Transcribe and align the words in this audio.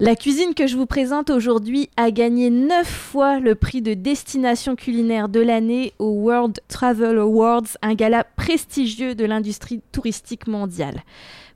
La 0.00 0.14
cuisine 0.14 0.54
que 0.54 0.68
je 0.68 0.76
vous 0.76 0.86
présente 0.86 1.28
aujourd'hui 1.28 1.90
a 1.96 2.12
gagné 2.12 2.50
9 2.50 2.86
fois 2.86 3.40
le 3.40 3.56
prix 3.56 3.82
de 3.82 3.94
destination 3.94 4.76
culinaire 4.76 5.28
de 5.28 5.40
l'année 5.40 5.92
au 5.98 6.10
World 6.10 6.60
Travel 6.68 7.18
Awards, 7.18 7.76
un 7.82 7.94
gala 7.94 8.22
prestigieux 8.22 9.16
de 9.16 9.24
l'industrie 9.24 9.80
touristique 9.90 10.46
mondiale. 10.46 11.02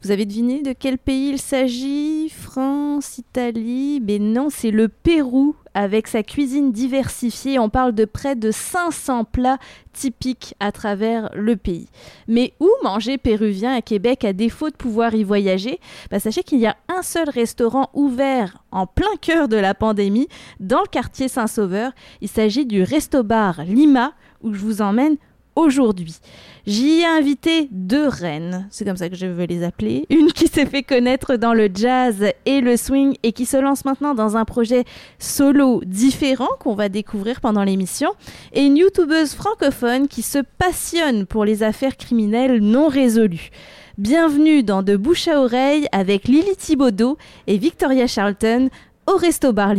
Vous 0.03 0.11
avez 0.11 0.27
deviné 0.27 0.63
de 0.63 0.73
quel 0.73 0.99
pays 0.99 1.29
il 1.29 1.39
s'agit? 1.39 2.29
France, 2.29 3.19
Italie? 3.19 4.03
Mais 4.05 4.19
non, 4.19 4.49
c'est 4.51 4.73
le 4.73 4.89
Pérou 4.89 5.55
avec 5.75 6.09
sa 6.09 6.25
cuisine 6.25 6.73
diversifiée. 6.73 7.61
On 7.61 7.69
parle 7.69 7.93
de 7.93 8.05
près 8.05 8.35
de 8.35 8.51
500 8.51 9.23
plats 9.25 9.59
typiques 9.93 10.57
à 10.59 10.73
travers 10.73 11.31
le 11.35 11.55
pays. 11.55 11.87
Mais 12.27 12.53
où 12.59 12.69
manger 12.83 13.17
péruvien 13.17 13.77
à 13.77 13.81
Québec 13.81 14.25
à 14.25 14.33
défaut 14.33 14.71
de 14.71 14.77
pouvoir 14.77 15.15
y 15.15 15.23
voyager? 15.23 15.79
Bah, 16.11 16.19
Sachez 16.19 16.43
qu'il 16.43 16.59
y 16.59 16.67
a 16.67 16.77
un 16.89 17.03
seul 17.03 17.31
restaurant 17.31 17.89
ouvert 17.95 18.65
en 18.73 18.89
plein 18.89 19.15
cœur 19.21 19.47
de 19.47 19.57
la 19.57 19.73
pandémie 19.73 20.27
dans 20.59 20.81
le 20.81 20.89
quartier 20.89 21.29
Saint-Sauveur. 21.29 21.93
Il 22.21 22.29
s'agit 22.29 22.67
du 22.67 22.83
Resto 22.83 23.23
Bar 23.23 23.63
Lima 23.65 24.15
où 24.43 24.53
je 24.53 24.59
vous 24.59 24.83
emmène 24.83 25.17
aujourd'hui. 25.57 26.17
J'y 26.67 27.01
ai 27.01 27.07
invité 27.07 27.69
deux 27.73 28.07
reines, 28.07 28.69
c'est 28.71 28.85
comme 28.85 28.97
ça 28.97 29.09
que 29.09 29.17
je 29.17 29.27
veux 29.27 29.45
les 29.45 29.65
appeler. 29.65 30.07
Une 30.11 30.33
qui 30.33 30.47
s'est 30.47 30.67
fait 30.67 30.83
connaître 30.83 31.37
dans 31.37 31.55
le 31.55 31.69
jazz 31.73 32.25
et 32.47 32.61
le 32.61 32.77
swing 32.77 33.17
et 33.23 33.33
qui 33.33 33.47
se 33.47 33.57
lance 33.57 33.85
maintenant 33.85 34.15
dans 34.15 34.37
un 34.37 34.45
projet 34.45 34.85
solo 35.19 35.81
différent 35.85 36.49
qu'on 36.61 36.75
va 36.75 36.89
découvrir 36.89 37.41
pendant 37.41 37.65
l'émission. 37.65 38.11
Et 38.53 38.63
une 38.63 38.77
youtubeuse 38.77 39.35
francophone 39.35 40.07
qui 40.07 40.23
se 40.23 40.39
passionne 40.59 41.27
pour 41.27 41.45
les 41.45 41.63
affaires 41.63 41.97
criminelles 41.97 42.61
non 42.61 42.89
résolues. 42.89 43.51
Bienvenue 43.99 44.63
dans 44.63 44.83
De 44.83 44.97
bouche 44.97 45.29
à 45.29 45.41
oreille 45.41 45.87
avec 45.93 46.29
Lily 46.29 46.57
Thibaudot 46.57 47.19
et 47.47 47.59
Victoria 47.59 48.07
Charlton 48.07 48.71
au 49.07 49.17
Resto 49.17 49.53
Bar 49.53 49.75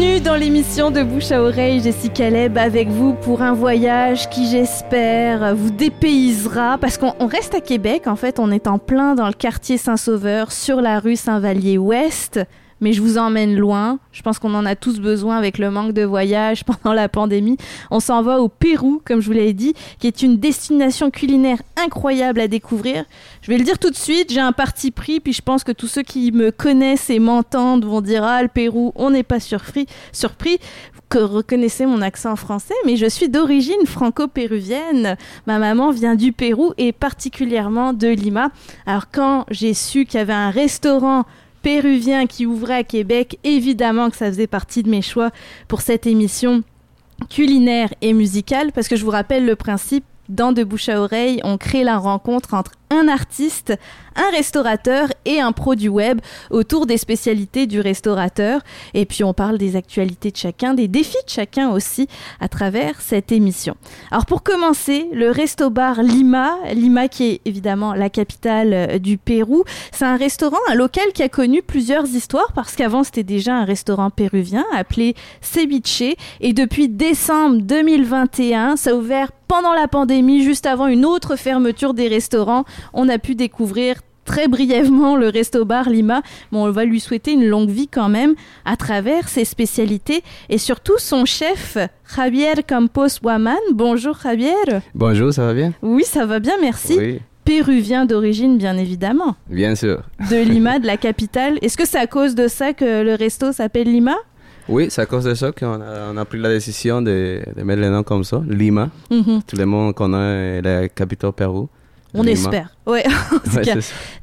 Bienvenue 0.00 0.20
dans 0.22 0.34
l'émission 0.34 0.90
de 0.90 1.02
Bouche 1.02 1.30
à 1.30 1.42
Oreille, 1.42 1.82
Jessica 1.82 2.30
Leb 2.30 2.56
avec 2.56 2.88
vous 2.88 3.12
pour 3.12 3.42
un 3.42 3.52
voyage 3.52 4.30
qui 4.30 4.48
j'espère 4.48 5.54
vous 5.54 5.70
dépaysera. 5.70 6.78
Parce 6.78 6.96
qu'on 6.96 7.26
reste 7.26 7.54
à 7.54 7.60
Québec. 7.60 8.06
En 8.06 8.16
fait, 8.16 8.38
on 8.38 8.50
est 8.50 8.66
en 8.66 8.78
plein 8.78 9.14
dans 9.14 9.26
le 9.26 9.34
quartier 9.34 9.76
Saint-Sauveur 9.76 10.52
sur 10.52 10.80
la 10.80 11.00
rue 11.00 11.16
Saint-Vallier-Ouest 11.16 12.40
mais 12.80 12.92
je 12.92 13.02
vous 13.02 13.18
emmène 13.18 13.56
loin. 13.56 13.98
Je 14.12 14.22
pense 14.22 14.38
qu'on 14.38 14.54
en 14.54 14.66
a 14.66 14.76
tous 14.76 15.00
besoin 15.00 15.36
avec 15.36 15.58
le 15.58 15.70
manque 15.70 15.92
de 15.92 16.02
voyage 16.02 16.64
pendant 16.82 16.92
la 16.92 17.08
pandémie. 17.08 17.56
On 17.90 18.00
s'en 18.00 18.22
va 18.22 18.40
au 18.40 18.48
Pérou, 18.48 19.00
comme 19.04 19.20
je 19.20 19.26
vous 19.26 19.32
l'ai 19.32 19.52
dit, 19.52 19.74
qui 19.98 20.06
est 20.06 20.22
une 20.22 20.36
destination 20.36 21.10
culinaire 21.10 21.62
incroyable 21.76 22.40
à 22.40 22.48
découvrir. 22.48 23.04
Je 23.42 23.50
vais 23.50 23.58
le 23.58 23.64
dire 23.64 23.78
tout 23.78 23.90
de 23.90 23.96
suite, 23.96 24.32
j'ai 24.32 24.40
un 24.40 24.52
parti 24.52 24.90
pris, 24.90 25.20
puis 25.20 25.32
je 25.32 25.42
pense 25.42 25.64
que 25.64 25.72
tous 25.72 25.86
ceux 25.86 26.02
qui 26.02 26.32
me 26.32 26.50
connaissent 26.50 27.10
et 27.10 27.18
m'entendent 27.18 27.84
vont 27.84 28.00
dire 28.00 28.24
Ah, 28.24 28.42
le 28.42 28.48
Pérou, 28.48 28.92
on 28.96 29.10
n'est 29.10 29.22
pas 29.22 29.40
surpris. 29.40 29.86
surpris 30.12 30.58
que 31.10 31.18
reconnaissez 31.18 31.86
mon 31.86 32.00
accent 32.02 32.36
français, 32.36 32.74
mais 32.86 32.96
je 32.96 33.06
suis 33.06 33.28
d'origine 33.28 33.84
franco-péruvienne. 33.84 35.16
Ma 35.46 35.58
maman 35.58 35.90
vient 35.90 36.14
du 36.14 36.32
Pérou 36.32 36.72
et 36.78 36.92
particulièrement 36.92 37.92
de 37.92 38.06
Lima. 38.06 38.50
Alors 38.86 39.10
quand 39.10 39.44
j'ai 39.50 39.74
su 39.74 40.04
qu'il 40.06 40.18
y 40.18 40.20
avait 40.22 40.32
un 40.32 40.50
restaurant 40.50 41.24
péruvien 41.62 42.26
qui 42.26 42.46
ouvrait 42.46 42.78
à 42.78 42.84
Québec, 42.84 43.38
évidemment 43.44 44.10
que 44.10 44.16
ça 44.16 44.26
faisait 44.26 44.46
partie 44.46 44.82
de 44.82 44.90
mes 44.90 45.02
choix 45.02 45.30
pour 45.68 45.80
cette 45.80 46.06
émission 46.06 46.62
culinaire 47.28 47.92
et 48.00 48.12
musicale, 48.12 48.72
parce 48.72 48.88
que 48.88 48.96
je 48.96 49.04
vous 49.04 49.10
rappelle 49.10 49.44
le 49.44 49.56
principe, 49.56 50.04
dans 50.28 50.52
De 50.52 50.62
Bouche 50.62 50.88
à 50.88 51.00
Oreille, 51.00 51.40
on 51.42 51.58
crée 51.58 51.82
la 51.82 51.98
rencontre 51.98 52.54
entre 52.54 52.72
un 52.90 53.08
artiste, 53.08 53.72
un 54.16 54.30
restaurateur 54.32 55.08
et 55.24 55.40
un 55.40 55.52
pro 55.52 55.76
du 55.76 55.88
web 55.88 56.20
autour 56.50 56.86
des 56.86 56.96
spécialités 56.96 57.66
du 57.66 57.80
restaurateur. 57.80 58.60
Et 58.94 59.06
puis 59.06 59.22
on 59.22 59.32
parle 59.32 59.58
des 59.58 59.76
actualités 59.76 60.30
de 60.32 60.36
chacun, 60.36 60.74
des 60.74 60.88
défis 60.88 61.16
de 61.24 61.30
chacun 61.30 61.70
aussi 61.70 62.08
à 62.40 62.48
travers 62.48 63.00
cette 63.00 63.32
émission. 63.32 63.76
Alors 64.10 64.26
pour 64.26 64.42
commencer, 64.42 65.08
le 65.12 65.30
resto 65.30 65.70
bar 65.70 66.02
Lima, 66.02 66.56
Lima 66.74 67.08
qui 67.08 67.30
est 67.30 67.40
évidemment 67.44 67.94
la 67.94 68.10
capitale 68.10 68.72
euh, 68.72 68.98
du 68.98 69.18
Pérou, 69.18 69.64
c'est 69.92 70.04
un 70.04 70.16
restaurant, 70.16 70.58
un 70.68 70.74
local 70.74 71.12
qui 71.14 71.22
a 71.22 71.28
connu 71.28 71.62
plusieurs 71.62 72.06
histoires 72.06 72.52
parce 72.54 72.74
qu'avant 72.74 73.04
c'était 73.04 73.22
déjà 73.22 73.54
un 73.54 73.64
restaurant 73.64 74.10
péruvien 74.10 74.64
appelé 74.74 75.14
Ceviche 75.40 76.02
et 76.40 76.52
depuis 76.52 76.88
décembre 76.88 77.58
2021, 77.62 78.76
ça 78.76 78.90
a 78.90 78.94
ouvert 78.94 79.30
pendant 79.50 79.72
la 79.72 79.88
pandémie, 79.88 80.44
juste 80.44 80.64
avant 80.64 80.86
une 80.86 81.04
autre 81.04 81.34
fermeture 81.34 81.92
des 81.92 82.06
restaurants 82.06 82.64
on 82.92 83.08
a 83.08 83.18
pu 83.18 83.34
découvrir 83.34 83.96
très 84.24 84.48
brièvement 84.48 85.16
le 85.16 85.28
Resto 85.28 85.64
Bar 85.64 85.88
Lima. 85.88 86.22
Bon, 86.52 86.66
on 86.66 86.70
va 86.70 86.84
lui 86.84 87.00
souhaiter 87.00 87.32
une 87.32 87.46
longue 87.46 87.70
vie 87.70 87.88
quand 87.88 88.08
même 88.08 88.34
à 88.64 88.76
travers 88.76 89.28
ses 89.28 89.44
spécialités 89.44 90.22
et 90.48 90.58
surtout 90.58 90.98
son 90.98 91.24
chef 91.24 91.76
Javier 92.14 92.62
Campos 92.66 93.20
Waman. 93.22 93.58
Bonjour 93.72 94.16
Javier. 94.22 94.54
Bonjour, 94.94 95.32
ça 95.32 95.46
va 95.46 95.54
bien? 95.54 95.72
Oui, 95.82 96.04
ça 96.04 96.26
va 96.26 96.38
bien, 96.38 96.54
merci. 96.60 97.20
Péruvien 97.44 98.06
d'origine, 98.06 98.58
bien 98.58 98.76
évidemment. 98.76 99.34
Bien 99.48 99.74
sûr. 99.74 100.02
De 100.30 100.36
Lima, 100.36 100.78
de 100.78 100.86
la 100.86 100.96
capitale. 100.96 101.58
Est-ce 101.62 101.76
que 101.76 101.86
c'est 101.86 101.98
à 101.98 102.06
cause 102.06 102.36
de 102.36 102.46
ça 102.46 102.72
que 102.72 103.02
le 103.02 103.14
resto 103.14 103.50
s'appelle 103.50 103.90
Lima? 103.90 104.14
Oui, 104.68 104.86
c'est 104.90 105.02
à 105.02 105.06
cause 105.06 105.24
de 105.24 105.34
ça 105.34 105.50
qu'on 105.50 105.80
a, 105.80 106.12
on 106.12 106.16
a, 106.16 106.24
pris 106.24 106.38
la 106.38 106.50
décision 106.50 107.02
de, 107.02 107.40
mettre 107.64 107.80
le 107.80 107.90
nom 107.90 108.04
comme 108.04 108.22
ça, 108.22 108.40
Lima. 108.48 108.90
Mhm. 109.10 109.42
Tout 109.44 109.56
le 109.56 109.66
monde 109.66 109.94
connaît 109.94 110.62
la 110.62 110.88
capitale 110.88 111.32
Pérou. 111.32 111.68
On 112.14 112.24
espère. 112.24 112.70
Ouais. 112.86 113.04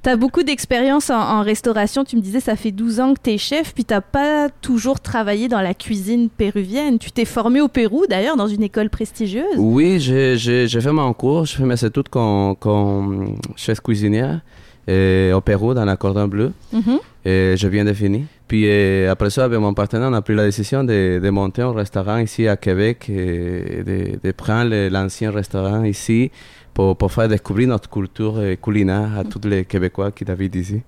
tu 0.03 0.09
as 0.09 0.15
beaucoup 0.17 0.43
d'expérience 0.43 1.09
en, 1.09 1.41
restauration. 1.41 2.03
Tu 2.03 2.17
me 2.17 2.21
disais, 2.21 2.41
ça 2.41 2.57
fait 2.57 2.71
12 2.71 2.99
ans 2.99 3.13
que 3.13 3.19
tu 3.23 3.29
es 3.29 3.37
chef, 3.37 3.73
puis 3.73 3.85
tu 3.85 3.93
pas 4.11 4.49
toujours 4.61 4.99
travaillé 4.99 5.47
dans 5.47 5.61
la 5.61 5.73
cuisine 5.73 6.27
péruvienne. 6.27 6.99
Tu 6.99 7.11
t'es 7.11 7.23
formé 7.23 7.61
au 7.61 7.69
Pérou, 7.69 8.05
d'ailleurs, 8.09 8.35
dans 8.35 8.47
une 8.47 8.63
école 8.63 8.89
prestigieuse. 8.89 9.55
Oui, 9.55 10.01
j'ai 10.01 10.37
fait 10.67 10.91
mon 10.91 11.13
cours. 11.13 11.45
J'ai 11.45 11.57
fait 11.57 11.63
mes 11.63 11.81
études 11.81 12.09
comme, 12.09 12.57
comme 12.57 13.37
chef 13.55 13.79
cuisinière 13.79 14.41
et 14.87 15.31
au 15.33 15.39
Pérou, 15.39 15.73
dans 15.73 15.85
la 15.85 15.95
Cordon 15.95 16.27
Bleu. 16.27 16.51
Mm-hmm. 16.73 16.99
Et 17.25 17.55
je 17.57 17.67
viens 17.67 17.85
de 17.85 17.93
finir. 17.93 18.23
Puis 18.47 18.69
après 19.05 19.29
ça, 19.29 19.45
avec 19.45 19.59
mon 19.59 19.73
partenaire, 19.73 20.09
on 20.09 20.13
a 20.13 20.21
pris 20.21 20.35
la 20.35 20.45
décision 20.45 20.83
de, 20.83 21.19
de 21.23 21.29
monter 21.29 21.61
un 21.61 21.73
restaurant 21.73 22.17
ici 22.17 22.47
à 22.47 22.57
Québec 22.57 23.09
et 23.09 23.83
de, 23.85 24.19
de 24.21 24.31
prendre 24.31 24.89
l'ancien 24.89 25.31
restaurant 25.31 25.83
ici 25.83 26.31
pour, 26.77 27.11
faire 27.11 27.27
découvrir 27.27 27.69
notre 27.69 27.89
culture 27.89 28.35
euh, 28.37 28.55
culinaire 28.55 29.17
à 29.17 29.23
tous 29.23 29.47
les 29.47 29.65
Québécois 29.65 30.11
qui 30.11 30.29
habitent 30.29 30.55
ici. 30.55 30.81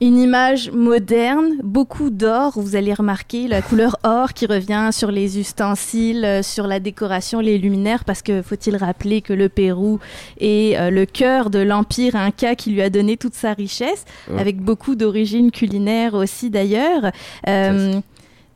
Une 0.00 0.18
image 0.18 0.70
moderne, 0.72 1.60
beaucoup 1.62 2.10
d'or, 2.10 2.52
vous 2.56 2.74
allez 2.74 2.92
remarquer 2.92 3.46
la 3.46 3.62
couleur 3.62 3.96
or 4.02 4.32
qui 4.32 4.44
revient 4.46 4.90
sur 4.92 5.10
les 5.10 5.38
ustensiles, 5.38 6.24
euh, 6.24 6.42
sur 6.42 6.66
la 6.66 6.80
décoration, 6.80 7.40
les 7.40 7.58
luminaires, 7.58 8.04
parce 8.04 8.20
que 8.20 8.42
faut-il 8.42 8.76
rappeler 8.76 9.22
que 9.22 9.32
le 9.32 9.48
Pérou 9.48 10.00
est 10.40 10.76
euh, 10.76 10.90
le 10.90 11.06
cœur 11.06 11.48
de 11.48 11.60
l'empire 11.60 12.16
inca 12.16 12.56
qui 12.56 12.70
lui 12.70 12.82
a 12.82 12.90
donné 12.90 13.16
toute 13.16 13.34
sa 13.34 13.52
richesse, 13.52 14.04
avec 14.36 14.60
beaucoup 14.60 14.96
d'origine 14.96 15.50
culinaire 15.50 16.14
aussi 16.14 16.50
d'ailleurs. 16.50 17.12
Euh, 17.48 18.00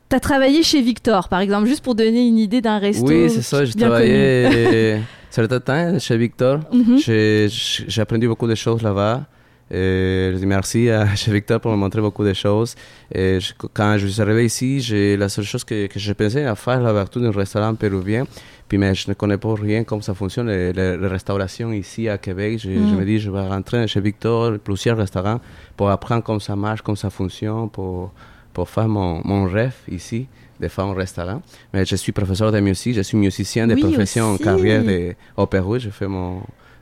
tu 0.09 0.15
as 0.15 0.19
travaillé 0.19 0.61
chez 0.61 0.81
Victor, 0.81 1.29
par 1.29 1.39
exemple, 1.39 1.67
juste 1.67 1.83
pour 1.83 1.95
donner 1.95 2.27
une 2.27 2.37
idée 2.37 2.61
d'un 2.61 2.79
resto. 2.79 3.07
Oui, 3.07 3.29
c'est 3.29 3.41
ça, 3.41 3.63
j'ai 3.63 3.73
travaillé 3.73 4.99
certain 5.29 5.59
temps 5.59 5.99
chez 5.99 6.17
Victor. 6.17 6.59
Mhm. 6.71 6.97
J'ai 6.97 8.01
appris 8.01 8.27
beaucoup 8.27 8.47
de 8.47 8.55
choses 8.55 8.81
là-bas. 8.81 9.25
je 9.71 10.35
dis 10.35 10.45
merci 10.45 10.89
à 10.89 11.15
chez 11.21 11.31
Victor 11.31 11.59
pour 11.59 11.71
me 11.71 11.77
montrer 11.77 12.01
beaucoup 12.01 12.23
de 12.23 12.33
choses. 12.33 12.75
Et 13.13 13.39
quand 13.73 13.97
je 13.97 14.07
suis 14.07 14.21
arrivé 14.21 14.45
ici, 14.45 15.15
la 15.17 15.29
seule 15.29 15.45
chose 15.45 15.63
que, 15.63 15.87
que 15.87 15.99
je 15.99 16.13
pensais 16.13 16.45
à 16.45 16.55
faire 16.55 16.79
l'ouverture 16.79 17.21
d'un 17.21 17.31
restaurant 17.31 17.75
péruvien. 17.75 18.25
Puis 18.67 18.77
mais 18.77 18.93
je 18.93 19.09
ne 19.09 19.15
connais 19.15 19.37
pas 19.37 19.55
rien 19.55 19.83
comment 19.83 20.01
ça 20.01 20.13
fonctionne, 20.13 20.47
la 20.49 21.09
restauration 21.09 21.71
ici 21.71 22.07
à 22.07 22.17
Québec. 22.17 22.59
Je, 22.59 22.69
mhm. 22.69 22.97
me 22.97 23.05
dis, 23.05 23.19
je 23.19 23.31
vais 23.31 23.47
rentrer 23.47 23.87
chez 23.87 23.99
Victor, 23.99 24.59
plusieurs 24.59 24.97
restaurants, 24.97 25.39
pour 25.75 25.89
apprendre 25.89 26.23
comment 26.23 26.39
ça 26.39 26.55
marche, 26.55 26.81
comment 26.81 26.95
ça 26.95 27.09
fonctionne, 27.09 27.69
pour, 27.69 28.11
pour 28.53 28.69
faire 28.69 28.87
mon, 28.87 29.21
mon 29.25 29.45
rêve 29.45 29.75
ici 29.89 30.27
de 30.59 30.67
faire 30.67 30.85
un 30.85 30.93
restaurant. 30.93 31.41
Mais 31.73 31.85
je 31.85 31.95
suis 31.95 32.11
professeur 32.11 32.51
de 32.51 32.59
musique, 32.59 32.95
je 32.95 33.01
suis 33.01 33.17
musicien 33.17 33.67
de 33.67 33.75
profession 33.75 34.33
en 34.33 34.37
carrière 34.37 34.83
de, 34.83 35.15
au 35.37 35.45
Pérou. 35.45 35.79
Je 35.79 35.89
fais 35.89 36.07
mon, 36.07 36.41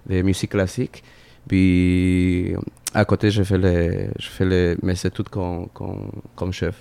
de 0.09 0.21
musique 0.21 0.51
classique. 0.51 1.03
Puis 1.47 2.53
à 2.93 3.05
côté, 3.05 3.31
je 3.31 3.43
fais, 3.43 3.57
les, 3.57 4.09
je 4.19 4.27
fais 4.29 4.45
les, 4.45 4.75
mes 4.81 4.93
études 4.93 5.29
comme, 5.29 5.67
comme, 5.73 6.11
comme 6.35 6.51
chef. 6.51 6.75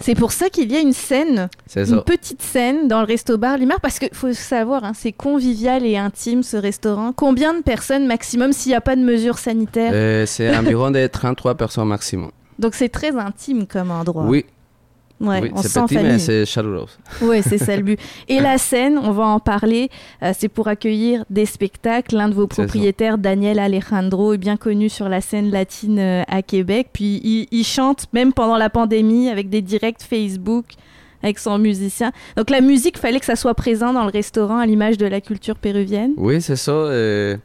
C'est 0.00 0.14
pour 0.14 0.32
ça 0.32 0.48
qu'il 0.48 0.72
y 0.72 0.76
a 0.76 0.80
une 0.80 0.94
scène, 0.94 1.48
une 1.74 2.02
petite 2.02 2.40
scène 2.40 2.88
dans 2.88 3.00
le 3.00 3.06
resto 3.06 3.36
bar 3.36 3.58
Limar, 3.58 3.80
parce 3.80 3.98
qu'il 3.98 4.08
faut 4.12 4.32
savoir, 4.32 4.84
hein, 4.84 4.92
c'est 4.94 5.12
convivial 5.12 5.84
et 5.84 5.98
intime 5.98 6.42
ce 6.42 6.56
restaurant. 6.56 7.12
Combien 7.12 7.52
de 7.54 7.62
personnes 7.62 8.06
maximum 8.06 8.52
s'il 8.52 8.70
n'y 8.70 8.76
a 8.76 8.80
pas 8.80 8.96
de 8.96 9.02
mesures 9.02 9.38
sanitaires? 9.38 9.92
Euh, 9.94 10.24
C'est 10.26 10.54
environ 10.56 10.90
des 10.90 11.08
33 11.08 11.56
personnes 11.56 11.88
maximum. 11.88 12.30
Donc 12.58 12.74
c'est 12.74 12.88
très 12.88 13.14
intime 13.16 13.66
comme 13.66 13.90
endroit. 13.90 14.24
Oui, 14.24 14.46
Ouais, 15.18 15.40
oui, 15.42 15.50
c'est 15.62 15.80
petit, 15.82 15.94
mais 15.94 16.18
c'est 16.18 16.44
chaleureux. 16.44 16.88
Oui, 17.22 17.40
c'est 17.42 17.58
ça 17.58 17.76
le 17.76 17.82
but. 17.82 18.00
Et 18.28 18.38
la 18.40 18.58
scène, 18.58 18.98
on 18.98 19.12
va 19.12 19.24
en 19.24 19.40
parler, 19.40 19.88
euh, 20.22 20.32
c'est 20.36 20.48
pour 20.48 20.68
accueillir 20.68 21.24
des 21.30 21.46
spectacles. 21.46 22.16
L'un 22.16 22.28
de 22.28 22.34
vos 22.34 22.46
propriétaires, 22.46 23.16
Daniel 23.16 23.58
Alejandro, 23.58 24.34
est 24.34 24.38
bien 24.38 24.56
connu 24.56 24.88
sur 24.90 25.08
la 25.08 25.22
scène 25.22 25.50
latine 25.50 25.98
euh, 25.98 26.22
à 26.28 26.42
Québec. 26.42 26.88
Puis 26.92 27.48
il, 27.50 27.64
chante 27.64 28.06
même 28.12 28.32
pendant 28.32 28.56
la 28.56 28.70
pandémie 28.70 29.28
avec 29.28 29.48
des 29.48 29.62
directs 29.62 30.02
Facebook 30.02 30.66
avec 31.22 31.38
son 31.38 31.58
musicien. 31.58 32.12
Donc 32.36 32.50
la 32.50 32.60
musique, 32.60 32.98
fallait 32.98 33.18
que 33.18 33.24
ça 33.24 33.36
soit 33.36 33.54
présent 33.54 33.92
dans 33.92 34.04
le 34.04 34.10
restaurant 34.10 34.58
à 34.58 34.66
l'image 34.66 34.98
de 34.98 35.06
la 35.06 35.20
culture 35.20 35.56
péruvienne. 35.56 36.12
Oui, 36.16 36.40
c'est 36.40 36.56
ça. 36.56 36.72
Euh, 36.72 37.36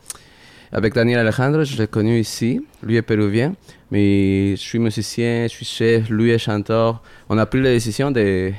avec 0.71 0.93
Daniel 0.93 1.19
Alejandro, 1.19 1.63
je 1.63 1.77
l'ai 1.77 1.87
connu 1.87 2.19
ici. 2.19 2.61
Lui 2.83 2.97
est 2.97 3.01
péruvien, 3.01 3.53
mais 3.91 4.51
je 4.55 4.61
suis 4.61 4.79
musicien, 4.79 5.43
je 5.43 5.49
suis 5.49 5.65
chef, 5.65 6.09
lui 6.09 6.31
est 6.31 6.37
chanteur. 6.37 7.01
On 7.29 7.37
a 7.37 7.45
pris 7.45 7.61
la 7.61 7.71
décision 7.71 8.09
de 8.09 8.51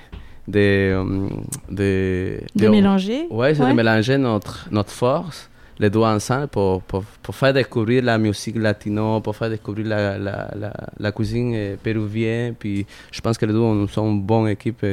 de, 0.49 0.59
euh, 0.59 1.29
de, 1.71 2.41
de, 2.55 2.69
mélanger. 2.69 3.27
Ouais, 3.31 3.55
c'est 3.55 3.67
de 3.67 3.73
mélanger 3.73 4.19
notre, 4.19 4.69
notre 4.71 4.91
force, 4.91 5.49
les 5.79 5.89
deux 5.89 6.01
ensemble, 6.01 6.49
pour, 6.49 6.83
pour, 6.83 7.05
pour, 7.23 7.35
faire 7.35 7.53
découvrir 7.53 8.03
la 8.03 8.19
musique 8.19 8.57
latino, 8.57 9.21
pour 9.21 9.37
faire 9.37 9.51
découvrir 9.51 9.87
la, 9.87 10.19
la, 10.19 10.51
la, 10.57 10.73
la 10.99 11.13
cuisine 11.13 11.53
euh, 11.55 11.77
péruvienne. 11.81 12.55
Puis 12.59 12.87
je 13.11 13.21
pense 13.21 13.39
que 13.39 13.47
les 13.47 13.53
deux, 13.53 13.59
nous 13.59 13.89
sommes 13.89 14.09
une 14.09 14.23
bonne 14.23 14.49
équipe 14.49 14.85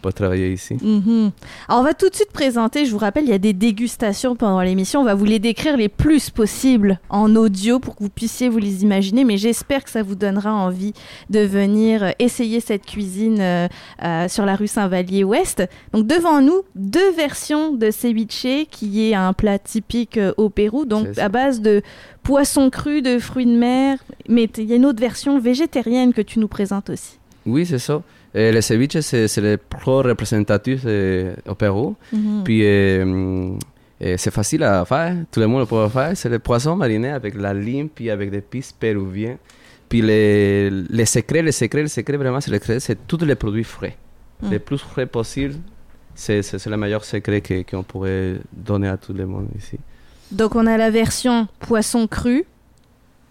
pour 0.00 0.14
travailler 0.14 0.52
ici. 0.52 0.74
Mhm. 0.80 1.32
Alors, 1.68 1.80
on 1.80 1.84
va 1.84 1.94
tout 1.94 2.08
de 2.08 2.14
suite 2.14 2.32
présenter, 2.32 2.86
je 2.86 2.92
vous 2.92 2.98
rappelle, 2.98 3.24
il 3.24 3.30
y 3.30 3.34
a 3.34 3.38
des 3.38 3.52
dégustations 3.52 4.36
pendant 4.36 4.60
l'émission. 4.60 5.00
On 5.00 5.04
va 5.04 5.14
vous 5.14 5.24
les 5.24 5.38
décrire 5.38 5.76
les 5.76 5.88
plus 5.88 6.30
possibles 6.30 6.98
en 7.10 7.34
audio 7.36 7.78
pour 7.78 7.96
que 7.96 8.02
vous 8.02 8.10
puissiez 8.10 8.48
vous 8.48 8.58
les 8.58 8.82
imaginer. 8.82 9.24
Mais 9.24 9.36
j'espère 9.36 9.84
que 9.84 9.90
ça 9.90 10.02
vous 10.02 10.14
donnera 10.14 10.52
envie 10.52 10.92
de 11.30 11.40
venir 11.40 12.02
euh, 12.02 12.10
essayer 12.18 12.60
cette 12.60 12.86
cuisine 12.86 13.40
euh, 13.40 13.68
euh, 14.04 14.28
sur 14.28 14.44
la 14.44 14.56
rue 14.56 14.66
Saint-Vallier-Ouest. 14.66 15.64
Donc, 15.92 16.06
devant 16.06 16.40
nous, 16.40 16.62
deux 16.74 17.12
versions 17.12 17.72
de 17.72 17.90
ceviche, 17.90 18.68
qui 18.70 19.08
est 19.08 19.14
un 19.14 19.32
plat 19.32 19.58
typique 19.58 20.18
au 20.36 20.50
Pérou, 20.50 20.84
donc 20.84 21.18
à 21.18 21.28
base 21.28 21.60
de 21.60 21.82
poisson 22.22 22.68
cru, 22.70 23.00
de 23.00 23.18
fruits 23.18 23.46
de 23.46 23.56
mer. 23.56 23.98
Mais 24.28 24.44
il 24.58 24.64
y 24.64 24.72
a 24.72 24.76
une 24.76 24.86
autre 24.86 25.00
version 25.00 25.38
végétarienne 25.38 26.12
que 26.12 26.20
tu 26.20 26.38
nous 26.38 26.48
présentes 26.48 26.90
aussi. 26.90 27.18
Oui, 27.46 27.64
c'est 27.64 27.78
ça. 27.78 28.02
Et 28.34 28.52
le 28.52 28.60
ceviche, 28.60 29.00
c'est 29.00 29.36
le 29.38 29.56
plus 29.56 29.90
représentatif 29.90 30.84
au 31.46 31.54
Pérou. 31.54 31.96
Puis 32.44 32.62
c'est 34.00 34.30
facile 34.30 34.62
à 34.62 34.84
faire, 34.84 35.16
tout 35.30 35.40
le 35.40 35.46
monde 35.46 35.68
peut 35.68 35.82
le 35.82 35.88
faire. 35.88 36.16
C'est 36.16 36.28
le 36.28 36.38
poisson 36.38 36.76
mariné 36.76 37.10
avec 37.10 37.34
la 37.34 37.52
lime, 37.54 37.88
puis 37.88 38.10
avec 38.10 38.30
des 38.30 38.38
épices 38.38 38.72
péruviens. 38.72 39.36
Puis 39.88 40.02
les, 40.02 40.70
les 40.70 41.06
secrets, 41.06 41.42
les 41.42 41.52
secrets, 41.52 41.82
les 41.82 41.88
secrets, 41.88 42.18
vraiment, 42.18 42.40
c'est 42.40 42.50
le 42.50 42.78
c'est 42.78 43.06
tous 43.06 43.24
les 43.24 43.34
produits 43.34 43.64
frais. 43.64 43.96
Mhm. 44.42 44.52
Le 44.52 44.58
plus 44.58 44.78
frais 44.78 45.06
possible, 45.06 45.54
c'est 46.14 46.66
le 46.66 46.76
meilleur 46.76 47.04
secret 47.04 47.42
qu'on 47.68 47.82
pourrait 47.82 48.40
donner 48.52 48.88
à 48.88 48.96
tout 48.96 49.12
le 49.12 49.26
monde 49.26 49.48
ici. 49.56 49.78
Donc 50.30 50.54
on 50.56 50.66
a 50.66 50.76
la 50.76 50.90
version 50.90 51.48
poisson 51.58 52.06
cru, 52.06 52.44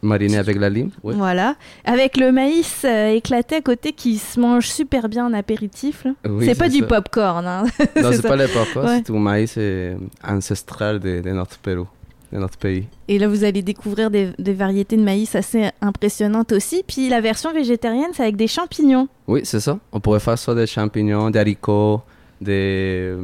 Mariné 0.02 0.38
avec 0.38 0.58
la 0.58 0.70
lime, 0.70 0.92
Voilà. 1.04 1.56
Avec 1.84 2.18
le 2.18 2.32
maïs 2.32 2.84
euh, 2.86 3.10
éclaté 3.10 3.56
à 3.56 3.62
côté 3.62 3.94
qui 3.94 4.18
se 4.18 4.40
mange 4.40 4.68
super 4.68 5.10
bien 5.10 5.26
en 5.26 5.34
apéritif. 5.34 6.06
c'est 6.42 6.58
pas 6.58 6.70
du 6.70 6.84
popcorn. 6.84 7.46
Hein. 7.48 7.64
Non, 8.02 8.12
c'est 8.12 8.22
pas 8.22 8.36
le 8.36 8.48
popcorn, 8.48 8.88
c'est 8.88 9.12
du 9.12 9.18
maïs 9.18 9.56
euh, 9.58 9.98
ancestral 10.24 11.00
de, 11.00 11.22
notre 11.32 11.58
Pérou, 11.58 11.88
de 12.32 12.38
notre 12.38 12.58
pays. 12.58 12.86
Et 13.08 13.18
là, 13.18 13.28
vous 13.28 13.44
allez 13.44 13.64
découvrir 13.64 14.12
des, 14.12 14.34
variétés 14.38 14.98
de 14.98 15.04
maïs 15.04 15.34
assez 15.36 15.70
impressionnantes 15.82 16.52
aussi. 16.52 16.84
Puis 16.88 17.10
la 17.10 17.20
version 17.20 17.52
végétarienne, 17.52 18.12
c'est 18.14 18.24
avec 18.24 18.36
des 18.36 18.48
champignons. 18.48 19.08
Oui, 19.28 19.42
c'est 19.44 19.60
ça. 19.60 19.80
On 19.92 20.00
pourrait 20.00 20.20
faire 20.20 20.38
soit 20.38 20.56
des 20.56 20.68
champignons, 20.68 21.32
des 21.32 21.40
haricots, 21.40 22.02
des, 22.40 23.16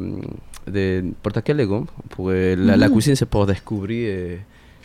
des 0.66 1.02
n'importe 1.02 1.40
quel 1.44 1.58
légume. 1.58 1.86
la, 2.18 2.76
la, 2.76 2.88
mm. 2.88 2.92
cuisine, 2.92 3.14
c'est 3.14 3.26
pour 3.26 3.46
découvrir. 3.46 4.08
Et, 4.08 4.40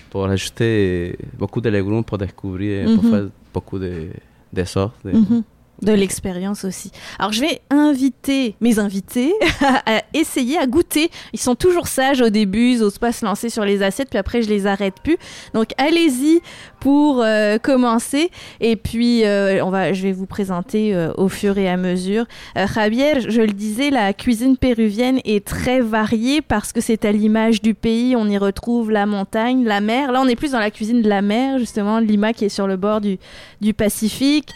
pour 0.09 0.25
ajouter 0.25 1.17
beaucoup 1.38 1.61
de 1.61 1.69
légumes 1.69 2.03
pour 2.03 2.17
découvrir, 2.17 2.85
pour 2.95 3.03
mhm. 3.03 3.11
faire 3.11 3.25
beaucoup 3.53 3.79
de, 3.79 4.09
de 4.53 4.63
sortes. 4.63 5.03
Mhm 5.03 5.44
de 5.81 5.91
l'expérience 5.94 6.63
aussi. 6.63 6.91
Alors 7.17 7.31
je 7.31 7.41
vais 7.41 7.61
inviter 7.69 8.56
mes 8.61 8.79
invités 8.79 9.33
à, 9.85 10.03
essayer, 10.13 10.57
à 10.57 10.67
goûter. 10.67 11.09
Ils 11.33 11.39
sont 11.39 11.56
toujours 11.56 11.88
sages 11.88 12.21
au 12.21 12.29
début, 12.29 12.73
ils 12.73 12.79
n'osent 12.79 12.97
pas 12.97 13.11
se 13.11 13.25
lancer 13.25 13.50
sur 13.50 13.65
les 13.65 13.81
assiettes, 13.81 14.09
puis 14.09 14.19
après 14.19 14.41
je 14.41 14.50
les 14.50 14.67
arrête 14.67 14.95
plus. 15.03 15.17
Donc 15.53 15.69
allez-y 15.77 16.41
pour 16.79 17.21
euh, 17.21 17.57
commencer. 17.57 18.31
Et 18.59 18.75
puis 18.75 19.25
euh, 19.25 19.63
on 19.63 19.69
va, 19.69 19.93
je 19.93 20.03
vais 20.03 20.11
vous 20.11 20.25
présenter 20.25 20.95
euh, 20.95 21.11
au 21.17 21.29
fur 21.29 21.57
et 21.57 21.69
à 21.69 21.77
mesure. 21.77 22.25
Javier, 22.55 23.21
je 23.29 23.41
le 23.41 23.53
disais, 23.53 23.89
la 23.89 24.13
cuisine 24.13 24.57
péruvienne 24.57 25.19
est 25.25 25.45
très 25.45 25.81
variée 25.81 26.41
parce 26.41 26.71
que 26.71 26.81
c'est 26.81 27.05
à 27.05 27.11
l'image 27.11 27.61
du 27.61 27.73
pays. 27.73 28.15
On 28.15 28.27
y 28.27 28.37
retrouve 28.37 28.91
la 28.91 29.05
montagne, 29.05 29.63
la 29.65 29.81
mer. 29.81 30.11
Là 30.11 30.21
on 30.21 30.27
est 30.27 30.35
plus 30.35 30.51
dans 30.51 30.59
la 30.59 30.71
cuisine 30.71 31.01
de 31.01 31.09
la 31.09 31.21
mer, 31.21 31.59
justement, 31.59 31.99
Lima 31.99 32.33
qui 32.33 32.45
est 32.45 32.49
sur 32.49 32.67
le 32.67 32.77
bord 32.77 33.01
du, 33.01 33.17
du 33.61 33.73
Pacifique. 33.73 34.49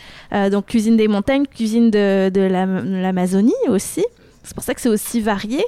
donc 0.51 0.65
cuisine 0.67 0.97
des 0.97 1.07
montagne, 1.07 1.45
cuisine 1.45 1.91
de, 1.91 2.29
de 2.29 2.41
l'Amazonie 2.41 3.53
aussi. 3.69 4.03
C'est 4.43 4.53
pour 4.53 4.63
ça 4.63 4.73
que 4.73 4.81
c'est 4.81 4.89
aussi 4.89 5.21
varié. 5.21 5.63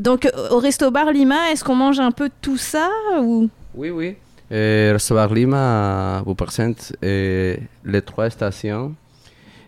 Donc, 0.00 0.30
au 0.50 0.58
Resto 0.58 0.90
Bar 0.90 1.12
Lima, 1.12 1.50
est-ce 1.50 1.64
qu'on 1.64 1.74
mange 1.74 2.00
un 2.00 2.12
peu 2.12 2.30
tout 2.40 2.56
ça 2.56 2.88
ou... 3.20 3.48
Oui, 3.74 3.90
oui. 3.90 4.16
Euh, 4.52 4.92
Resto 4.92 5.14
Bar 5.14 5.32
Lima 5.32 6.22
vous 6.26 6.34
présente 6.34 6.92
euh, 7.02 7.56
les 7.84 8.02
trois 8.02 8.28
stations. 8.28 8.94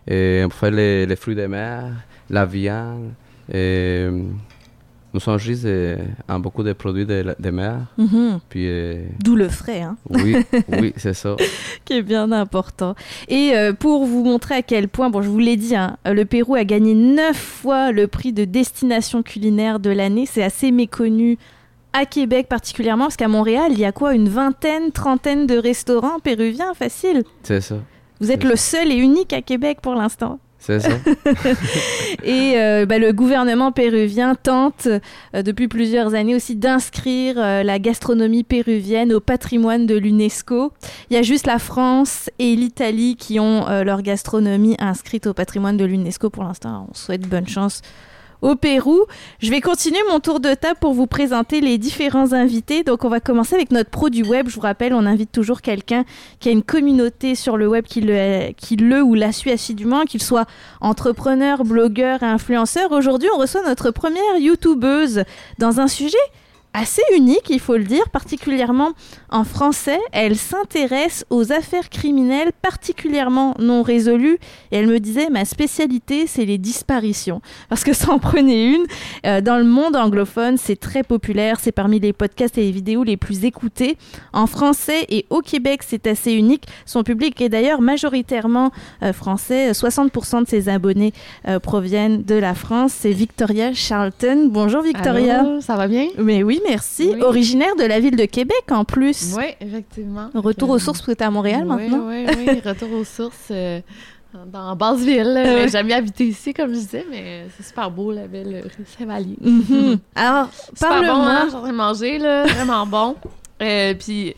Et 0.07 0.43
on 0.45 0.49
fait 0.51 0.69
les, 0.69 1.05
les, 1.07 1.15
fruits 1.15 1.35
de 1.35 1.47
mer, 1.47 1.91
la 2.29 2.45
viande, 2.45 3.13
et 3.51 4.07
nous 5.15 5.21
sommes 5.21 5.39
juste 5.39 5.65
en 6.27 6.39
beaucoup 6.39 6.61
de 6.61 6.73
produits 6.73 7.05
de, 7.05 7.33
de 7.39 7.49
mer. 7.49 7.87
Mhm. 7.97 8.39
Puis, 8.49 8.67
euh, 8.67 9.05
D'où 9.23 9.37
le 9.37 9.47
frais. 9.47 9.81
Hein? 9.81 9.95
Oui, 10.09 10.35
oui 10.81 10.93
c'est 10.97 11.13
ça. 11.13 11.37
Qui 11.85 11.93
est 11.93 12.01
bien 12.01 12.33
important. 12.33 12.95
Et 13.29 13.53
euh, 13.55 13.71
pour 13.71 14.05
vous 14.05 14.25
montrer 14.25 14.55
à 14.55 14.61
quel 14.61 14.89
point, 14.89 15.09
bon, 15.09 15.21
je 15.21 15.29
vous 15.29 15.39
l'ai 15.39 15.55
dit, 15.55 15.73
hein, 15.73 15.95
le 16.05 16.25
Pérou 16.25 16.55
a 16.55 16.65
gagné 16.65 16.93
neuf 16.95 17.37
fois 17.37 17.93
le 17.93 18.07
prix 18.07 18.33
de 18.33 18.43
destination 18.43 19.23
culinaire 19.23 19.79
de 19.79 19.89
l'année. 19.89 20.25
C'est 20.25 20.43
assez 20.43 20.69
méconnu 20.71 21.37
à 21.95 22.05
Québec 22.05 22.47
particulièrement, 22.49 23.05
parce 23.05 23.15
qu'à 23.15 23.29
Montréal, 23.29 23.71
il 23.71 23.79
y 23.79 23.85
a 23.85 23.91
quoi 23.91 24.13
Une 24.13 24.27
vingtaine, 24.27 24.91
trentaine 24.91 25.47
de 25.47 25.57
restaurants 25.57 26.19
péruviens, 26.19 26.73
facile. 26.73 27.23
C'est 27.43 27.61
ça. 27.61 27.75
Vous 28.19 28.31
êtes 28.31 28.43
le 28.43 28.55
seul 28.55 28.91
et 28.91 28.95
unique 28.95 29.33
à 29.33 29.41
Québec 29.41 29.79
pour 29.81 29.95
l'instant. 29.95 30.39
C'est 30.59 30.79
ça. 30.79 30.89
et 32.23 32.53
euh, 32.55 32.85
bah, 32.85 32.97
le 32.97 33.13
gouvernement 33.13 33.71
péruvien 33.71 34.35
tente 34.35 34.87
euh, 34.87 35.41
depuis 35.43 35.67
plusieurs 35.67 36.15
années 36.15 36.33
aussi 36.35 36.55
d'inscrire 36.55 37.35
euh, 37.37 37.61
la 37.61 37.77
gastronomie 37.77 38.43
péruvienne 38.43 39.13
au 39.13 39.19
patrimoine 39.19 39.85
de 39.85 39.95
l'UNESCO. 39.95 40.73
Il 41.11 41.15
y 41.15 41.19
a 41.19 41.21
juste 41.21 41.45
la 41.45 41.59
France 41.59 42.31
et 42.39 42.55
l'Italie 42.55 43.15
qui 43.15 43.39
ont 43.39 43.67
leur 43.83 44.01
gastronomie 44.01 44.75
inscrite 44.79 45.27
au 45.27 45.33
patrimoine 45.33 45.77
de 45.77 45.85
l'UNESCO 45.85 46.29
pour 46.29 46.43
l'instant. 46.43 46.87
On 46.89 46.93
souhaite 46.93 47.27
bonne 47.27 47.47
chance 47.47 47.81
au 48.41 48.55
Pérou. 48.55 49.05
Je 49.39 49.49
vais 49.49 49.61
continuer 49.61 49.99
mon 50.09 50.19
tour 50.19 50.39
de 50.39 50.53
table 50.53 50.77
pour 50.79 50.93
vous 50.93 51.07
présenter 51.07 51.61
les 51.61 51.77
différents 51.77 52.33
invités. 52.33 52.83
Donc, 52.83 53.03
on 53.03 53.09
va 53.09 53.19
commencer 53.19 53.55
avec 53.55 53.71
notre 53.71 53.89
pro 53.89 54.09
du 54.09 54.23
web. 54.23 54.47
Je 54.49 54.55
vous 54.55 54.61
rappelle, 54.61 54.93
on 54.93 55.05
invite 55.05 55.31
toujours 55.31 55.61
quelqu'un 55.61 56.05
qui 56.39 56.49
a 56.49 56.51
une 56.51 56.63
communauté 56.63 57.35
sur 57.35 57.57
le 57.57 57.67
web 57.67 57.85
qui 57.85 58.01
le, 58.01 59.01
ou 59.01 59.13
la 59.13 59.31
suit 59.31 59.51
assidûment, 59.51 60.03
qu'il 60.03 60.21
soit 60.21 60.45
entrepreneur, 60.81 61.63
blogueur, 61.63 62.23
influenceur. 62.23 62.91
Aujourd'hui, 62.91 63.29
on 63.35 63.39
reçoit 63.39 63.63
notre 63.63 63.91
première 63.91 64.37
YouTubeuse 64.37 65.23
dans 65.59 65.79
un 65.79 65.87
sujet 65.87 66.17
assez 66.75 67.01
unique, 67.15 67.49
il 67.49 67.59
faut 67.59 67.77
le 67.77 67.83
dire, 67.83 68.09
particulièrement 68.09 68.91
en 69.29 69.43
français. 69.43 69.99
Elle 70.11 70.35
s'intéresse 70.35 71.25
aux 71.29 71.51
affaires 71.53 71.89
criminelles 71.89 72.51
particulièrement 72.61 73.55
non 73.59 73.81
résolues. 73.81 74.37
Et 74.71 74.77
elle 74.77 74.87
me 74.87 74.99
disait, 74.99 75.29
ma 75.29 75.45
spécialité, 75.45 76.27
c'est 76.27 76.45
les 76.45 76.57
disparitions. 76.57 77.41
Parce 77.69 77.83
que 77.83 77.93
ça 77.93 78.11
en 78.11 78.19
prenait 78.19 78.65
une. 78.65 78.83
Euh, 79.25 79.41
dans 79.41 79.57
le 79.57 79.63
monde 79.63 79.95
anglophone, 79.95 80.57
c'est 80.57 80.75
très 80.75 81.03
populaire. 81.03 81.59
C'est 81.61 81.71
parmi 81.71 81.99
les 81.99 82.11
podcasts 82.11 82.57
et 82.57 82.63
les 82.63 82.71
vidéos 82.71 83.03
les 83.03 83.17
plus 83.17 83.45
écoutés. 83.45 83.97
En 84.33 84.47
français 84.47 85.05
et 85.09 85.25
au 85.29 85.39
Québec, 85.39 85.81
c'est 85.85 86.07
assez 86.07 86.33
unique. 86.33 86.65
Son 86.85 87.03
public 87.03 87.39
est 87.39 87.49
d'ailleurs 87.49 87.81
majoritairement 87.81 88.71
euh, 89.01 89.13
français. 89.13 89.71
60% 89.71 90.43
de 90.43 90.47
ses 90.47 90.67
abonnés 90.67 91.13
euh, 91.47 91.59
proviennent 91.59 92.23
de 92.23 92.35
la 92.35 92.53
France. 92.53 92.93
C'est 92.99 93.11
Victoria 93.11 93.73
Charlton. 93.73 94.49
Bonjour 94.51 94.81
Victoria. 94.81 95.45
ça 95.61 95.75
va 95.77 95.87
bien? 95.87 96.07
Mais 96.17 96.43
oui, 96.43 96.59
merci. 96.67 97.11
Originaire 97.21 97.75
de 97.75 97.83
la 97.83 97.99
ville 97.99 98.15
de 98.15 98.25
Québec 98.25 98.63
en 98.71 98.83
plus. 98.85 99.33
Oui, 99.37 99.45
effectivement. 99.61 100.29
Retour 100.33 100.69
aux 100.71 100.79
sources, 100.79 100.99
parce 101.01 101.13
que 101.13 101.17
tu 101.17 101.23
à 101.23 101.31
Montréal 101.31 101.65
maintenant. 101.65 102.07
Oui, 102.07 102.25
oui, 102.27 102.59
retour 102.65 102.91
aux 102.93 103.03
sources. 103.03 103.47
Euh, 103.51 103.79
dans 104.51 104.75
Basseville. 104.75 105.23
là. 105.23 105.61
J'ai 105.63 105.69
jamais 105.69 105.93
habité 105.93 106.25
ici, 106.27 106.53
comme 106.53 106.69
je 106.73 106.79
disais, 106.79 107.05
mais 107.09 107.47
c'est 107.55 107.65
super 107.65 107.89
beau, 107.89 108.11
la 108.11 108.27
belle 108.27 108.63
rue 108.65 108.85
Saint-Vallier. 108.97 109.37
Mhm. 109.39 109.97
Alors, 110.15 110.49
Super 110.75 110.89
bon, 110.89 111.05
hein? 111.05 111.05
parle-moi. 111.05 111.41
Je 111.43 111.47
suis 111.47 111.55
en 111.55 111.61
train 111.61 111.71
de 111.71 111.77
manger, 111.77 112.17
là. 112.17 112.45
Vraiment 112.45 112.85
bon. 112.85 113.15
Euh, 113.61 113.93
puis, 113.93 114.33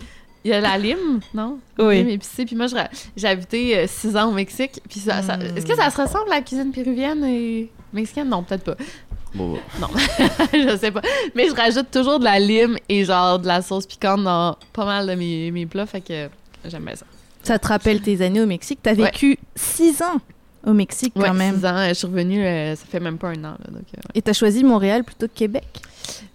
il 0.45 0.51
y 0.51 0.53
a 0.53 0.61
la 0.61 0.77
lime, 0.77 1.19
non? 1.33 1.57
Oui. 1.79 1.97
Lime 1.97 2.09
épicée. 2.09 2.45
Puis 2.45 2.55
moi, 2.55 2.67
j'ai 3.15 3.27
habité 3.27 3.75
euh, 3.75 3.85
six 3.87 4.15
ans 4.15 4.29
au 4.29 4.33
Mexique. 4.33 4.79
Puis 4.87 4.99
ça, 4.99 5.23
ça- 5.23 5.35
Mm. 5.37 5.57
est-ce 5.57 5.65
que 5.65 5.75
ça 5.75 5.89
se 5.89 5.99
ressemble 5.99 6.31
à 6.31 6.35
la 6.35 6.41
cuisine 6.41 6.71
péruvienne 6.71 7.25
et 7.25 7.71
mexicaine? 7.91 8.29
Non, 8.29 8.43
peut-être 8.43 8.63
pas. 8.65 8.75
Bon, 9.35 9.57
je 10.53 10.77
sais 10.77 10.91
pas. 10.91 11.01
Mais 11.35 11.47
je 11.47 11.53
rajoute 11.55 11.91
toujours 11.91 12.19
de 12.19 12.23
la 12.23 12.39
lime 12.39 12.77
et 12.89 13.03
genre 13.05 13.39
de 13.39 13.47
la 13.47 13.61
sauce 13.61 13.85
piquante 13.85 14.23
dans 14.23 14.57
pas 14.73 14.85
mal 14.85 15.07
de 15.07 15.15
mes, 15.15 15.51
mes 15.51 15.65
plats. 15.65 15.85
Fait 15.85 16.01
que 16.01 16.27
j'aime 16.65 16.85
bien 16.85 16.95
ça. 16.95 17.05
Ça 17.43 17.59
te 17.59 17.67
rappelle 17.67 18.01
tes 18.01 18.21
années 18.21 18.41
au 18.41 18.45
Mexique? 18.47 18.79
T'as 18.81 18.93
Ouais. 18.95 19.05
vécu 19.05 19.37
six 19.55 20.01
ans 20.01 20.19
au 20.65 20.73
Mexique 20.73 21.15
Ouais, 21.15 21.27
quand 21.27 21.33
même. 21.33 21.57
six 21.59 21.65
ans. 21.65 21.85
Je 21.89 21.93
suis 21.93 22.07
revenue, 22.07 22.43
euh, 22.45 22.75
ça 22.75 22.83
fait 22.89 22.99
même 22.99 23.17
pas 23.17 23.29
un 23.29 23.43
an. 23.43 23.55
Là, 23.59 23.67
donc, 23.71 23.83
euh, 23.97 24.01
Et 24.15 24.21
t'as 24.21 24.33
choisi 24.33 24.63
Montréal 24.63 25.03
plutôt 25.03 25.27
que 25.27 25.33
Québec? 25.33 25.65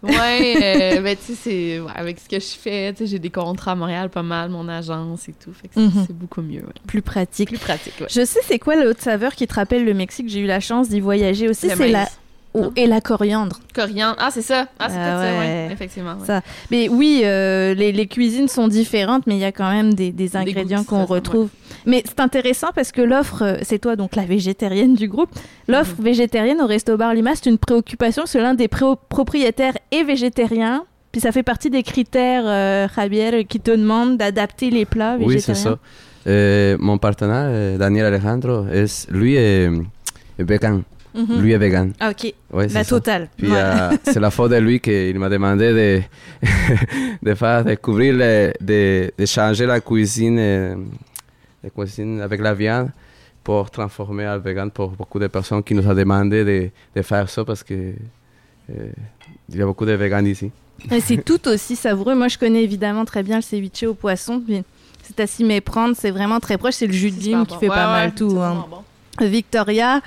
Ouais, 0.02 0.56
euh, 0.96 1.00
ben 1.00 1.16
tu 1.16 1.34
sais, 1.34 1.38
c'est 1.42 1.80
ouais, 1.80 1.90
avec 1.94 2.18
ce 2.18 2.28
que 2.28 2.38
je 2.40 2.46
fais, 2.58 2.92
tu 2.92 2.99
sais, 2.99 3.06
j'ai 3.06 3.18
des 3.18 3.30
contrats 3.30 3.72
à 3.72 3.75
Montréal 3.75 4.11
pas 4.11 4.22
mal, 4.22 4.50
mon 4.50 4.68
agence 4.68 5.28
et 5.28 5.32
tout, 5.32 5.52
fait 5.52 5.68
que 5.68 5.75
c'est 5.75 5.80
Mhm. 5.80 6.04
c'est 6.06 6.16
beaucoup 6.16 6.42
mieux, 6.42 6.61
ouais. 6.61 6.72
Plus 6.87 7.00
pratique. 7.02 7.49
plus 7.49 7.58
pratique, 7.58 7.94
ouais. 8.00 8.06
Je 8.11 8.25
sais 8.25 8.40
c'est 8.46 8.58
quoi 8.58 8.76
l'autre 8.76 9.02
saveur 9.02 9.34
qui 9.34 9.46
te 9.46 9.54
rappelle 9.54 9.84
le 9.84 9.94
Mexique? 9.94 10.28
J'ai 10.28 10.40
eu 10.40 10.46
la 10.46 10.61
chance 10.61 10.88
d'y 10.88 11.00
voyager 11.00 11.49
aussi. 11.49 11.68
C'est 11.70 11.88
la. 11.88 12.08
Oh, 12.54 12.61
Non. 12.62 12.73
et 12.76 12.87
la 12.87 13.00
coriandre. 13.00 13.59
Coriandre, 13.75 14.16
ah 14.18 14.30
c'est 14.30 14.42
ça, 14.42 14.66
ah 14.78 14.87
c'est 14.88 14.97
Ah 14.99 15.16
peut-être 15.18 15.32
ça, 15.35 15.38
ouais. 15.38 15.68
effectivement. 15.73 16.12
ouais. 16.14 16.26
Ça. 16.26 16.40
Mais 16.71 16.88
oui, 16.88 17.23
euh, 17.25 17.75
les, 17.75 17.92
les 17.92 18.06
cuisines 18.06 18.49
sont 18.49 18.68
différentes, 18.68 19.26
mais 19.26 19.35
il 19.35 19.40
y 19.40 19.44
a 19.44 19.52
quand 19.52 19.71
même 19.71 19.94
des, 19.94 20.12
des 20.12 20.37
ingrédients 20.37 20.85
qu'on 20.85 21.04
retrouve. 21.04 21.49
Mais 21.87 22.02
c'est 22.06 22.21
intéressant 22.21 22.68
parce 22.75 22.92
que 22.92 23.00
l'offre, 23.02 23.42
euh, 23.42 23.56
c'est 23.62 23.78
toi 23.78 23.97
donc 23.97 24.14
la 24.16 24.25
végétarienne 24.25 24.94
du 24.94 25.09
groupe, 25.09 25.30
l'offre 25.68 25.94
Mhm. 25.99 26.04
végétarienne 26.04 26.61
au 26.61 26.66
Resto 26.66 26.97
Bar 26.97 27.14
Lima, 27.14 27.30
c'est 27.35 27.50
une 27.50 27.59
préoccupation 27.59 28.25
que 28.30 28.38
l'un 28.38 28.54
des 28.54 28.68
propriétaires 28.68 29.75
est 29.90 30.04
végétarien. 30.04 30.85
Puis 31.11 31.21
ça 31.21 31.30
fait 31.32 31.42
partie 31.42 31.68
des 31.68 31.82
critères, 31.82 32.44
euh, 32.47 32.88
Javier, 32.97 33.44
qui 33.44 33.61
te 33.61 33.71
demandent 33.71 34.16
d'adapter 34.16 34.71
les 34.71 34.85
plats 34.87 35.16
oui, 35.18 35.40
c'est 35.40 35.52
végétariens. 35.52 35.62
ça. 35.73 35.78
Euh, 36.28 36.76
mon 36.80 36.99
partenaire, 36.99 37.78
Daniel 37.78 38.06
Alejandro, 38.06 38.66
est, 38.73 39.11
lui 39.11 39.35
est, 39.35 39.68
est 40.38 40.44
Lui 41.14 41.52
est 41.52 41.59
vegan. 41.59 41.92
Ah, 42.00 42.11
ok, 42.11 42.33
Ouais, 42.52 42.69
c'est 42.69 42.75
la 42.75 42.85
totale. 42.85 43.28
Puis 43.37 43.50
Ouais. 43.50 43.57
euh, 43.59 43.90
c'est 44.04 44.21
la 44.21 44.31
faute 44.31 44.50
de 44.52 44.57
lui 44.57 44.81
qu'il 44.81 45.19
m'a 45.19 45.28
demandé 45.28 45.73
de, 45.73 46.47
de 47.23 47.35
faire 47.35 47.64
découvrir, 47.64 48.14
de, 48.61 49.12
de 49.19 49.26
changer 49.26 49.66
la 49.66 49.81
cuisine, 49.81 50.38
euh, 50.38 50.76
la 51.62 51.71
cuisine 51.71 52.21
avec 52.21 52.40
la 52.40 52.54
viande 52.54 52.90
pour 53.45 53.71
transformer 53.71 54.25
à 54.25 54.38
vegan 54.38 54.71
pour 54.71 54.90
beaucoup 54.90 55.19
de 55.19 55.26
personnes 55.26 55.62
qui 55.62 55.75
nous 55.75 55.87
ont 55.87 55.95
demandé 55.95 56.45
de, 56.45 56.71
de 56.97 57.02
faire 57.02 57.28
ça 57.28 57.45
parce 57.45 57.62
que 57.62 57.75
euh, 57.75 58.88
il 59.49 59.57
y 59.59 59.62
a 59.62 59.66
beaucoup 59.66 59.85
de 59.85 59.92
véganes 59.92 60.26
ici. 60.26 60.50
C'est 61.00 61.25
tout 61.25 61.47
aussi 61.49 61.76
savoureux. 61.76 62.14
Moi, 62.14 62.28
je 62.28 62.38
connais 62.38 62.62
évidemment 62.62 63.04
très 63.04 63.23
bien 63.23 63.37
le 63.37 63.42
ceviche 63.42 63.83
au 63.83 63.95
poisson. 63.95 64.42
C'est 65.02 65.21
à 65.21 65.26
s'y 65.26 65.45
méprendre. 65.45 65.95
C'est 65.99 66.11
vraiment 66.11 66.40
très 66.40 66.57
proche. 66.57 66.75
C'est 66.75 66.87
le 66.87 66.92
jus 66.92 67.11
de 67.11 67.21
lime 67.21 67.45
qui 67.47 67.54
bon. 67.54 67.61
fait 67.61 67.69
Ouais, 67.69 67.75
pas 67.75 67.87
ouais, 67.95 68.00
mal 68.00 68.14
tout. 68.14 68.38
hein. 68.40 68.64
bon. 68.71 69.26
Victoria, 69.26 70.00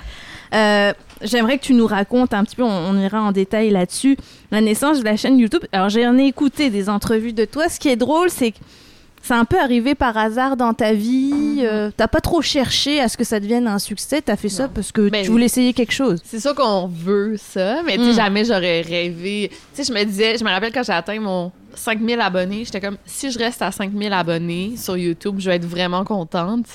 euh, 0.54 0.92
j'aimerais 1.22 1.58
que 1.58 1.64
tu 1.64 1.74
nous 1.74 1.86
racontes 1.86 2.34
un 2.34 2.44
petit 2.44 2.56
peu, 2.56 2.62
on, 2.62 2.68
on 2.90 2.98
ira 2.98 3.20
en 3.22 3.32
détail 3.32 3.70
là-dessus, 3.70 4.16
la 4.50 4.60
naissance 4.60 5.00
de 5.00 5.04
la 5.04 5.16
chaîne 5.16 5.38
YouTube. 5.38 5.62
Alors, 5.72 5.88
j'en 5.88 6.16
ai 6.18 6.26
écouté 6.26 6.70
des 6.70 6.88
entrevues 6.88 7.32
de 7.32 7.44
toi. 7.44 7.68
Ce 7.68 7.78
qui 7.80 7.88
est 7.88 7.96
drôle, 7.96 8.30
c'est 8.30 8.52
que 8.52 8.58
c'est 9.22 9.34
un 9.34 9.44
peu 9.44 9.58
arrivé 9.58 9.96
par 9.96 10.16
hasard 10.16 10.56
dans 10.56 10.72
ta 10.72 10.92
vie. 10.92 11.32
Mhm. 11.32 11.58
euh, 11.64 11.90
T'as 11.96 12.06
pas 12.06 12.20
trop 12.20 12.42
cherché 12.42 13.00
à 13.00 13.08
ce 13.08 13.16
que 13.16 13.24
ça 13.24 13.40
devienne 13.40 13.66
un 13.66 13.80
succès. 13.80 14.22
T'as 14.22 14.36
fait 14.36 14.48
ça 14.48 14.68
parce 14.68 14.92
que 14.92 15.08
Ben, 15.08 15.24
tu 15.24 15.30
voulais 15.32 15.46
essayer 15.46 15.72
quelque 15.72 15.92
chose. 15.92 16.20
C'est 16.24 16.38
sûr 16.38 16.54
qu'on 16.54 16.86
veut 16.86 17.36
ça, 17.36 17.82
mais 17.82 17.96
tu 17.96 18.04
sais, 18.04 18.10
Mm. 18.10 18.14
jamais 18.14 18.44
j'aurais 18.44 18.82
rêvé. 18.82 19.50
Tu 19.74 19.82
sais, 19.82 19.92
je 19.92 19.98
me 19.98 20.04
disais, 20.04 20.38
je 20.38 20.44
me 20.44 20.50
rappelle 20.50 20.70
quand 20.72 20.84
j'ai 20.84 20.92
atteint 20.92 21.18
mon 21.18 21.50
5000 21.74 22.20
abonnés, 22.20 22.64
j'étais 22.64 22.80
comme, 22.80 22.98
si 23.04 23.32
je 23.32 23.38
reste 23.38 23.62
à 23.62 23.72
5000 23.72 24.12
abonnés 24.12 24.74
sur 24.76 24.96
YouTube, 24.96 25.36
je 25.40 25.50
vais 25.50 25.56
être 25.56 25.66
vraiment 25.66 26.04
contente. 26.04 26.66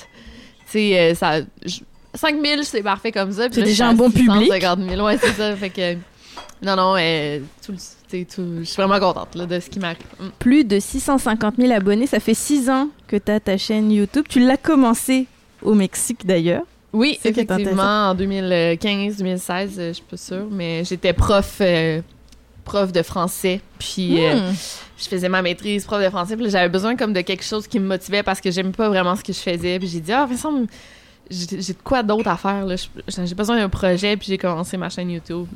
Tu 0.66 0.72
sais, 0.72 0.98
euh, 1.00 1.14
ça. 1.14 1.40
je- 1.64 1.80
5000, 2.14 2.64
c'est 2.64 2.82
parfait 2.82 3.12
comme 3.12 3.32
ça. 3.32 3.48
C'est 3.50 3.62
déjà 3.62 3.88
un 3.88 3.94
bon 3.94 4.10
public. 4.10 4.52
650 4.52 4.80
000. 4.90 5.04
Ouais, 5.06 5.18
c'est 5.18 5.32
ça. 5.32 5.56
Fait 5.56 5.70
que. 5.70 5.94
Non, 6.64 6.76
non, 6.76 6.94
euh, 6.98 7.40
tout, 7.64 7.72
tout- 7.72 8.58
je 8.60 8.64
suis 8.64 8.76
vraiment 8.76 9.00
contente 9.00 9.34
là, 9.34 9.46
de 9.46 9.58
ce 9.58 9.68
qui 9.68 9.78
m'arrive. 9.80 9.98
Mm. 10.20 10.26
Plus 10.38 10.64
de 10.64 10.78
650 10.78 11.54
000 11.58 11.72
abonnés. 11.72 12.06
Ça 12.06 12.20
fait 12.20 12.34
six 12.34 12.70
ans 12.70 12.88
que 13.08 13.16
tu 13.16 13.32
as 13.32 13.40
ta 13.40 13.56
chaîne 13.58 13.90
YouTube. 13.90 14.26
Tu 14.28 14.38
l'as 14.40 14.56
commencé 14.56 15.26
au 15.62 15.74
Mexique 15.74 16.24
d'ailleurs. 16.24 16.62
Oui, 16.92 17.18
effectivement, 17.24 18.10
en 18.10 18.14
2015-2016, 18.14 19.78
euh, 19.78 19.88
je 19.88 19.92
suis 19.94 20.02
pas 20.08 20.16
sûre, 20.16 20.46
mais 20.50 20.84
j'étais 20.84 21.12
prof, 21.14 21.56
euh, 21.60 22.00
prof 22.64 22.92
de 22.92 23.02
français, 23.02 23.60
puis 23.78 24.24
euh, 24.24 24.34
Hmm. 24.50 24.54
je 24.98 25.08
faisais 25.08 25.28
ma 25.28 25.40
maîtrise 25.42 25.84
prof 25.84 26.02
de 26.02 26.10
français, 26.10 26.36
puis 26.36 26.50
j'avais 26.50 26.68
besoin 26.68 26.94
comme 26.96 27.12
de 27.14 27.22
quelque 27.22 27.44
chose 27.44 27.66
qui 27.66 27.80
me 27.80 27.86
motivait 27.86 28.22
parce 28.22 28.40
que 28.42 28.50
j'aimais 28.50 28.72
pas 28.72 28.88
vraiment 28.90 29.16
ce 29.16 29.24
que 29.24 29.32
je 29.32 29.38
faisais, 29.38 29.78
puis 29.78 29.88
j'ai 29.88 30.00
dit 30.00 30.12
ah 30.12 30.26
Vincent, 30.26 30.52
j'ai 30.52 30.66
j'ai 31.32 31.72
de 31.72 31.78
quoi 31.82 32.02
d'autre 32.02 32.28
à 32.28 32.36
faire 32.36 32.64
là, 32.66 32.76
j'ai 33.08 33.34
besoin 33.34 33.56
d'un 33.56 33.68
projet, 33.68 34.16
puis 34.16 34.26
j'ai 34.28 34.38
commencé 34.38 34.76
ma 34.76 34.88
chaîne 34.90 35.10
YouTube. 35.10 35.46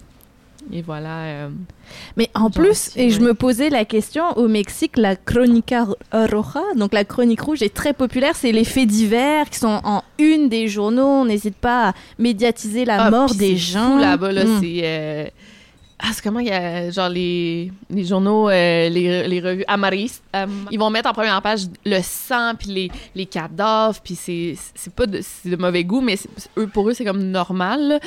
Et 0.72 0.82
voilà. 0.82 1.18
euh, 1.26 1.48
Mais 2.16 2.28
en 2.34 2.50
plus, 2.50 2.90
et 2.96 3.10
je 3.10 3.20
me 3.20 3.34
posais 3.34 3.70
la 3.70 3.84
question, 3.84 4.24
au 4.36 4.48
Mexique, 4.48 4.96
la 4.96 5.14
Crónica 5.14 5.86
Roja, 6.12 6.62
donc 6.74 6.92
la 6.92 7.04
chronique 7.04 7.40
rouge, 7.42 7.62
est 7.62 7.72
très 7.72 7.92
populaire. 7.92 8.34
C'est 8.34 8.50
les 8.50 8.64
faits 8.64 8.88
divers 8.88 9.48
qui 9.48 9.60
sont 9.60 9.80
en 9.84 10.02
une 10.18 10.48
des 10.48 10.66
journaux. 10.66 11.06
On 11.06 11.24
n'hésite 11.26 11.54
pas 11.54 11.90
à 11.90 11.92
médiatiser 12.18 12.84
la 12.84 13.04
Ah, 13.04 13.10
mort 13.12 13.32
des 13.36 13.56
gens. 13.56 13.96
là-bas, 13.96 14.32
là, 14.32 14.44
Mm. 14.44 14.58
c'est. 14.60 14.80
euh, 14.82 15.26
Ah, 16.08 16.10
c'est 16.12 16.22
comment 16.22 16.38
il 16.38 16.46
y 16.46 16.52
a. 16.52 16.88
Genre, 16.90 17.08
les, 17.08 17.72
les 17.90 18.04
journaux, 18.04 18.48
euh, 18.48 18.88
les, 18.88 19.26
les 19.26 19.40
revues 19.40 19.64
Amaris, 19.66 20.20
euh, 20.36 20.46
ils 20.70 20.78
vont 20.78 20.88
mettre 20.88 21.10
en 21.10 21.12
première 21.12 21.42
page 21.42 21.62
le 21.84 22.00
sang, 22.00 22.54
puis 22.56 22.68
les, 22.68 22.90
les 23.16 23.26
cadavres, 23.26 24.00
puis 24.04 24.14
c'est 24.14 24.56
pas 24.94 25.06
de, 25.06 25.20
de 25.44 25.56
mauvais 25.56 25.82
goût, 25.82 26.00
mais 26.00 26.16
eux, 26.58 26.68
pour 26.68 26.88
eux, 26.88 26.94
c'est 26.94 27.04
comme 27.04 27.24
normal. 27.24 27.98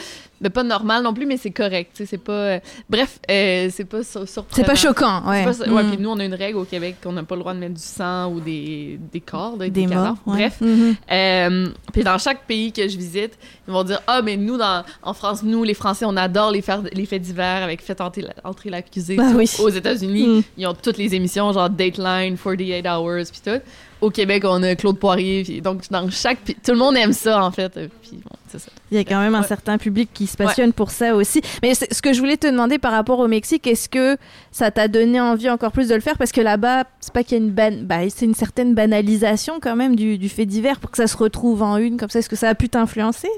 Mais 0.42 0.50
pas 0.50 0.64
normal 0.64 1.04
non 1.04 1.14
plus, 1.14 1.26
mais 1.26 1.38
c'est 1.38 1.52
correct. 1.52 2.02
C'est 2.06 2.18
pas. 2.18 2.32
euh, 2.32 2.60
Bref, 2.90 3.20
euh, 3.30 3.70
c'est 3.72 3.86
pas 3.86 4.04
sur- 4.04 4.28
surprenant. 4.28 4.56
C'est 4.56 4.64
pas 4.64 4.76
choquant, 4.76 5.28
ouais. 5.30 5.44
Pas- 5.44 5.70
ouais, 5.70 5.84
Mm. 5.84 5.90
puis 5.90 5.98
nous, 6.00 6.10
on 6.10 6.20
a 6.20 6.24
une 6.26 6.34
règle 6.34 6.58
au 6.58 6.64
Québec 6.66 6.96
qu'on 7.04 7.12
n'a 7.14 7.24
pas 7.24 7.36
le 7.36 7.42
droit 7.42 7.54
de 7.54 7.60
mettre 7.60 7.74
du 7.76 7.82
sang 7.82 8.32
ou 8.32 8.40
des, 8.40 9.00
des 9.12 9.20
corps, 9.22 9.58
là, 9.58 9.66
des, 9.66 9.72
des 9.72 9.88
morts. 9.88 9.96
cadavres. 9.96 10.18
ouais. 10.28 10.36
Bref. 10.38 10.62
Mhm. 10.62 10.96
Euh, 11.12 11.68
puis 11.94 12.04
dans 12.04 12.18
chaque 12.18 12.46
pays 12.46 12.72
que 12.72 12.88
je 12.88 12.98
visite, 12.98 13.38
ils 13.68 13.74
vont 13.74 13.84
dire 13.84 14.02
ah 14.08 14.22
mais 14.22 14.38
nous 14.38 14.58
dans 14.58 14.84
en 15.04 15.14
France 15.14 15.44
nous 15.44 15.64
les 15.64 15.74
Français 15.74 16.06
on 16.08 16.16
adore 16.18 16.52
les 16.52 16.62
faire 16.62 16.82
les 16.94 17.06
faits 17.06 17.22
divers 17.22 17.64
avec 17.64 17.82
fait 17.82 18.00
entrer 18.02 18.22
la- 18.22 18.34
entrer 18.44 18.70
l'accusé 18.70 19.18
Ah 19.20 19.32
oui. 19.36 19.50
aux 19.60 19.70
États-Unis 19.70 20.28
Mm. 20.28 20.42
ils 20.58 20.68
ont 20.68 20.74
toutes 20.74 20.98
les 20.98 21.14
émissions 21.16 21.52
genre 21.54 21.70
Dateline 21.70 22.38
48 22.38 22.86
Hours 22.88 23.30
puis 23.32 23.42
tout 23.44 23.62
au 24.02 24.10
Québec 24.10 24.44
on 24.46 24.64
a 24.64 24.76
Claude 24.76 24.98
Poirier 24.98 25.44
puis 25.44 25.62
donc 25.62 25.90
dans 25.90 26.10
chaque 26.10 26.40
tout 26.46 26.72
le 26.72 26.78
monde 26.78 26.96
aime 26.98 27.14
ça 27.14 27.44
en 27.44 27.52
fait 27.52 27.72
puis 28.02 28.20
bon 28.24 28.36
c'est 28.50 28.60
ça. 28.60 28.72
Il 28.92 28.98
y 28.98 29.00
a 29.00 29.04
quand 29.04 29.20
même 29.22 29.36
un 29.36 29.44
certain 29.44 29.78
public 29.78 30.10
qui 30.14 30.28
se 30.28 30.36
passionne 30.36 30.74
pour 30.74 30.90
ça 30.90 31.16
aussi. 31.16 31.42
Mais 31.62 31.76
ce 31.76 32.02
que 32.02 32.14
je 32.14 32.20
voulais 32.20 32.38
te 32.38 32.48
demander 32.48 32.80
par 32.80 32.92
rapport 32.92 33.20
au 33.20 33.28
Mexique, 33.28 33.68
est-ce 33.68 33.88
que 33.88 34.18
ça 34.52 34.72
t'a 34.72 34.88
donné 34.88 35.22
envie 35.22 35.50
encore 35.50 35.72
plus 35.72 35.88
de 35.88 35.96
le 35.96 36.02
faire? 36.02 36.18
Parce 36.18 36.32
que 36.32 36.42
là-bas, 36.42 36.86
c'est 37.00 37.14
pas 37.14 37.24
qu'il 37.24 37.38
y 37.38 37.42
a 37.42 37.44
une 37.44 37.52
ban... 37.52 37.72
bah, 37.84 38.10
c'est 38.10 38.26
une 38.26 38.34
certaine 38.34 38.74
banalisation 38.74 39.60
quand 39.62 39.76
même 39.76 39.96
du, 39.96 40.18
du 40.18 40.30
fait 40.30 40.46
divers 40.46 40.80
pour 40.80 40.90
que 40.90 40.98
ça 40.98 41.08
se 41.08 41.16
retrouve 41.16 41.62
en 41.62 41.78
une 41.78 41.98
comme 41.98 42.10
ça. 42.10 42.20
Est-ce 42.20 42.30
que 42.30 42.36
ça 42.36 42.50
a 42.50 42.56
pu 42.56 42.70
t'influencer? 42.70 43.30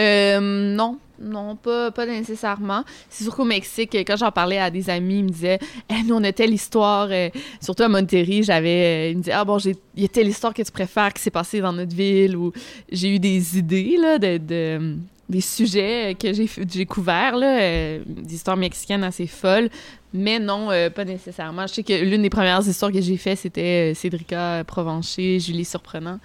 Euh, 0.00 0.74
non, 0.74 0.98
non, 1.20 1.56
pas, 1.56 1.90
pas 1.90 2.06
nécessairement. 2.06 2.84
C'est 3.10 3.24
sûr 3.24 3.34
qu'au 3.34 3.44
Mexique, 3.44 3.94
quand 4.06 4.16
j'en 4.16 4.30
parlais 4.30 4.58
à 4.58 4.70
des 4.70 4.88
amis, 4.90 5.18
ils 5.18 5.24
me 5.24 5.28
disaient 5.30 5.58
Eh, 5.90 6.02
nous, 6.04 6.14
on 6.14 6.24
a 6.24 6.32
telle 6.32 6.52
histoire. 6.54 7.08
euh, 7.10 7.28
surtout 7.60 7.82
à 7.84 7.88
Monterrey, 7.88 8.42
j'avais. 8.42 9.08
euh, 9.08 9.10
ils 9.10 9.16
me 9.18 9.22
disaient 9.22 9.32
Ah 9.32 9.44
bon, 9.44 9.58
il 9.58 9.74
y 10.02 10.04
a 10.04 10.08
telle 10.08 10.28
histoire 10.28 10.54
que 10.54 10.62
tu 10.62 10.70
préfères 10.72 11.12
qui 11.12 11.22
s'est 11.22 11.30
passée 11.30 11.60
dans 11.60 11.72
notre 11.72 11.94
ville. 11.94 12.36
Ou 12.36 12.52
j'ai 12.90 13.14
eu 13.14 13.18
des 13.18 13.58
idées, 13.58 13.96
là, 14.00 14.18
de. 14.18 14.38
de- 14.38 14.96
des 15.28 15.42
sujets 15.42 16.16
que 16.18 16.32
j'ai 16.32 16.86
couverts, 16.86 17.36
là, 17.36 17.60
euh, 17.60 18.02
des 18.06 18.34
histoires 18.34 18.56
mexicaines 18.56 19.04
assez 19.04 19.26
folles. 19.26 19.68
Mais 20.14 20.38
non, 20.38 20.70
euh, 20.70 20.88
pas 20.88 21.04
nécessairement. 21.04 21.66
Je 21.66 21.74
sais 21.74 21.82
que 21.82 21.92
l'une 22.02 22.22
des 22.22 22.30
premières 22.30 22.66
histoires 22.66 22.90
que 22.90 22.98
j'ai 23.02 23.18
faites, 23.18 23.40
c'était 23.40 23.90
euh, 23.90 23.94
Cédrica 23.94 24.64
Provencher, 24.66 25.38
Julie 25.38 25.66
Surprenant. 25.66 26.18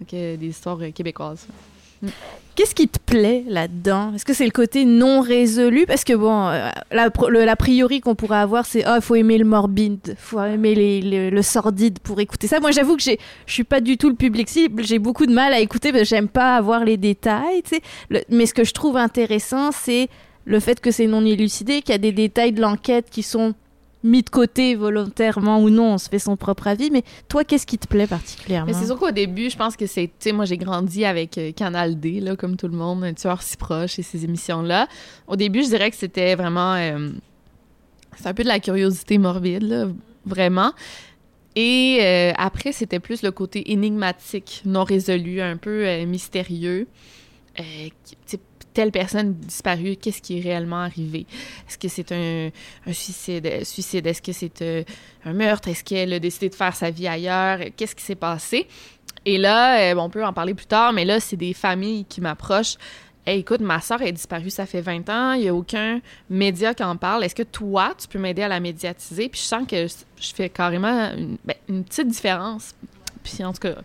Donc, 0.00 0.14
euh, 0.14 0.36
des 0.36 0.46
histoires 0.46 0.78
euh, 0.80 0.92
québécoises. 0.92 1.48
Qu'est-ce 2.54 2.74
qui 2.76 2.86
te 2.86 3.00
plaît 3.00 3.42
là-dedans? 3.48 4.12
Est-ce 4.14 4.24
que 4.24 4.32
c'est 4.32 4.44
le 4.44 4.52
côté 4.52 4.84
non 4.84 5.20
résolu? 5.20 5.86
Parce 5.86 6.04
que 6.04 6.12
bon, 6.12 6.46
euh, 6.48 6.70
la, 6.92 7.56
priori 7.56 8.00
qu'on 8.00 8.14
pourrait 8.14 8.38
avoir, 8.38 8.64
c'est 8.64 8.84
oh, 8.86 9.00
faut 9.00 9.16
aimer 9.16 9.38
le 9.38 9.44
morbide, 9.44 10.14
faut 10.16 10.40
aimer 10.40 10.76
les- 10.76 11.30
le 11.30 11.42
sordide 11.42 11.98
pour 11.98 12.20
écouter 12.20 12.46
ça. 12.46 12.60
Moi, 12.60 12.70
j'avoue 12.70 12.96
que 12.96 13.02
je 13.02 13.16
suis 13.46 13.64
pas 13.64 13.80
du 13.80 13.96
tout 13.98 14.08
le 14.08 14.14
public 14.14 14.48
cible. 14.48 14.84
J'ai 14.84 15.00
beaucoup 15.00 15.26
de 15.26 15.32
mal 15.32 15.52
à 15.52 15.58
écouter 15.58 15.90
parce 15.90 16.02
que 16.04 16.08
j'aime 16.08 16.28
pas 16.28 16.54
avoir 16.54 16.84
les 16.84 16.96
détails. 16.96 17.62
Mais 18.30 18.46
ce 18.46 18.54
que 18.54 18.62
je 18.62 18.72
trouve 18.72 18.96
intéressant, 18.96 19.72
c'est 19.72 20.08
le 20.44 20.60
fait 20.60 20.80
que 20.80 20.92
c'est 20.92 21.06
non 21.08 21.24
élucidé, 21.24 21.82
qu'il 21.82 21.90
y 21.92 21.96
a 21.96 21.98
des 21.98 22.12
détails 22.12 22.52
de 22.52 22.60
l'enquête 22.60 23.06
qui 23.10 23.24
sont 23.24 23.54
mis 24.04 24.22
de 24.22 24.30
côté 24.30 24.76
volontairement 24.76 25.60
ou 25.60 25.70
non, 25.70 25.94
on 25.94 25.98
se 25.98 26.08
fait 26.08 26.20
son 26.20 26.36
propre 26.36 26.68
avis. 26.68 26.90
Mais 26.90 27.02
toi, 27.28 27.42
qu'est-ce 27.42 27.66
qui 27.66 27.78
te 27.78 27.88
plaît 27.88 28.06
particulièrement? 28.06 28.72
C'est 28.72 28.86
sûr 28.86 28.98
qu'au 28.98 29.10
début, 29.10 29.50
je 29.50 29.56
pense 29.56 29.76
que 29.76 29.86
c'est, 29.86 30.06
tu 30.06 30.12
sais, 30.20 30.32
moi 30.32 30.44
j'ai 30.44 30.58
grandi 30.58 31.04
avec 31.04 31.36
euh, 31.38 31.50
Canal 31.50 31.98
D, 31.98 32.20
là, 32.20 32.36
comme 32.36 32.56
tout 32.56 32.68
le 32.68 32.76
monde, 32.76 33.02
un 33.02 33.14
tueur 33.14 33.42
si 33.42 33.56
proche 33.56 33.98
et 33.98 34.02
ces 34.02 34.24
émissions-là. 34.24 34.86
Au 35.26 35.34
début, 35.34 35.64
je 35.64 35.68
dirais 35.68 35.90
que 35.90 35.96
c'était 35.96 36.36
vraiment, 36.36 36.74
euh, 36.74 37.08
c'est 38.16 38.28
un 38.28 38.34
peu 38.34 38.44
de 38.44 38.48
la 38.48 38.60
curiosité 38.60 39.18
morbide, 39.18 39.62
là, 39.62 39.88
vraiment. 40.26 40.72
Et 41.56 41.98
euh, 42.00 42.32
après, 42.36 42.72
c'était 42.72 43.00
plus 43.00 43.22
le 43.22 43.30
côté 43.30 43.72
énigmatique, 43.72 44.62
non 44.64 44.84
résolu, 44.84 45.40
un 45.40 45.56
peu 45.56 45.86
euh, 45.86 46.04
mystérieux. 46.06 46.86
Telle 48.74 48.90
personne 48.90 49.34
disparue, 49.34 49.96
qu'est-ce 49.96 50.20
qui 50.20 50.38
est 50.38 50.42
réellement 50.42 50.80
arrivé? 50.82 51.26
Est-ce 51.68 51.78
que 51.78 51.88
c'est 51.88 52.12
un, 52.12 52.50
suicide? 52.92 53.46
euh, 53.46 53.64
suicide? 53.64 54.06
Est-ce 54.06 54.20
que 54.20 54.32
c'est 54.32 54.60
euh, 54.62 54.82
un 55.24 55.32
meurtre? 55.32 55.68
Est-ce 55.68 55.84
qu'elle 55.84 56.12
a 56.12 56.18
décidé 56.18 56.48
de 56.48 56.54
faire 56.54 56.74
sa 56.74 56.90
vie 56.90 57.06
ailleurs? 57.06 57.60
Qu'est-ce 57.76 57.94
qui 57.94 58.02
s'est 58.02 58.16
passé? 58.16 58.66
Et 59.24 59.38
là, 59.38 59.92
euh, 59.92 59.96
on 59.96 60.10
peut 60.10 60.24
en 60.24 60.32
parler 60.32 60.54
plus 60.54 60.66
tard, 60.66 60.92
mais 60.92 61.04
là, 61.04 61.20
c'est 61.20 61.36
des 61.36 61.54
familles 61.54 62.04
qui 62.04 62.20
m'approchent. 62.20 62.76
Hey, 63.26 63.40
écoute, 63.40 63.60
ma 63.60 63.80
soeur 63.80 64.02
est 64.02 64.12
disparue, 64.12 64.50
ça 64.50 64.66
fait 64.66 64.82
20 64.82 65.08
ans, 65.08 65.32
il 65.32 65.42
n'y 65.42 65.48
a 65.48 65.54
aucun 65.54 66.00
média 66.28 66.74
qui 66.74 66.82
en 66.82 66.96
parle. 66.96 67.24
Est-ce 67.24 67.34
que 67.34 67.42
toi, 67.42 67.94
tu 67.98 68.06
peux 68.06 68.18
m'aider 68.18 68.42
à 68.42 68.48
la 68.48 68.60
médiatiser? 68.60 69.30
Puis 69.30 69.40
je 69.40 69.46
sens 69.46 69.66
que 69.66 69.86
je 69.86 70.34
fais 70.34 70.50
carrément 70.50 71.10
une, 71.16 71.38
ben, 71.42 71.56
une 71.68 71.84
petite 71.84 72.08
différence. 72.08 72.74
Puis 73.22 73.42
en 73.42 73.54
tout 73.54 73.60
cas, 73.60 73.76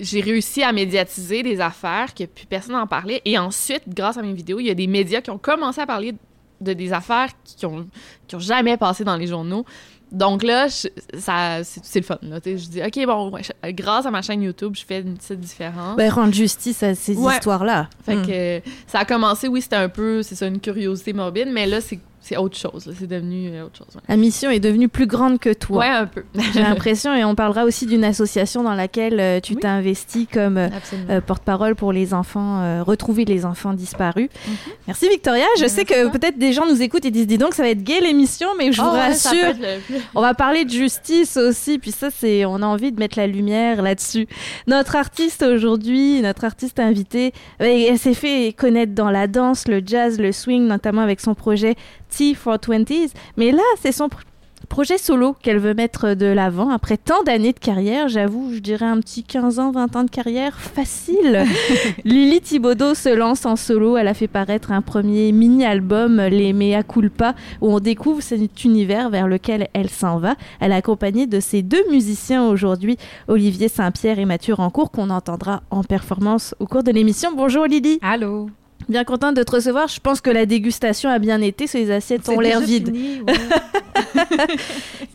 j'ai 0.00 0.20
réussi 0.20 0.62
à 0.62 0.72
médiatiser 0.72 1.42
des 1.42 1.60
affaires 1.60 2.14
que 2.14 2.24
plus 2.24 2.46
personne 2.46 2.74
n'en 2.74 2.86
parlait. 2.86 3.20
Et 3.24 3.38
ensuite, 3.38 3.82
grâce 3.88 4.16
à 4.16 4.22
mes 4.22 4.32
vidéos, 4.32 4.60
il 4.60 4.66
y 4.66 4.70
a 4.70 4.74
des 4.74 4.86
médias 4.86 5.20
qui 5.20 5.30
ont 5.30 5.38
commencé 5.38 5.80
à 5.80 5.86
parler 5.86 6.14
de 6.60 6.72
des 6.72 6.92
affaires 6.92 7.28
qui 7.44 7.66
ont, 7.66 7.86
qui 8.26 8.34
ont 8.36 8.40
jamais 8.40 8.76
passé 8.76 9.04
dans 9.04 9.16
les 9.16 9.26
journaux. 9.26 9.64
Donc 10.10 10.42
là, 10.42 10.68
je- 10.68 10.88
ça, 11.18 11.62
c'est 11.62 12.00
le 12.00 12.04
fun. 12.04 12.18
Là, 12.22 12.38
je 12.44 12.50
dis, 12.54 12.80
OK, 12.82 13.06
bon, 13.06 13.30
je- 13.42 13.70
grâce 13.72 14.06
à 14.06 14.10
ma 14.10 14.22
chaîne 14.22 14.42
YouTube, 14.42 14.72
je 14.74 14.84
fais 14.84 15.00
une 15.02 15.18
petite 15.18 15.38
différence. 15.38 15.96
Ben, 15.96 16.10
rendre 16.10 16.32
justice 16.32 16.82
à 16.82 16.94
ces 16.94 17.14
Ouais. 17.16 17.34
histoires-là. 17.34 17.90
Fait 18.06 18.16
Mm. 18.16 18.26
que 18.26 18.70
ça 18.86 19.00
a 19.00 19.04
commencé, 19.04 19.48
oui, 19.48 19.60
c'était 19.60 19.76
un 19.76 19.90
peu, 19.90 20.22
c'est 20.22 20.34
ça, 20.34 20.46
une 20.46 20.60
curiosité 20.60 21.12
morbide, 21.12 21.48
mais 21.52 21.66
là, 21.66 21.80
c'est 21.82 22.00
c'est 22.28 22.36
autre 22.36 22.56
chose. 22.56 22.92
C'est 22.98 23.06
devenu 23.06 23.48
euh, 23.50 23.64
autre 23.66 23.78
chose. 23.78 23.88
ouais. 23.94 24.00
La 24.08 24.16
mission 24.16 24.50
est 24.50 24.60
devenue 24.60 24.88
plus 24.88 25.06
grande 25.06 25.38
que 25.38 25.52
toi. 25.52 25.78
Ouais, 25.78 25.86
un 25.88 26.06
peu. 26.06 26.24
J'ai 26.52 26.60
l'impression, 26.62 27.14
et 27.14 27.24
on 27.24 27.34
parlera 27.34 27.64
aussi 27.64 27.86
d'une 27.86 28.04
association 28.04 28.62
dans 28.62 28.74
laquelle 28.74 29.18
euh, 29.20 29.40
tu 29.40 29.54
Oui. 29.54 29.60
t'es 29.60 29.68
investi 29.68 30.26
comme 30.26 30.58
euh, 30.58 31.20
porte-parole 31.26 31.74
pour 31.74 31.92
les 31.92 32.12
enfants, 32.14 32.60
euh, 32.60 32.82
retrouver 32.82 33.24
les 33.24 33.44
enfants 33.44 33.72
disparus. 33.72 34.28
Mhm. 34.46 34.54
Merci 34.86 35.08
Victoria. 35.08 35.46
Je 35.60 35.66
sais 35.66 35.84
que 35.84 36.08
peut-être 36.10 36.38
des 36.38 36.52
gens 36.52 36.66
nous 36.66 36.82
écoutent 36.82 37.04
et 37.04 37.10
disent 37.10 37.26
dis 37.26 37.38
donc 37.38 37.54
ça 37.54 37.62
va 37.62 37.70
être 37.70 37.82
gay 37.82 38.00
l'émission, 38.00 38.48
mais 38.58 38.72
je 38.72 38.80
vous 38.82 38.88
ouais, 38.88 39.14
ça 39.14 39.30
peut 39.30 39.36
rassure, 39.46 39.62
le- 39.90 39.98
on 40.14 40.20
va 40.20 40.34
parler 40.34 40.64
de 40.64 40.70
justice 40.70 41.36
aussi. 41.36 41.78
Puis 41.78 41.92
ça, 41.92 42.08
c'est 42.10 42.44
on 42.44 42.56
a 42.56 42.66
envie 42.66 42.92
de 42.92 42.98
mettre 42.98 43.18
la 43.18 43.26
lumière 43.26 43.82
là-dessus. 43.82 44.26
Notre 44.66 44.96
artiste 44.96 45.42
aujourd'hui, 45.42 46.20
notre 46.20 46.44
artiste 46.44 46.78
invitée, 46.80 47.32
elle 47.58 47.98
s'est 47.98 48.14
fait 48.14 48.52
connaître 48.56 48.92
dans 48.94 49.10
la 49.10 49.26
danse, 49.26 49.66
le 49.68 49.82
jazz, 49.84 50.18
le 50.18 50.32
swing, 50.32 50.66
notamment 50.66 51.02
avec 51.02 51.20
son 51.20 51.34
projet 51.34 51.74
T 52.08 52.34
for 52.34 52.56
20s. 52.56 53.10
Mais 53.36 53.50
là, 53.52 53.62
c'est 53.80 53.92
son 53.92 54.06
pr- 54.08 54.22
projet 54.68 54.98
solo 54.98 55.34
qu'elle 55.40 55.58
veut 55.58 55.72
mettre 55.72 56.12
de 56.14 56.26
l'avant 56.26 56.68
après 56.70 56.98
tant 56.98 57.22
d'années 57.22 57.52
de 57.54 57.58
carrière. 57.58 58.08
J'avoue, 58.08 58.52
je 58.52 58.58
dirais 58.58 58.84
un 58.86 59.00
petit 59.00 59.22
15 59.22 59.58
ans, 59.60 59.70
20 59.70 59.96
ans 59.96 60.04
de 60.04 60.10
carrière 60.10 60.58
facile. 60.58 61.44
Lily 62.04 62.40
Thibaudot 62.42 62.94
se 62.94 63.08
lance 63.08 63.46
en 63.46 63.56
solo. 63.56 63.96
Elle 63.96 64.08
a 64.08 64.14
fait 64.14 64.28
paraître 64.28 64.70
un 64.72 64.82
premier 64.82 65.32
mini-album, 65.32 66.20
Les 66.20 66.52
Mea 66.52 66.82
Culpa, 66.82 67.34
où 67.62 67.72
on 67.72 67.80
découvre 67.80 68.20
cet 68.20 68.62
univers 68.64 69.08
vers 69.10 69.26
lequel 69.28 69.68
elle 69.72 69.88
s'en 69.88 70.18
va. 70.18 70.34
Elle 70.60 70.72
est 70.72 70.76
accompagnée 70.76 71.26
de 71.26 71.40
ses 71.40 71.62
deux 71.62 71.88
musiciens 71.90 72.46
aujourd'hui, 72.46 72.98
Olivier 73.28 73.68
Saint-Pierre 73.68 74.18
et 74.18 74.24
Mathieu 74.26 74.52
Rancourt, 74.54 74.90
qu'on 74.90 75.08
entendra 75.10 75.62
en 75.70 75.82
performance 75.82 76.54
au 76.58 76.66
cours 76.66 76.82
de 76.82 76.90
l'émission. 76.90 77.30
Bonjour 77.34 77.64
Lily, 77.66 78.00
Allô? 78.02 78.50
Bien 78.88 79.04
contente 79.04 79.36
de 79.36 79.42
te 79.42 79.52
recevoir. 79.52 79.88
Je 79.88 80.00
pense 80.00 80.20
que 80.20 80.30
la 80.30 80.46
dégustation 80.46 81.10
a 81.10 81.18
bien 81.18 81.40
été, 81.40 81.66
ces 81.66 81.90
assiettes 81.90 82.28
ont 82.28 82.40
l'air 82.40 82.60
vides. 82.60 82.88
ouais. 83.26 83.34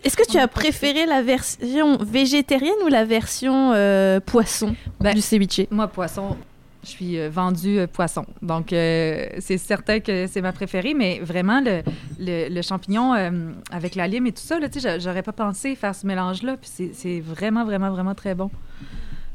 Est-ce 0.03 0.15
que 0.17 0.29
tu 0.29 0.37
as 0.37 0.47
préféré 0.47 1.05
la 1.05 1.21
version 1.21 1.97
végétarienne 1.97 2.73
ou 2.85 2.87
la 2.89 3.05
version 3.05 3.71
euh, 3.73 4.19
poisson 4.19 4.75
Ben, 4.99 5.13
du 5.13 5.21
ceviche? 5.21 5.61
Moi, 5.71 5.87
poisson, 5.87 6.35
je 6.83 6.89
suis 6.89 7.17
euh, 7.17 7.29
vendue 7.29 7.79
euh, 7.79 7.87
poisson. 7.87 8.25
Donc, 8.41 8.73
euh, 8.73 9.27
c'est 9.39 9.57
certain 9.57 9.99
que 9.99 10.27
c'est 10.27 10.41
ma 10.41 10.51
préférée, 10.51 10.93
mais 10.93 11.19
vraiment, 11.19 11.61
le, 11.61 11.81
le, 12.19 12.49
le 12.53 12.61
champignon 12.61 13.13
euh, 13.13 13.29
avec 13.71 13.95
la 13.95 14.07
lime 14.07 14.27
et 14.27 14.31
tout 14.33 14.41
ça, 14.43 14.59
là, 14.59 14.67
tu 14.67 14.79
sais, 14.79 14.89
j'a- 14.89 14.99
j'aurais 14.99 15.23
pas 15.23 15.31
pensé 15.31 15.75
faire 15.75 15.95
ce 15.95 16.05
mélange-là. 16.05 16.57
Puis 16.57 16.69
c'est- 16.73 16.91
c'est 16.93 17.19
vraiment, 17.21 17.63
vraiment, 17.65 17.89
vraiment 17.91 18.15
très 18.15 18.35
bon. 18.35 18.49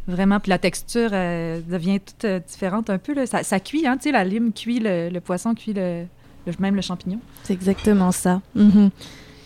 Vraiment. 0.08 0.40
Puis 0.40 0.50
la 0.50 0.58
texture 0.58 1.10
euh, 1.12 1.60
devient 1.68 2.00
toute 2.00 2.24
euh, 2.24 2.40
différente 2.40 2.90
un 2.90 2.98
peu. 2.98 3.14
Là. 3.14 3.26
Ça, 3.26 3.42
ça 3.44 3.60
cuit, 3.60 3.86
hein, 3.86 3.96
tu 3.98 4.04
sais, 4.04 4.12
la 4.12 4.24
lime 4.24 4.52
cuit, 4.52 4.80
le, 4.80 5.10
le 5.10 5.20
poisson 5.20 5.54
cuit 5.54 5.74
le, 5.74 6.04
le- 6.46 6.52
même 6.58 6.74
le 6.74 6.80
champignon. 6.82 7.20
C'est 7.44 7.52
exactement 7.52 8.10
ça. 8.10 8.40
Mhm. 8.54 8.90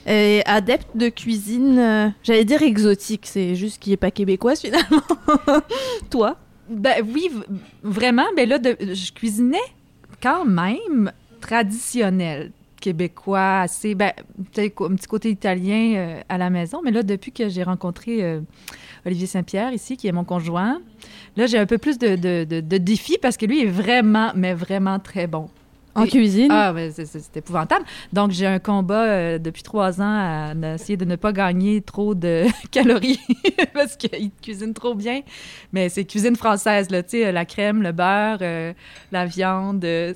Et 0.07 0.43
adepte 0.47 0.97
de 0.97 1.09
cuisine, 1.09 1.79
euh, 1.79 2.09
j'allais 2.25 2.45
dire 2.45 2.63
exotique, 2.63 3.27
c'est 3.27 3.55
juste 3.55 3.81
qui 3.81 3.93
est 3.93 3.97
pas 3.97 4.11
québécoise 4.11 4.61
finalement. 4.61 5.03
Toi? 6.11 6.37
Ben 6.71 7.05
oui, 7.13 7.29
vraiment. 7.83 8.25
Ben 8.37 8.49
là, 8.49 8.59
de- 8.59 8.77
je 8.81 9.13
cuisinais 9.13 9.59
quand 10.23 10.45
même 10.45 11.13
traditionnel 11.41 12.53
québécois, 12.81 13.61
assez, 13.61 13.95
ben, 13.95 14.13
un 14.39 14.69
petit 14.97 15.07
côté 15.09 15.31
italien 15.31 15.95
euh, 15.97 16.21
à 16.29 16.37
la 16.39 16.51
maison. 16.51 16.81
Mais 16.85 16.91
là, 16.91 17.03
depuis 17.05 17.31
que 17.31 17.49
j'ai 17.49 17.63
rencontré 17.63 18.25
euh, 18.25 18.41
Olivier 19.07 19.27
Saint-Pierre 19.27 19.73
ici, 19.73 19.97
qui 19.97 20.07
est 20.09 20.13
mon 20.13 20.25
conjoint, 20.25 20.81
là, 21.37 21.47
j'ai 21.47 21.59
un 21.59 21.67
peu 21.67 21.79
plus 21.79 21.99
de, 21.99 22.17
de, 22.17 22.45
de, 22.45 22.61
de 22.61 22.77
défis 22.79 23.19
parce 23.21 23.37
que 23.37 23.47
lui 23.47 23.63
est 23.63 23.67
vraiment, 23.67 24.33
mais 24.37 24.55
vraiment 24.55 24.99
très 24.99 25.27
bon. 25.27 25.49
En 25.95 26.05
Et- 26.05 26.09
cuisine? 26.09 26.49
Ah, 26.51 26.73
c'est- 26.91 27.37
épouvantable. 27.37 27.85
Donc, 28.15 28.31
j'ai 28.31 28.47
un 28.47 28.59
combat 28.59 29.05
euh, 29.05 29.39
depuis 29.39 29.63
trois 29.63 30.01
ans 30.01 30.53
à 30.55 30.75
essayer 30.75 30.97
de 30.97 31.05
ne 31.05 31.17
pas 31.17 31.33
gagner 31.35 31.83
trop 31.83 32.15
de 32.15 32.45
calories 32.71 33.21
parce 33.75 33.97
qu'il 33.97 34.31
cuisine 34.41 34.73
trop 34.73 34.95
bien. 34.95 35.21
Mais 35.71 35.91
c'est 35.91 36.07
cuisine 36.07 36.35
française, 36.37 36.89
là, 36.91 37.03
tu 37.03 37.11
sais, 37.21 37.31
la 37.33 37.45
crème, 37.45 37.83
le 37.83 37.93
beurre, 37.93 38.39
euh, 38.41 38.73
la 39.11 39.27
viande. 39.27 39.85
euh, 39.85 40.15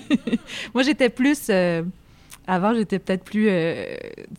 Moi, 0.74 0.82
j'étais 0.84 1.08
plus... 1.08 1.46
euh, 1.50 1.82
avant, 2.50 2.74
j'étais 2.74 2.98
peut-être 2.98 3.22
plus, 3.22 3.46
euh, 3.48 3.84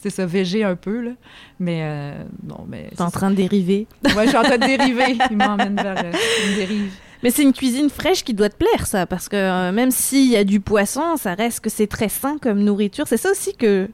c'est 0.01 0.09
ça, 0.09 0.25
végé 0.25 0.63
un 0.63 0.75
peu, 0.75 0.99
là. 1.01 1.11
Mais 1.59 1.79
euh, 1.83 2.23
non, 2.43 2.65
mais... 2.67 2.89
T'es 2.95 3.01
en 3.01 3.09
train 3.09 3.31
de 3.31 3.35
dériver. 3.35 3.87
Ouais, 4.03 4.23
je 4.25 4.29
suis 4.29 4.37
en 4.37 4.43
train 4.43 4.57
de 4.57 4.65
dériver. 4.65 5.17
Il 5.31 5.37
m'emmène 5.37 5.75
vers 5.75 5.97
euh, 5.97 6.11
une 6.49 6.55
dérive. 6.55 6.91
Mais 7.23 7.31
c'est 7.31 7.43
une 7.43 7.53
cuisine 7.53 7.89
fraîche 7.89 8.23
qui 8.23 8.33
doit 8.33 8.49
te 8.49 8.57
plaire, 8.57 8.85
ça, 8.85 9.05
parce 9.05 9.29
que 9.29 9.37
euh, 9.37 9.71
même 9.71 9.91
s'il 9.91 10.29
y 10.29 10.35
a 10.35 10.43
du 10.43 10.59
poisson, 10.59 11.15
ça 11.15 11.35
reste 11.35 11.61
que 11.61 11.69
c'est 11.69 11.87
très 11.87 12.09
sain 12.09 12.37
comme 12.41 12.59
nourriture. 12.59 13.07
C'est 13.07 13.17
ça 13.17 13.31
aussi 13.31 13.55
que, 13.55 13.87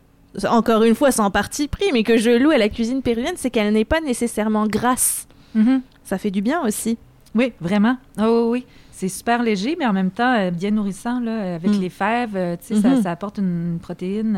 encore 0.50 0.84
une 0.84 0.96
fois, 0.96 1.12
sans 1.12 1.30
parti 1.30 1.68
pris, 1.68 1.92
mais 1.94 2.04
que 2.04 2.18
je 2.18 2.32
loue 2.32 2.52
à 2.52 2.58
la 2.58 2.70
cuisine 2.70 3.04
péruvienne, 3.04 3.36
c'est 3.38 3.52
qu'elle 3.52 3.72
n'est 3.72 3.86
pas 3.86 4.02
nécessairement 4.02 4.66
grasse. 4.66 5.28
Mhm. 5.54 5.82
Ça 6.04 6.18
fait 6.18 6.32
du 6.32 6.42
bien 6.42 6.66
aussi. 6.66 6.98
Oui, 7.36 7.54
vraiment. 7.62 7.98
Oh, 8.20 8.50
oui, 8.50 8.64
oui. 8.64 8.66
C'est 9.00 9.10
super 9.10 9.44
léger, 9.44 9.76
mais 9.78 9.86
en 9.86 9.94
même 9.94 10.10
temps 10.10 10.34
euh, 10.40 10.50
bien 10.50 10.72
nourrissant, 10.72 11.20
là, 11.20 11.54
avec 11.56 11.70
Mm. 11.70 11.80
les 11.82 11.90
fèves. 11.90 12.36
euh, 12.36 12.56
tu 12.56 12.74
sais, 12.76 12.82
ça, 12.82 13.00
ça 13.04 13.12
apporte 13.12 13.38
une 13.38 13.78
protéine. 13.80 14.36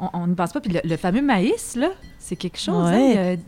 euh, 0.00 0.06
On, 0.12 0.26
ne 0.26 0.34
pense 0.34 0.52
pas. 0.52 0.60
Puis 0.60 0.72
le, 0.72 0.80
le 0.82 0.96
fameux 0.96 1.22
maïs, 1.22 1.76
là, 1.76 1.90
c'est 2.18 2.34
quelque 2.34 2.58
chose. 2.58 2.84
hein, 2.88 2.92
Ouais. 2.92 3.38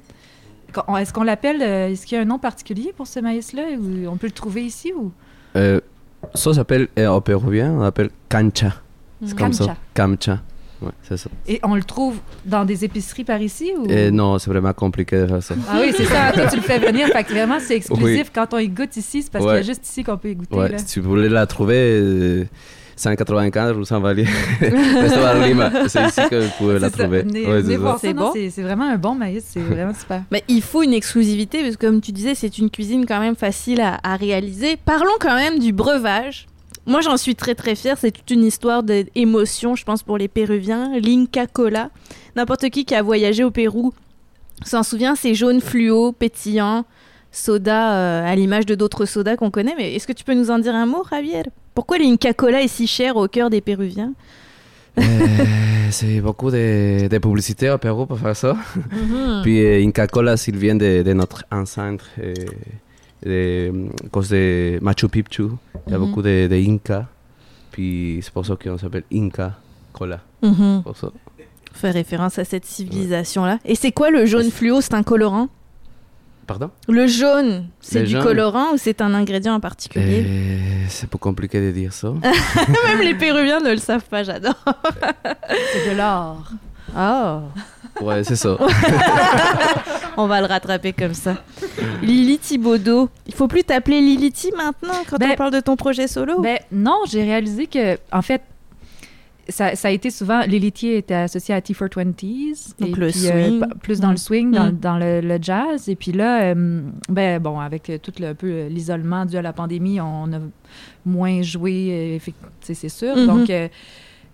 Est-ce 1.00 1.12
qu'on 1.12 1.24
l'appelle... 1.24 1.60
euh, 1.60 1.88
Est-ce 1.88 2.06
qu'il 2.06 2.14
y 2.16 2.18
a 2.20 2.22
un 2.22 2.26
nom 2.26 2.38
particulier 2.38 2.92
pour 2.96 3.08
ce 3.08 3.18
maïs-là? 3.18 3.62
Ou 3.78 4.06
on 4.08 4.16
peut 4.16 4.28
le 4.28 4.32
trouver 4.32 4.64
ici? 4.64 4.92
ou? 4.92 5.10
Euh, 5.56 5.80
ça 6.34 6.54
s'appelle, 6.54 6.86
euh, 7.00 7.08
en 7.08 7.20
péruvien, 7.20 7.72
on 7.72 7.82
appelle 7.82 8.10
cancha. 8.28 8.74
C'est 9.24 9.36
comme 9.36 9.52
ça. 9.52 9.76
Camcha. 9.94 10.40
Ouais, 10.84 10.90
c'est 11.02 11.16
ça. 11.16 11.30
Et 11.48 11.60
on 11.62 11.74
le 11.74 11.82
trouve 11.82 12.16
dans 12.44 12.64
des 12.64 12.84
épiceries 12.84 13.24
par 13.24 13.40
ici? 13.40 13.72
Ou... 13.78 13.86
Et 13.90 14.10
non, 14.10 14.38
c'est 14.38 14.50
vraiment 14.50 14.72
compliqué 14.72 15.16
de 15.22 15.26
faire 15.26 15.42
ça. 15.42 15.54
Ah 15.68 15.78
oui, 15.80 15.92
c'est 15.96 16.04
ça. 16.04 16.32
Toi, 16.32 16.46
tu 16.46 16.56
le 16.56 16.62
fais 16.62 16.78
venir. 16.78 17.08
Fait 17.08 17.24
que 17.24 17.30
vraiment, 17.32 17.58
c'est 17.60 17.76
exclusif. 17.76 18.30
Quand 18.34 18.52
on 18.52 18.58
y 18.58 18.68
goûte 18.68 18.96
ici, 18.96 19.22
c'est 19.22 19.30
parce 19.32 19.44
Ouais. 19.44 19.52
qu'il 19.52 19.60
y 19.60 19.64
a 19.64 19.72
juste 19.72 19.86
ici 19.88 20.04
qu'on 20.04 20.16
peut 20.18 20.30
y 20.30 20.34
goûter. 20.36 20.54
Ouais, 20.56 20.68
là. 20.68 20.78
si 20.78 20.86
tu 20.86 21.00
voulais 21.00 21.28
la 21.28 21.46
trouver, 21.46 21.76
euh, 22.00 22.44
195 22.96 23.76
ou 23.76 23.84
100 23.84 24.00
valiers. 24.00 24.26
Restaurant 24.60 25.44
Lima. 25.44 25.70
C'est 25.88 26.04
ici 26.06 26.20
que 26.30 26.36
vous 26.44 26.50
pouvez 26.58 26.78
la 26.78 26.90
ça. 26.90 26.98
trouver. 26.98 27.22
Ouais, 27.24 27.62
c'est 28.00 28.14
bon? 28.14 28.32
Vraiment 28.62 28.84
un 28.90 28.96
bon 28.98 29.14
maïs. 29.14 29.44
C'est 29.48 29.60
vraiment 29.74 29.94
super. 29.94 30.22
Mais 30.30 30.44
il 30.48 30.62
faut 30.62 30.82
une 30.82 30.92
exclusivité, 30.94 31.62
parce 31.62 31.76
que 31.76 31.86
comme 31.86 32.00
tu 32.00 32.12
disais, 32.12 32.34
c'est 32.34 32.58
une 32.58 32.70
cuisine 32.70 33.04
quand 33.06 33.20
même 33.20 33.36
facile 33.36 33.80
à, 33.80 33.98
à 34.02 34.16
réaliser. 34.16 34.76
Parlons 34.84 35.16
quand 35.20 35.34
même 35.34 35.58
du 35.58 35.72
breuvage. 35.72 36.46
Moi, 36.86 37.00
j'en 37.00 37.16
suis 37.16 37.34
très 37.34 37.54
très 37.54 37.74
fière. 37.74 37.96
C'est 37.98 38.10
toute 38.10 38.30
une 38.30 38.44
histoire 38.44 38.82
d'émotion, 38.82 39.74
je 39.74 39.84
pense, 39.84 40.02
pour 40.02 40.18
les 40.18 40.28
Péruviens. 40.28 40.98
L'Inca 40.98 41.46
Cola. 41.46 41.90
N'importe 42.36 42.68
qui 42.70 42.84
qui 42.84 42.94
a 42.94 43.02
voyagé 43.02 43.44
au 43.44 43.50
Pérou 43.50 43.92
s'en 44.64 44.82
souvient. 44.82 45.14
C'est 45.14 45.34
jaune 45.34 45.60
fluo, 45.60 46.12
pétillant, 46.12 46.84
soda 47.32 47.94
euh, 47.94 48.26
à 48.26 48.34
l'image 48.36 48.66
de 48.66 48.74
d'autres 48.74 49.06
sodas 49.06 49.36
qu'on 49.36 49.50
connaît. 49.50 49.74
Mais 49.76 49.94
est-ce 49.94 50.06
que 50.06 50.12
tu 50.12 50.24
peux 50.24 50.34
nous 50.34 50.50
en 50.50 50.58
dire 50.58 50.74
un 50.74 50.86
mot, 50.86 51.02
Javier? 51.10 51.42
Pourquoi 51.74 51.98
l'Inca 51.98 52.32
Cola 52.34 52.62
est 52.62 52.68
si 52.68 52.86
cher 52.86 53.16
au 53.16 53.28
cœur 53.28 53.50
des 53.50 53.60
Péruviens? 53.60 54.12
Euh, 54.96 55.90
c'est 55.90 56.20
beaucoup 56.20 56.50
de, 56.52 57.08
de 57.08 57.18
publicité 57.18 57.68
au 57.68 57.78
Pérou 57.78 58.06
pour 58.06 58.18
faire 58.18 58.36
ça. 58.36 58.56
Mhm. 58.76 59.40
Puis 59.42 59.64
euh, 59.64 59.84
Inca 59.84 60.06
Cola, 60.06 60.36
s'il 60.36 60.56
vient 60.56 60.76
de, 60.76 61.02
de 61.02 61.12
notre 61.12 61.44
enceinte, 61.50 62.00
euh, 62.20 62.32
de, 63.24 63.72
à 64.04 64.08
cause 64.10 64.28
de 64.30 64.78
Machu 64.82 65.08
Picchu, 65.08 65.44
il 65.86 65.92
y 65.92 65.94
a 65.94 65.98
beaucoup 65.98 66.22
de, 66.22 66.46
de 66.48 66.70
Inca. 66.70 67.06
Puis 67.70 68.20
c'est 68.22 68.32
pour 68.32 68.46
ça 68.46 68.56
qu'on 68.56 68.78
s'appelle 68.78 69.04
Inca 69.12 69.54
Cola. 69.92 70.20
Mhm. 70.42 70.82
Pour 70.84 70.96
ça. 70.96 71.10
Fait 71.72 71.90
référence 71.90 72.38
à 72.38 72.44
cette 72.44 72.64
civilisation-là. 72.64 73.58
Et 73.64 73.74
c'est 73.74 73.90
quoi 73.90 74.10
le 74.10 74.26
jaune 74.26 74.50
fluo? 74.50 74.80
C'est 74.80 74.94
un 74.94 75.02
colorant? 75.02 75.48
Pardon? 76.46 76.70
Le 76.88 77.06
jaune, 77.06 77.68
c'est 77.80 78.02
du 78.02 78.10
jaune. 78.12 78.22
colorant 78.22 78.74
ou 78.74 78.76
c'est 78.76 79.00
un 79.00 79.14
ingrédient 79.14 79.54
en 79.54 79.60
particulier? 79.60 80.24
Euh, 80.26 80.84
C'est 80.88 81.08
pas 81.08 81.16
compliqué 81.18 81.58
de 81.60 81.72
dire 81.72 81.92
ça. 81.92 82.12
Même 82.86 83.00
les 83.02 83.14
Péruviens 83.14 83.60
ne 83.60 83.70
le 83.70 83.78
savent 83.78 84.04
pas, 84.04 84.22
j'adore. 84.22 84.54
C'est 85.72 85.90
de 85.90 85.96
l'or. 85.96 86.50
Oh, 86.96 87.40
ouais, 88.02 88.22
c'est 88.24 88.36
ça. 88.36 88.56
on 90.16 90.26
va 90.26 90.40
le 90.40 90.46
rattraper 90.46 90.92
comme 90.92 91.14
ça. 91.14 91.36
Lily 92.02 92.38
Thibaudot, 92.38 93.08
il 93.26 93.34
faut 93.34 93.48
plus 93.48 93.64
t'appeler 93.64 94.00
Lility 94.00 94.52
maintenant 94.56 94.94
quand 95.08 95.18
Ben, 95.18 95.30
on 95.32 95.36
parle 95.36 95.52
de 95.52 95.60
ton 95.60 95.76
projet 95.76 96.06
solo? 96.08 96.40
Ben 96.40 96.58
non, 96.70 96.98
j'ai 97.08 97.22
réalisé 97.22 97.66
que, 97.66 97.98
en 98.12 98.22
fait, 98.22 98.42
ça, 99.48 99.74
ça 99.76 99.88
a 99.88 99.90
été 99.90 100.10
souvent, 100.10 100.40
l'élitier 100.46 100.96
était 100.98 101.14
associé 101.14 101.54
à 101.54 101.60
T420s. 101.60 102.74
Donc 102.78 102.88
et 102.90 102.92
le 103.00 103.08
puis, 103.08 103.18
swing. 103.20 103.60
pa- 103.60 103.74
plus 103.82 104.00
dans 104.00 104.10
le 104.10 104.16
swing, 104.16 104.52
dans, 104.52 104.66
Mm. 104.72 104.78
dans 104.78 104.96
le, 104.98 105.20
le 105.20 105.38
jazz. 105.40 105.88
Et 105.88 105.96
puis 105.96 106.12
là, 106.12 106.42
euh, 106.54 106.80
ben 107.08 107.40
bon, 107.42 107.60
avec 107.60 107.90
euh, 107.90 107.98
tout 107.98 108.12
le, 108.20 108.28
un 108.28 108.34
peu 108.34 108.46
euh, 108.50 108.68
l'isolement 108.68 109.26
dû 109.26 109.36
à 109.36 109.42
la 109.42 109.52
pandémie, 109.52 110.00
on 110.00 110.32
a 110.32 110.38
moins 111.04 111.42
joué, 111.42 112.20
euh, 112.22 112.32
c'est 112.62 112.88
sûr. 112.88 113.16
Mhm. 113.16 113.26
Donc 113.26 113.50
euh, 113.50 113.68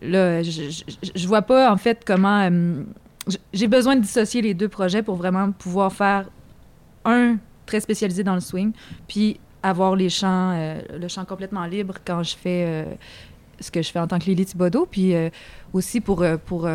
là, 0.02 0.42
je, 0.42 1.26
vois 1.28 1.42
pas, 1.42 1.72
en 1.72 1.76
fait, 1.76 2.02
comment... 2.06 2.48
euh, 2.50 2.82
j'ai 3.52 3.68
besoin 3.68 3.96
de 3.96 4.00
dissocier 4.00 4.42
les 4.42 4.54
deux 4.54 4.68
projets 4.68 5.02
pour 5.02 5.16
vraiment 5.16 5.52
pouvoir 5.52 5.92
faire 5.92 6.28
un 7.04 7.36
très 7.66 7.80
spécialisé 7.80 8.24
dans 8.24 8.34
le 8.34 8.40
swing, 8.40 8.72
puis 9.06 9.38
avoir 9.62 9.94
les 9.94 10.08
chants, 10.08 10.52
euh, 10.56 10.80
le 10.98 11.06
chant 11.08 11.24
complètement 11.24 11.64
libre 11.66 11.94
quand 12.04 12.22
je 12.22 12.34
fais 12.36 12.64
euh, 12.66 12.84
ce 13.60 13.70
que 13.70 13.82
je 13.82 13.90
fais 13.92 13.98
en 14.00 14.06
tant 14.06 14.18
que 14.18 14.24
Lily 14.24 14.46
Thibodeau, 14.46 14.86
puis 14.90 15.12
aussi 15.74 16.00
pour, 16.00 16.24
pour 16.46 16.66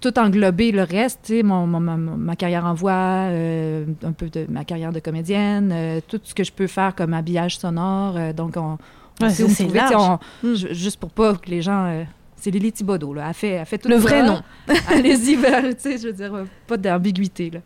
tout 0.00 0.18
englober 0.18 0.72
le 0.72 0.82
reste, 0.82 1.20
tu 1.22 1.36
sais, 1.36 1.42
mon, 1.44 1.66
mon- 1.68 1.78
ma, 1.78 1.96
ma 1.96 2.34
carrière 2.34 2.66
en 2.66 2.74
voix, 2.74 2.92
un 3.28 4.12
peu 4.16 4.28
de 4.30 4.46
ma 4.48 4.64
carrière 4.64 4.92
de 4.92 4.98
comédienne, 4.98 6.00
tout 6.08 6.20
ce 6.24 6.34
que 6.34 6.42
je 6.42 6.50
peux 6.50 6.66
faire 6.66 6.96
comme 6.96 7.14
habillage 7.14 7.56
sonore. 7.58 8.34
donc, 8.34 8.56
on, 8.56 8.72
on 8.72 8.78
Ouais, 9.20 9.30
c'est 9.30 9.72
large. 9.72 9.94
on- 10.42 10.46
Mm. 10.48 10.54
ju- 10.54 10.74
juste 10.74 10.98
pour 10.98 11.10
pas 11.10 11.34
que 11.34 11.48
les 11.48 11.62
gens... 11.62 11.86
euh, 11.86 12.04
c'est 12.36 12.50
Lily 12.50 12.72
Thibodeau, 12.72 13.14
là. 13.14 13.26
Elle 13.28 13.34
fait, 13.34 13.48
elle 13.52 13.64
fait 13.66 13.78
tout 13.78 13.88
Le 13.88 13.96
vrai 13.96 14.22
nom. 14.22 14.42
Allez-y, 14.88 15.36
ben, 15.42 15.74
tu 15.74 15.80
sais, 15.80 15.98
je 15.98 16.08
veux 16.08 16.12
dire, 16.12 16.34
euh, 16.34 16.44
pas 16.66 16.76
d'ambiguïté, 16.76 17.48
là. 17.50 17.60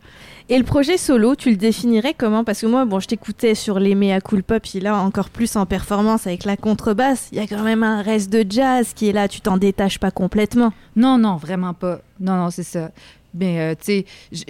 Et 0.51 0.57
le 0.57 0.65
projet 0.65 0.97
solo, 0.97 1.35
tu 1.35 1.51
le 1.51 1.57
définirais 1.57 2.15
comment? 2.17 2.43
Parce 2.45 2.61
que 2.63 2.67
moi, 2.67 2.85
bon, 2.85 3.01
je 3.01 3.09
t'écoutais 3.09 3.55
sur 3.55 3.79
les 3.81 3.95
Mea 3.95 4.21
Culpa, 4.21 4.61
puis 4.61 4.81
là, 4.81 4.97
encore 4.97 5.29
plus 5.31 5.57
en 5.57 5.67
performance 5.67 6.27
avec 6.27 6.45
la 6.45 6.57
contrebasse, 6.57 7.29
il 7.33 7.39
y 7.39 7.41
a 7.41 7.47
quand 7.47 7.63
même 7.63 7.83
un 7.83 8.01
reste 8.03 8.31
de 8.33 8.45
jazz 8.49 8.93
qui 8.95 9.09
est 9.09 9.13
là, 9.13 9.27
tu 9.29 9.41
t'en 9.41 9.57
détaches 9.59 9.99
pas 9.99 10.11
complètement. 10.11 10.73
Non, 10.97 11.19
non, 11.19 11.37
vraiment 11.37 11.75
pas. 11.75 11.99
Non, 12.21 12.37
non, 12.37 12.51
c'est 12.51 12.63
ça. 12.63 12.91
Mais, 13.35 13.61
euh, 13.61 13.75
tu 13.75 14.05
sais, 14.33 14.47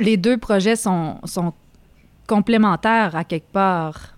les 0.00 0.16
deux 0.16 0.38
projets 0.38 0.74
sont, 0.76 1.16
sont 1.24 1.52
complémentaires 2.26 3.14
à 3.14 3.24
quelque 3.24 3.50
part. 3.52 4.11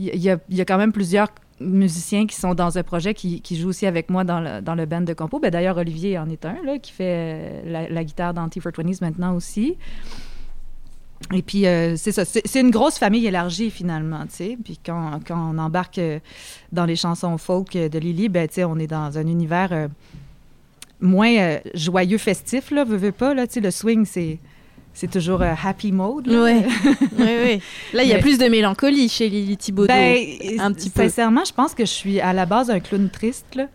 Il 0.00 0.16
y, 0.16 0.56
y 0.56 0.60
a, 0.60 0.64
quand 0.64 0.78
même 0.78 0.92
plusieurs 0.92 1.28
musiciens 1.60 2.26
qui 2.26 2.34
sont 2.34 2.54
dans 2.54 2.78
un 2.78 2.82
projet 2.82 3.12
qui, 3.12 3.42
qui 3.42 3.56
jouent 3.56 3.68
aussi 3.68 3.86
avec 3.86 4.08
moi 4.08 4.24
dans 4.24 4.40
le, 4.40 4.62
dans 4.62 4.74
le 4.74 4.86
band 4.86 5.02
de 5.02 5.12
compo. 5.12 5.38
Ben, 5.38 5.50
D'ailleurs, 5.50 5.76
Olivier 5.76 6.18
en 6.18 6.28
est 6.30 6.44
un, 6.46 6.56
là, 6.64 6.78
qui 6.78 6.90
fait 6.90 7.62
euh, 7.66 7.86
la, 7.90 8.04
guitare 8.04 8.32
dans 8.32 8.48
T420s 8.48 8.98
maintenant 9.02 9.34
aussi. 9.34 9.76
Et 11.32 11.42
puis, 11.42 11.66
euh, 11.66 11.96
c'est 11.96 12.12
ça. 12.12 12.24
C'est 12.24 12.60
une 12.60 12.70
grosse 12.70 12.98
famille 12.98 13.26
élargie, 13.26 13.70
finalement, 13.70 14.22
tu 14.22 14.36
sais. 14.36 14.58
Puis 14.62 14.80
quand, 14.84 15.20
quand 15.26 15.52
on 15.52 15.58
embarque 15.58 15.98
euh, 15.98 16.18
dans 16.72 16.86
les 16.86 16.96
chansons 16.96 17.36
folk 17.38 17.76
euh, 17.76 17.88
de 17.88 17.98
Lily, 17.98 18.28
ben, 18.28 18.48
tu 18.48 18.54
sais, 18.54 18.64
on 18.64 18.76
est 18.78 18.86
dans 18.86 19.16
un 19.18 19.26
univers 19.26 19.88
moins 21.00 21.58
joyeux, 21.74 22.18
festif, 22.18 22.70
là, 22.70 22.84
veux 22.84 23.12
pas, 23.12 23.34
là. 23.34 23.46
Tu 23.46 23.54
sais, 23.54 23.60
le 23.60 23.70
swing, 23.70 24.04
c'est... 24.04 24.38
C'est 24.92 25.10
toujours 25.10 25.40
euh, 25.42 25.52
happy 25.64 25.92
mode. 25.92 26.26
là. 26.26 26.42
Ouais. 26.42 26.62
oui, 27.18 27.26
oui. 27.44 27.60
Là, 27.94 28.02
il 28.02 28.08
y 28.08 28.12
a 28.12 28.16
Mais- 28.16 28.20
plus 28.20 28.38
de 28.38 28.46
mélancolie 28.46 29.08
chez 29.08 29.28
Lily 29.28 29.56
Thibaudot. 29.56 29.88
Ben, 29.88 30.16
un 30.58 30.72
petit 30.72 30.90
peu. 30.90 31.02
Sincèrement, 31.04 31.44
je 31.44 31.52
pense 31.52 31.74
que 31.74 31.84
je 31.84 31.90
suis 31.90 32.20
à 32.20 32.32
la 32.32 32.44
base 32.46 32.70
un 32.70 32.80
clown 32.80 33.08
triste. 33.08 33.46
Là. 33.54 33.66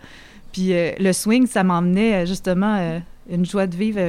Puis 0.51 0.73
euh, 0.73 0.91
le 0.99 1.13
swing, 1.13 1.47
ça 1.47 1.63
m'emmenait 1.63 2.13
euh, 2.13 2.25
justement 2.25 2.77
euh, 2.79 2.99
une 3.29 3.45
joie 3.45 3.65
de 3.65 3.75
vivre. 3.75 3.99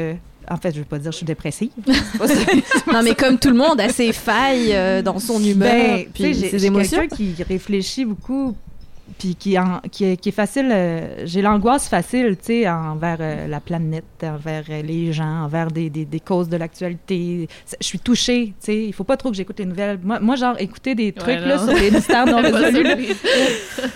en 0.51 0.57
fait, 0.59 0.73
je 0.75 0.81
veux 0.81 0.85
pas 0.85 0.99
dire 0.99 1.07
que 1.11 1.13
je 1.13 1.19
suis 1.19 1.27
dépressive. 1.27 1.71
Non, 2.93 3.03
mais 3.03 3.15
comme 3.15 3.39
tout 3.39 3.51
le 3.51 3.57
monde 3.57 3.81
a 3.81 3.89
ses 3.89 4.13
failles 4.13 4.71
euh, 4.73 5.03
dans 5.03 5.19
son 5.19 5.43
humeur, 5.43 5.71
Ben, 5.73 6.07
puis 6.15 6.35
je 6.35 6.47
suis 6.47 6.65
émotions. 6.67 7.01
quelqu'un 7.01 7.17
qui 7.17 7.35
réfléchit 7.43 8.05
beaucoup, 8.05 8.55
puis 9.19 9.35
qui, 9.35 9.59
en- 9.59 9.81
qui, 9.91 10.05
est, 10.05 10.17
qui 10.19 10.29
est 10.29 10.33
facile. 10.33 10.69
euh, 10.71 11.23
j'ai 11.25 11.41
l'angoisse 11.43 11.89
facile, 11.89 12.37
tu 12.37 12.45
sais, 12.47 12.69
envers 12.69 13.17
euh, 13.21 13.47
la 13.49 13.61
planète, 13.61 14.05
envers 14.23 14.65
euh, 14.69 14.83
les 14.83 15.13
gens, 15.13 15.45
envers 15.45 15.69
des, 15.71 15.89
des, 15.89 16.05
des 16.05 16.21
causes 16.21 16.49
de 16.49 16.57
l'actualité. 16.59 17.49
Je 17.81 17.87
suis 17.87 17.99
touchée, 17.99 18.49
tu 18.61 18.67
sais. 18.67 18.85
Il 18.85 18.93
faut 18.93 19.05
pas 19.05 19.17
trop 19.17 19.31
que 19.31 19.37
j'écoute 19.37 19.59
les 19.59 19.65
nouvelles. 19.65 19.99
Moi, 20.03 20.21
moi, 20.21 20.37
genre, 20.37 20.57
écouter 20.59 20.95
des 20.95 21.13
trucs 21.13 21.29
Ouais, 21.29 21.41
là, 21.47 21.59
sur 21.59 21.73
les 21.73 21.91
mystères 21.91 22.27
non 22.27 22.37
résolus, 22.43 23.15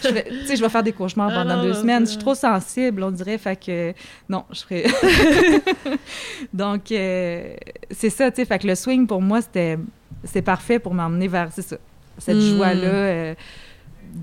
je 0.03 0.09
vais, 0.09 0.25
tu 0.25 0.47
sais, 0.47 0.57
je 0.57 0.63
vais 0.63 0.69
faire 0.69 0.83
des 0.83 0.93
cauchemars 0.93 1.29
Ah 1.33 1.43
pendant 1.43 1.57
non, 1.57 1.63
deux 1.65 1.73
non, 1.73 1.81
semaines. 1.81 2.05
Je 2.07 2.11
suis 2.13 2.19
trop 2.19 2.35
sensible, 2.35 3.03
on 3.03 3.11
dirait. 3.11 3.37
Fait 3.39 3.57
que 3.57 3.93
non, 4.29 4.45
je 4.51 4.61
ferais. 4.61 4.85
Donc, 6.53 6.83
c'est 6.89 8.11
ça, 8.11 8.31
tu 8.31 8.37
sais. 8.37 8.45
Fait 8.45 8.59
que 8.59 8.67
le 8.67 8.75
swing, 8.75 9.07
pour 9.07 9.21
moi, 9.23 9.41
c'était 9.43 9.79
c'est 10.25 10.43
parfait 10.43 10.79
pour 10.79 10.93
m'emmener 10.95 11.29
vers, 11.29 11.49
c'est 11.53 11.63
ça, 11.63 11.77
cette 12.19 12.37
Mm. 12.37 12.57
joie-là 12.57 13.35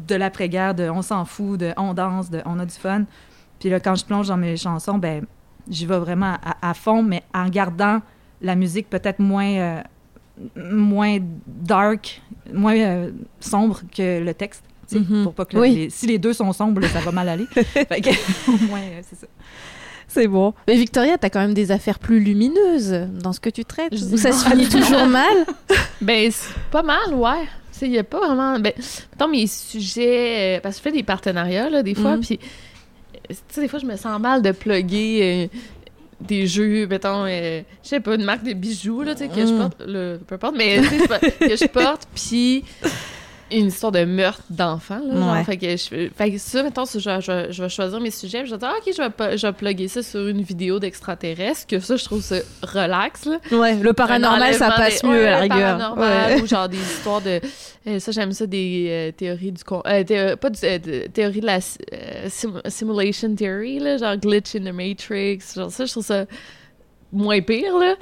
de 0.07 0.15
l'après-guerre, 0.15 0.75
de 0.75 0.89
on 0.89 1.01
s'en 1.01 1.25
fout, 1.25 1.59
de 1.59 1.73
on 1.77 1.93
danse, 1.93 2.29
de 2.29 2.41
on 2.45 2.59
a 2.59 2.65
du 2.65 2.73
fun. 2.75 3.03
Puis 3.59 3.69
là, 3.69 3.79
quand 3.79 3.95
je 3.95 4.05
plonge 4.05 4.27
dans 4.27 4.37
mes 4.37 4.55
chansons, 4.57 4.97
ben 4.97 5.25
j'y 5.69 5.85
vais 5.85 5.97
vraiment 5.99 6.37
à, 6.43 6.69
à 6.69 6.73
fond, 6.73 7.01
mais 7.03 7.23
en 7.33 7.49
gardant 7.49 8.01
la 8.41 8.55
musique 8.55 8.89
peut-être 8.89 9.19
moins. 9.19 9.47
euh, 9.57 9.81
moins 10.55 11.17
dark, 11.47 12.21
moins 12.53 12.75
euh, 12.77 13.11
sombre 13.39 13.81
que 13.95 14.19
le 14.23 14.33
texte. 14.35 14.63
Mhm. 14.91 15.23
Pour 15.23 15.33
pas 15.33 15.45
que 15.45 15.57
Oui. 15.57 15.73
les- 15.75 15.89
si 15.89 16.05
les 16.05 16.19
deux 16.19 16.31
sont 16.33 16.53
sombres, 16.53 16.79
là, 16.79 16.87
ça 16.89 16.99
va 16.99 17.11
mal 17.11 17.27
aller. 17.27 17.45
Fait 17.51 18.01
que, 18.01 18.09
au 18.51 18.67
moins, 18.67 18.79
euh, 18.81 19.01
c'est 19.01 19.15
ça. 19.19 19.25
C'est 20.07 20.27
bon. 20.27 20.53
Mais 20.67 20.75
Victoria, 20.75 21.17
t'as 21.17 21.29
quand 21.31 21.39
même 21.41 21.55
des 21.55 21.71
affaires 21.71 21.97
plus 21.99 22.19
lumineuses 22.19 22.91
dans 23.21 23.33
ce 23.33 23.39
que 23.39 23.49
tu 23.49 23.65
traites. 23.65 23.93
Je 23.97 24.05
Ou 24.05 24.09
dis 24.09 24.17
ça 24.19 24.31
se 24.31 24.47
finit 24.47 24.69
toujours 24.69 25.07
mal? 25.07 25.25
Ben, 26.01 26.31
pas 26.71 26.83
mal, 26.83 27.13
ouais. 27.15 27.47
Il 27.85 27.91
y 27.93 27.97
a 27.99 28.03
pas 28.03 28.19
vraiment... 28.19 28.59
Ben, 28.59 28.73
mettons, 29.11 29.27
mes 29.27 29.47
sujets... 29.47 30.57
euh, 30.57 30.59
parce 30.61 30.75
que 30.75 30.79
je 30.79 30.83
fais 30.89 30.95
des 30.97 31.03
partenariats, 31.03 31.69
là, 31.69 31.83
des 31.83 31.95
fois, 31.95 32.15
Mhm. 32.17 32.21
puis... 32.21 32.39
euh, 32.41 33.27
Tu 33.29 33.35
sais, 33.49 33.61
des 33.61 33.67
fois, 33.67 33.79
je 33.79 33.85
me 33.85 33.95
sens 33.95 34.19
mal 34.19 34.41
de 34.41 34.51
plugger 34.51 35.47
euh, 35.51 35.57
des 36.21 36.47
jeux, 36.47 36.87
mettons, 36.87 37.25
euh, 37.25 37.61
je 37.83 37.89
sais 37.89 37.99
pas, 37.99 38.15
une 38.15 38.23
marque 38.23 38.43
de 38.43 38.53
bijoux, 38.53 39.03
là, 39.03 39.13
tu 39.13 39.23
sais, 39.23 39.29
que 39.29 39.45
je 39.45 39.51
Mhm. 39.53 39.57
porte, 39.59 39.81
le, 39.85 40.19
peu 40.25 40.35
importe, 40.35 40.55
mais 40.57 40.81
pas- 41.07 41.19
que 41.19 41.55
je 41.55 41.67
porte, 41.67 42.07
puis 42.15 42.63
une 43.51 43.67
histoire 43.67 43.91
de 43.91 44.03
meurtre 44.05 44.43
d'enfant, 44.49 44.99
là, 45.05 45.15
genre. 45.15 45.33
Ouais. 45.33 45.43
Fait 45.43 45.57
que, 45.57 45.67
je, 45.71 46.09
fait 46.15 46.31
que 46.31 46.37
ça, 46.37 46.63
mettons, 46.63 46.85
je, 46.85 46.99
je, 46.99 47.47
je 47.51 47.63
vais 47.63 47.69
choisir 47.69 47.99
mes 47.99 48.11
sujets, 48.11 48.39
puis 48.41 48.47
je 48.49 48.53
vais 48.55 48.59
dire, 48.59 48.69
Ah, 48.71 48.77
OK, 48.85 48.93
je 48.95 49.01
vais, 49.01 49.37
je 49.37 49.47
vais 49.47 49.53
plugger 49.53 49.87
ça 49.87 50.03
sur 50.03 50.27
une 50.27 50.41
vidéo 50.41 50.79
d'extraterrestre, 50.79 51.67
que 51.67 51.79
ça, 51.79 51.95
je 51.95 52.05
trouve 52.05 52.21
ça 52.21 52.37
relax, 52.61 53.25
là. 53.25 53.39
Ouais, 53.51 53.75
le 53.75 53.93
paranormal, 53.93 54.53
ça 54.53 54.71
passe 54.71 55.01
des- 55.01 55.07
mieux 55.07 55.13
ouais, 55.13 55.27
à 55.27 55.31
la 55.31 55.37
le 55.37 55.41
rigueur. 55.43 55.59
paranormal, 55.77 56.33
Ouais. 56.35 56.41
ou 56.41 56.47
genre 56.47 56.67
des 56.69 56.77
histoires 56.77 57.21
de. 57.21 57.39
euh, 57.87 57.99
ça, 57.99 58.11
j'aime 58.11 58.31
ça, 58.33 58.45
des 58.45 58.87
euh, 58.89 59.11
théories 59.11 59.51
du. 59.53 59.63
con- 59.63 59.83
euh, 59.87 60.35
pas 60.35 60.49
du, 60.49 60.59
de- 60.61 61.07
théorie 61.07 61.41
de 61.41 61.45
la 61.45 61.61
si- 61.61 61.77
sim- 62.29 62.61
simulation 62.67 63.33
theory, 63.35 63.79
là, 63.79 63.97
genre 63.97 64.17
glitch 64.17 64.55
in 64.55 64.59
the 64.69 64.73
matrix. 64.73 65.39
Genre 65.55 65.71
ça, 65.71 65.85
je 65.85 65.91
trouve 65.91 66.05
ça 66.05 66.25
moins 67.13 67.39
pire, 67.41 67.77
là. 67.77 67.95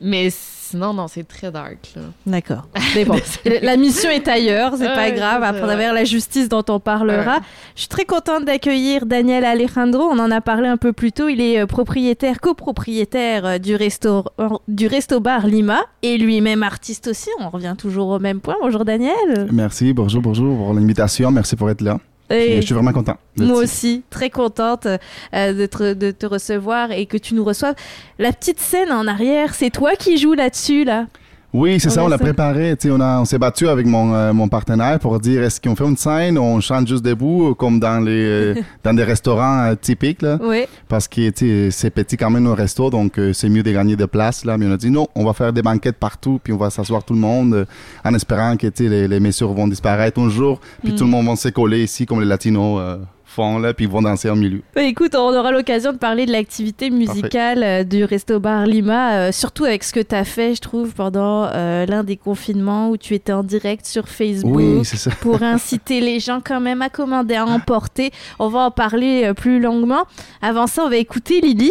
Mais 0.00 0.30
sinon, 0.70 0.92
non, 0.92 1.08
c'est 1.08 1.26
très 1.26 1.50
dark, 1.50 1.92
là. 1.96 2.02
D'accord. 2.26 2.66
Mais 2.94 3.04
bon, 3.04 3.18
la 3.62 3.76
mission 3.76 4.10
est 4.10 4.28
ailleurs, 4.28 4.74
c'est 4.76 4.94
pas 4.94 5.10
grave, 5.10 5.42
à 5.42 5.52
travers 5.52 5.92
la 5.92 6.04
justice 6.04 6.48
dont 6.48 6.64
on 6.68 6.80
parlera. 6.80 7.36
Ouais. 7.36 7.42
Je 7.74 7.80
suis 7.80 7.88
très 7.88 8.04
contente 8.04 8.44
d'accueillir 8.44 9.06
Daniel 9.06 9.44
Alejandro, 9.44 10.04
on 10.04 10.18
en 10.18 10.30
a 10.30 10.40
parlé 10.40 10.68
un 10.68 10.76
peu 10.76 10.92
plus 10.92 11.12
tôt, 11.12 11.28
il 11.28 11.40
est 11.40 11.60
euh, 11.60 11.66
propriétaire, 11.66 12.40
copropriétaire 12.40 13.46
euh, 13.46 13.58
du 13.58 13.74
resto, 13.76 14.24
du 14.68 14.86
resto 14.86 15.20
bar 15.20 15.46
Lima, 15.46 15.80
et 16.02 16.18
lui-même 16.18 16.62
artiste 16.62 17.08
aussi, 17.08 17.30
on 17.40 17.48
revient 17.48 17.74
toujours 17.76 18.08
au 18.08 18.18
même 18.18 18.40
point. 18.40 18.56
Bonjour 18.60 18.84
Daniel. 18.84 19.48
Merci, 19.52 19.92
bonjour, 19.92 20.22
bonjour 20.22 20.56
pour 20.56 20.74
l'invitation. 20.74 21.30
Merci 21.30 21.56
pour 21.56 21.70
être 21.70 21.80
là. 21.80 21.98
Et 22.30 22.60
je 22.60 22.66
suis 22.66 22.74
vraiment 22.74 22.92
content. 22.92 23.16
moi 23.36 23.58
aussi, 23.58 24.02
très 24.10 24.30
contente 24.30 24.86
euh, 24.86 25.52
de, 25.52 25.66
te, 25.66 25.94
de 25.94 26.10
te 26.10 26.26
recevoir 26.26 26.92
et 26.92 27.06
que 27.06 27.16
tu 27.16 27.34
nous 27.34 27.44
reçoives. 27.44 27.74
La 28.18 28.32
petite 28.32 28.60
scène 28.60 28.92
en 28.92 29.06
arrière, 29.06 29.54
c'est 29.54 29.70
toi 29.70 29.96
qui 29.96 30.18
joues 30.18 30.34
là-dessus, 30.34 30.84
là? 30.84 31.06
Oui, 31.54 31.80
c'est 31.80 31.88
ça, 31.88 32.04
on 32.04 32.08
l'a 32.08 32.18
préparé. 32.18 32.76
tu 32.76 32.88
sais, 32.88 32.94
On, 32.94 33.00
a- 33.00 33.20
on 33.20 33.24
s'est 33.24 33.38
battu 33.38 33.68
avec 33.68 33.86
mon, 33.86 34.12
euh, 34.14 34.34
mon 34.34 34.48
partenaire 34.48 34.98
pour 34.98 35.18
dire 35.18 35.42
est-ce 35.42 35.58
qu'on 35.58 35.74
fait 35.74 35.84
une 35.84 35.96
scène 35.96 36.36
ou 36.36 36.42
on 36.42 36.60
chante 36.60 36.86
juste 36.86 37.02
debout, 37.02 37.54
comme 37.54 37.80
dans, 37.80 38.04
les, 38.04 38.10
euh, 38.22 38.54
dans 38.84 38.92
des 38.92 39.02
restaurants 39.02 39.60
euh, 39.64 39.74
typiques. 39.74 40.20
Là, 40.20 40.38
Oui. 40.42 40.66
parce 40.88 41.08
que 41.08 41.30
c'est 41.70 41.90
petit 41.90 42.18
quand 42.18 42.28
même 42.28 42.42
nos 42.42 42.54
restos, 42.54 42.90
donc 42.90 43.18
euh, 43.18 43.32
c'est 43.32 43.48
mieux 43.48 43.62
de 43.62 43.72
gagner 43.72 43.96
de 43.96 44.04
place. 44.04 44.44
Là. 44.44 44.58
Mais 44.58 44.66
on 44.66 44.72
a 44.72 44.76
dit 44.76 44.90
non, 44.90 45.08
on 45.14 45.24
va 45.24 45.32
faire 45.32 45.52
des 45.54 45.62
banquettes 45.62 45.96
partout, 45.96 46.38
puis 46.44 46.52
on 46.52 46.58
va 46.58 46.68
s'asseoir 46.68 47.02
tout 47.02 47.14
le 47.14 47.20
monde 47.20 47.54
euh, 47.54 47.64
en 48.04 48.12
espérant 48.12 48.56
que 48.58 48.66
les, 48.80 49.08
les 49.08 49.20
messieurs 49.20 49.46
vont 49.46 49.68
disparaître 49.68 50.20
un 50.20 50.28
jour, 50.28 50.60
puis 50.82 50.92
Mm. 50.92 50.96
tout 50.96 51.04
le 51.04 51.10
monde 51.10 51.26
va 51.28 51.36
se 51.36 51.48
coller 51.48 51.82
ici 51.82 52.04
comme 52.04 52.20
les 52.20 52.26
latinos 52.26 52.78
là, 53.60 53.72
puis 53.74 53.84
ils 53.86 53.90
vont 53.90 54.02
danser 54.02 54.28
en 54.30 54.36
milieu. 54.36 54.62
Bah, 54.74 54.82
écoute, 54.82 55.14
on 55.14 55.34
aura 55.34 55.50
l'occasion 55.52 55.92
de 55.92 55.98
parler 55.98 56.26
de 56.26 56.32
l'activité 56.32 56.90
musicale 56.90 57.62
euh, 57.62 57.84
du 57.84 58.04
Resto 58.04 58.40
Bar 58.40 58.66
Lima, 58.66 59.12
euh, 59.14 59.32
surtout 59.32 59.64
avec 59.64 59.84
ce 59.84 59.92
que 59.92 60.00
tu 60.00 60.14
as 60.14 60.24
fait, 60.24 60.54
je 60.54 60.60
trouve, 60.60 60.92
pendant 60.94 61.44
euh, 61.54 61.86
l'un 61.86 62.04
des 62.04 62.16
confinements 62.16 62.90
où 62.90 62.96
tu 62.96 63.14
étais 63.14 63.32
en 63.32 63.42
direct 63.42 63.86
sur 63.86 64.08
Facebook. 64.08 64.54
Oui, 64.56 64.80
c'est 64.84 64.96
ça. 64.96 65.10
pour 65.20 65.42
inciter 65.42 66.00
les 66.00 66.20
gens 66.20 66.40
quand 66.44 66.60
même 66.60 66.82
à 66.82 66.88
commander, 66.88 67.34
à 67.36 67.46
emporter. 67.46 68.10
On 68.38 68.48
va 68.48 68.60
en 68.60 68.70
parler 68.70 69.22
euh, 69.24 69.34
plus 69.34 69.60
longuement. 69.60 70.04
Avant 70.42 70.66
ça, 70.66 70.82
on 70.84 70.88
va 70.88 70.96
écouter 70.96 71.40
Lily 71.40 71.70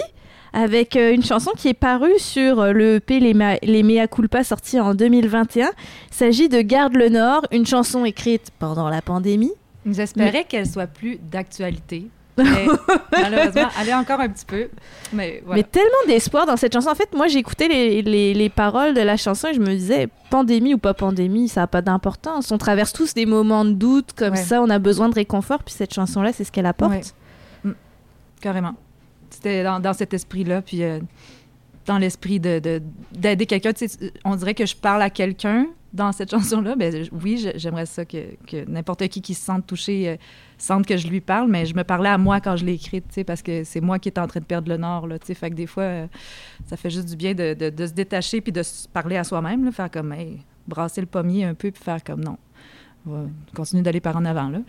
avec 0.53 0.95
une 0.95 1.23
chanson 1.23 1.51
qui 1.55 1.67
est 1.67 1.73
parue 1.75 2.17
sur 2.17 2.73
le 2.73 2.95
EP 2.95 3.19
Les, 3.19 3.33
Ma- 3.33 3.57
Les 3.61 3.83
Mea 3.83 4.07
Culpa 4.07 4.43
sorti 4.43 4.79
en 4.79 4.95
2021. 4.95 5.67
Il 5.67 6.15
s'agit 6.15 6.49
de 6.49 6.61
Garde 6.61 6.95
le 6.95 7.09
Nord, 7.09 7.41
une 7.51 7.65
chanson 7.67 8.05
écrite 8.05 8.47
pendant 8.57 8.89
la 8.89 9.01
pandémie. 9.01 9.51
J'espérais 9.87 10.43
qu'elle 10.49 10.67
soit 10.67 10.87
plus 10.87 11.17
d'actualité. 11.17 12.07
Mais 12.37 12.67
malheureusement, 13.11 13.67
elle 13.81 13.89
est 13.89 13.93
encore 13.95 14.19
un 14.19 14.29
petit 14.29 14.45
peu. 14.45 14.69
Mais 15.11 15.41
voilà. 15.43 15.59
Mais 15.61 15.67
tellement 15.67 15.89
d'espoir 16.07 16.45
dans 16.45 16.55
cette 16.55 16.71
chanson. 16.73 16.89
En 16.89 16.93
fait, 16.95 17.11
moi, 17.15 17.27
j'écoutais 17.27 17.67
les, 17.67 18.03
les, 18.03 18.35
les 18.35 18.49
paroles 18.49 18.93
de 18.93 19.01
la 19.01 19.17
chanson 19.17 19.47
et 19.47 19.55
je 19.55 19.59
me 19.59 19.65
disais, 19.73 20.07
pandémie 20.29 20.75
ou 20.75 20.77
pas 20.77 20.93
pandémie, 20.93 21.47
ça 21.49 21.61
n'a 21.61 21.67
pas 21.67 21.81
d'importance. 21.81 22.51
On 22.51 22.59
traverse 22.59 22.93
tous 22.93 23.15
des 23.15 23.25
moments 23.25 23.65
de 23.65 23.71
doute 23.71 24.13
comme 24.15 24.33
Ouais. 24.33 24.37
ça, 24.37 24.61
on 24.61 24.69
a 24.69 24.77
besoin 24.77 25.09
de 25.09 25.15
réconfort. 25.15 25.63
Puis 25.63 25.73
cette 25.73 25.93
chanson-là, 25.95 26.31
c'est 26.31 26.43
ce 26.43 26.51
qu'elle 26.51 26.67
apporte. 26.67 26.91
Ouais. 26.91 27.01
Mm. 27.63 27.71
Carrément. 28.39 28.73
C'était 29.31 29.63
dans, 29.63 29.79
dans 29.79 29.93
cet 29.93 30.13
esprit-là, 30.13 30.61
puis 30.61 30.83
euh, 30.83 30.99
dans 31.87 31.97
l'esprit 31.97 32.39
de, 32.39 32.59
de- 32.59 32.81
d'aider 33.13 33.47
quelqu'un. 33.47 33.71
On 34.25 34.35
dirait 34.35 34.53
que 34.53 34.65
je 34.67 34.75
parle 34.75 35.01
à 35.01 35.09
quelqu'un 35.09 35.65
dans 35.97 36.13
cette 36.13 36.31
chanson-là. 36.31 36.75
Ben, 36.75 37.05
oui, 37.11 37.45
j'aimerais 37.55 37.85
ça 37.85 38.05
que, 38.05 38.37
n'importe 38.67 39.05
qui 39.09 39.21
qui 39.21 39.33
se 39.33 39.43
sente 39.43 39.67
touché 39.67 40.09
euh, 40.09 40.15
sente 40.57 40.85
que 40.85 40.95
je 40.95 41.07
lui 41.07 41.19
parle, 41.19 41.49
mais 41.49 41.65
je 41.65 41.75
me 41.75 41.83
parlais 41.83 42.09
à 42.09 42.17
moi 42.17 42.39
quand 42.39 42.55
je 42.55 42.63
l'ai 42.63 42.73
écrite, 42.73 43.23
parce 43.25 43.41
que 43.41 43.63
c'est 43.65 43.81
moi 43.81 43.99
qui 43.99 44.07
est 44.07 44.17
en 44.17 44.27
train 44.27 44.39
de 44.39 44.45
perdre 44.45 44.69
le 44.69 44.77
nord. 44.77 45.07
Là, 45.07 45.17
fait 45.19 45.49
des 45.49 45.67
fois, 45.67 45.83
euh, 45.83 46.07
ça 46.67 46.77
fait 46.77 46.89
juste 46.89 47.09
du 47.09 47.15
bien 47.17 47.33
de, 47.33 47.53
se 47.59 47.93
détacher 47.93 48.39
puis 48.39 48.53
de 48.53 48.63
se 48.63 48.87
parler 48.87 49.17
à 49.17 49.23
soi-même, 49.23 49.69
faire 49.73 49.91
comme, 49.91 50.13
hey, 50.13 50.39
brasser 50.67 51.01
le 51.01 51.07
pommier 51.07 51.43
un 51.43 51.55
peu 51.55 51.71
puis 51.71 51.83
faire 51.83 52.03
comme, 52.03 52.23
non, 52.23 52.37
on 53.05 53.11
va 53.11 53.25
continuer 53.55 53.83
d'aller 53.83 54.01
par 54.01 54.15
en 54.15 54.23
avant. 54.23 54.49
Là. 54.49 54.59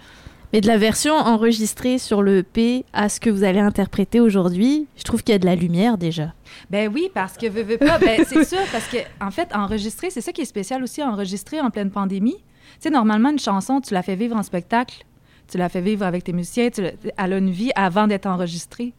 Mais 0.52 0.62
de 0.62 0.66
la 0.66 0.78
version 0.78 1.14
enregistrée 1.14 1.98
sur 1.98 2.22
le 2.22 2.38
EP 2.38 2.87
à 2.94 3.11
ce 3.11 3.20
que 3.20 3.28
vous 3.28 3.44
allez 3.44 3.58
interpréter 3.58 4.18
aujourd'hui, 4.18 4.87
je 4.96 5.02
trouve 5.02 5.22
qu'il 5.22 5.34
y 5.34 5.37
a 5.37 5.38
de 5.38 5.44
la 5.44 5.54
lumière 5.54 5.98
déjà. 5.98 6.32
Ben 6.70 6.90
oui, 6.92 7.11
parce 7.12 7.37
que 7.37 7.46
veux, 7.46 7.62
veux 7.62 7.76
pas, 7.76 7.98
ben 7.98 8.24
c'est 8.26 8.44
sûr, 8.44 8.58
parce 8.72 8.88
que 8.88 8.96
en 9.20 9.30
fait, 9.30 9.54
enregistrer, 9.54 10.08
c'est 10.08 10.22
ça 10.22 10.32
qui 10.32 10.40
est 10.40 10.46
spécial 10.46 10.82
aussi, 10.82 11.02
enregistrer 11.02 11.61
en 11.61 11.70
pleine 11.70 11.90
pandémie. 11.90 12.37
Tu 12.37 12.44
sais, 12.80 12.90
normalement, 12.90 13.28
une 13.30 13.38
chanson, 13.38 13.82
tu 13.82 13.92
la 13.92 14.02
fais 14.02 14.14
vivre 14.14 14.37
en 14.37 14.42
spectacle, 14.42 15.04
tu 15.48 15.58
la 15.58 15.68
fais 15.68 15.82
vivre 15.82 16.06
avec 16.06 16.24
tes 16.24 16.32
musiciens, 16.32 16.70
tu 16.70 16.82
elle 16.82 17.32
a 17.32 17.37
une 17.37 17.50
vie 17.50 17.70
avant 17.74 18.06
d'être 18.06 18.26
enregistrée. 18.26 18.94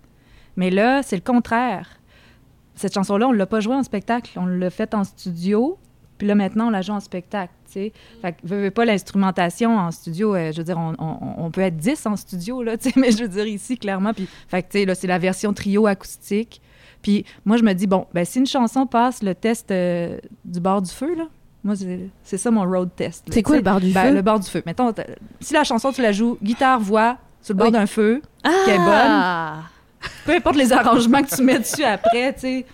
Mais 0.56 0.70
là, 0.70 1.02
c'est 1.02 1.16
le 1.16 1.24
contraire. 1.24 2.00
Cette 2.76 2.94
chanson-là, 2.94 3.28
on 3.28 3.32
l'a 3.32 3.48
pas 3.48 3.60
jouée 3.60 3.76
en 3.76 3.84
spectacle, 3.84 4.38
on 4.38 4.46
l'a 4.46 4.70
faite 4.70 4.94
en 4.94 5.04
studio, 5.04 5.80
puis 6.20 6.28
là, 6.28 6.36
maintenant, 6.36 6.68
on 6.68 6.72
la 6.72 6.82
joue 6.82 6.94
en 6.94 7.00
spectacle. 7.00 7.54
Fait 7.74 8.32
que, 8.34 8.38
veux, 8.44 8.64
veux 8.64 8.72
pas, 8.72 8.86
l'instrumentation 8.86 9.78
en 9.78 9.92
studio, 9.92 10.36
euh, 10.36 10.52
je 10.52 10.58
veux 10.58 10.64
dire, 10.64 10.78
on, 10.78 10.94
on- 11.00 11.46
on 11.46 11.52
peut 11.52 11.62
être 11.62 11.78
10 11.78 12.06
en 12.06 12.16
studio, 12.16 12.64
là, 12.64 12.76
mais 12.96 13.12
je 13.12 13.24
veux 13.24 13.28
dire, 13.28 13.46
ici, 13.48 13.78
clairement, 13.78 14.14
puis, 14.14 14.28
fait 14.48 14.64
que, 14.64 14.72
tu 14.72 14.80
sais, 14.80 14.86
là, 14.86 14.96
c'est 14.96 15.08
la 15.08 15.18
version 15.20 15.54
trio 15.54 15.88
acoustique. 15.88 16.62
Puis 17.02 17.26
moi, 17.46 17.58
je 17.58 17.64
me 17.64 17.74
dis, 17.74 17.88
bon, 17.88 18.08
ben, 18.14 18.26
si 18.26 18.40
une 18.40 18.46
chanson 18.48 18.86
passe 18.86 19.24
le 19.24 19.34
test 19.36 19.72
euh, 19.72 20.18
du 20.44 20.60
bord 20.60 20.82
du 20.82 20.92
feu, 20.92 21.16
là, 21.16 21.26
moi, 21.64 21.76
c'est 22.24 22.38
ça 22.38 22.52
mon 22.52 22.64
road 22.64 22.90
test. 22.96 23.26
C'est 23.32 23.44
quoi 23.44 23.58
le 23.58 23.62
bord 23.62 23.80
du 23.82 23.92
ben, 23.92 24.08
feu? 24.10 24.14
Le 24.16 24.22
bord 24.22 24.40
du 24.40 24.50
feu. 24.50 24.64
Mettons, 24.66 24.94
si 25.42 25.54
la 25.54 25.64
chanson, 25.64 25.92
tu 25.92 26.02
la 26.02 26.12
joues 26.14 26.38
guitare, 26.42 26.80
voix, 26.80 27.18
sur 27.42 27.54
le 27.54 27.58
bord 27.58 27.68
Oui. 27.68 27.74
d'un 27.74 27.86
feu, 27.86 28.22
Ah! 28.44 28.50
qui 28.66 28.72
est 28.72 28.78
bonne. 28.78 29.64
peu 30.26 30.36
importe 30.36 30.56
les 30.56 30.72
arrangements 30.74 31.22
que 31.22 31.36
tu 31.36 31.42
mets 31.44 31.60
dessus 31.60 31.84
après, 31.84 32.34
tu 32.34 32.40
sais, 32.42 32.66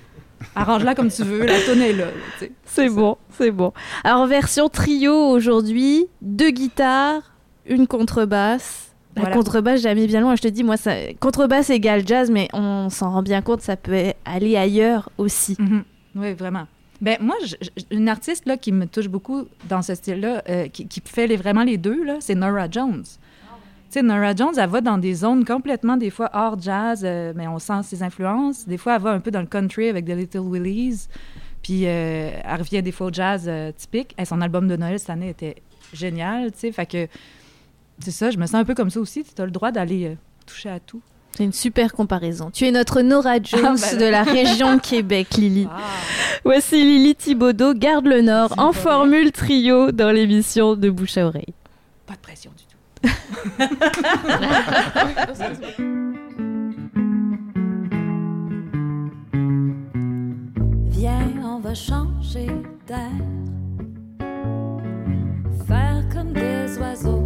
arrange-la 0.55 0.95
comme 0.95 1.09
tu 1.09 1.23
veux, 1.23 1.45
la 1.45 1.59
tonne 1.61 1.81
est 1.81 1.93
là. 1.93 2.05
C'est 2.65 2.89
bon, 2.89 3.17
c'est 3.37 3.51
bon. 3.51 3.71
Alors, 4.03 4.25
version 4.27 4.69
trio 4.69 5.13
aujourd'hui, 5.13 6.07
deux 6.21 6.51
guitares, 6.51 7.21
une 7.65 7.87
contrebasse. 7.87 8.91
La 9.15 9.21
Voilà. 9.23 9.37
contrebasse, 9.37 9.81
j'ai 9.81 9.95
mis 9.95 10.07
bien 10.07 10.19
loin. 10.19 10.35
Je 10.35 10.41
te 10.41 10.47
dis, 10.49 10.63
moi, 10.63 10.75
ça... 10.75 10.91
contrebasse 11.21 11.69
égale 11.69 12.05
jazz, 12.05 12.29
mais 12.29 12.49
on 12.51 12.89
s'en 12.89 13.11
rend 13.11 13.21
bien 13.21 13.41
compte, 13.41 13.61
ça 13.61 13.77
peut 13.77 14.11
aller 14.25 14.57
ailleurs 14.57 15.09
aussi. 15.17 15.55
Mhm. 15.57 15.83
Oui, 16.15 16.33
vraiment. 16.33 16.67
Ben 17.01 17.17
moi, 17.21 17.35
je- 17.45 17.55
une 17.91 18.09
artiste 18.09 18.45
là, 18.45 18.57
qui 18.57 18.71
me 18.73 18.85
touche 18.87 19.07
beaucoup 19.07 19.45
dans 19.69 19.81
ce 19.81 19.95
style-là, 19.95 20.43
euh, 20.49 20.67
qui, 20.67 20.87
qui 20.87 21.01
fait 21.05 21.27
les- 21.27 21.37
vraiment 21.37 21.63
les 21.63 21.77
deux, 21.77 22.03
là, 22.03 22.15
c'est 22.19 22.35
Nora 22.35 22.67
Jones. 22.69 23.03
Sais, 23.95 24.03
Nora 24.03 24.35
Jones, 24.35 24.51
elle 24.57 24.69
va 24.69 24.81
dans 24.81 24.97
des 24.97 25.13
zones 25.13 25.45
complètement, 25.45 25.95
des 25.95 26.09
fois, 26.09 26.29
hors 26.33 26.59
jazz, 26.59 27.03
euh, 27.05 27.31
mais 27.33 27.47
on 27.47 27.59
sent 27.59 27.81
ses 27.83 28.03
influences. 28.03 28.67
Des 28.67 28.77
fois, 28.77 28.97
elle 28.97 29.01
va 29.01 29.11
un 29.11 29.21
peu 29.21 29.31
dans 29.31 29.39
le 29.39 29.45
country 29.45 29.87
avec 29.87 30.03
The 30.03 30.09
Little 30.09 30.39
Willies. 30.41 31.07
Puis, 31.63 31.83
euh, 31.85 32.31
elle 32.43 32.59
revient 32.59 32.83
des 32.83 32.91
fois 32.91 33.07
au 33.07 33.13
jazz 33.13 33.45
euh, 33.47 33.71
typique. 33.71 34.13
Et 34.17 34.25
son 34.25 34.41
album 34.41 34.67
de 34.67 34.75
Noël 34.75 34.99
cette 34.99 35.11
année 35.11 35.29
était 35.29 35.55
génial, 35.93 36.51
tu 36.51 36.59
sais. 36.59 36.71
Fait 36.73 36.85
que, 36.85 37.07
c'est 37.99 38.11
ça, 38.11 38.31
je 38.31 38.37
me 38.37 38.45
sens 38.47 38.55
un 38.55 38.65
peu 38.65 38.75
comme 38.75 38.89
ça 38.89 38.99
aussi. 38.99 39.23
Tu 39.23 39.41
as 39.41 39.45
le 39.45 39.51
droit 39.51 39.71
d'aller 39.71 40.07
euh, 40.07 40.15
toucher 40.45 40.71
à 40.71 40.81
tout. 40.81 41.01
C'est 41.31 41.45
une 41.45 41.53
super 41.53 41.93
comparaison. 41.93 42.51
Tu 42.51 42.65
es 42.65 42.71
notre 42.71 43.01
Nora 43.01 43.37
Jones 43.41 43.77
ben 43.79 43.97
de 43.97 44.05
la 44.07 44.23
région 44.23 44.77
Québec, 44.77 45.35
Lily. 45.37 45.69
Voici 46.43 46.83
Lily 46.83 47.15
Thibaudot, 47.15 47.73
Garde 47.73 48.07
le 48.07 48.21
Nord, 48.23 48.55
en 48.57 48.73
formule 48.73 49.31
trio 49.31 49.93
dans 49.93 50.11
l'émission 50.11 50.75
de 50.75 50.89
Bouche 50.89 51.17
à 51.17 51.27
Oreille. 51.27 51.53
Pas 52.05 52.15
de 52.15 52.19
pression 52.19 52.51
du 52.57 52.65
tout. 52.65 52.74
Viens, 60.89 61.31
on 61.43 61.59
va 61.59 61.73
changer 61.73 62.47
d'air. 62.87 63.11
Faire 65.67 66.03
comme 66.13 66.33
des 66.33 66.77
oiseaux 66.77 67.24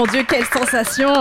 mon 0.00 0.06
Dieu, 0.06 0.22
quelle 0.26 0.46
sensation 0.46 1.12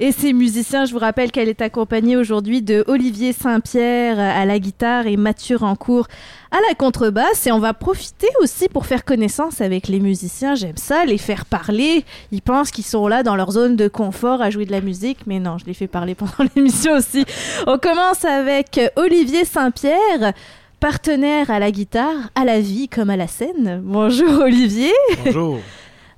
Et 0.00 0.10
ces 0.10 0.32
musiciens, 0.32 0.86
je 0.86 0.92
vous 0.92 0.98
rappelle 0.98 1.30
qu'elle 1.30 1.48
est 1.48 1.62
accompagnée 1.62 2.16
aujourd'hui 2.16 2.62
de 2.62 2.82
Olivier 2.88 3.32
Saint-Pierre 3.32 4.18
à 4.18 4.44
la 4.44 4.58
guitare 4.58 5.06
et 5.06 5.16
Mathieu 5.16 5.56
Rancourt 5.56 6.08
à 6.50 6.56
la 6.68 6.74
contrebasse. 6.74 7.46
Et 7.46 7.52
on 7.52 7.60
va 7.60 7.74
profiter 7.74 8.26
aussi 8.40 8.68
pour 8.68 8.86
faire 8.86 9.04
connaissance 9.04 9.60
avec 9.60 9.86
les 9.86 10.00
musiciens. 10.00 10.56
J'aime 10.56 10.78
ça, 10.78 11.04
les 11.04 11.16
faire 11.16 11.44
parler. 11.44 12.04
Ils 12.32 12.42
pensent 12.42 12.72
qu'ils 12.72 12.84
sont 12.84 13.06
là 13.06 13.22
dans 13.22 13.36
leur 13.36 13.52
zone 13.52 13.76
de 13.76 13.86
confort 13.86 14.42
à 14.42 14.50
jouer 14.50 14.66
de 14.66 14.72
la 14.72 14.80
musique, 14.80 15.18
mais 15.28 15.38
non, 15.38 15.58
je 15.58 15.66
les 15.66 15.74
fais 15.74 15.86
parler 15.86 16.16
pendant 16.16 16.32
l'émission 16.56 16.94
aussi. 16.94 17.24
On 17.68 17.78
commence 17.78 18.24
avec 18.24 18.80
Olivier 18.96 19.44
Saint-Pierre. 19.44 20.32
Partenaire 20.80 21.52
à 21.52 21.60
la 21.60 21.70
guitare, 21.70 22.30
à 22.34 22.44
la 22.44 22.58
vie 22.58 22.88
comme 22.88 23.10
à 23.10 23.16
la 23.16 23.28
scène. 23.28 23.80
Bonjour 23.84 24.40
Olivier. 24.40 24.92
Bonjour. 25.24 25.60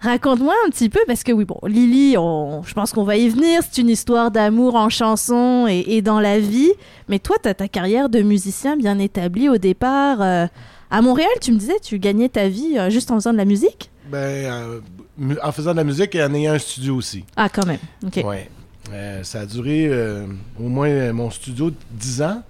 Raconte-moi 0.00 0.54
un 0.66 0.70
petit 0.70 0.88
peu, 0.88 1.00
parce 1.06 1.22
que 1.22 1.32
oui, 1.32 1.44
bon, 1.44 1.58
Lily, 1.66 2.16
on- 2.18 2.62
je 2.62 2.74
pense 2.74 2.92
qu'on 2.92 3.04
va 3.04 3.16
y 3.16 3.28
venir. 3.28 3.62
C'est 3.62 3.80
une 3.80 3.88
histoire 3.88 4.30
d'amour 4.30 4.74
en 4.74 4.88
chanson 4.88 5.66
et, 5.68 5.84
et 5.96 6.02
dans 6.02 6.20
la 6.20 6.38
vie. 6.38 6.70
Mais 7.08 7.18
toi, 7.18 7.36
tu 7.42 7.48
as 7.48 7.54
ta 7.54 7.68
carrière 7.68 8.08
de 8.08 8.20
musicien 8.20 8.76
bien 8.76 8.98
établie 8.98 9.48
au 9.48 9.56
départ. 9.58 10.20
euh, 10.22 10.46
à 10.90 11.02
Montréal, 11.02 11.30
tu 11.40 11.50
me 11.52 11.58
disais, 11.58 11.78
tu 11.82 11.98
gagnais 11.98 12.28
ta 12.28 12.48
vie 12.48 12.78
euh, 12.78 12.90
juste 12.90 13.10
en 13.10 13.14
faisant 13.16 13.32
de 13.32 13.38
la 13.38 13.44
musique? 13.44 13.90
Ben, 14.10 14.18
euh, 14.18 14.80
en 15.42 15.50
faisant 15.50 15.72
de 15.72 15.76
la 15.78 15.84
musique 15.84 16.14
et 16.14 16.22
en 16.22 16.32
ayant 16.34 16.52
un 16.52 16.58
studio 16.58 16.94
aussi. 16.94 17.24
Ah, 17.36 17.48
quand 17.48 17.66
même. 17.66 17.80
Ok. 18.06 18.22
Ouais. 18.24 18.48
Ça 19.24 19.40
a 19.40 19.46
duré 19.46 19.90
au 20.60 20.68
moins 20.68 21.12
mon 21.12 21.28
studio 21.30 21.72
10 21.90 22.22
ans. 22.22 22.42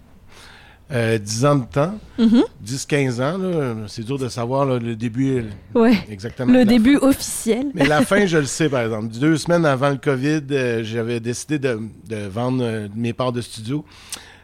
Euh, 0.92 1.18
10 1.18 1.44
ans 1.46 1.56
de 1.56 1.64
temps. 1.64 1.94
Mhm. 2.16 2.44
10-15 2.64 3.20
ans. 3.20 3.38
là. 3.38 3.74
C'est 3.88 4.04
dur 4.04 4.18
de 4.18 4.28
savoir 4.28 4.64
là, 4.64 4.78
le 4.78 4.94
début 4.94 5.44
Ouais. 5.74 5.94
exactement. 6.08 6.52
Le 6.52 6.64
début 6.64 6.96
officiel. 6.96 7.66
Mais 7.74 7.86
la 7.86 8.02
fin, 8.02 8.24
je 8.26 8.38
le 8.38 8.44
sais, 8.44 8.68
par 8.68 8.82
exemple. 8.82 9.08
Deux 9.20 9.36
semaines 9.36 9.66
avant 9.66 9.90
le 9.90 9.96
COVID, 9.96 10.42
euh, 10.52 10.84
j'avais 10.84 11.18
décidé 11.18 11.58
de, 11.58 11.80
de 12.08 12.16
vendre 12.28 12.62
euh, 12.62 12.88
mes 12.94 13.12
parts 13.12 13.32
de 13.32 13.40
studio 13.40 13.84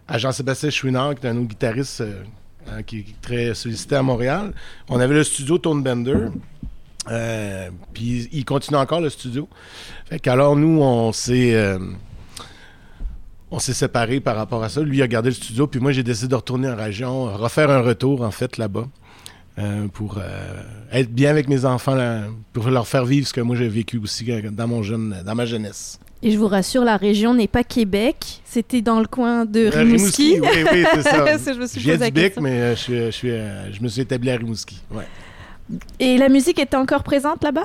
à 0.08 0.18
Jean-Sébastien 0.18 0.70
Chouinard, 0.70 1.14
qui 1.14 1.26
est 1.26 1.30
un 1.30 1.36
autre 1.36 1.46
guitariste 1.48 2.00
euh, 2.00 2.22
hein, 2.68 2.82
qui 2.82 2.98
est 2.98 3.06
très 3.22 3.54
sollicité 3.54 3.94
à 3.94 4.02
Montréal. 4.02 4.52
On 4.88 4.98
avait 4.98 5.14
le 5.14 5.22
studio 5.22 5.58
Tone 5.58 5.84
Bender. 5.84 6.26
puis 7.94 8.28
il 8.32 8.44
continue 8.44 8.78
encore 8.78 9.00
le 9.00 9.10
studio. 9.10 9.48
Fait 10.06 10.18
qu'alors, 10.18 10.56
nous, 10.56 10.80
on 10.82 11.12
s'est. 11.12 11.54
On 13.54 13.58
s'est 13.60 13.74
séparés 13.74 14.18
par 14.20 14.34
rapport 14.36 14.64
à 14.64 14.68
ça. 14.68 14.80
Lui 14.80 15.00
a 15.02 15.06
gardé 15.06 15.28
le 15.28 15.34
studio, 15.34 15.66
puis 15.68 15.78
moi 15.78 15.92
j'ai 15.92 16.02
décidé 16.02 16.28
de 16.28 16.34
retourner 16.34 16.68
en 16.68 16.74
région, 16.76 17.28
euh, 17.28 17.36
refaire 17.36 17.70
un 17.70 17.82
retour 17.82 18.22
en 18.22 18.30
fait 18.32 18.56
là-bas. 18.56 18.86
euh, 19.58 19.86
pour 19.88 20.16
euh, 20.16 20.62
être 20.92 21.12
bien 21.12 21.28
avec 21.30 21.46
mes 21.48 21.66
enfants, 21.66 21.94
là, 21.94 22.22
pour 22.54 22.68
leur 22.70 22.88
faire 22.88 23.04
vivre 23.04 23.26
ce 23.28 23.34
que 23.34 23.42
moi 23.42 23.54
j'ai 23.54 23.68
vécu 23.68 23.98
aussi 23.98 24.24
dans 24.50 24.66
mon 24.66 24.82
jeune, 24.82 25.14
dans 25.26 25.34
ma 25.34 25.44
jeunesse. 25.44 26.00
Et 26.22 26.30
je 26.30 26.38
vous 26.38 26.46
rassure, 26.48 26.84
la 26.84 26.96
région 26.96 27.34
n'est 27.34 27.48
pas 27.48 27.62
Québec. 27.64 28.40
C'était 28.46 28.80
dans 28.80 29.00
le 29.00 29.06
coin 29.06 29.44
de 29.44 29.66
Rimouski. 29.66 30.38
oui, 30.40 30.48
oui, 30.72 30.84
c'est 30.94 31.02
ça. 31.38 31.52
Je 31.52 31.58
me 31.58 31.66
suis 31.66 31.80
Je 31.80 31.84
viens 31.84 31.94
posé 31.94 32.04
la 32.04 32.10
du 32.10 32.12
Bic, 32.14 32.22
question. 32.24 32.42
mais 32.42 32.60
euh, 32.60 32.74
je, 32.76 32.80
suis, 32.80 32.94
je, 32.94 33.10
suis, 33.10 33.28
je 33.28 33.82
me 33.82 33.88
suis 33.88 34.00
établi 34.00 34.30
à 34.30 34.36
Rimouski. 34.36 34.80
Ouais. 34.90 35.04
Et 36.00 36.16
la 36.16 36.28
musique 36.30 36.58
était 36.58 36.76
encore 36.76 37.02
présente 37.02 37.42
là-bas? 37.44 37.64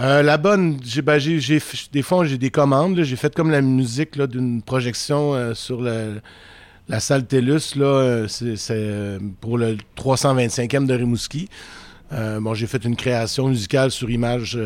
Euh, 0.00 0.22
la 0.22 0.38
bonne, 0.38 0.78
j'ai, 0.84 1.02
ben, 1.02 1.18
j'ai, 1.18 1.60
des 1.92 2.02
fois 2.02 2.24
j'ai 2.24 2.38
des 2.38 2.50
commandes. 2.50 3.02
J'ai 3.02 3.16
fait 3.16 3.34
comme 3.34 3.50
la 3.50 3.60
musique 3.62 4.16
là, 4.16 4.26
d'une 4.26 4.62
projection 4.62 5.34
euh, 5.34 5.54
sur 5.54 5.80
la 5.82 7.00
salle 7.00 7.26
TELUS. 7.26 7.74
Là, 7.76 7.84
euh, 7.86 8.28
c'est, 8.28 8.54
euh, 8.70 9.18
pour 9.40 9.58
le 9.58 9.76
325e 9.96 10.86
de 10.86 10.94
Rimouski. 10.94 11.48
Bon, 12.10 12.54
j'ai 12.54 12.66
fait 12.66 12.82
une 12.84 12.96
création 12.96 13.48
musicale 13.48 13.90
sur 13.90 14.08
image. 14.08 14.58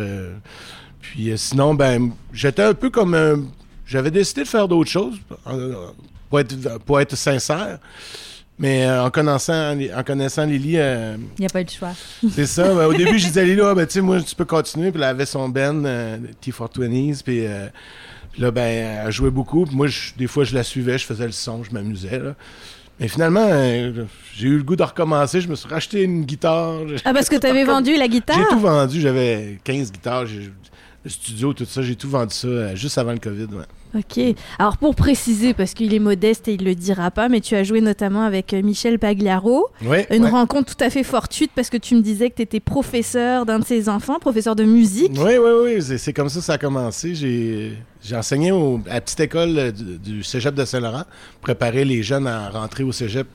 puis 1.01 1.33
sinon, 1.37 1.75
ben, 1.75 2.12
j'étais 2.33 2.62
un 2.62 2.75
peu 2.75 2.88
comme 2.90 3.14
un- 3.14 3.42
J'avais 3.85 4.12
décidé 4.12 4.42
de 4.45 4.49
faire 4.49 4.68
d'autres 4.68 4.90
choses, 4.90 5.16
pour 6.31 6.38
être, 6.40 6.79
pour 6.87 7.01
être 7.01 7.16
sincère. 7.16 7.79
Mais 8.59 8.87
euh, 8.87 9.05
en, 9.05 9.11
connaissant, 9.11 9.77
en 9.77 10.03
connaissant 10.05 10.45
Lily, 10.45 10.75
euh, 10.77 11.17
Il 11.38 11.41
n'y 11.41 11.47
a 11.47 11.49
pas 11.49 11.62
eu 11.62 11.65
de 11.65 11.71
choix. 11.71 11.93
c'est 12.31 12.47
ça. 12.47 12.75
Ben, 12.75 12.87
au 12.87 12.93
début, 12.95 13.19
je 13.19 13.27
disais 13.27 13.41
à 13.41 13.45
Lily, 13.45 13.61
ah, 13.65 13.75
ben, 13.75 13.87
tu 13.87 13.95
sais, 13.95 14.01
moi, 14.01 14.21
tu 14.21 14.35
peux 14.35 14.45
continuer. 14.45 14.91
Puis 14.93 15.01
elle 15.01 15.09
avait 15.09 15.27
son 15.27 15.49
band, 15.49 15.85
euh, 15.85 16.19
T420s. 16.45 17.23
Puis, 17.25 17.47
euh, 17.47 17.67
puis 18.33 18.43
là, 18.43 18.51
ben, 18.51 19.03
elle 19.07 19.11
jouait 19.12 19.31
beaucoup. 19.31 19.65
Puis 19.67 19.75
moi, 19.75 19.87
je- 19.88 20.12
des 20.17 20.27
fois, 20.27 20.45
je 20.45 20.55
la 20.55 20.62
suivais, 20.62 20.99
je 20.99 21.07
faisais 21.07 21.27
le 21.27 21.33
son, 21.33 21.65
je 21.65 21.73
m'amusais. 21.73 22.21
Mais 23.01 23.09
finalement, 23.09 23.49
j'ai 24.35 24.49
eu 24.49 24.59
le 24.59 24.62
goût 24.62 24.77
de 24.77 24.83
recommencer. 24.83 25.41
Je 25.41 25.49
me 25.49 25.55
suis 25.57 25.69
racheté 25.69 26.03
une 26.03 26.25
guitare. 26.25 26.81
Ah, 27.05 27.12
parce 27.15 27.29
que 27.29 27.37
tu 27.37 27.47
avais 27.47 27.65
vendu 27.75 27.97
la 27.97 28.07
guitare? 28.07 28.37
J'ai 28.38 28.49
tout 28.55 28.61
vendu. 28.61 29.01
J'avais 29.01 29.59
15 29.65 29.91
guitares. 29.91 30.25
Le 31.05 31.11
studio, 31.11 31.53
tout 31.53 31.65
ça, 31.65 31.83
j'ai 31.83 31.97
tout 31.97 32.09
vendu 32.09 32.33
ça 32.35 32.75
juste 32.77 32.97
avant 32.99 33.12
le 33.12 33.19
COVID. 33.19 33.47
ouais. 33.55 33.65
Ok. 33.95 34.19
Alors 34.59 34.79
pour 34.79 34.95
préciser, 34.95 35.53
parce 35.53 35.75
qu'il 35.75 35.93
est 35.93 35.99
modeste 35.99 36.49
et 36.49 36.55
il 36.55 36.65
le 36.65 36.75
dira 36.75 37.11
pas, 37.11 37.29
mais 37.29 37.41
tu 37.41 37.55
as 37.55 37.63
joué 37.63 37.81
notamment 37.81 38.23
avec 38.23 38.55
euh, 38.55 38.63
Michel 38.63 38.99
Pagliaro. 38.99 39.69
Ouais, 39.85 40.07
Une 40.11 40.25
ouais. 40.25 40.31
rencontre 40.31 40.75
tout 40.75 40.83
à 40.83 40.89
fait 40.89 41.03
fortuite 41.03 41.51
parce 41.55 41.69
que 41.69 41.77
tu 41.77 41.95
me 41.95 42.01
disais 42.01 42.31
que 42.31 42.37
tu 42.37 42.43
étais 42.43 42.61
professeur 42.61 43.45
d'un 43.45 43.59
de 43.59 43.65
ses 43.65 43.89
enfants, 43.89 44.19
professeur 44.19 44.57
de 44.57 44.65
musique. 44.65 45.13
Oui, 45.17 45.33
oui, 45.39 45.51
oui. 45.79 45.99
C'est, 45.99 46.13
comme 46.15 46.29
ça 46.31 46.39
que 46.41 46.45
ça 46.47 46.53
a 46.55 46.59
commencé. 46.59 47.15
J'ai, 47.15 47.77
enseigné 48.17 48.51
au- 48.51 48.81
à 48.89 48.95
la 48.95 49.01
petite 49.03 49.21
école 49.21 49.59
euh, 49.59 49.71
du, 49.73 49.99
du 49.99 50.23
cégep 50.23 50.55
de 50.55 50.65
Saint-Laurent, 50.65 51.05
préparer 51.43 51.85
les 51.85 52.03
jeunes 52.03 52.27
à 52.27 52.49
rentrer 52.49 52.85
au 52.85 52.93
cégep. 52.93 53.27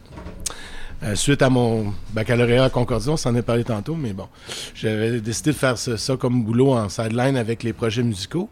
euh, 1.03 1.13
suite 1.13 1.43
à 1.43 1.49
mon 1.51 1.93
baccalauréat 2.13 2.63
à 2.65 2.69
Concordia, 2.71 3.11
on 3.13 3.17
s'en 3.17 3.35
est 3.35 3.43
parlé 3.43 3.63
tantôt, 3.63 3.93
mais 3.95 4.13
bon, 4.13 4.25
j'avais 4.73 5.21
décidé 5.21 5.51
de 5.51 5.55
faire 5.55 5.77
ça 5.77 6.17
comme 6.17 6.41
boulot 6.43 6.73
en 6.73 6.89
sideline 6.89 7.37
avec 7.37 7.61
les 7.61 7.71
projets 7.73 8.01
musicaux. 8.01 8.49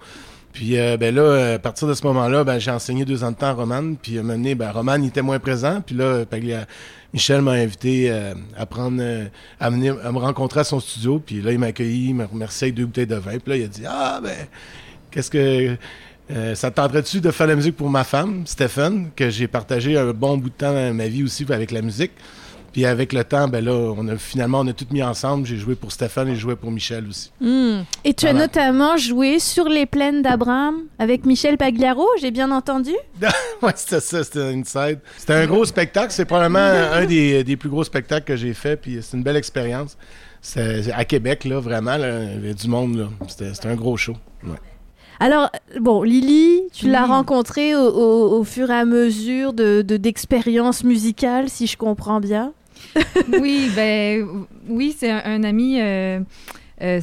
Puis 0.55 0.79
euh, 0.79 0.95
ben 0.95 1.13
là, 1.13 1.21
euh, 1.21 1.55
à 1.55 1.59
partir 1.59 1.85
de 1.85 1.93
ce 1.93 2.03
moment-là, 2.07 2.45
ben, 2.45 2.57
j'ai 2.59 2.71
enseigné 2.71 3.03
deux 3.03 3.25
ans 3.25 3.31
de 3.31 3.35
temps 3.35 3.47
à 3.47 3.51
Romane. 3.53 3.97
Puis 3.97 4.17
à 4.17 4.21
un 4.21 4.23
moment 4.23 4.35
donné, 4.35 4.55
ben, 4.55 4.71
Romane 4.71 5.03
il 5.03 5.07
était 5.09 5.21
moins 5.21 5.37
présent. 5.37 5.81
Puis 5.85 5.95
là, 5.95 6.25
Paglia- 6.25 6.65
Michel 7.13 7.41
m'a 7.41 7.51
invité 7.51 8.09
euh, 8.09 8.33
à 8.57 8.65
prendre, 8.65 8.97
euh, 9.01 9.25
à 9.59 9.69
me 9.69 10.17
rencontrer 10.17 10.61
à 10.61 10.63
son 10.63 10.79
studio. 10.79 11.19
Puis 11.19 11.41
là, 11.41 11.51
il 11.51 11.59
m'a 11.59 11.67
accueilli, 11.67 12.09
il 12.09 12.15
m'a 12.15 12.25
remercié 12.25 12.67
avec 12.67 12.75
deux 12.75 12.85
bouteilles 12.85 13.05
de 13.05 13.15
vin. 13.15 13.37
Puis 13.37 13.49
là, 13.49 13.57
il 13.57 13.63
a 13.65 13.67
dit 13.67 13.83
Ah 13.85 14.21
ben, 14.23 14.47
qu'est-ce 15.11 15.29
que 15.29 15.75
ça 16.55 16.71
te 16.71 16.75
tenterait-tu 16.77 17.19
de 17.19 17.31
faire 17.31 17.47
la 17.47 17.55
musique 17.55 17.75
pour 17.75 17.89
ma 17.89 18.05
femme, 18.05 18.43
Stéphane, 18.47 19.09
que 19.15 19.29
j'ai 19.29 19.47
partagé 19.47 19.97
un 19.97 20.11
bon 20.11 20.37
bout 20.37 20.49
de 20.49 20.55
temps 20.55 20.93
ma 20.93 21.07
vie 21.07 21.23
aussi 21.23 21.45
avec 21.49 21.69
la 21.71 21.81
musique? 21.81 22.13
Puis 22.75 22.83
avec 22.83 23.13
le 23.13 23.23
temps, 23.23 23.47
ben 23.47 23.63
là, 23.63 23.71
on 23.71 24.05
a 24.09 24.17
finalement 24.17 24.59
on 24.59 24.67
a 24.67 24.73
tout 24.73 24.83
mis 24.91 25.01
ensemble. 25.01 25.45
J'ai 25.47 25.55
joué 25.55 25.75
pour 25.75 25.93
Stéphane 25.93 26.27
et 26.27 26.33
j'ai 26.35 26.41
joué 26.41 26.57
pour 26.57 26.71
Michel 26.71 27.07
aussi. 27.07 27.31
Hmm. 27.39 27.83
Et 28.03 28.13
tu 28.13 28.27
as 28.27 28.33
notamment 28.33 28.97
joué 28.97 29.39
sur 29.39 29.69
les 29.69 29.85
plaines 29.85 30.21
d'Abraham 30.21 30.81
avec 30.99 31.25
Michel 31.25 31.57
Pagliaro, 31.57 32.05
j'ai 32.19 32.31
bien 32.31 32.51
entendu? 32.51 32.91
Ouais, 33.61 33.71
c'était 33.77 34.01
ça, 34.01 34.25
c'était 34.25 34.41
un 34.41 34.59
inside. 34.59 34.99
C'était 35.15 35.35
un 35.35 35.45
gros 35.47 35.63
spectacle. 35.63 36.11
C'est 36.11 36.25
probablement 36.25 36.59
un 36.59 37.05
des, 37.05 37.45
des 37.45 37.55
plus 37.55 37.69
gros 37.69 37.85
spectacles 37.85 38.25
que 38.25 38.35
j'ai 38.35 38.53
fait. 38.53 38.75
Puis 38.75 38.97
c'est 39.01 39.15
une 39.15 39.23
belle 39.23 39.37
expérience. 39.37 39.97
C'est 40.41 40.91
à 40.91 41.05
Québec, 41.05 41.45
là, 41.45 41.61
vraiment, 41.61 41.95
là, 41.95 42.23
il 42.23 42.29
y 42.33 42.35
avait 42.35 42.53
du 42.55 42.67
monde, 42.67 42.97
là. 42.97 43.05
C'était 43.29 43.53
c'était 43.53 43.69
un 43.69 43.75
gros 43.75 43.95
show. 43.95 44.15
Ouais. 44.43 44.57
Alors, 45.21 45.49
bon, 45.79 46.03
Lily, 46.03 46.63
tu 46.73 46.89
l'as 46.89 47.03
Oui. 47.03 47.07
rencontrée 47.09 47.73
au, 47.73 47.79
au- 47.87 48.37
au 48.39 48.43
fur 48.43 48.69
et 48.69 48.73
à 48.75 48.83
mesure 48.83 49.53
de 49.53 49.81
de- 49.81 49.95
d'expériences 49.95 50.83
musicales, 50.83 51.47
si 51.47 51.67
je 51.67 51.77
comprends 51.77 52.19
bien. 52.19 52.51
oui, 53.41 53.69
ben 53.75 54.25
oui, 54.69 54.95
c'est 54.97 55.09
un, 55.11 55.21
un 55.25 55.43
ami 55.43 55.79
euh, 55.81 56.19
euh, 56.81 56.99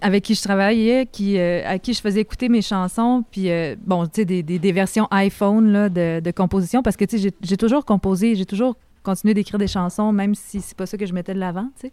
avec 0.00 0.24
qui 0.24 0.34
je 0.34 0.42
travaillais, 0.42 1.06
qui, 1.10 1.38
euh, 1.38 1.62
à 1.66 1.78
qui 1.78 1.94
je 1.94 2.00
faisais 2.00 2.20
écouter 2.20 2.48
mes 2.48 2.62
chansons, 2.62 3.24
puis 3.30 3.48
bon, 3.84 4.04
tu 4.06 4.10
sais, 4.16 4.24
des, 4.24 4.42
des, 4.42 4.58
des 4.58 4.72
versions 4.72 5.08
iPhone 5.10 5.72
là, 5.72 5.88
de, 5.88 6.20
de 6.20 6.30
composition, 6.30 6.82
parce 6.82 6.96
que 6.96 7.04
tu 7.04 7.18
sais, 7.18 7.30
j'ai- 7.42 7.56
toujours 7.56 7.84
composé, 7.84 8.34
j'ai 8.34 8.46
toujours 8.46 8.76
continué 9.02 9.34
d'écrire 9.34 9.58
des 9.58 9.66
chansons, 9.66 10.12
même 10.12 10.34
si 10.34 10.60
c'est 10.60 10.76
pas 10.76 10.86
ça 10.86 10.96
que 10.96 11.06
je 11.06 11.12
mettais 11.12 11.34
de 11.34 11.40
l'avant, 11.40 11.68
tu 11.80 11.88
sais. 11.88 11.92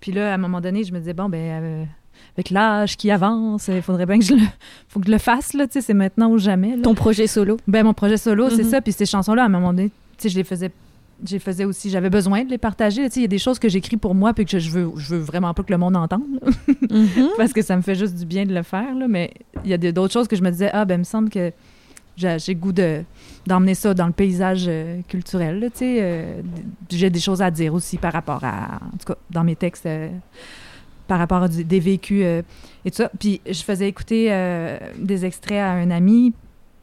Puis 0.00 0.12
là, 0.12 0.30
à 0.30 0.34
un 0.34 0.38
moment 0.38 0.60
donné, 0.60 0.84
je 0.84 0.92
me 0.92 0.98
disais, 0.98 1.12
bon, 1.14 1.28
ben, 1.28 1.86
avec 2.34 2.50
l'âge 2.50 2.96
qui 2.96 3.10
avance, 3.10 3.68
il 3.68 3.82
faudrait 3.82 4.06
bien 4.06 4.18
que 4.18 4.24
je 4.24 4.34
le, 4.34 4.40
faut 4.88 5.00
que 5.00 5.06
je 5.06 5.12
le 5.12 5.18
fasse, 5.18 5.52
là, 5.54 5.66
tu 5.66 5.74
sais, 5.74 5.80
c'est 5.82 5.94
maintenant 5.94 6.30
ou 6.30 6.38
jamais. 6.38 6.76
là. 6.76 6.82
Ton 6.82 6.94
projet 6.94 7.26
solo. 7.26 7.58
Ben, 7.66 7.84
mon 7.84 7.92
projet 7.94 8.16
solo, 8.16 8.48
c'est 8.50 8.62
Mhm. 8.64 8.70
ça. 8.70 8.80
Puis 8.80 8.92
ces 8.92 9.04
chansons-là, 9.06 9.42
à 9.42 9.46
un 9.46 9.50
moment 9.50 9.72
donné, 9.74 9.88
tu 9.88 9.92
sais, 10.18 10.28
je 10.30 10.36
les 10.36 10.44
faisais. 10.44 10.70
Les 11.30 11.38
faisais 11.38 11.64
aussi, 11.64 11.88
j'avais 11.88 12.10
besoin 12.10 12.44
de 12.44 12.50
les 12.50 12.58
partager. 12.58 13.04
Tu 13.04 13.10
sais, 13.14 13.20
il 13.20 13.22
y 13.22 13.24
a 13.24 13.28
des 13.28 13.38
choses 13.38 13.58
que 13.58 13.68
j'écris 13.70 13.96
pour 13.96 14.14
moi 14.14 14.34
puis 14.34 14.44
que 14.44 14.58
je 14.58 14.70
veux, 14.70 14.90
je 14.96 15.14
veux 15.14 15.20
vraiment 15.20 15.54
pas 15.54 15.62
que 15.62 15.72
le 15.72 15.78
monde 15.78 15.96
entende, 15.96 16.22
Mhm. 16.90 17.28
parce 17.38 17.52
que 17.54 17.62
ça 17.62 17.74
me 17.76 17.82
fait 17.82 17.94
juste 17.94 18.14
du 18.16 18.26
bien 18.26 18.44
de 18.44 18.54
le 18.54 18.62
faire. 18.62 18.94
là. 18.94 19.08
Mais 19.08 19.32
il 19.64 19.70
y 19.70 19.74
a 19.74 19.78
d'autres 19.92 20.12
choses 20.12 20.28
que 20.28 20.36
je 20.36 20.42
me 20.42 20.50
disais, 20.50 20.70
ah, 20.72 20.84
ben, 20.84 20.96
il 20.96 20.98
me 20.98 21.04
semble 21.04 21.30
que 21.30 21.52
j'ai 22.16 22.38
j'ai 22.38 22.54
goût 22.54 22.72
de 22.72 23.02
d'emmener 23.46 23.74
ça 23.74 23.94
dans 23.94 24.06
le 24.06 24.12
paysage 24.12 24.64
euh, 24.68 25.00
culturel. 25.08 25.60
là, 25.60 25.70
tu 25.70 25.78
sais. 25.78 25.98
euh, 26.00 26.40
j'ai 26.90 27.08
des 27.10 27.20
choses 27.20 27.40
à 27.42 27.50
dire 27.50 27.72
aussi 27.74 27.96
par 27.98 28.12
rapport 28.12 28.42
à, 28.44 28.76
en 28.92 28.96
tout 28.98 29.06
cas, 29.12 29.16
dans 29.30 29.44
mes 29.44 29.56
textes, 29.56 29.86
euh, 29.86 30.08
par 31.08 31.18
rapport 31.18 31.42
à 31.44 31.48
du- 31.48 31.64
des 31.64 31.80
vécus 31.80 32.22
et 32.24 32.42
tout 32.90 32.96
ça. 32.96 33.10
Puis 33.18 33.40
je 33.48 33.62
faisais 33.62 33.88
écouter 33.88 34.28
des 34.98 35.24
extraits 35.24 35.58
à 35.58 35.70
un 35.72 35.90
ami 35.90 36.32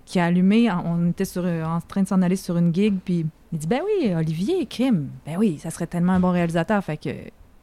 qui 0.06 0.20
a 0.20 0.26
allumé. 0.26 0.70
On 0.72 1.10
était 1.10 1.26
sur, 1.26 1.44
en 1.46 1.80
train 1.82 2.02
de 2.04 2.08
s'en 2.08 2.22
aller 2.22 2.36
sur 2.38 2.58
une 2.58 2.74
gig, 2.74 2.94
puis 3.04 3.26
il 3.54 3.60
dit 3.60 3.68
Ben 3.68 3.80
oui, 3.86 4.14
Olivier, 4.14 4.66
crime. 4.66 5.08
Ben 5.26 5.36
oui, 5.38 5.58
ça 5.62 5.70
serait 5.70 5.88
tellement 5.88 6.12
un 6.14 6.20
bon 6.20 6.32
réalisateur. 6.32 6.84
Fait 6.84 6.98
que. 6.98 7.10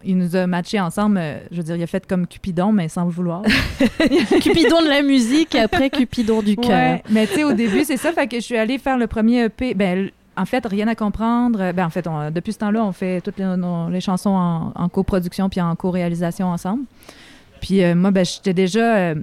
Il 0.03 0.17
nous 0.17 0.35
a 0.35 0.47
matchés 0.47 0.81
ensemble, 0.81 1.19
euh, 1.21 1.41
je 1.51 1.59
veux 1.59 1.63
dire, 1.63 1.77
il 1.77 1.83
a 1.83 1.87
fait 1.87 2.07
comme 2.07 2.27
Cupidon, 2.27 2.73
mais 2.73 2.89
sans 2.89 3.05
le 3.05 3.11
vouloir. 3.11 3.43
Cupidon 4.41 4.81
de 4.83 4.89
la 4.89 5.03
musique, 5.03 5.55
après 5.55 5.91
Cupidon 5.91 6.41
du 6.41 6.57
cœur. 6.57 6.71
Ouais, 6.71 7.03
mais 7.11 7.27
tu 7.27 7.35
sais, 7.35 7.45
au 7.45 7.53
début, 7.53 7.85
c'est 7.85 7.99
ça. 7.99 8.11
Fait 8.13 8.27
que 8.27 8.37
je 8.37 8.41
suis 8.41 8.57
allée 8.57 8.79
faire 8.79 8.97
le 8.97 9.07
premier 9.07 9.45
EP. 9.45 9.75
Ben, 9.75 10.09
en 10.39 10.47
fait, 10.47 10.65
rien 10.65 10.89
à 10.89 10.95
comprendre. 10.95 11.73
Ben, 11.73 11.85
en 11.85 11.91
fait, 11.91 12.07
on- 12.07 12.31
depuis 12.31 12.55
ce 12.55 12.59
temps-là, 12.61 12.83
on 12.83 12.93
fait 12.93 13.21
toutes 13.21 13.37
les, 13.39 13.45
nos- 13.45 13.91
les 13.91 14.01
chansons 14.01 14.31
en, 14.31 14.73
en 14.75 14.89
coproduction 14.89 15.51
puis 15.51 15.61
en 15.61 15.77
co-réalisation 15.77 16.47
ensemble. 16.47 16.85
Puis 17.61 17.83
euh, 17.85 17.95
moi, 17.95 18.11
ben, 18.11 18.25
j'étais 18.25 18.55
déjà 18.55 18.97
euh, 18.97 19.15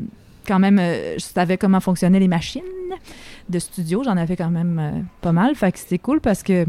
quand 0.47 0.59
même, 0.59 0.77
euh, 0.79 1.15
je 1.17 1.23
savais 1.23 1.57
comment 1.57 1.79
fonctionnaient 1.79 2.19
les 2.19 2.27
machines 2.27 2.61
de 3.49 3.59
studio. 3.59 4.03
J'en 4.03 4.17
avais 4.17 4.35
quand 4.35 4.49
même 4.49 4.79
euh, 4.79 4.91
pas 5.21 5.31
mal. 5.31 5.55
Fait 5.55 5.71
que 5.71 5.79
c'était 5.79 5.97
cool 5.99 6.19
parce 6.21 6.43
que 6.43 6.65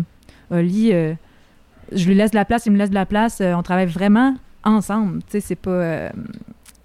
Oli, 0.50 0.92
euh, 0.92 1.14
je 1.92 2.06
lui 2.08 2.14
laisse 2.14 2.30
de 2.30 2.36
la 2.36 2.44
place, 2.44 2.66
il 2.66 2.72
me 2.72 2.78
laisse 2.78 2.90
de 2.90 2.94
la 2.94 3.06
place. 3.06 3.40
Euh, 3.40 3.54
on 3.54 3.62
travaille 3.62 3.86
vraiment 3.86 4.36
ensemble. 4.64 5.20
Tu 5.24 5.32
sais, 5.32 5.40
c'est 5.40 5.56
pas. 5.56 6.10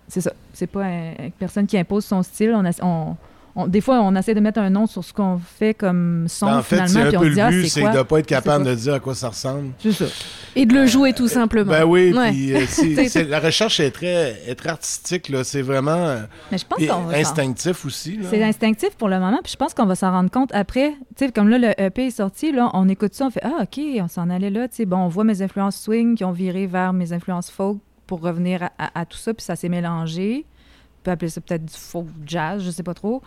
c'est 0.07 0.21
ça. 0.21 0.31
C'est 0.53 0.67
pas 0.67 0.83
un- 0.85 1.13
une 1.25 1.31
personne 1.31 1.65
qui 1.67 1.77
impose 1.77 2.05
son 2.05 2.21
style. 2.23 2.53
On- 2.81 3.15
on- 3.55 3.67
des 3.67 3.81
fois, 3.81 4.01
on 4.01 4.15
essaie 4.15 4.33
de 4.33 4.39
mettre 4.39 4.59
un 4.59 4.69
nom 4.69 4.87
sur 4.87 5.03
ce 5.03 5.13
qu'on 5.13 5.37
fait 5.39 5.73
comme 5.73 6.25
son, 6.27 6.45
Ben, 6.47 6.57
en 6.57 6.61
fait, 6.63 6.75
finalement, 6.75 6.93
c'est 6.93 7.01
un 7.01 7.07
puis 7.09 7.17
on 7.17 7.19
peu 7.19 7.25
se 7.25 7.29
le 7.29 7.35
dit, 7.35 7.41
ah, 7.41 7.49
but, 7.49 7.67
c'est 7.69 7.81
quoi? 7.81 7.89
de 7.91 7.97
ne 7.97 8.03
pas 8.03 8.19
être 8.19 8.25
capable 8.27 8.65
de 8.65 8.75
dire 8.75 8.93
à 8.95 8.99
quoi 8.99 9.15
ça 9.15 9.29
ressemble. 9.29 9.69
C'est 9.79 9.91
ça. 9.91 10.05
Et 10.55 10.65
de 10.65 10.73
le 10.73 10.85
jouer 10.85 11.13
tout 11.13 11.27
simplement. 11.27 11.71
Ben 11.71 11.83
oui, 11.85 12.13
Ouais. 12.13 12.31
puis 12.31 12.53
euh, 12.55 12.65
la 13.29 13.39
recherche 13.39 13.79
est 13.79 13.91
très, 13.91 14.39
est 14.47 14.55
très 14.55 14.69
artistique, 14.69 15.29
là. 15.29 15.43
C'est 15.43 15.61
vraiment 15.61 16.15
Mais 16.51 16.57
je 16.57 16.65
pense 16.65 16.79
et 16.79 16.87
qu'on 16.87 17.01
va 17.01 17.13
s'en- 17.13 17.19
instinctif 17.19 17.85
aussi. 17.85 18.19
C'est 18.29 18.43
instinctif 18.43 18.91
pour 18.97 19.09
le 19.09 19.19
moment, 19.19 19.39
puis 19.43 19.51
je 19.51 19.57
pense 19.57 19.73
qu'on 19.73 19.85
va 19.85 19.95
s'en 19.95 20.11
rendre 20.11 20.29
compte 20.31 20.49
après. 20.53 20.91
Tu 21.15 21.25
sais, 21.25 21.31
comme 21.31 21.49
là, 21.49 21.57
le 21.57 21.79
EP 21.81 22.07
est 22.07 22.11
sorti, 22.11 22.51
là, 22.51 22.69
on 22.73 22.87
écoute 22.89 23.13
ça, 23.13 23.25
on 23.25 23.29
fait 23.29 23.41
Ah, 23.43 23.63
OK, 23.63 23.79
on 24.01 24.07
s'en 24.07 24.29
allait 24.29 24.49
là. 24.49 24.67
Tu 24.67 24.75
sais, 24.77 24.85
bon, 24.85 24.97
on 24.97 25.07
voit 25.07 25.23
mes 25.23 25.41
influences 25.41 25.77
swing 25.81 26.15
qui 26.15 26.23
ont 26.23 26.31
viré 26.31 26.67
vers 26.67 26.93
mes 26.93 27.13
influences 27.13 27.49
folk 27.49 27.77
pour 28.07 28.21
revenir 28.21 28.63
à, 28.63 28.71
à- 28.77 29.01
à 29.01 29.05
tout 29.05 29.17
ça, 29.17 29.33
puis 29.33 29.43
ça 29.43 29.55
s'est 29.55 29.69
mélangé. 29.69 30.45
Peut 31.03 31.11
appeler 31.11 31.29
ça 31.29 31.41
peut-être 31.41 31.65
du 31.65 31.73
folk 31.73 32.07
jazz, 32.25 32.63
je 32.63 32.71
sais 32.71 32.83
pas 32.83 32.93
trop. 32.93 33.21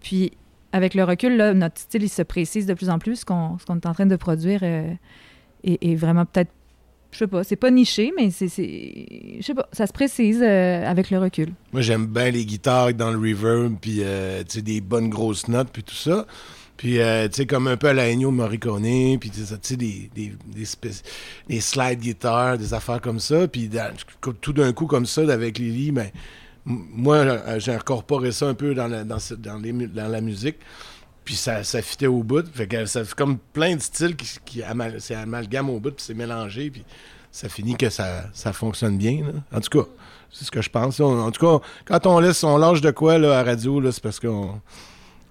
Puis 0.00 0.32
avec 0.72 0.94
le 0.94 1.04
recul, 1.04 1.36
là, 1.36 1.52
notre 1.54 1.78
style, 1.80 2.02
il 2.02 2.08
se 2.08 2.22
précise 2.22 2.66
de 2.66 2.74
plus 2.74 2.90
en 2.90 2.98
plus. 2.98 3.16
Ce 3.16 3.24
qu'on 3.24 3.56
est 3.56 3.86
en 3.86 3.92
train 3.92 4.06
de 4.06 4.16
produire 4.16 4.60
euh, 4.62 4.92
est, 5.64 5.94
vraiment 5.96 6.24
peut-être, 6.24 6.50
je 7.10 7.18
sais 7.18 7.26
pas, 7.26 7.42
c'est 7.44 7.56
pas 7.56 7.70
niché, 7.70 8.12
mais 8.16 8.30
c'est, 8.30 8.46
je 8.48 9.42
sais 9.42 9.54
pas, 9.54 9.68
ça 9.72 9.86
se 9.86 9.92
précise 9.92 10.40
euh, 10.42 10.86
avec 10.86 11.10
le 11.10 11.18
recul. 11.18 11.52
Moi, 11.72 11.82
j'aime 11.82 12.06
bien 12.06 12.30
les 12.30 12.44
guitares 12.44 12.94
dans 12.94 13.10
le 13.10 13.18
reverb, 13.18 13.76
puis 13.80 13.98
euh, 14.00 14.42
tu 14.44 14.58
sais, 14.58 14.62
des 14.62 14.80
bonnes 14.80 15.08
grosses 15.08 15.48
notes, 15.48 15.68
puis 15.72 15.82
tout 15.82 15.94
ça. 15.94 16.26
Puis, 16.76 16.98
euh, 16.98 17.28
tu 17.28 17.34
sais, 17.34 17.46
comme 17.46 17.66
un 17.66 17.76
peu 17.76 17.88
à 17.88 17.92
la 17.92 18.08
Ennio 18.08 18.30
Morricone, 18.30 19.18
puis 19.18 19.28
tu 19.28 19.40
sais, 19.44 19.76
des, 19.76 20.10
des, 20.14 20.32
des, 20.46 20.64
des 21.46 21.60
slide 21.60 22.00
guitares, 22.00 22.56
des 22.56 22.72
affaires 22.72 23.02
comme 23.02 23.20
ça. 23.20 23.46
Puis, 23.48 23.68
tout 24.40 24.52
d'un 24.54 24.72
coup, 24.72 24.86
comme 24.86 25.04
ça, 25.04 25.20
avec 25.30 25.58
Lily, 25.58 25.92
ben, 25.92 26.08
moi, 26.64 27.16
euh, 27.16 27.58
j'ai 27.58 27.72
incorporé 27.72 28.32
ça 28.32 28.46
un 28.46 28.54
peu 28.54 28.74
dans 28.74 28.86
la, 28.86 29.04
dans 29.04 29.18
la 30.08 30.20
musique. 30.20 30.56
Puis, 31.24 31.34
ça, 31.36 31.62
ça 31.64 31.80
fitait 31.82 32.06
au 32.06 32.22
bout. 32.22 32.46
Fait 32.52 32.66
que 32.66 32.86
ça 32.86 33.04
fait 33.04 33.14
comme 33.14 33.38
plein 33.38 33.76
de 33.76 33.80
styles 33.80 34.16
qui, 34.16 34.28
qui 34.44 34.62
amal- 34.62 35.00
au 35.70 35.78
bout, 35.80 35.92
puis 35.92 36.04
c'est 36.04 36.14
mélangé, 36.14 36.70
puis 36.70 36.84
ça 37.30 37.48
finit 37.48 37.76
que 37.76 37.90
ça, 37.90 38.24
ça 38.32 38.52
fonctionne 38.52 38.98
bien. 38.98 39.20
En 39.52 39.60
tout 39.60 39.78
cas, 39.82 39.88
c'est 40.32 40.44
ce 40.44 40.50
que 40.50 40.62
je 40.62 40.70
pense. 40.70 40.98
En 41.00 41.30
tout 41.30 41.46
cas, 41.46 41.64
quand 41.84 42.06
on 42.06 42.18
laisse, 42.20 42.42
on 42.42 42.56
lâche 42.56 42.80
de 42.80 42.90
quoi 42.90 43.18
là, 43.18 43.38
à 43.38 43.42
radio, 43.44 43.90
c'est 43.92 44.02
parce 44.02 44.18
qu'on 44.18 44.60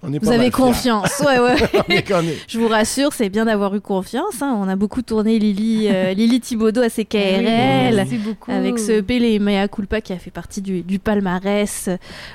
on 0.02 0.12
est 0.12 0.18
Vous 0.18 0.26
pas 0.26 0.34
avez 0.34 0.44
mal 0.44 0.52
fiers. 0.52 0.64
confiance. 0.64 1.20
Ouais, 1.20 1.38
ouais. 1.38 1.56
On 1.88 1.92
est 1.92 2.02
qu'on 2.08 2.20
est- 2.22 2.38
Je 2.48 2.58
vous 2.58 2.68
rassure, 2.68 3.12
c'est 3.12 3.28
bien 3.28 3.44
d'avoir 3.44 3.74
eu 3.74 3.80
confiance. 3.80 4.40
hein. 4.40 4.56
On 4.58 4.68
a 4.68 4.76
beaucoup 4.76 5.02
tourné 5.02 5.38
Lily, 5.38 5.88
euh, 5.90 6.12
Lily 6.14 6.40
Thibaudot 6.40 6.82
à 6.82 6.88
ses 6.88 7.04
KRL. 7.04 7.94
Merci 7.96 8.16
beaucoup. 8.18 8.50
Avec 8.50 8.78
ce 8.78 8.92
EP, 8.92 9.18
les 9.18 9.38
Mea 9.38 9.68
Culpa 9.68 10.00
qui 10.00 10.12
a 10.12 10.18
fait 10.18 10.30
partie 10.30 10.62
du, 10.62 10.82
du 10.82 10.98
palmarès 10.98 11.90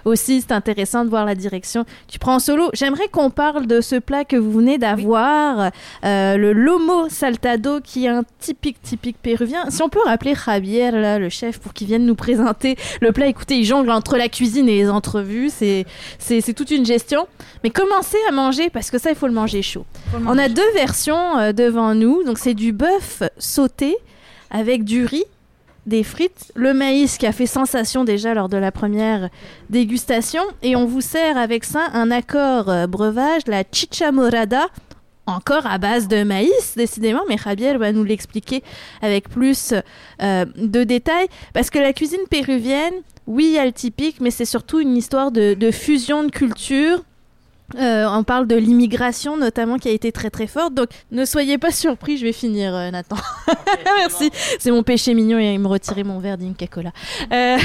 aussi. 0.05 0.41
C'est 0.41 0.51
intéressant 0.53 1.05
de 1.05 1.09
voir 1.09 1.26
la 1.26 1.36
direction. 1.36 1.86
Tu 2.07 2.20
prends 2.20 2.36
en 2.36 2.39
solo. 2.39 2.70
J'aimerais 2.74 3.07
qu'on 3.07 3.30
parle 3.30 3.68
de 3.68 3.82
ce 3.82 3.95
plat 3.95 4.26
que 4.26 4.36
vous 4.36 4.51
venez 4.51 4.78
d'avoir, 4.78 5.72
euh, 6.03 6.38
le 6.38 6.53
Lomo 6.53 7.09
Saltado, 7.09 7.80
qui 7.82 8.05
est 8.05 8.09
un 8.09 8.24
typique, 8.39 8.82
typique 8.82 9.18
péruvien. 9.22 9.70
Si 9.70 9.82
on 9.82 9.89
peut 9.89 9.99
rappeler 10.05 10.34
Javier, 10.36 10.91
là, 10.91 11.18
le 11.20 11.30
chef, 11.30 11.59
pour 11.59 11.74
qu'il 11.74 11.88
vienne 11.88 12.05
nous 12.05 12.16
présenter 12.16 12.76
le 13.01 13.11
plat. 13.11 13.28
Écoutez, 13.28 13.57
il 13.57 13.66
jongle 13.66 13.89
entre 13.89 14.18
la 14.18 14.30
cuisine 14.30 14.70
et 14.70 14.78
les 14.78 14.89
entrevues. 14.89 15.49
C'est, 15.49 15.86
c'est, 16.20 16.41
c'est 16.41 16.53
toute 16.53 16.72
une 16.72 16.86
gestion. 16.86 17.28
Mais 17.66 17.72
commencez 17.72 18.20
à 18.30 18.32
manger 18.32 18.70
parce 18.70 18.91
que 18.91 18.99
ça, 18.99 19.09
il 19.09 19.16
faut 19.16 19.26
le 19.26 19.34
manger 19.34 19.63
chaud. 19.63 19.88
On 20.28 20.38
a 20.38 20.49
deux 20.49 20.72
versions 20.76 21.39
euh, 21.39 21.51
devant 21.51 21.95
nous. 21.95 22.24
Donc, 22.24 22.38
c'est 22.38 22.53
du 22.53 22.74
bœuf 22.74 23.24
sauté 23.39 23.97
avec 24.51 24.84
du 24.84 25.03
riz, 25.03 25.24
des 25.88 26.03
frites, 26.03 26.51
le 26.53 26.76
maïs 26.76 27.18
qui 27.18 27.26
a 27.26 27.32
fait 27.32 27.47
sensation 27.47 28.03
déjà 28.03 28.36
lors 28.36 28.49
de 28.49 28.57
la 28.57 28.72
première 28.72 29.30
dégustation. 29.72 30.43
Et 30.61 30.76
on 30.76 30.86
vous 30.86 31.01
sert 31.01 31.39
avec 31.39 31.63
ça 31.63 31.88
un 31.93 32.11
accord 32.11 32.70
euh, 32.70 32.86
breuvage, 32.86 33.41
la 33.47 33.63
chicha 33.72 34.11
morada. 34.11 34.68
Encore 35.26 35.66
à 35.66 35.80
base 35.80 36.07
de 36.07 36.22
maïs, 36.22 36.74
décidément, 36.78 37.22
mais 37.28 37.38
Javier 37.43 37.80
va 37.80 37.91
nous 37.91 38.03
l'expliquer 38.03 38.61
avec 39.01 39.28
plus 39.28 39.74
euh, 40.22 40.45
de 40.55 40.84
détails. 40.84 41.30
Parce 41.55 41.72
que 41.72 41.80
la 41.80 41.93
cuisine 41.93 42.28
péruvienne, 42.30 42.93
oui, 43.26 43.57
elle 43.59 43.74
typique, 43.74 44.18
mais 44.22 44.30
c'est 44.30 44.45
surtout 44.45 44.82
une 44.82 44.95
histoire 44.95 45.32
de, 45.32 45.55
de 45.55 45.72
fusion 45.72 46.26
de 46.26 46.30
cultures. 46.30 47.01
Euh, 47.80 48.05
on 48.07 48.24
parle 48.24 48.47
de 48.47 48.55
l'immigration 48.55 49.38
notamment 49.38 49.78
qui 49.78 49.89
a 49.89 49.91
été 49.91 50.11
très 50.11 50.30
très 50.30 50.47
forte. 50.47 50.74
Donc 50.74 50.89
ne 51.11 51.26
soyez 51.26 51.57
pas 51.57 51.72
surpris, 51.72 52.18
je 52.18 52.26
vais 52.26 52.32
finir 52.32 52.76
euh, 52.76 52.91
Nathan. 52.91 53.18
Merci. 53.97 54.30
C'est 54.59 54.72
mon 54.72 54.84
péché 54.84 55.13
mignon 55.13 55.39
et 55.39 55.53
il 55.53 55.59
me 55.59 55.68
retirait 55.68 56.03
mon 56.03 56.20
verre 56.20 56.38
d'Inca 56.38 56.68
Cola. 56.68 56.91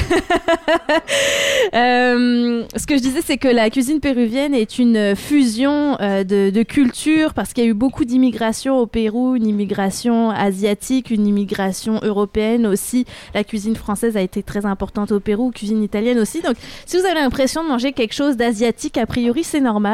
Euh, 1.72 2.64
ce 2.76 2.86
que 2.86 2.96
je 2.96 3.00
disais, 3.00 3.20
c'est 3.24 3.36
que 3.36 3.46
la 3.46 3.70
cuisine 3.70 4.00
péruvienne 4.00 4.54
est 4.54 4.78
une 4.78 5.14
fusion 5.14 5.92
de, 6.00 6.50
de 6.50 6.62
cultures 6.62 7.32
parce 7.32 7.52
qu'il 7.52 7.64
y 7.64 7.66
a 7.66 7.70
eu 7.70 7.74
beaucoup 7.74 8.04
d'immigration 8.04 8.78
au 8.78 8.86
Pérou, 8.86 9.36
une 9.36 9.46
immigration 9.46 10.30
asiatique, 10.30 11.10
une 11.10 11.26
immigration 11.26 12.00
européenne 12.02 12.66
aussi. 12.66 13.06
La 13.34 13.44
cuisine 13.44 13.76
française 13.76 14.16
a 14.16 14.20
été 14.20 14.42
très 14.42 14.66
importante 14.66 15.12
au 15.12 15.20
Pérou, 15.20 15.50
cuisine 15.52 15.82
italienne 15.82 16.18
aussi. 16.18 16.42
Donc 16.42 16.56
si 16.86 16.98
vous 16.98 17.04
avez 17.04 17.20
l'impression 17.20 17.62
de 17.62 17.68
manger 17.68 17.92
quelque 17.92 18.14
chose 18.14 18.36
d'asiatique, 18.36 18.98
a 18.98 19.06
priori 19.06 19.44
c'est 19.44 19.60
normal. 19.60 19.89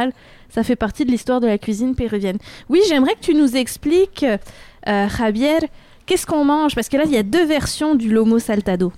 Ça 0.49 0.63
fait 0.63 0.77
partie 0.77 1.05
de 1.05 1.11
l'histoire 1.11 1.41
de 1.41 1.47
la 1.47 1.59
cuisine 1.59 1.95
péruvienne. 1.95 2.39
Oui, 2.69 2.81
j'aimerais 2.89 3.15
que 3.15 3.21
tu 3.21 3.35
nous 3.35 3.57
expliques, 3.57 4.25
euh, 4.89 5.09
Javier, 5.09 5.59
Qu'est-ce 6.07 6.25
qu'on 6.25 6.45
mange? 6.45 6.75
Parce 6.77 6.89
que 6.89 6.97
là, 6.97 7.03
il 7.05 7.11
y 7.11 7.17
a 7.17 7.25
deux 7.25 7.45
versions 7.45 7.97
du 7.97 8.13
lomo 8.13 8.39
saltado. 8.39 8.93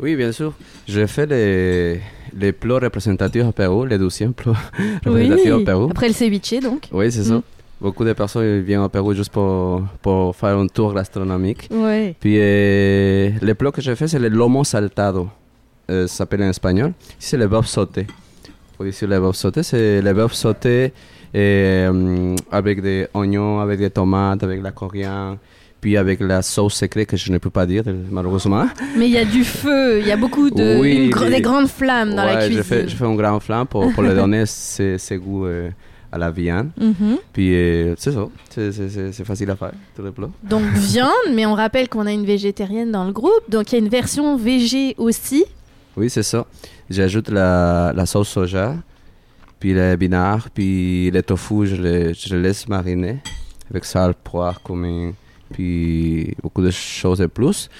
Oui, 0.00 0.16
bien 0.16 0.32
sûr. 0.32 0.52
J'ai 0.88 1.06
fait 1.06 1.26
les, 1.26 2.00
les 2.36 2.52
plats 2.52 2.80
représentatifs 2.80 3.44
au 3.44 3.52
Pérou, 3.52 3.84
les 3.84 3.98
douzièmes 3.98 4.34
plats 4.34 4.56
représentatifs 5.06 5.52
au 5.52 5.64
Pérou. 5.64 5.88
Après 5.90 6.08
le 6.08 6.14
ceviche, 6.14 6.60
donc. 6.60 6.88
Oui, 6.90 7.10
c'est 7.12 7.22
ça. 7.22 7.34
Mm. 7.34 7.42
Beaucoup 7.80 8.04
de 8.04 8.12
personnes 8.14 8.62
viennent 8.62 8.80
au 8.80 8.88
Pérou 8.88 9.14
juste 9.14 9.30
pour, 9.30 9.82
pour 10.02 10.34
faire 10.34 10.58
un 10.58 10.66
tour 10.66 10.92
gastronomique. 10.92 11.68
Ouais. 11.70 12.16
Puis 12.18 12.36
euh, 12.36 13.30
le 13.40 13.54
plat 13.54 13.70
que 13.70 13.80
j'ai 13.80 13.94
fait, 13.94 14.08
c'est 14.08 14.18
le 14.18 14.28
lomo 14.28 14.64
saltado. 14.64 15.28
Euh, 15.88 16.08
ça 16.08 16.16
s'appelle 16.16 16.42
en 16.42 16.48
espagnol. 16.48 16.94
C'est 17.20 17.36
le 17.36 17.46
bœuf 17.46 17.66
sauté. 17.66 18.08
Faut 18.92 19.06
dire 19.06 19.08
le 19.16 19.20
bœuf 19.20 19.36
sauté, 19.36 19.62
c'est 19.62 20.00
le 20.02 20.12
bœuf 20.12 20.32
sauté 20.34 20.92
euh, 21.34 22.36
avec 22.50 22.80
des 22.82 23.06
oignons, 23.14 23.60
avec 23.60 23.78
des 23.78 23.90
tomates, 23.90 24.42
avec 24.42 24.62
la 24.62 24.70
coriandre, 24.72 25.38
puis 25.80 25.96
avec 25.96 26.20
la 26.20 26.42
sauce 26.42 26.74
secrète 26.74 27.08
que 27.08 27.16
je 27.16 27.30
ne 27.32 27.38
peux 27.38 27.50
pas 27.50 27.66
dire, 27.66 27.82
malheureusement. 28.10 28.66
Mais 28.96 29.06
il 29.06 29.12
y 29.12 29.18
a 29.18 29.24
du 29.24 29.44
feu, 29.44 30.00
il 30.00 30.06
y 30.06 30.12
a 30.12 30.16
beaucoup 30.16 30.50
de. 30.50 30.80
Oui, 30.80 31.06
une 31.06 31.10
gr- 31.10 31.24
des- 31.24 31.30
des 31.36 31.40
grandes 31.40 31.68
flammes 31.68 32.14
dans 32.14 32.24
la 32.24 32.36
cuisine. 32.36 32.56
je 32.58 32.62
fais, 32.62 32.88
je 32.88 32.96
fais 32.96 33.04
un 33.04 33.14
grand 33.14 33.40
flamme 33.40 33.66
pour, 33.66 33.92
pour 33.92 34.02
donner 34.22 34.46
ses, 34.46 34.96
ses 34.98 35.16
goûts 35.18 35.46
euh, 35.46 35.70
à 36.12 36.18
la 36.18 36.30
viande. 36.30 36.70
Mhm. 36.80 37.18
Puis 37.32 37.54
euh, 37.54 37.94
c'est 37.98 38.12
ça, 38.12 38.28
c'est- 38.50 39.24
facile 39.24 39.50
à 39.50 39.56
faire, 39.56 39.72
tous 39.96 40.02
les 40.04 40.12
plats. 40.12 40.30
Donc 40.42 40.62
viande, 40.74 41.10
mais 41.34 41.44
on 41.46 41.54
rappelle 41.54 41.88
qu'on 41.88 42.06
a 42.06 42.12
une 42.12 42.24
végétarienne 42.24 42.90
dans 42.92 43.04
le 43.04 43.12
groupe, 43.12 43.42
donc 43.48 43.72
il 43.72 43.74
y 43.74 43.78
a 43.78 43.84
une 43.84 43.90
version 43.90 44.36
végé 44.36 44.94
aussi. 44.96 45.44
Oui, 45.96 46.08
c'est 46.10 46.22
ça. 46.24 46.44
J'ajoute 46.90 47.30
la, 47.30 48.06
sauce 48.06 48.28
soja, 48.28 48.76
puis 49.58 49.72
le 49.72 49.96
binard, 49.96 50.50
puis 50.50 51.10
le 51.10 51.22
tofu, 51.22 51.66
je 51.66 51.76
le, 51.76 52.12
je 52.12 52.36
laisse 52.36 52.68
mariner 52.68 53.20
avec 53.70 53.84
sel, 53.84 54.14
poivre, 54.22 54.60
cumin, 54.62 55.12
puis 55.52 56.34
beaucoup 56.42 56.62
de 56.62 56.70
choses 56.70 57.18
de 57.18 57.26
plus. 57.26 57.70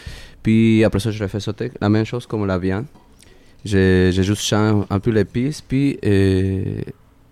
Puis 0.43 0.85
après 0.85 1.01
ça, 1.01 1.11
je 1.11 1.23
le 1.23 1.29
fais 1.29 1.41
sauter. 1.41 1.71
La 1.81 1.89
même 1.89 2.05
chose 2.05 2.27
comme 2.27 2.47
la 2.47 2.59
viande. 2.59 2.87
Je, 3.65 4.11
je 4.13 4.23
juste 4.23 4.43
change 4.43 4.85
un 4.91 5.01
peu 5.01 5.11
l'épice, 5.11 5.61
puis 5.63 5.99
euh, 6.05 6.83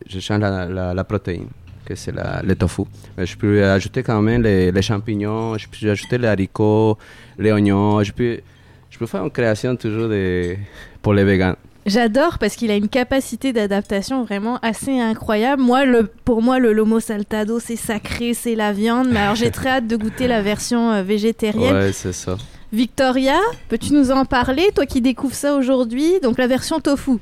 je 0.07 0.19
change 0.19 0.41
la, 0.41 0.95
la, 0.95 1.05
protéine, 1.05 1.49
que 1.85 1.95
c'est 1.95 2.13
le 2.13 2.55
tofu. 2.55 2.85
Je 3.19 3.37
peux 3.37 3.65
ajouter 3.67 4.03
quand 4.03 4.21
même 4.23 4.43
les, 4.43 4.73
les 4.73 4.83
champignons, 4.83 5.59
je 5.59 5.67
peux 5.69 5.91
ajouter 5.91 6.17
les 6.17 6.29
haricots, 6.29 6.97
les 7.39 7.53
oignons, 7.53 8.03
je 8.03 8.13
peux, 8.13 8.41
je 8.89 8.99
peux 8.99 9.07
faire 9.07 9.23
une 9.23 9.31
création 9.31 9.77
toujours 9.77 10.09
de, 10.09 10.57
pour 11.03 11.13
les 11.13 11.25
végans. 11.25 11.57
J'adore 11.85 12.39
parce 12.39 12.55
qu'il 12.55 12.71
a 12.71 12.77
une 12.77 12.89
capacité 12.89 13.53
d'adaptation 13.53 14.23
vraiment 14.25 14.59
assez 14.63 15.01
incroyable. 15.01 15.61
Moi, 15.63 15.85
le, 15.85 16.05
pour 16.25 16.41
moi, 16.41 16.59
le 16.61 16.73
lomo 16.73 17.01
saltado, 17.01 17.59
c'est 17.59 17.77
sacré, 17.77 18.35
c'est 18.35 18.55
la 18.55 18.73
viande. 18.73 19.09
Mais 19.11 19.19
alors, 19.21 19.35
j'ai 19.35 19.51
très 19.59 19.69
hâte 19.71 19.87
de 19.89 19.97
goûter 19.97 20.29
la 20.29 20.43
version 20.43 20.93
euh, 20.93 21.03
végétarienne. 21.03 21.75
Ouais, 21.75 21.93
c'est 21.93 22.13
ça. 22.13 22.37
Victoria, 22.73 23.37
peux-tu 23.69 23.93
nous 23.93 24.11
en 24.13 24.25
parler, 24.25 24.71
toi 24.75 24.87
qui 24.87 25.01
découvres 25.01 25.35
ça 25.35 25.55
aujourd'hui? 25.57 26.21
Donc, 26.23 26.39
la 26.39 26.47
version 26.47 26.79
tofu. 26.81 27.19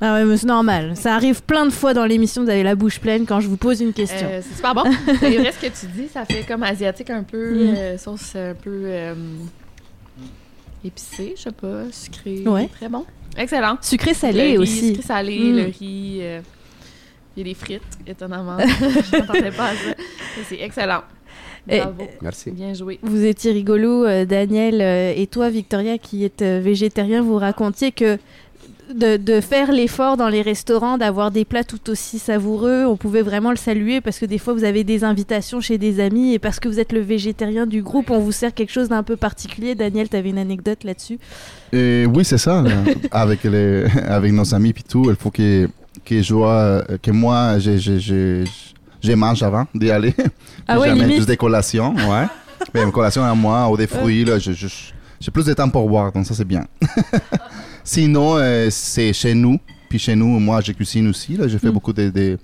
Ah 0.00 0.14
ouais, 0.14 0.24
mais 0.24 0.36
c'est 0.36 0.48
normal. 0.48 0.96
Ça 0.96 1.14
arrive 1.14 1.44
plein 1.44 1.64
de 1.64 1.70
fois 1.70 1.94
dans 1.94 2.04
l'émission, 2.04 2.42
vous 2.42 2.50
avez 2.50 2.64
la 2.64 2.74
bouche 2.74 2.98
pleine 2.98 3.24
quand 3.24 3.38
je 3.38 3.46
vous 3.46 3.56
pose 3.56 3.80
une 3.80 3.92
question. 3.92 4.26
Euh, 4.28 4.40
c'est 4.42 4.56
super 4.56 4.74
bon. 4.74 4.82
C'est 5.20 5.36
vrai 5.38 5.52
ce 5.52 5.64
que 5.64 5.72
tu 5.72 5.86
dis, 5.94 6.08
ça 6.12 6.24
fait 6.24 6.42
comme 6.42 6.64
asiatique 6.64 7.08
un 7.10 7.22
peu, 7.22 7.54
Mm. 7.54 7.74
euh, 7.76 7.98
sauce 7.98 8.34
un 8.34 8.54
peu 8.54 9.14
épicée, 10.84 11.34
je 11.36 11.42
sais 11.42 11.52
pas, 11.52 11.84
sucré. 11.90 12.42
Ouais. 12.46 12.68
Très 12.68 12.88
bon. 12.88 13.04
Excellent. 13.36 13.78
Sucré-salé 13.80 14.38
Le 14.38 14.50
riz, 14.50 14.58
aussi. 14.58 14.88
Sucré 14.88 15.02
salé, 15.02 15.38
Mm. 15.38 15.56
le 15.56 15.62
riz. 15.64 16.18
euh, 16.22 16.40
il 17.36 17.40
y 17.46 17.50
a 17.50 17.52
des 17.52 17.54
frites, 17.58 17.82
étonnamment. 18.06 18.58
je 18.58 19.16
m'attendais 19.16 19.50
pas 19.52 19.68
à 19.68 19.74
ça. 19.74 19.94
C'est 20.48 20.60
excellent. 20.60 21.02
Et- 21.68 21.78
Bravo. 21.78 22.02
Merci. 22.20 22.50
Bien 22.50 22.74
joué. 22.74 22.98
Vous 23.02 23.24
étiez 23.24 23.52
rigolo, 23.52 24.04
euh, 24.04 24.24
Daniel, 24.26 24.82
euh, 24.82 25.14
et 25.16 25.26
toi, 25.28 25.48
Victoria, 25.48 25.96
qui 25.96 26.24
êtes 26.24 26.42
euh, 26.42 26.60
végétarien, 26.62 27.22
vous 27.22 27.36
racontiez 27.38 27.92
que 27.92 28.18
de, 28.94 29.16
de 29.16 29.40
faire 29.40 29.72
l'effort 29.72 30.16
dans 30.16 30.28
les 30.28 30.42
restaurants, 30.42 30.98
d'avoir 30.98 31.30
des 31.30 31.44
plats 31.44 31.64
tout 31.64 31.90
aussi 31.90 32.18
savoureux, 32.18 32.84
on 32.86 32.96
pouvait 32.96 33.22
vraiment 33.22 33.50
le 33.50 33.56
saluer 33.56 34.00
parce 34.00 34.18
que 34.18 34.26
des 34.26 34.38
fois 34.38 34.54
vous 34.54 34.64
avez 34.64 34.84
des 34.84 35.04
invitations 35.04 35.60
chez 35.60 35.78
des 35.78 36.00
amis 36.00 36.34
et 36.34 36.38
parce 36.38 36.60
que 36.60 36.68
vous 36.68 36.80
êtes 36.80 36.92
le 36.92 37.00
végétarien 37.00 37.66
du 37.66 37.82
groupe, 37.82 38.10
on 38.10 38.18
vous 38.18 38.32
sert 38.32 38.54
quelque 38.54 38.72
chose 38.72 38.88
d'un 38.88 39.02
peu 39.02 39.16
particulier. 39.16 39.74
Daniel, 39.74 40.08
tu 40.08 40.16
avais 40.16 40.30
une 40.30 40.38
anecdote 40.38 40.84
là-dessus? 40.84 41.18
Et 41.72 42.06
oui, 42.06 42.24
c'est 42.24 42.38
ça. 42.38 42.64
avec, 43.10 43.44
les, 43.44 43.84
avec 44.06 44.32
nos 44.32 44.54
amis 44.54 44.70
et 44.70 44.82
tout, 44.88 45.06
il 45.08 45.16
faut 45.16 45.30
que, 45.30 45.68
que, 46.04 46.22
je 46.22 46.34
vois, 46.34 46.50
euh, 46.50 46.82
que 47.02 47.10
moi, 47.10 47.58
je, 47.58 47.76
je, 47.76 47.98
je, 47.98 48.44
je 49.02 49.12
mange 49.12 49.42
avant 49.42 49.66
d'y 49.74 49.90
aller. 49.90 50.14
Ah 50.68 50.78
ouais, 50.78 50.94
limite. 50.94 51.16
juste 51.16 51.28
des 51.28 51.36
collations, 51.36 51.94
ouais. 51.94 52.26
Mais 52.74 52.82
une 52.82 52.92
collation 52.92 53.24
à 53.24 53.34
moi 53.34 53.68
ou 53.68 53.76
des 53.76 53.86
fruits, 53.86 54.24
là, 54.24 54.38
j'ai 54.38 55.30
plus 55.32 55.46
de 55.46 55.52
temps 55.54 55.68
pour 55.68 55.88
boire, 55.88 56.12
donc 56.12 56.26
ça, 56.26 56.34
c'est 56.34 56.44
bien. 56.44 56.66
Sinon, 57.84 58.36
euh, 58.36 58.68
c'est 58.70 59.12
chez 59.12 59.34
nous. 59.34 59.58
Puis 59.88 59.98
chez 59.98 60.14
nous, 60.16 60.38
moi, 60.38 60.60
je 60.60 60.72
cuisine 60.72 61.08
aussi. 61.08 61.36
Là, 61.36 61.48
je 61.48 61.58
fais 61.58 61.68
Mm. 61.68 61.72
beaucoup 61.72 61.92
de, 61.92 62.38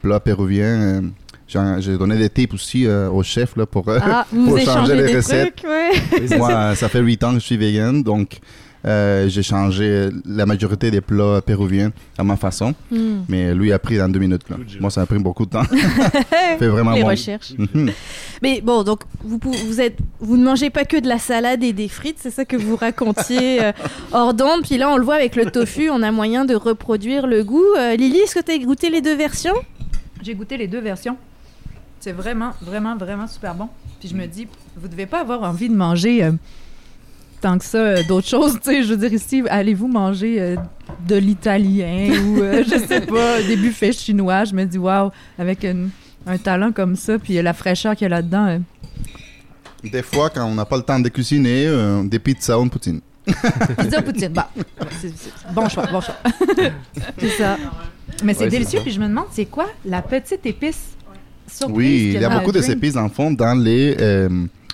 plats 0.00 0.20
péruviens. 0.20 0.64
euh, 0.64 1.00
j'ai- 1.46 1.80
J'ai 1.80 1.98
donné 1.98 2.16
des 2.16 2.28
tips 2.30 2.54
aussi 2.54 2.86
euh, 2.86 3.08
au 3.10 3.22
chef 3.22 3.56
là, 3.56 3.66
pour, 3.66 3.84
Ah, 3.88 4.26
pour 4.46 4.58
changer 4.58 4.96
les 4.96 5.04
des 5.06 5.16
recettes. 5.16 5.56
trucs, 5.56 5.70
ouais. 5.70 6.38
Moi, 6.38 6.74
ça 6.74 6.88
fait 6.88 7.00
8 7.00 7.22
ans 7.24 7.34
que 7.34 7.40
je 7.40 7.44
suis 7.44 7.56
vegan, 7.56 8.02
donc 8.02 8.38
euh, 8.86 9.28
j'ai 9.28 9.42
changé 9.42 10.08
la 10.24 10.46
majorité 10.46 10.90
des 10.90 11.00
plats 11.00 11.40
péruviens 11.44 11.92
à 12.16 12.24
ma 12.24 12.36
façon. 12.36 12.74
Hmm. 12.90 13.22
Mais 13.28 13.54
lui 13.54 13.72
a 13.72 13.78
pris 13.78 13.98
dans 13.98 14.08
deux 14.08 14.20
minutes. 14.20 14.48
Là. 14.48 14.56
Moi, 14.80 14.90
ça 14.90 15.02
a 15.02 15.06
pris 15.06 15.18
beaucoup 15.18 15.44
de 15.44 15.50
temps. 15.50 15.64
fait 16.58 16.68
vraiment 16.68 16.92
Les 16.92 17.02
bon. 17.02 17.08
recherches. 17.08 17.54
Mhm. 17.74 17.90
Mais 18.42 18.60
bon, 18.60 18.82
donc 18.82 19.00
vous, 19.24 19.40
vous, 19.42 19.80
êtes, 19.80 19.96
vous 20.20 20.36
ne 20.36 20.44
mangez 20.44 20.70
pas 20.70 20.84
que 20.84 20.98
de 20.98 21.08
la 21.08 21.18
salade 21.18 21.62
et 21.64 21.72
des 21.72 21.88
frites, 21.88 22.18
c'est 22.20 22.30
ça 22.30 22.44
que 22.44 22.56
vous 22.56 22.76
racontiez 22.76 23.62
euh, 23.64 23.72
hors 24.12 24.34
d'onde. 24.34 24.62
Puis 24.62 24.76
là, 24.78 24.90
on 24.90 24.96
le 24.96 25.04
voit 25.04 25.16
avec 25.16 25.36
le 25.36 25.50
tofu, 25.50 25.90
on 25.90 26.02
a 26.02 26.12
moyen 26.12 26.44
de 26.44 26.54
reproduire 26.54 27.26
le 27.26 27.42
goût. 27.42 27.64
Euh, 27.78 27.96
Lily, 27.96 28.18
est-ce 28.18 28.34
que 28.34 28.44
tu 28.44 28.52
as 28.52 28.58
goûté 28.58 28.90
les 28.90 29.00
deux 29.00 29.16
versions? 29.16 29.54
J'ai 30.22 30.34
goûté 30.34 30.56
les 30.56 30.68
deux 30.68 30.80
versions. 30.80 31.16
C'est 32.00 32.12
vraiment, 32.12 32.52
vraiment, 32.60 32.96
vraiment 32.96 33.26
super 33.26 33.54
bon. 33.54 33.68
Puis 34.00 34.08
je 34.08 34.14
me 34.14 34.26
dis, 34.26 34.46
vous 34.76 34.88
devez 34.88 35.06
pas 35.06 35.20
avoir 35.20 35.42
envie 35.42 35.68
de 35.68 35.74
manger 35.74 36.22
euh, 36.24 36.32
tant 37.40 37.58
que 37.58 37.64
ça 37.64 37.78
euh, 37.78 38.02
d'autres 38.08 38.26
choses. 38.28 38.58
Tu 38.64 38.70
sais, 38.70 38.82
je 38.82 38.94
veux 38.94 38.96
dire, 39.08 39.12
ici, 39.12 39.42
allez-vous 39.48 39.88
manger 39.88 40.40
euh, 40.40 40.56
de 41.06 41.16
l'italien 41.16 42.10
ou, 42.24 42.40
euh, 42.40 42.62
je 42.64 42.78
sais 42.86 43.00
pas, 43.06 43.42
des 43.42 43.56
buffets 43.56 43.92
chinois? 43.92 44.44
Je 44.44 44.54
me 44.54 44.64
dis, 44.64 44.78
waouh, 44.78 45.10
avec 45.38 45.64
une- 45.64 45.90
un 46.26 46.38
talent 46.38 46.72
comme 46.72 46.96
ça, 46.96 47.18
puis 47.18 47.40
la 47.40 47.52
fraîcheur 47.52 47.94
qu'il 47.94 48.04
y 48.04 48.06
a 48.06 48.08
là-dedans. 48.16 48.46
euh, 48.48 48.58
Des 49.84 50.02
fois, 50.02 50.30
quand 50.30 50.44
on 50.44 50.54
n'a 50.54 50.64
pas 50.64 50.76
le 50.76 50.82
temps 50.82 50.98
de 50.98 51.08
cuisiner, 51.08 51.66
euh, 51.66 52.02
des 52.02 52.18
pizzas 52.18 52.58
ou 52.58 52.62
une 52.64 52.70
poutine. 52.70 53.00
pizza 53.78 54.02
poutine. 54.02 54.28
Bah, 54.32 54.50
c'est- 55.00 55.12
c'est- 55.16 55.52
bon 55.52 55.68
choix, 55.68 55.86
bon 55.86 56.00
choix. 56.00 56.16
C'est 57.18 57.28
ça. 57.30 57.56
Mais 58.24 58.34
c'est 58.34 58.44
Ouais, 58.44 58.48
délicieux, 58.50 58.80
puis 58.82 58.92
je 58.92 59.00
me 59.00 59.06
demande, 59.08 59.26
c'est 59.32 59.46
quoi 59.46 59.66
la 59.84 60.00
petite 60.02 60.44
épice 60.46 60.96
surprise 61.48 61.76
Oui, 61.76 62.12
il 62.14 62.20
y 62.20 62.24
a 62.24 62.30
beaucoup 62.38 62.52
de 62.52 62.60
épices 62.70 62.94
dans 62.94 63.02
le 63.02 63.08
fond 63.08 63.30
dans 63.30 63.54
les. 63.54 63.96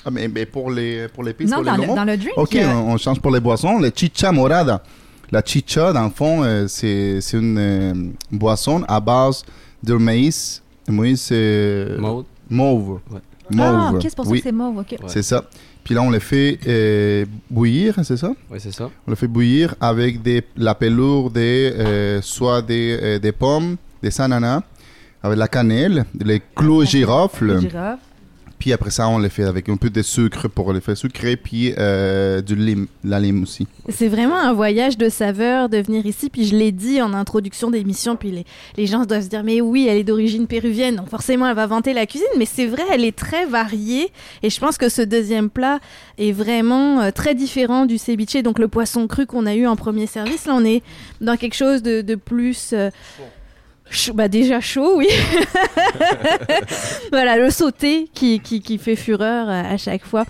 Ah, 0.05 0.11
mais, 0.11 0.29
mais 0.29 0.47
pour 0.47 0.71
les 0.71 1.09
pour 1.09 1.23
l'épice, 1.25 1.51
Non, 1.51 1.57
pour 1.59 1.65
dans 1.67 1.77
les 1.77 1.87
le, 1.87 1.95
dans 1.95 2.05
le 2.05 2.17
drink. 2.17 2.33
Ok, 2.37 2.57
on, 2.61 2.93
on 2.93 2.97
change 2.97 3.21
pour 3.21 3.31
les 3.33 3.41
boissons. 3.41 3.79
Le 3.79 3.91
chicha 3.95 4.33
morada. 4.33 4.83
La 5.31 5.43
chicha, 5.45 5.93
dans 5.93 6.05
le 6.05 6.11
fond, 6.11 6.43
euh, 6.43 6.67
c'est 6.69 7.21
c'est 7.21 7.39
une 7.39 7.57
euh, 7.59 7.95
boisson 8.31 8.85
à 8.89 9.01
base 9.01 9.45
de 9.83 9.95
maïs. 9.95 10.63
Maïs 10.89 11.29
euh, 11.33 11.99
Maud? 11.99 12.27
mauve. 12.51 13.01
Ouais. 13.11 13.21
Ah, 13.59 13.73
Mauve. 13.91 13.95
ok, 13.97 14.01
c'est 14.03 14.17
pour 14.17 14.25
ça 14.25 14.31
oui, 14.31 14.39
que 14.39 14.45
c'est 14.45 14.53
mauve, 14.53 14.79
ok. 14.79 14.91
Ouais. 14.93 14.99
c'est 15.07 15.23
ça. 15.23 15.45
Puis 15.85 15.95
là, 15.95 16.03
on 16.03 16.11
le 16.11 16.19
fait 16.21 16.59
euh, 16.67 17.25
bouillir, 17.51 17.95
c'est 18.05 18.17
ça? 18.17 18.33
Oui, 18.51 18.59
c'est 18.61 18.73
ça. 18.73 18.89
On 19.07 19.11
le 19.11 19.17
fait 19.17 19.27
bouillir 19.27 19.75
avec 19.81 20.23
des, 20.23 20.43
la 20.57 20.75
pelure 20.77 21.29
des, 21.31 21.73
euh, 21.77 22.21
soit 22.23 22.63
des, 22.63 22.99
euh, 23.03 23.19
des 23.19 23.33
pommes, 23.33 23.77
des 24.03 24.21
ananas, 24.21 24.63
avec 25.23 25.39
la 25.39 25.49
cannelle, 25.49 26.05
les 26.25 26.41
clous 26.55 26.85
girofle. 26.85 27.61
Girafe. 27.61 27.99
Puis 28.63 28.73
après 28.73 28.91
ça, 28.91 29.09
on 29.09 29.19
le 29.19 29.29
fait 29.29 29.43
avec 29.43 29.69
un 29.69 29.77
peu 29.77 29.91
de 29.91 30.03
sucre 30.03 30.47
pour 30.47 30.73
le 30.73 30.79
faire 30.79 30.97
sucré, 30.97 31.37
puis 31.37 31.75
euh, 31.79 32.41
du 32.43 32.55
lime, 32.55 32.87
la 33.03 33.19
lime 33.19 33.43
aussi. 33.43 33.67
C'est 33.89 34.07
vraiment 34.07 34.37
un 34.39 34.53
voyage 34.53 34.97
de 34.97 35.09
saveur 35.09 35.69
de 35.69 35.79
venir 35.79 36.07
ici. 36.07 36.31
Puis 36.31 36.47
je 36.47 36.55
l'ai 36.55 36.71
dit 36.71 37.03
en 37.03 37.13
introduction 37.13 37.73
d'émission, 37.73 38.15
puis 38.15 38.31
les, 38.31 38.45
les 38.77 38.87
gens 38.87 39.05
doivent 39.05 39.25
se 39.25 39.29
dire 39.29 39.43
mais 39.43 39.61
oui, 39.61 39.89
elle 39.91 39.99
est 39.99 40.05
d'origine 40.05 40.47
péruvienne, 40.47 40.95
donc 40.95 41.09
forcément 41.09 41.49
elle 41.49 41.57
va 41.57 41.67
vanter 41.67 41.93
la 41.93 42.07
cuisine. 42.07 42.29
Mais 42.39 42.45
c'est 42.45 42.67
vrai, 42.67 42.85
elle 42.93 43.05
est 43.05 43.17
très 43.17 43.47
variée. 43.47 44.13
Et 44.45 44.51
je 44.51 44.61
pense 44.61 44.79
que 44.79 44.89
ce 44.89 45.03
deuxième 45.03 45.51
plat 45.51 45.81
est 46.17 46.31
vraiment 46.31 47.01
euh, 47.01 47.11
très 47.11 47.35
différent 47.35 47.85
du 47.85 47.99
ceviche, 47.99 48.45
donc 48.45 48.61
le 48.61 48.69
poisson 48.69 49.09
cru 49.09 49.27
qu'on 49.27 49.45
a 49.47 49.57
eu 49.57 49.67
en 49.67 49.75
premier 49.75 50.07
service. 50.07 50.47
Là, 50.47 50.55
on 50.55 50.65
est 50.65 50.85
dans 51.21 51.37
quelque 51.37 51.57
chose 51.57 51.83
de, 51.83 52.01
de 52.01 52.15
plus. 52.15 52.71
euh, 52.75 52.91
bah 54.15 54.29
déjà 54.29 54.61
chaud, 54.61 54.95
oui. 54.97 55.09
voilà, 57.13 57.37
le 57.37 57.51
sauté 57.51 58.09
qui, 58.15 58.41
fait 58.79 58.97
fureur 58.97 59.49
euh, 59.49 59.75
à 59.75 59.77
chaque 59.77 60.05
fois. 60.05 60.25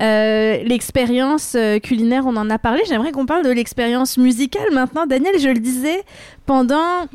Euh, 0.00 0.62
l'expérience 0.64 1.54
euh, 1.56 1.78
culinaire, 1.78 2.24
on 2.26 2.36
en 2.36 2.48
a 2.50 2.58
parlé. 2.58 2.82
J'aimerais 2.88 3.12
qu'on 3.12 3.26
parle 3.26 3.44
de 3.44 3.50
l'expérience 3.50 4.16
musicale 4.16 4.68
maintenant. 4.72 5.06
Daniel, 5.06 5.38
je 5.38 5.48
le 5.48 5.58
disais, 5.58 6.02
pendant 6.46 7.06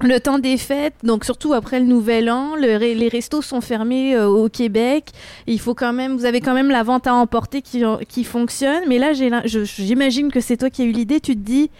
le 0.00 0.18
temps 0.18 0.38
des 0.38 0.56
fêtes, 0.56 0.96
donc 1.04 1.24
surtout 1.24 1.54
après 1.54 1.78
le 1.78 1.86
Nouvel 1.86 2.28
An, 2.28 2.56
les 2.56 3.08
restos 3.08 3.40
sont 3.40 3.60
fermés 3.60 4.18
au 4.18 4.48
Québec. 4.48 5.10
Il 5.46 5.60
faut 5.60 5.74
quand 5.74 5.92
même, 5.92 6.16
vous 6.16 6.24
avez 6.24 6.40
quand 6.40 6.54
même 6.54 6.70
la 6.70 6.82
vente 6.82 7.06
à 7.06 7.14
emporter 7.14 7.62
qui, 7.62 7.84
qui 8.08 8.24
fonctionne. 8.24 8.82
Mais 8.88 8.98
là, 8.98 9.12
j'imagine 9.44 10.32
que 10.32 10.40
c'est 10.40 10.56
toi 10.56 10.70
qui 10.70 10.82
as 10.82 10.86
eu 10.86 10.90
l'idée. 10.90 11.20
Tu 11.20 11.34
te 11.34 11.40
dis, 11.40 11.70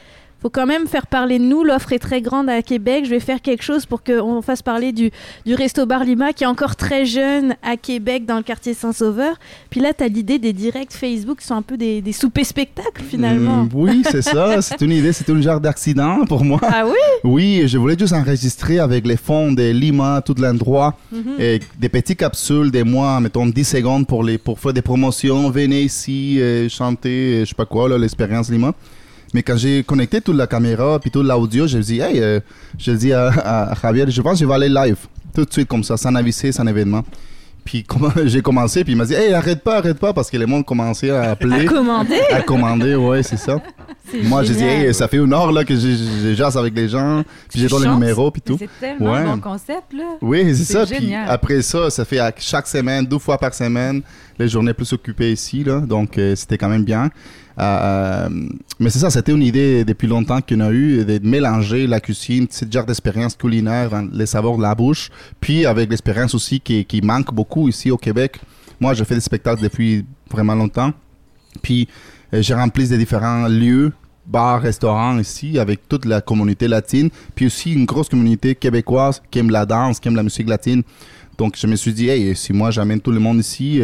faut 0.43 0.51
quand 0.51 0.67
même 0.67 0.87
faire 0.87 1.07
parler 1.07 1.39
de 1.39 1.45
nous. 1.45 1.63
L'offre 1.65 1.93
est 1.93 1.99
très 1.99 2.21
grande 2.21 2.51
à 2.51 2.61
Québec. 2.63 3.05
Je 3.05 3.11
vais 3.11 3.21
faire 3.21 3.41
quelque 3.41 3.63
chose 3.63 3.87
pour 3.87 4.03
qu'on 4.03 4.43
fasse 4.43 4.61
parler 4.63 4.93
du, 4.93 5.11
du 5.47 5.55
Resto 5.55 5.87
Bar 5.87 6.05
Lima, 6.05 6.33
qui 6.33 6.45
est 6.45 6.49
encore 6.49 6.77
très 6.77 7.07
jeune 7.07 7.55
à 7.63 7.77
Québec, 7.77 8.27
dans 8.27 8.37
le 8.37 8.43
quartier 8.43 8.75
Saint-Sauveur. 8.75 9.37
Puis 9.71 9.81
là, 9.81 9.93
tu 9.97 10.03
as 10.05 10.09
l'idée 10.09 10.39
des 10.39 10.53
directs 10.53 10.93
Facebook 10.93 11.39
qui 11.41 11.47
sont 11.47 11.55
un 11.55 11.63
peu 11.63 11.77
des, 11.77 12.01
des 12.03 12.13
soupers 12.13 12.45
spectacles 12.45 13.03
finalement. 13.09 13.63
Mm, 13.65 13.69
oui, 13.75 14.03
c'est 14.11 14.23
ça. 14.23 14.61
C'est 14.63 14.81
une 14.83 14.93
idée, 14.93 15.13
c'est 15.13 15.29
un 15.31 15.41
genre 15.41 15.61
d'accident 15.61 16.25
pour 16.27 16.45
moi. 16.45 16.59
Ah 16.63 16.85
oui? 16.87 16.93
Oui, 17.25 17.63
je 17.67 17.79
voulais 17.79 17.97
juste 17.99 18.13
enregistrer 18.13 18.79
avec 18.79 19.07
les 19.07 19.17
fonds 19.17 19.53
de 19.53 19.71
Lima, 19.71 20.23
tout 20.25 20.35
l'endroit, 20.39 20.97
Mhm. 21.13 21.35
et 21.39 21.61
des 21.79 21.89
petites 21.89 22.19
capsules 22.19 22.71
des 22.71 22.83
mois, 22.85 23.21
mettons 23.21 23.47
10 23.47 23.65
secondes 23.65 24.07
pour, 24.07 24.25
les, 24.25 24.39
pour 24.39 24.59
faire 24.59 24.73
des 24.73 24.83
promotions. 24.83 25.51
Venez 25.51 25.83
ici, 25.83 26.41
euh, 26.41 26.69
chanter, 26.69 27.09
euh, 27.11 27.41
je 27.45 27.51
sais 27.51 27.55
pas 27.55 27.67
quoi, 27.67 27.89
là, 27.89 27.99
l'expérience 27.99 28.51
Lima. 28.51 28.73
Mais 29.35 29.43
quand 29.43 29.57
j'ai 29.57 29.83
connecté 29.83 30.21
toute 30.21 30.37
la 30.37 30.47
caméra 30.47 30.99
puis 31.01 31.11
tout 31.11 31.23
l'audio, 31.23 31.67
je 31.67 31.79
dis, 31.79 32.01
hey, 32.01 32.21
euh, 32.21 32.41
je 32.79 32.93
dis 32.93 33.13
à, 33.13 33.29
à 33.71 33.75
Javier, 33.81 34.05
je 34.09 34.21
pense 34.23 34.35
que 34.35 34.39
je 34.41 34.45
vais 34.47 34.55
aller 34.55 34.69
live, 34.69 34.97
tout 35.35 35.45
de 35.45 35.53
suite 35.53 35.69
comme 35.69 35.85
ça, 35.85 35.97
sans 35.97 36.15
aviser, 36.15 36.53
sans 36.53 36.67
événement. 36.67 37.03
Puis 37.65 37.87
j'ai 38.27 38.43
commencé, 38.43 38.83
puis 38.83 38.93
il 38.93 38.97
m'a 38.97 39.05
dit, 39.05 39.15
hey, 39.15 39.33
arrête 39.33 39.63
pas, 39.63 39.77
arrête 39.79 39.99
pas, 39.99 40.13
parce 40.13 40.29
que 40.31 40.37
le 40.37 40.47
monde 40.47 40.65
commençait 40.67 41.11
à 41.11 41.23
À 41.23 41.31
appeler, 41.31 41.65
commander? 41.65 42.21
à 42.33 42.43
commander, 42.43 42.95
ouais, 42.97 43.23
c'est 43.23 43.37
ça. 43.39 43.63
Moi, 44.25 44.43
j'ai 44.43 44.55
dit, 44.55 44.65
hey, 44.65 44.93
ça 44.93 45.07
fait 45.09 45.17
une 45.19 45.33
heure 45.33 45.51
là, 45.53 45.65
que 45.65 45.75
jase 46.35 46.57
avec 46.59 46.75
les 46.75 46.89
gens, 46.89 47.23
puis 47.49 47.61
j'ai 47.61 47.69
les 47.69 47.69
chantes. 47.71 47.87
numéros, 47.87 48.31
puis 48.33 48.43
tout. 48.43 48.57
C'est 48.59 48.69
tellement 48.81 49.13
Ouais. 49.13 49.25
bon 49.25 49.39
concept, 49.39 49.93
là. 49.97 50.17
Oui, 50.21 50.55
c'est 50.57 50.71
ça. 50.73 50.85
Puis 50.85 51.15
après 51.15 51.63
ça, 51.63 51.89
ça 51.89 52.05
fait 52.05 52.19
à 52.19 52.33
chaque 52.37 52.67
semaine, 52.67 53.07
deux 53.07 53.21
fois 53.21 53.39
par 53.39 53.55
semaine, 53.55 54.03
les 54.39 54.49
journées 54.49 54.75
plus 54.75 54.93
occupées 54.93 55.33
ici, 55.33 55.63
là. 55.65 55.79
Donc, 55.81 56.19
euh, 56.19 56.35
c'était 56.35 56.59
quand 56.59 56.69
même 56.69 56.85
bien. 56.85 57.11
Euh, 57.59 57.63
euh, 57.63 58.29
mais 58.79 58.91
c'est 58.91 58.99
ça, 58.99 59.11
c'était 59.11 59.33
une 59.33 59.43
idée 59.43 59.85
depuis 59.85 60.07
longtemps 60.09 60.41
qu'on 60.41 60.61
a 60.61 60.71
eu 60.71 61.05
de 61.05 61.21
mélanger 61.23 61.87
la 61.87 62.01
cuisine, 62.01 62.47
ce 62.51 62.65
genre 62.71 62.87
d'expérience 62.87 63.37
culinaire, 63.37 63.91
les 64.13 64.27
saveurs 64.27 64.57
de 64.57 64.63
la 64.63 64.75
bouche, 64.75 65.11
puis 65.41 65.67
avec 65.67 65.91
l'expérience 65.91 66.35
aussi 66.35 66.61
qui, 66.61 66.85
qui 66.85 67.01
manque 67.03 67.33
beaucoup 67.33 67.69
ici 67.69 67.91
au 67.91 67.99
Québec. 67.99 68.41
Moi, 68.81 68.95
je 68.95 69.05
fais 69.05 69.15
des 69.15 69.21
spectacles 69.21 69.63
depuis 69.63 70.05
vraiment 70.31 70.55
longtemps. 70.55 70.93
Puis, 71.61 71.89
euh, 72.35 72.43
j'ai 72.43 72.55
rempli 72.55 72.89
des 72.89 72.99
différents 72.99 73.47
lieux, 73.47 73.93
bars, 74.27 74.61
restaurants 74.61 75.19
ici, 75.19 75.59
avec 75.59 75.89
toute 75.89 76.05
la 76.05 76.21
communauté 76.21 76.67
latine. 76.67 77.11
Puis 77.35 77.47
aussi 77.47 77.73
une 77.75 77.85
grosse 77.85 78.09
communauté 78.09 78.55
québécoise 78.55 79.23
qui 79.31 79.39
aime 79.39 79.51
la 79.51 79.67
danse, 79.67 80.01
qui 80.01 80.09
aime 80.09 80.17
la 80.17 80.23
musique 80.23 80.49
latine. 80.49 80.83
Donc, 81.39 81.57
je 81.57 81.67
me 81.67 81.77
suis 81.77 81.93
dit, 81.93 82.09
hey, 82.09 82.35
si 82.35 82.53
moi 82.53 82.71
j'amène 82.71 83.01
tout 83.01 83.13
le 83.13 83.21
monde 83.21 83.39
ici, 83.39 83.81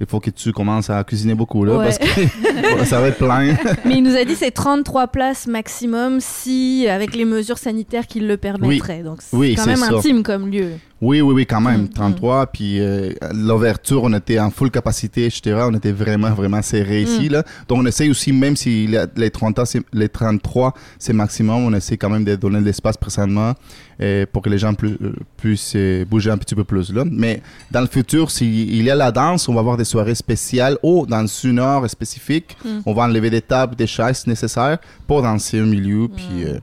il 0.00 0.06
faut 0.06 0.18
que 0.20 0.30
tu 0.30 0.52
commences 0.52 0.88
à 0.90 1.04
cuisiner 1.04 1.34
beaucoup, 1.34 1.64
là, 1.64 1.76
Ouais. 1.76 1.84
parce 1.86 1.98
que 1.98 2.84
ça 2.86 3.00
va 3.00 3.08
être 3.08 3.18
plein. 3.18 3.54
Mais 3.84 3.96
il 3.98 4.02
nous 4.02 4.16
a 4.16 4.24
dit 4.24 4.34
c'est 4.34 4.50
33 4.50 5.08
places 5.08 5.46
maximum 5.46 6.18
si, 6.20 6.86
avec 6.88 7.14
les 7.14 7.24
mesures 7.24 7.58
sanitaires 7.58 8.06
qui 8.06 8.20
le 8.20 8.36
permettraient. 8.36 9.02
Donc 9.02 9.18
c'est 9.20 9.36
Oui, 9.36 9.54
quand 9.56 9.66
même 9.66 9.76
ça. 9.76 9.94
intime 9.94 10.22
comme 10.22 10.48
lieu. 10.50 10.72
Oui, 11.02 11.22
oui, 11.22 11.32
oui, 11.34 11.46
quand 11.46 11.62
même. 11.62 11.82
Mm, 11.84 11.88
33. 11.90 12.46
Puis 12.48 12.78
euh, 12.80 13.12
l'ouverture, 13.34 14.02
on 14.02 14.12
était 14.12 14.38
en 14.38 14.50
full 14.50 14.70
capacité, 14.70 15.24
etc. 15.26 15.56
On 15.70 15.74
était 15.74 15.92
vraiment, 15.92 16.30
vraiment 16.30 16.60
serré 16.60 17.02
ici. 17.02 17.28
Là. 17.30 17.42
Donc, 17.68 17.78
on 17.78 17.86
essaie 17.86 18.10
aussi, 18.10 18.32
même 18.32 18.54
si 18.54 18.86
les, 18.86 19.04
les, 19.16 19.30
30 19.30 19.58
ans, 19.60 19.64
c'est- 19.64 19.82
les 19.94 20.10
33, 20.10 20.74
c'est 20.98 21.14
maximum, 21.14 21.64
on 21.64 21.72
essaie 21.72 21.96
quand 21.96 22.10
même 22.10 22.24
de 22.24 22.36
donner 22.36 22.60
de 22.60 22.64
l'espace 22.66 22.98
présentement 22.98 23.54
euh, 24.02 24.26
pour 24.32 24.42
que 24.42 24.48
les 24.50 24.58
gens 24.58 24.74
plus- 24.74 24.96
euh, 25.02 25.14
puissent 25.36 25.74
euh, 25.76 26.04
bouger 26.04 26.30
un 26.30 26.38
petit 26.38 26.54
peu 26.54 26.64
plus. 26.64 26.92
Là. 26.92 27.04
Mais 27.10 27.42
dans 27.70 27.80
le 27.80 27.86
futur, 27.86 28.30
s'il 28.30 28.82
y 28.82 28.90
a 28.90 28.94
la 28.94 29.12
danse, 29.12 29.48
on 29.48 29.54
va 29.54 29.60
avoir 29.60 29.76
des 29.76 29.84
soirées 29.84 30.14
spéciales 30.14 30.76
ou 30.82 31.06
dans 31.06 31.26
une 31.26 31.58
heure 31.58 31.88
spécifique, 31.88 32.56
Mm. 32.64 32.68
on 32.86 32.92
va 32.94 33.02
enlever 33.04 33.30
des 33.30 33.42
tables, 33.42 33.76
des 33.76 33.86
chaises 33.86 34.26
nécessaires 34.26 34.78
pour 35.06 35.22
danser 35.22 35.60
au 35.60 35.66
milieu, 35.66 36.08
puis 36.08 36.44
euh, 36.44 36.58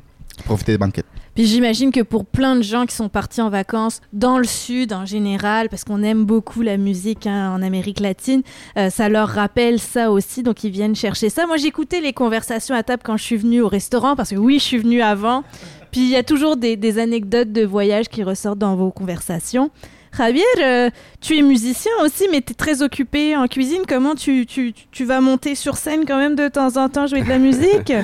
profiter 0.46 0.72
des 0.74 0.78
banquettes. 0.78 1.06
Puis 1.36 1.46
j'imagine 1.46 1.92
que 1.92 2.02
pour 2.02 2.26
plein 2.26 2.56
de 2.56 2.64
gens 2.64 2.88
qui 2.88 2.96
sont 2.96 3.10
partis 3.10 3.42
en 3.42 3.50
vacances 3.52 4.02
dans 4.12 4.40
le 4.40 4.44
sud 4.46 4.92
en 4.92 5.06
général, 5.06 5.70
parce 5.70 5.84
qu'on 5.84 6.02
aime 6.02 6.26
beaucoup 6.26 6.64
la 6.64 6.78
musique 6.78 7.28
hein, 7.28 7.54
en 7.56 7.62
Amérique 7.62 8.00
latine, 8.00 8.42
euh, 8.76 8.90
ça 8.90 9.08
leur 9.08 9.30
rappelle 9.30 9.80
ça 9.80 10.10
aussi, 10.10 10.42
donc 10.42 10.64
ils 10.64 10.72
viennent 10.72 10.96
chercher 10.96 11.30
ça. 11.30 11.46
Moi 11.46 11.58
j'écoutais 11.58 12.02
les 12.02 12.12
conversations 12.12 12.74
à 12.74 12.82
table 12.82 13.04
quand 13.06 13.18
je 13.18 13.24
suis 13.24 13.38
venue 13.38 13.62
au 13.62 13.68
restaurant, 13.68 14.16
parce 14.16 14.32
que 14.32 14.36
oui, 14.36 14.58
je 14.58 14.64
suis 14.64 14.78
venue 14.80 15.04
avant. 15.04 15.44
Puis 15.92 16.02
il 16.02 16.10
y 16.10 16.16
a 16.16 16.24
toujours 16.24 16.58
des, 16.58 16.76
des 16.76 17.00
anecdotes 17.00 17.52
de 17.52 17.66
voyage 17.66 18.10
qui 18.10 18.24
ressortent 18.24 18.60
dans 18.60 18.76
vos 18.76 18.92
conversations. 18.92 19.70
Javier, 20.18 20.44
euh, 20.64 20.90
tu 21.22 21.38
es 21.38 21.42
musicien 21.42 21.92
aussi, 22.04 22.28
mais 22.32 22.42
tu 22.42 22.52
es 22.54 22.56
très 22.56 22.82
occupé 22.82 23.36
en 23.36 23.48
cuisine. 23.48 23.82
Comment 23.88 24.16
tu, 24.16 24.46
tu, 24.48 24.74
tu 24.92 25.06
vas 25.06 25.22
monter 25.22 25.54
sur 25.54 25.78
scène 25.78 26.06
quand 26.08 26.18
même 26.18 26.36
de 26.36 26.48
temps 26.48 26.76
en 26.78 26.90
temps 26.90 27.06
jouer 27.08 27.22
de 27.22 27.30
la 27.30 27.38
musique? 27.40 27.94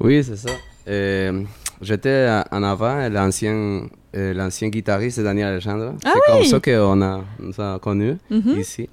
Oui, 0.00 0.24
c'est 0.24 0.36
ça. 0.36 0.48
Euh, 0.88 1.42
J'étais 1.80 2.28
en 2.50 2.62
avant 2.64 3.08
l'ancien 3.08 3.82
euh, 4.16 4.34
l'ancien 4.34 4.68
guitariste 4.68 5.18
de 5.18 5.24
Daniel 5.24 5.48
Alejandro. 5.48 5.90
Ah 6.04 6.10
c'est 6.12 6.32
oui! 6.32 6.38
comme 6.38 6.44
ça 6.44 6.60
qu'on 6.60 7.02
a, 7.02 7.24
on 7.40 7.52
s'est 7.52 7.80
connus 7.80 8.16
Mhm. 8.30 8.58
ici. 8.58 8.88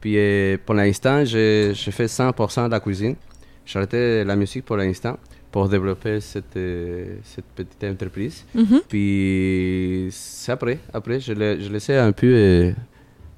Puis 0.00 0.14
euh, 0.18 0.58
pour 0.64 0.74
l'instant, 0.74 1.24
je, 1.24 1.72
je 1.74 1.90
fais 1.90 2.06
100% 2.06 2.66
de 2.66 2.70
la 2.70 2.80
cuisine. 2.80 3.16
J'ai 3.64 3.78
arrêté 3.78 4.24
la 4.24 4.36
musique 4.36 4.64
pour 4.66 4.76
l'instant 4.76 5.16
pour 5.52 5.68
développer 5.68 6.20
cette, 6.20 6.56
euh, 6.56 7.16
cette 7.24 7.44
petite 7.56 7.82
entreprise. 7.84 8.44
Mhm. 8.54 8.80
Puis 8.88 10.08
c'est 10.10 10.52
après. 10.52 10.78
Après, 10.92 11.18
je, 11.20 11.32
l'ai- 11.32 11.60
je 11.60 11.70
laissais 11.72 11.96
un 11.96 12.12
peu 12.12 12.26
euh, 12.32 12.72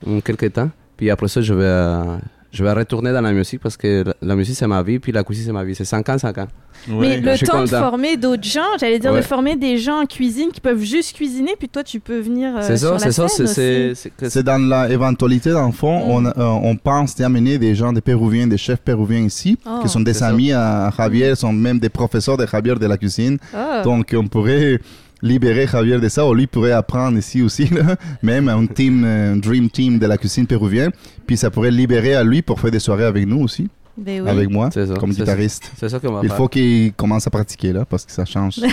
en 0.07 0.21
quelques 0.21 0.53
temps. 0.53 0.71
Puis 0.97 1.11
après 1.11 1.29
ça, 1.29 1.41
je 1.41 1.55
vais, 1.55 1.65
euh, 1.65 2.19
je 2.53 2.63
vais 2.63 2.73
retourner 2.73 3.13
dans 3.13 3.21
la 3.23 3.33
musique 3.33 3.61
parce 3.61 3.77
que 3.77 4.05
la, 4.07 4.15
la 4.23 4.37
musique, 4.37 4.57
c'est 4.57 4.67
ma 4.67 4.83
vie. 4.83 4.99
Puis 4.99 5.11
la 5.11 5.25
cuisine, 5.25 5.47
c'est 5.47 5.53
ma 5.53 5.65
vie. 5.65 5.75
C'est 5.75 5.85
5 5.87 6.09
ans, 6.11 6.19
5 6.19 6.39
ans. 6.39 6.49
Mais 6.89 7.19
le 7.21 7.39
temps 7.47 7.63
de 7.63 7.67
former 7.69 8.17
d'autres 8.17 8.43
gens, 8.43 8.61
j'allais 8.81 8.99
dire 8.99 9.13
de 9.13 9.17
Ouais. 9.17 9.23
former 9.23 9.57
des 9.57 9.79
gens 9.79 10.01
en 10.03 10.07
cuisine 10.07 10.49
qui 10.53 10.61
peuvent 10.61 10.83
juste 10.83 11.15
cuisiner, 11.15 11.55
puis 11.57 11.69
toi 11.69 11.85
tu 11.85 12.01
peux 12.01 12.19
venir 12.19 12.57
euh, 12.57 12.61
c'est 12.63 12.77
sur 12.77 12.89
ça, 12.89 12.93
la 12.95 12.99
c'est 12.99 13.13
ça. 13.13 13.29
scène 13.29 13.47
c'est- 13.47 13.55
C'est 13.55 13.91
aussi. 13.93 14.01
c'est 14.03 14.11
que- 14.11 14.29
C'est 14.29 14.43
dans 14.43 14.59
l'éventualité, 14.89 15.51
dans 15.53 15.67
le 15.67 15.73
fond, 15.73 15.99
Mm. 15.99 16.11
on, 16.11 16.27
euh, 16.27 16.33
on 16.39 16.75
pense 16.77 17.15
d'amener 17.15 17.59
des 17.59 17.75
gens, 17.77 17.93
des 17.93 18.01
Péruviens, 18.01 18.47
des 18.49 18.59
chefs 18.59 18.81
péruviens 18.81 19.21
ici, 19.21 19.59
Oh. 19.65 19.79
qui 19.83 19.89
sont 19.89 20.01
des 20.01 20.15
ça. 20.15 20.27
amis 20.29 20.53
à 20.53 20.91
Javier, 20.97 21.35
sont 21.37 21.53
même 21.53 21.79
des 21.79 21.89
professeurs 21.91 22.37
de 22.37 22.47
Javier 22.47 22.75
de 22.75 22.87
la 22.87 22.97
cuisine. 22.99 23.39
Ah. 23.55 23.83
Donc, 23.85 24.13
on 24.19 24.27
pourrait 24.27 24.81
libérer 25.23 25.67
Javier 25.67 25.99
de 25.99 26.09
ça, 26.09 26.27
ou 26.27 26.35
lui 26.35 26.47
pourrait 26.47 26.73
apprendre 26.73 27.17
ici 27.19 27.43
aussi, 27.43 27.67
là, 27.69 27.97
même 28.23 28.49
un 28.49 28.67
team, 28.67 29.05
un 29.05 29.37
dream 29.37 29.71
team 29.71 29.99
de 29.99 30.07
la 30.07 30.19
cuisine 30.19 30.47
péruvienne. 30.47 30.91
Puis 31.27 31.37
ça 31.37 31.51
pourrait 31.51 31.71
libérer 31.71 32.15
à 32.15 32.25
lui 32.25 32.43
pour 32.43 32.59
faire 32.61 32.71
des 32.71 32.81
soirées 32.81 33.05
avec 33.05 33.27
nous 33.27 33.41
aussi, 33.41 33.69
Ben 33.97 34.21
oui. 34.23 34.29
avec 34.29 34.51
moi, 34.51 34.69
C'est 34.73 34.87
ça, 34.87 34.95
comme 34.95 35.11
guitariste. 35.13 35.71
c'est 35.79 35.89
ça 35.89 35.99
qu'on 36.01 36.13
va 36.13 36.21
Il 36.25 36.29
faut 36.31 36.49
qu'il 36.49 36.93
commence 36.95 37.27
à 37.27 37.31
pratiquer 37.31 37.73
là, 37.73 37.85
parce 37.85 38.05
que 38.05 38.13
ça 38.13 38.25
change. 38.25 38.57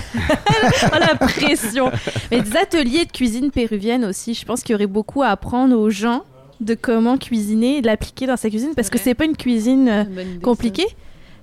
Oh, 0.92 0.98
la 1.00 1.16
pression. 1.16 1.90
Mais 2.32 2.42
des 2.42 2.58
ateliers 2.58 3.06
de 3.06 3.12
cuisine 3.12 3.50
péruvienne 3.52 4.04
aussi, 4.06 4.34
je 4.34 4.44
pense 4.46 4.62
qu'il 4.62 4.74
y 4.74 4.76
aurait 4.76 4.88
beaucoup 4.88 5.24
à 5.24 5.28
apprendre 5.28 5.78
aux 5.78 5.90
gens 5.90 6.24
de 6.60 6.74
comment 6.74 7.18
cuisiner 7.18 7.78
et 7.78 7.82
de 7.82 7.86
l'appliquer 7.88 8.28
dans 8.28 8.36
sa 8.36 8.50
cuisine, 8.50 8.72
parce 8.76 8.90
que 8.90 8.98
Ouais. 8.98 9.02
c'est 9.06 9.14
pas 9.14 9.24
une 9.26 9.38
cuisine 9.38 9.88
euh, 9.88 10.04
Une 10.04 10.16
bonne 10.16 10.28
idée, 10.32 10.40
compliquée. 10.42 10.88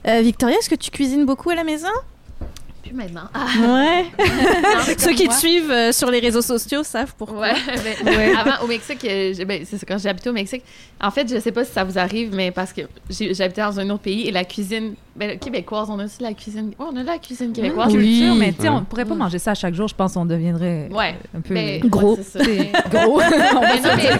Euh, 0.06 0.20
Victoria, 0.20 0.56
est-ce 0.58 0.68
que 0.68 0.74
tu 0.74 0.90
cuisines 0.90 1.24
beaucoup 1.24 1.48
à 1.50 1.54
la 1.54 1.64
maison? 1.64 1.86
ça. 1.86 1.92
Plus 2.88 2.94
maintenant. 2.96 3.28
Ah, 3.34 3.46
Ouais. 3.60 4.02
non, 4.18 4.80
mais 4.86 4.94
Ceux 4.98 5.12
qui 5.12 5.28
te 5.28 5.34
suivent 5.34 5.70
euh, 5.70 5.92
sur 5.92 6.10
les 6.10 6.20
réseaux 6.20 6.42
sociaux 6.42 6.82
savent 6.82 7.14
pourquoi. 7.16 7.40
Ouais, 7.48 7.52
ben, 8.04 8.36
avant 8.38 8.64
au 8.64 8.66
Mexique, 8.66 9.04
euh, 9.04 9.32
j'ai- 9.34 9.44
ben, 9.44 9.62
c'est 9.68 9.78
ça, 9.78 9.84
quand 9.86 9.98
j'ai 9.98 10.08
habité 10.08 10.30
au 10.30 10.32
Mexique. 10.32 10.62
En 11.02 11.10
fait, 11.10 11.28
je 11.32 11.38
sais 11.40 11.52
pas 11.52 11.64
si 11.64 11.72
ça 11.72 11.84
vous 11.84 11.98
arrive, 11.98 12.34
mais 12.34 12.50
parce 12.50 12.72
que 12.72 12.82
j'ai- 13.10 13.34
j'habitais 13.34 13.60
dans 13.62 13.78
un 13.80 13.90
autre 13.90 14.02
pays 14.02 14.26
et 14.28 14.30
la 14.32 14.44
cuisine 14.44 14.94
ben, 15.14 15.38
québécoise, 15.38 15.88
on 15.90 15.98
a 15.98 16.04
aussi 16.04 16.22
la 16.22 16.32
cuisine. 16.34 16.72
Ouais, 16.78 16.86
on 16.92 16.96
a 16.96 17.02
la 17.02 17.18
cuisine 17.18 17.52
québécoise. 17.52 17.90
Culture, 17.92 18.32
Oui. 18.32 18.38
mais 18.38 18.52
tu 18.52 18.62
sais, 18.62 18.68
on 18.68 18.84
pourrait 18.84 19.04
pas 19.06 19.14
Mm. 19.14 19.18
manger 19.18 19.38
ça 19.38 19.52
à 19.52 19.54
chaque 19.54 19.74
jour. 19.74 19.88
Je 19.88 19.94
pense 19.94 20.14
qu'on 20.14 20.26
deviendrait 20.26 20.88
Ouais. 20.92 21.14
un 21.36 21.40
peu 21.40 21.54
Ben, 21.54 21.80
Gros. 21.86 22.18
Mais- 22.36 22.72
gros. 22.90 23.18
Mais 23.20 23.80
non, 23.80 23.96
mais- 23.96 24.10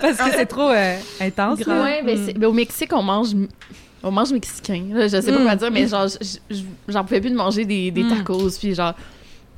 parce 0.00 0.16
que 0.18 0.30
c'est 0.36 0.46
trop 0.46 0.70
euh, 0.70 0.96
intense. 1.20 1.60
Ouais, 1.60 2.02
ben, 2.04 2.18
c'est- 2.26 2.34
ben, 2.38 2.46
au 2.48 2.52
Mexique, 2.52 2.90
on 2.92 3.02
mange. 3.02 3.28
On 4.02 4.10
mange 4.10 4.32
mexicain. 4.32 4.84
là, 4.92 5.08
je 5.08 5.20
sais 5.20 5.32
pas 5.32 5.38
Mm. 5.40 5.42
quoi 5.44 5.56
dire, 5.56 5.70
mais 5.70 5.86
genre, 5.88 6.06
j'en 6.88 7.04
pouvais 7.04 7.20
plus 7.20 7.30
de 7.30 7.36
manger 7.36 7.64
des, 7.64 7.90
des 7.90 8.02
Mm. 8.04 8.08
tacos. 8.18 8.50
Puis 8.58 8.74
genre. 8.74 8.94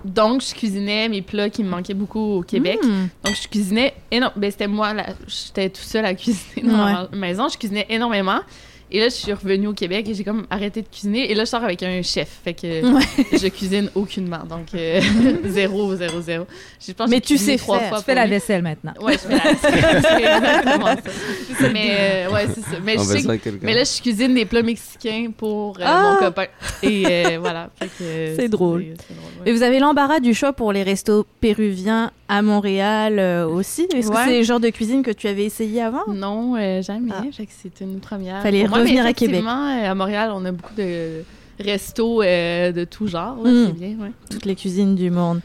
Donc, 0.03 0.41
je 0.43 0.55
cuisinais 0.55 1.11
mes 1.11 1.20
plats 1.20 1.51
qui 1.51 1.62
me 1.62 1.68
manquaient 1.68 1.93
beaucoup 1.93 2.38
au 2.38 2.43
Québec. 2.43 2.78
Hmm. 2.82 3.09
Donc, 3.22 3.34
je 3.43 3.47
cuisinais 3.49 3.93
énormément. 4.11 4.41
Ben, 4.41 4.51
c'était 4.51 4.66
moi, 4.66 4.95
j'étais 5.28 5.68
tout 5.68 5.82
seul 5.82 6.07
à 6.07 6.14
cuisiner 6.14 6.62
dans 6.62 6.86
Ouais. 6.86 6.93
ma 7.12 7.16
maison. 7.18 7.49
Je 7.51 7.59
cuisinais 7.59 7.84
énormément. 7.91 8.41
Et 8.93 8.99
là, 9.01 9.05
je 9.09 9.14
suis 9.14 9.32
revenue 9.32 9.68
au 9.68 9.72
Québec 9.72 10.09
et 10.09 10.14
j'ai 10.14 10.24
comme 10.24 10.47
arrêté 10.51 10.82
de 10.82 10.88
cuisiner. 10.88 11.30
Et 11.30 11.34
là, 11.34 11.45
je 11.45 11.51
sors 11.51 11.62
avec 11.62 11.82
un 11.82 12.03
chef. 12.03 12.41
Fait 12.45 12.55
que 12.55 12.93
Ouais. 12.95 13.03
je 13.32 13.49
cuisine 13.49 13.91
aucunement. 13.95 14.45
Donc, 14.49 14.66
euh, 14.74 15.01
zéro, 15.47 15.95
zéro, 15.97 16.20
zéro. 16.20 16.47
Je 16.84 16.93
pense 16.93 17.09
Mais 17.09 17.20
tu 17.20 17.38
sais 17.38 17.57
trois 17.57 17.78
faire. 17.78 17.88
fois 17.91 17.99
Tu 17.99 18.05
fais 18.05 18.14
la 18.14 18.24
lui. 18.24 18.32
vaisselle 18.32 18.62
maintenant. 18.62 18.93
Ouais, 19.01 19.12
je 19.14 19.18
fais 19.18 19.34
la 19.36 19.55
c'est 19.61 20.16
exactement 20.18 20.86
ça. 20.86 21.68
Mais, 21.72 21.97
euh, 22.26 22.30
ouais, 22.32 22.47
c'est 22.55 22.61
ça. 22.62 22.76
Mais, 22.82 22.95
je 22.95 22.99
veut 22.99 23.05
sais 23.18 23.22
ça 23.22 23.51
mais 23.62 23.74
là, 23.74 23.84
je 23.84 24.01
cuisine 24.03 24.34
des 24.34 24.45
plats 24.45 24.62
mexicains 24.62 25.30
pour 25.36 25.78
euh, 25.78 25.82
Ah! 25.84 26.16
mon 26.20 26.26
copain. 26.26 26.47
Et 26.82 27.05
euh, 27.07 27.38
voilà. 27.41 27.70
Euh, 28.03 28.34
C'est 28.36 28.49
drôle. 28.49 28.84
c'est 29.09 29.14
drôle, 29.14 29.30
ouais. 29.45 29.51
Et 29.51 29.53
vous 29.53 29.62
avez 29.62 29.78
l'embarras 29.78 30.20
du 30.20 30.34
choix 30.34 30.53
pour 30.53 30.72
les 30.72 30.82
restos 30.82 31.26
péruviens 31.41 32.11
à 32.28 32.43
Montréal 32.43 33.18
euh, 33.18 33.47
aussi? 33.47 33.86
Est-ce 33.95 34.09
que 34.09 34.14
Ouais. 34.14 34.22
c'est 34.26 34.38
le 34.38 34.43
genre 34.45 34.61
de 34.61 34.68
cuisine 34.70 35.03
que 35.03 35.11
tu 35.11 35.28
avais 35.28 35.45
essayé 35.45 35.82
avant? 35.82 36.05
Non, 36.12 36.57
euh, 36.57 36.82
jamais. 36.82 37.11
Ah. 37.12 37.22
Fait 37.32 37.47
que 37.47 37.53
c'est 37.61 37.80
une 37.84 38.01
première. 38.01 38.43
Fallait 38.43 38.64
revenir 38.81 39.05
à 39.07 39.12
Québec. 39.12 39.37
effectivement, 39.41 39.66
euh, 39.66 39.91
À 39.91 39.95
Montréal, 39.95 40.31
on 40.35 40.45
a 40.45 40.53
beaucoup 40.53 40.74
de 40.76 41.22
restos 41.59 42.22
euh, 42.22 42.72
de 42.72 42.85
tout 42.85 43.07
genre. 43.07 43.37
là, 43.45 43.51
Mm. 43.51 43.66
C'est 43.66 43.72
bien, 43.78 43.97
ouais. 44.01 44.12
Toutes 44.31 44.45
les 44.47 44.55
cuisines 44.57 44.95
du 44.95 45.11
monde. 45.11 45.41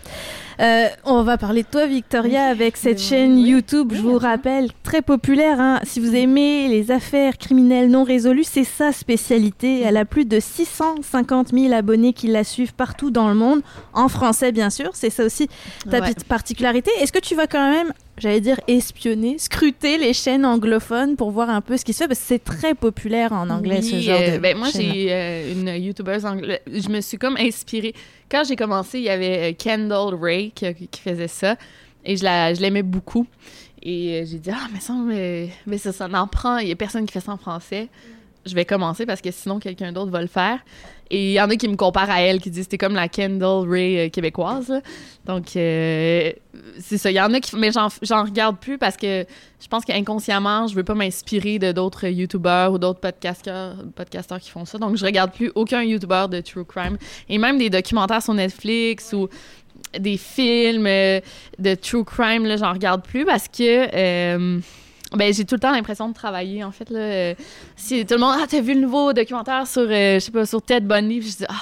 Euh, 0.61 0.87
on 1.03 1.23
va 1.23 1.37
parler 1.37 1.63
de 1.63 1.67
toi, 1.67 1.85
Victoria, 1.85 2.45
avec 2.45 2.77
cette 2.77 2.99
Oui, 2.99 3.03
chaîne 3.03 3.33
oui. 3.35 3.49
YouTube, 3.49 3.91
je 3.93 4.01
vous 4.01 4.17
rappelle, 4.17 4.69
très 4.83 5.01
populaire. 5.01 5.59
hein. 5.59 5.81
Si 5.83 5.99
vous 5.99 6.15
aimez 6.15 6.69
les 6.69 6.91
affaires 6.91 7.37
criminelles 7.37 7.89
non 7.89 8.05
résolues, 8.05 8.45
c'est 8.45 8.63
sa 8.63 8.93
spécialité. 8.93 9.81
Elle 9.81 9.97
a 9.97 10.05
plus 10.05 10.23
de 10.23 10.39
650 10.39 11.49
000 11.53 11.73
abonnés 11.73 12.13
qui 12.13 12.27
la 12.27 12.45
suivent 12.45 12.73
partout 12.73 13.11
dans 13.11 13.27
le 13.27 13.35
monde, 13.35 13.61
en 13.93 14.07
français 14.07 14.53
bien 14.53 14.69
sûr. 14.69 14.91
C'est 14.93 15.09
ça 15.09 15.25
aussi 15.25 15.49
ta 15.91 15.99
Ouais. 15.99 16.13
petite 16.13 16.23
particularité. 16.23 16.89
Est-ce 17.01 17.11
que 17.11 17.19
tu 17.19 17.35
vas 17.35 17.47
quand 17.47 17.69
même, 17.69 17.91
j'allais 18.17 18.41
dire, 18.41 18.59
espionner, 18.67 19.37
scruter 19.37 19.97
les 19.97 20.13
chaînes 20.13 20.45
anglophones 20.45 21.15
pour 21.15 21.31
voir 21.31 21.49
un 21.49 21.61
peu 21.61 21.77
ce 21.77 21.83
qui 21.85 21.93
se 21.93 21.99
fait 22.03 22.07
Parce 22.07 22.19
que 22.19 22.25
c'est 22.25 22.43
très 22.43 22.73
populaire 22.75 23.31
en 23.33 23.49
anglais, 23.49 23.81
ce 23.81 23.99
genre 23.99 24.19
euh, 24.19 24.35
de 24.35 24.37
ben, 24.39 24.57
moi, 24.57 24.69
j'ai 24.73 25.07
euh, 25.11 25.51
une 25.53 25.67
YouTubeuse 25.83 26.25
anglaise. 26.25 26.59
Je 26.67 26.89
me 26.89 27.01
suis 27.01 27.17
comme 27.17 27.37
inspirée. 27.37 27.93
Quand 28.29 28.43
j'ai 28.47 28.55
commencé, 28.55 28.99
il 28.99 29.05
y 29.05 29.09
avait 29.09 29.51
euh, 29.51 29.53
Kendall 29.57 30.15
Ray 30.15 30.51
qui, 30.51 30.73
qui 30.73 31.01
faisait 31.01 31.27
ça. 31.27 31.55
Et 32.03 32.17
je 32.17 32.23
la- 32.23 32.53
je 32.53 32.61
l'aimais 32.61 32.83
beaucoup. 32.83 33.25
Et 33.81 34.21
euh, 34.21 34.25
j'ai 34.25 34.39
dit, 34.39 34.49
ah, 34.51 34.67
mais 34.73 34.79
ça, 34.79 34.93
mais, 34.93 35.49
mais 35.67 35.77
ça, 35.77 35.91
ça 35.91 36.07
en 36.11 36.27
prend. 36.27 36.57
Il 36.57 36.67
y 36.67 36.71
a 36.71 36.75
personne 36.75 37.05
qui 37.05 37.11
fait 37.13 37.19
ça 37.19 37.31
en 37.33 37.37
français. 37.37 37.87
Je 38.45 38.53
vais 38.53 38.65
commencer 38.65 39.05
parce 39.07 39.21
que 39.21 39.31
sinon, 39.31 39.59
quelqu'un 39.59 39.91
d'autre 39.91 40.11
va 40.11 40.21
le 40.21 40.27
faire. 40.27 40.59
Et 41.11 41.31
il 41.31 41.33
y 41.33 41.41
en 41.41 41.49
a 41.49 41.55
qui 41.55 41.67
me 41.67 41.75
comparent 41.75 42.09
à 42.09 42.21
elle, 42.21 42.41
qui 42.41 42.49
disent 42.49 42.63
c'était 42.63 42.77
comme 42.77 42.95
la 42.95 43.07
Kendall 43.07 43.69
Ray 43.69 43.99
euh, 43.99 44.09
québécoise. 44.09 44.73
Donc, 45.25 45.55
euh, 45.55 46.31
c'est 46.79 46.97
ça. 46.97 47.11
Il 47.11 47.15
y 47.15 47.21
en 47.21 47.33
a 47.33 47.39
qui. 47.39 47.55
Mais 47.55 47.71
j'en 47.71 48.23
regarde 48.23 48.57
plus 48.57 48.77
parce 48.77 48.97
que 48.97 49.25
je 49.59 49.67
pense 49.67 49.85
qu'inconsciemment, 49.85 50.67
je 50.67 50.75
veux 50.75 50.83
pas 50.83 50.95
m'inspirer 50.95 51.59
de 51.59 51.71
d'autres 51.71 52.07
YouTubeurs 52.07 52.73
ou 52.73 52.79
d'autres 52.79 52.99
podcasteurs, 52.99 53.75
podcasteurs 53.95 54.39
qui 54.39 54.49
font 54.49 54.65
ça. 54.65 54.77
Donc, 54.77 54.97
je 54.97 55.05
regarde 55.05 55.31
plus 55.31 55.51
aucun 55.55 55.83
YouTuber 55.83 56.25
de 56.29 56.41
True 56.41 56.65
Crime. 56.65 56.97
Et 57.29 57.37
même 57.37 57.57
des 57.57 57.69
documentaires 57.69 58.23
sur 58.23 58.33
Netflix 58.33 59.13
ou 59.13 59.29
des 59.99 60.17
films 60.17 60.87
euh, 60.87 61.19
de 61.59 61.75
True 61.75 62.03
Crime, 62.03 62.57
j'en 62.57 62.73
regarde 62.73 63.03
plus 63.03 63.25
parce 63.25 63.47
que. 63.47 64.59
Ben, 65.15 65.33
j'ai 65.33 65.45
tout 65.45 65.55
le 65.55 65.59
temps 65.59 65.71
l'impression 65.71 66.09
de 66.09 66.13
travailler, 66.13 66.63
en 66.63 66.71
fait. 66.71 66.89
Là. 66.89 66.99
Euh, 66.99 67.35
Si 67.75 68.05
tout 68.05 68.13
le 68.15 68.19
monde, 68.19 68.35
ah, 68.41 68.45
t'as 68.49 68.61
vu 68.61 68.73
le 68.73 68.81
nouveau 68.81 69.13
documentaire 69.13 69.67
sur, 69.67 69.81
euh, 69.81 70.15
je 70.15 70.19
sais 70.19 70.31
pas, 70.31 70.45
sur 70.45 70.61
Ted 70.61 70.85
Bundy, 70.85 71.21
je 71.21 71.37
dis, 71.37 71.45
ah, 71.47 71.53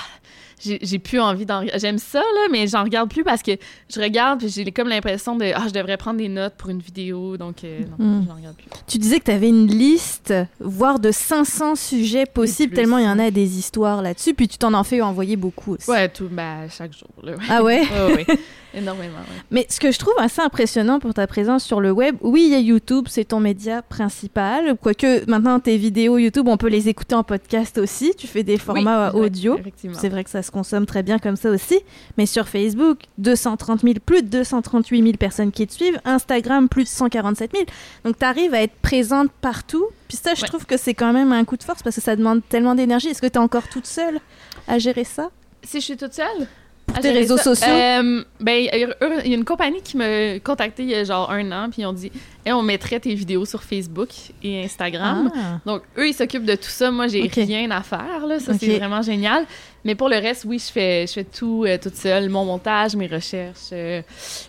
j'ai 0.82 1.00
plus 1.00 1.20
envie 1.20 1.46
d'en. 1.46 1.64
J'aime 1.76 1.98
ça, 1.98 2.20
là, 2.20 2.48
mais 2.52 2.68
j'en 2.68 2.84
regarde 2.84 3.10
plus 3.10 3.24
parce 3.24 3.42
que 3.42 3.52
je 3.94 4.00
regarde, 4.00 4.40
puis 4.40 4.50
j'ai 4.50 4.72
comme 4.72 4.88
l'impression 4.90 5.36
de, 5.36 5.52
ah, 5.56 5.64
je 5.68 5.74
devrais 5.74 5.98
prendre 5.98 6.18
des 6.18 6.30
notes 6.30 6.54
pour 6.58 6.70
une 6.70 6.80
vidéo, 6.80 7.38
donc 7.38 7.64
euh, 7.64 7.80
non, 8.00 8.06
Mm. 8.06 8.26
j'en 8.28 8.36
regarde 8.36 8.56
plus. 8.56 8.66
Tu 8.88 8.98
disais 8.98 9.20
que 9.20 9.26
tu 9.26 9.32
avais 9.32 9.50
une 9.50 9.68
liste, 9.68 10.34
voire 10.60 11.00
de 11.00 11.12
500 11.12 11.76
sujets 11.76 12.26
possibles, 12.26 12.74
tellement 12.74 12.98
il 12.98 13.06
y 13.06 13.08
en 13.10 13.20
a 13.20 13.32
des 13.32 13.58
histoires 13.58 14.02
là-dessus, 14.02 14.34
puis 14.34 14.48
tu 14.48 14.58
t'en 14.58 14.74
en 14.74 14.84
fais 14.84 15.02
envoyer 15.02 15.36
beaucoup 15.36 15.74
aussi. 15.76 15.90
Ouais, 15.90 16.10
tout, 16.10 16.28
ben, 16.32 16.68
chaque 16.70 16.94
jour, 16.94 17.10
là. 17.24 17.34
ouais. 17.34 17.44
Ah 17.50 17.64
ouais? 17.64 17.82
Ouais, 17.94 18.14
ouais. 18.16 18.26
Énormément. 18.76 19.20
Mais 19.52 19.68
ce 19.70 19.80
que 19.80 19.92
je 19.92 20.00
trouve 20.00 20.16
assez 20.18 20.42
impressionnant 20.42 21.00
pour 21.00 21.14
ta 21.14 21.28
présence 21.28 21.64
sur 21.64 21.80
le 21.80 21.92
web, 21.92 22.16
oui, 22.22 22.46
il 22.48 22.52
y 22.54 22.56
a 22.56 22.60
YouTube, 22.60 23.06
c'est 23.08 23.26
ton 23.26 23.40
média 23.40 23.84
principal, 23.84 24.76
quoique 24.82 25.30
maintenant 25.30 25.60
tes 25.60 25.78
vidéos 25.78 26.18
YouTube, 26.18 26.48
on 26.48 26.58
peut 26.58 26.70
les 26.70 26.90
écouter 26.90 27.14
en 27.14 27.24
podcast 27.24 27.78
aussi, 27.78 28.14
tu 28.18 28.26
fais 28.26 28.42
des 28.42 28.58
formats 28.58 29.12
Oui, 29.14 29.26
audio. 29.28 29.60
C'est 29.94 30.10
vrai 30.10 30.24
que 30.24 30.30
ça 30.32 30.42
se 30.42 30.50
consomme 30.54 30.86
très 30.86 31.04
bien 31.04 31.20
comme 31.20 31.36
ça 31.36 31.50
aussi. 31.50 31.80
Mais 32.18 32.26
sur 32.26 32.48
Facebook, 32.48 33.00
230 33.18 33.82
000, 33.82 33.96
plus 34.06 34.22
de 34.24 34.28
238 34.30 35.02
000 35.04 35.18
personnes 35.18 35.52
qui 35.52 35.68
te 35.68 35.74
suivent. 35.74 36.00
Instagram, 36.06 36.70
plus 36.70 36.84
de 36.84 36.90
147 36.90 37.52
000. 37.54 37.66
Donc, 38.06 38.18
tu 38.18 38.26
arrives 38.26 38.54
à 38.54 38.62
être 38.62 38.76
présente 38.82 39.32
partout. 39.42 39.86
Puis 40.08 40.18
ça, 40.18 40.36
je 40.36 40.42
Ouais. 40.44 40.48
trouve 40.48 40.66
que 40.66 40.78
c'est 40.78 40.94
quand 40.94 41.12
même 41.12 41.32
un 41.34 41.44
coup 41.44 41.58
de 41.58 41.64
force 41.64 41.84
parce 41.84 41.96
que 41.98 42.02
ça 42.02 42.16
demande 42.16 42.42
tellement 42.48 42.76
d'énergie. 42.76 43.10
Est-ce 43.10 43.22
que 43.22 43.28
tu 43.28 43.34
es 43.34 43.38
encore 43.40 43.68
toute 43.68 43.88
seule 43.88 44.20
à 44.68 44.78
gérer 44.80 45.04
ça? 45.04 45.30
Si 45.64 45.80
je 45.80 45.86
suis 45.86 45.98
toute 45.98 46.14
seule? 46.14 46.48
Pour 46.86 47.00
tes 47.00 47.12
réseaux 47.12 47.38
ça? 47.38 47.44
sociaux? 47.56 47.72
Euh, 47.74 48.24
ben, 48.42 48.52
il 48.60 48.66
y 48.66 48.70
a 48.70 48.76
il 49.24 49.30
y 49.30 49.34
a 49.34 49.38
une 49.38 49.46
compagnie 49.46 49.82
qui 49.82 49.96
m'a 49.96 50.38
contacté 50.40 50.84
il 50.84 50.90
y 50.90 50.96
a 50.96 51.06
genre 51.06 51.32
un 51.32 51.50
an, 51.54 51.70
puis 51.72 51.82
ils 51.82 51.86
ont 51.86 51.94
dit 51.94 52.12
Eh, 52.46 52.52
on 52.52 52.62
mettrait 52.62 53.00
tes 53.00 53.16
vidéos 53.16 53.46
sur 53.46 53.64
Facebook 53.64 54.10
et 54.44 54.66
Instagram. 54.66 55.32
Ah. 55.34 55.60
Donc, 55.66 55.84
eux, 55.98 56.10
ils 56.10 56.14
s'occupent 56.14 56.44
de 56.46 56.56
tout 56.56 56.70
ça. 56.70 56.92
Moi, 56.92 57.08
j'ai 57.08 57.24
Ok. 57.24 57.36
rien 57.36 57.72
à 57.72 57.82
faire. 57.82 58.28
Là. 58.28 58.38
Ça, 58.42 58.54
c'est 58.60 58.78
vraiment 58.78 59.02
génial. 59.02 59.46
Mais 59.86 59.96
pour 59.96 60.08
le 60.10 60.16
reste, 60.16 60.46
oui, 60.46 60.60
je 60.60 60.72
fais, 60.72 61.06
je 61.08 61.14
fais 61.14 61.24
tout 61.26 61.66
euh, 61.68 61.78
toute 61.78 61.96
seule. 61.96 62.30
Mon 62.30 62.46
montage, 62.46 62.96
mes 62.96 63.08
recherches. 63.08 63.70
euh, 63.74 64.02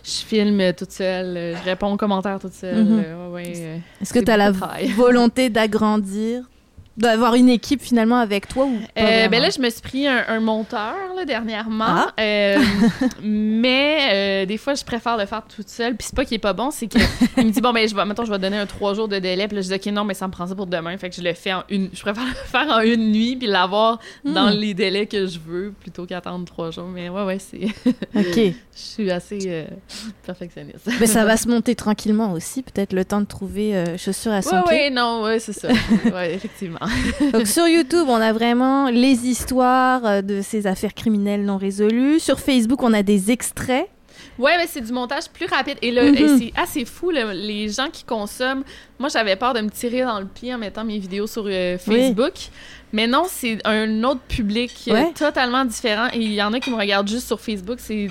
je 0.03 0.09
filme 0.25 0.59
euh, 0.61 0.71
toute 0.71 0.91
seule. 0.91 1.35
euh, 1.35 1.55
je 1.57 1.63
réponds 1.63 1.91
aux 1.93 1.97
commentaires 1.97 2.39
toute 2.39 2.53
seule. 2.53 2.83
Mhm. 2.85 3.03
euh, 3.05 3.29
ouais, 3.31 3.43
ouais, 3.47 3.53
euh. 3.57 3.77
Est-ce 4.01 4.13
que 4.13 4.19
tu 4.19 4.31
as 4.31 4.37
la 4.37 4.51
volonté 4.95 5.49
d'agrandir 5.49 6.43
D'avoir 6.97 7.35
une 7.35 7.49
équipe 7.49 7.81
finalement 7.81 8.19
avec 8.19 8.47
toi 8.47 8.65
ou 8.65 8.77
pas 8.95 9.01
Euh, 9.01 9.27
ben 9.27 9.41
là, 9.41 9.49
je 9.49 9.59
me 9.61 9.69
suis 9.69 9.81
pris 9.81 10.07
un, 10.07 10.23
un 10.29 10.39
monteur 10.39 10.95
là, 11.15 11.25
dernièrement. 11.25 11.85
Ah. 11.87 12.13
Euh, 12.19 12.57
mais 13.21 13.97
euh, 14.11 14.45
des 14.45 14.57
fois, 14.57 14.75
je 14.75 14.83
préfère 14.85 15.17
le 15.17 15.25
faire 15.25 15.43
toute 15.53 15.67
seule. 15.69 15.95
Puis 15.95 16.07
c'est 16.09 16.15
pas 16.15 16.23
qu'il 16.25 16.35
est 16.35 16.39
pas 16.39 16.53
bon, 16.53 16.71
c'est 16.71 16.87
qu'il 16.87 17.01
me 17.37 17.49
dit 17.51 17.59
bon, 17.61 17.73
ben, 17.73 17.87
je 17.87 17.93
vais, 17.95 18.05
mettons, 18.05 18.23
je 18.25 18.31
vais 18.31 18.39
donner 18.39 18.57
un 18.57 18.65
trois 18.65 18.93
jours 18.93 19.07
de 19.07 19.19
délai. 19.19 19.47
Puis 19.47 19.55
là, 19.57 19.61
je 19.61 19.67
dis 19.67 19.73
ok, 19.73 19.85
non, 19.93 20.05
mais 20.05 20.13
ça 20.13 20.25
me 20.27 20.31
prend 20.31 20.47
ça 20.47 20.55
pour 20.55 20.67
demain. 20.67 20.97
Fait 20.97 21.09
que 21.09 21.15
je 21.15 21.21
le 21.21 21.33
fais 21.33 21.53
en 21.53 21.63
une. 21.69 21.89
Je 21.93 22.01
préfère 22.01 22.23
le 22.27 22.33
faire 22.33 22.67
en 22.69 22.79
une 22.79 23.11
nuit 23.11 23.35
puis 23.35 23.47
l'avoir 23.47 23.99
dans 24.23 24.45
Hmm. 24.45 24.57
les 24.57 24.73
délais 24.73 25.05
que 25.05 25.27
je 25.27 25.39
veux 25.39 25.73
plutôt 25.79 26.05
qu'attendre 26.05 26.45
trois 26.45 26.71
jours. 26.71 26.87
Mais 26.87 27.09
ouais, 27.09 27.23
ouais, 27.23 27.39
c'est. 27.39 27.65
Ok. 28.15 28.35
je 28.35 28.53
suis 28.73 29.11
assez 29.11 29.65
perfectionniste. 30.25 30.87
Mais 30.99 31.07
ça 31.07 31.25
va 31.25 31.35
se 31.37 31.47
monter 31.47 31.75
tranquillement 31.75 32.31
aussi. 32.31 32.61
Peut-être 32.61 32.93
le 32.93 33.03
temps 33.05 33.21
de 33.21 33.25
trouver 33.25 33.83
chaussures 33.97 34.31
à 34.31 34.41
son 34.41 34.55
Ouais, 34.57 34.61
pied. 34.63 34.77
ouais, 34.77 34.89
non, 34.91 35.23
ouais, 35.23 35.39
c'est 35.39 35.53
ça. 35.53 35.67
ouais, 36.13 36.33
effectivement. 36.35 36.79
Donc 37.33 37.47
sur 37.47 37.67
YouTube, 37.67 38.05
on 38.07 38.15
a 38.15 38.33
vraiment 38.33 38.89
les 38.89 39.27
histoires 39.27 40.05
euh, 40.05 40.21
de 40.21 40.41
ces 40.41 40.67
affaires 40.67 40.93
criminelles 40.93 41.43
non 41.45 41.57
résolues. 41.57 42.19
Sur 42.19 42.39
Facebook, 42.39 42.81
on 42.83 42.93
a 42.93 43.03
des 43.03 43.31
extraits. 43.31 43.87
Ouais, 44.39 44.57
mais 44.57 44.67
c'est 44.67 44.81
du 44.81 44.91
montage 44.91 45.29
plus 45.33 45.45
rapide. 45.45 45.77
Et 45.81 45.91
là, 45.91 46.03
Mhm. 46.03 46.15
et 46.15 46.27
c'est 46.37 46.53
assez 46.55 46.85
fou, 46.85 47.09
là, 47.11 47.33
les 47.33 47.69
gens 47.69 47.89
qui 47.91 48.03
consomment. 48.03 48.63
Moi, 48.99 49.09
j'avais 49.09 49.35
peur 49.35 49.53
de 49.53 49.61
me 49.61 49.69
tirer 49.69 50.01
dans 50.03 50.19
le 50.19 50.25
pied 50.25 50.53
en 50.53 50.57
mettant 50.57 50.83
mes 50.83 50.97
vidéos 50.99 51.27
sur 51.27 51.45
euh, 51.47 51.77
Facebook. 51.77 52.33
Mais 52.93 53.07
non, 53.07 53.23
c'est 53.29 53.57
un 53.65 54.03
autre 54.03 54.21
public 54.27 54.71
euh, 54.87 54.93
Ouais. 54.93 55.11
totalement 55.13 55.63
différent. 55.65 56.07
Et 56.13 56.19
il 56.19 56.33
y 56.33 56.41
en 56.41 56.53
a 56.53 56.59
qui 56.59 56.69
me 56.69 56.75
regardent 56.77 57.07
juste 57.09 57.27
sur 57.27 57.39
Facebook. 57.39 57.77
C'est 57.79 58.07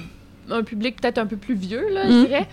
un 0.50 0.62
public 0.62 1.00
peut-être 1.00 1.18
un 1.18 1.26
peu 1.26 1.36
plus 1.36 1.54
vieux, 1.54 1.88
là, 1.90 2.02
je 2.06 2.26
dirais. 2.26 2.46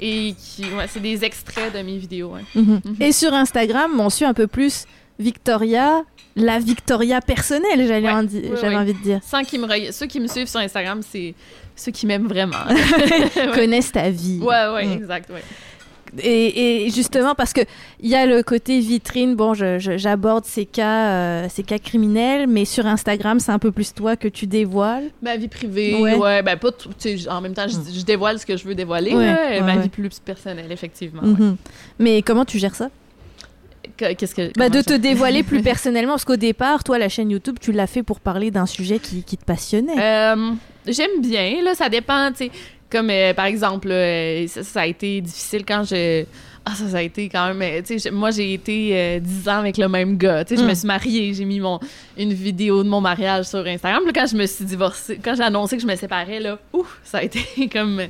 Et 0.00 0.34
qui, 0.38 0.62
ouais, 0.62 0.86
c'est 0.88 1.00
des 1.02 1.24
extraits 1.24 1.74
de 1.74 1.80
mes 1.82 1.96
vidéos. 1.98 2.32
Mhm. 2.54 2.80
Et 3.00 3.10
sur 3.12 3.32
Instagram, 3.34 3.98
on 3.98 4.10
suit 4.10 4.24
un 4.24 4.34
peu 4.34 4.46
plus 4.46 4.86
Victoria, 5.18 6.02
la 6.36 6.58
Victoria 6.58 7.20
personnelle, 7.20 7.86
j'allais 7.86 8.06
Ouais. 8.08 8.14
Oui, 8.42 8.58
oui. 8.62 8.76
envie 8.76 8.94
de 8.94 9.02
dire. 9.02 9.20
Sans 9.24 9.42
qu'ils 9.42 9.60
me 9.60 9.92
Ceux 9.92 10.06
qui 10.06 10.20
me 10.20 10.28
suivent 10.28 10.46
sur 10.48 10.60
Instagram, 10.60 11.00
c'est 11.08 11.34
ceux 11.74 11.90
qui 11.92 12.06
m'aiment 12.06 12.28
vraiment. 12.28 12.56
Connaissent 13.54 13.92
ta 13.92 14.10
vie. 14.10 14.38
ouais, 14.40 14.68
ouais, 14.74 14.86
Mm. 14.86 14.92
exact. 14.92 15.30
Ouais. 15.30 15.42
Et, 16.22 16.86
et 16.86 16.90
justement 16.90 17.34
parce 17.34 17.52
que 17.52 17.60
il 18.00 18.08
y 18.08 18.14
a 18.14 18.24
le 18.24 18.42
côté 18.42 18.80
vitrine. 18.80 19.34
Bon, 19.34 19.52
j'aborde 19.52 20.46
ces 20.46 20.64
cas, 20.64 21.08
euh, 21.10 21.46
ces 21.50 21.62
cas 21.62 21.78
criminels, 21.78 22.46
mais 22.46 22.64
sur 22.64 22.86
Instagram, 22.86 23.40
c'est 23.40 23.52
un 23.52 23.58
peu 23.58 23.72
plus 23.72 23.92
toi 23.92 24.16
que 24.16 24.26
tu 24.26 24.46
dévoiles. 24.46 25.10
Ma 25.20 25.36
vie 25.36 25.48
privée, 25.48 25.94
Ouais. 26.00 26.14
ouais, 26.14 26.42
ben 26.42 26.56
pas 26.56 26.70
en 27.28 27.40
même 27.42 27.52
temps, 27.52 27.66
je, 27.68 27.76
je 27.92 28.04
dévoile 28.06 28.38
ce 28.38 28.46
que 28.46 28.56
je 28.56 28.64
veux 28.64 28.74
dévoiler, 28.74 29.12
Ouais, 29.14 29.34
ouais, 29.34 29.60
ma 29.60 29.76
vie 29.76 29.90
plus 29.90 30.08
personnelle, 30.24 30.72
effectivement. 30.72 31.20
Mhm. 31.22 31.56
Mais 31.98 32.22
comment 32.22 32.46
tu 32.46 32.58
gères 32.58 32.74
ça? 32.74 32.88
Qu'est-ce 33.96 34.34
que. 34.34 34.50
Bah, 34.56 34.68
de 34.68 34.80
te 34.80 34.94
dévoiler 34.94 35.42
plus 35.42 35.62
personnellement, 35.62 36.12
parce 36.12 36.24
qu'au 36.24 36.36
départ, 36.36 36.84
toi, 36.84 36.98
la 36.98 37.08
chaîne 37.08 37.30
YouTube, 37.30 37.56
tu 37.60 37.72
l'as 37.72 37.86
fait 37.86 38.02
pour 38.02 38.20
parler 38.20 38.50
d'un 38.50 38.66
sujet 38.66 38.98
qui, 38.98 39.22
qui 39.22 39.36
te 39.36 39.44
passionnait. 39.44 39.98
Euh, 39.98 40.52
J'aime 40.88 41.20
bien, 41.20 41.62
là, 41.62 41.74
ça 41.74 41.88
dépend, 41.88 42.30
tu 42.30 42.46
sais. 42.46 42.50
Comme 42.90 43.10
euh, 43.10 43.34
par 43.34 43.44
exemple, 43.44 43.90
euh, 43.90 44.46
ça, 44.46 44.62
ça 44.62 44.80
a 44.80 44.86
été 44.86 45.20
difficile 45.20 45.64
quand 45.66 45.84
je. 45.84 46.24
Ah, 46.64 46.74
ça, 46.74 46.88
ça 46.88 46.96
a 46.98 47.02
été 47.02 47.28
quand 47.28 47.54
même. 47.54 47.82
Tu 47.82 47.98
sais, 47.98 48.10
moi, 48.10 48.30
j'ai 48.30 48.54
été 48.54 48.90
euh, 48.92 49.20
10 49.20 49.48
ans 49.48 49.58
avec 49.58 49.76
le 49.76 49.88
même 49.88 50.16
gars. 50.16 50.44
Tu 50.44 50.56
sais, 50.56 50.62
je 50.62 50.66
me 50.66 50.74
suis 50.74 50.86
mariée, 50.86 51.34
j'ai 51.34 51.44
mis 51.44 51.60
mon, 51.60 51.80
une 52.16 52.32
vidéo 52.32 52.82
de 52.82 52.88
mon 52.88 53.00
mariage 53.00 53.46
sur 53.46 53.66
Instagram. 53.66 54.02
Là, 54.06 54.12
quand 54.14 54.26
je 54.26 54.36
me 54.36 54.46
suis 54.46 54.64
divorcée, 54.64 55.20
quand 55.22 55.34
j'ai 55.34 55.42
annoncé 55.42 55.76
que 55.76 55.82
je 55.82 55.86
me 55.86 55.96
séparais, 55.96 56.40
là, 56.40 56.58
ouf, 56.72 56.98
ça 57.04 57.18
a 57.18 57.22
été 57.22 57.68
comme. 57.72 58.02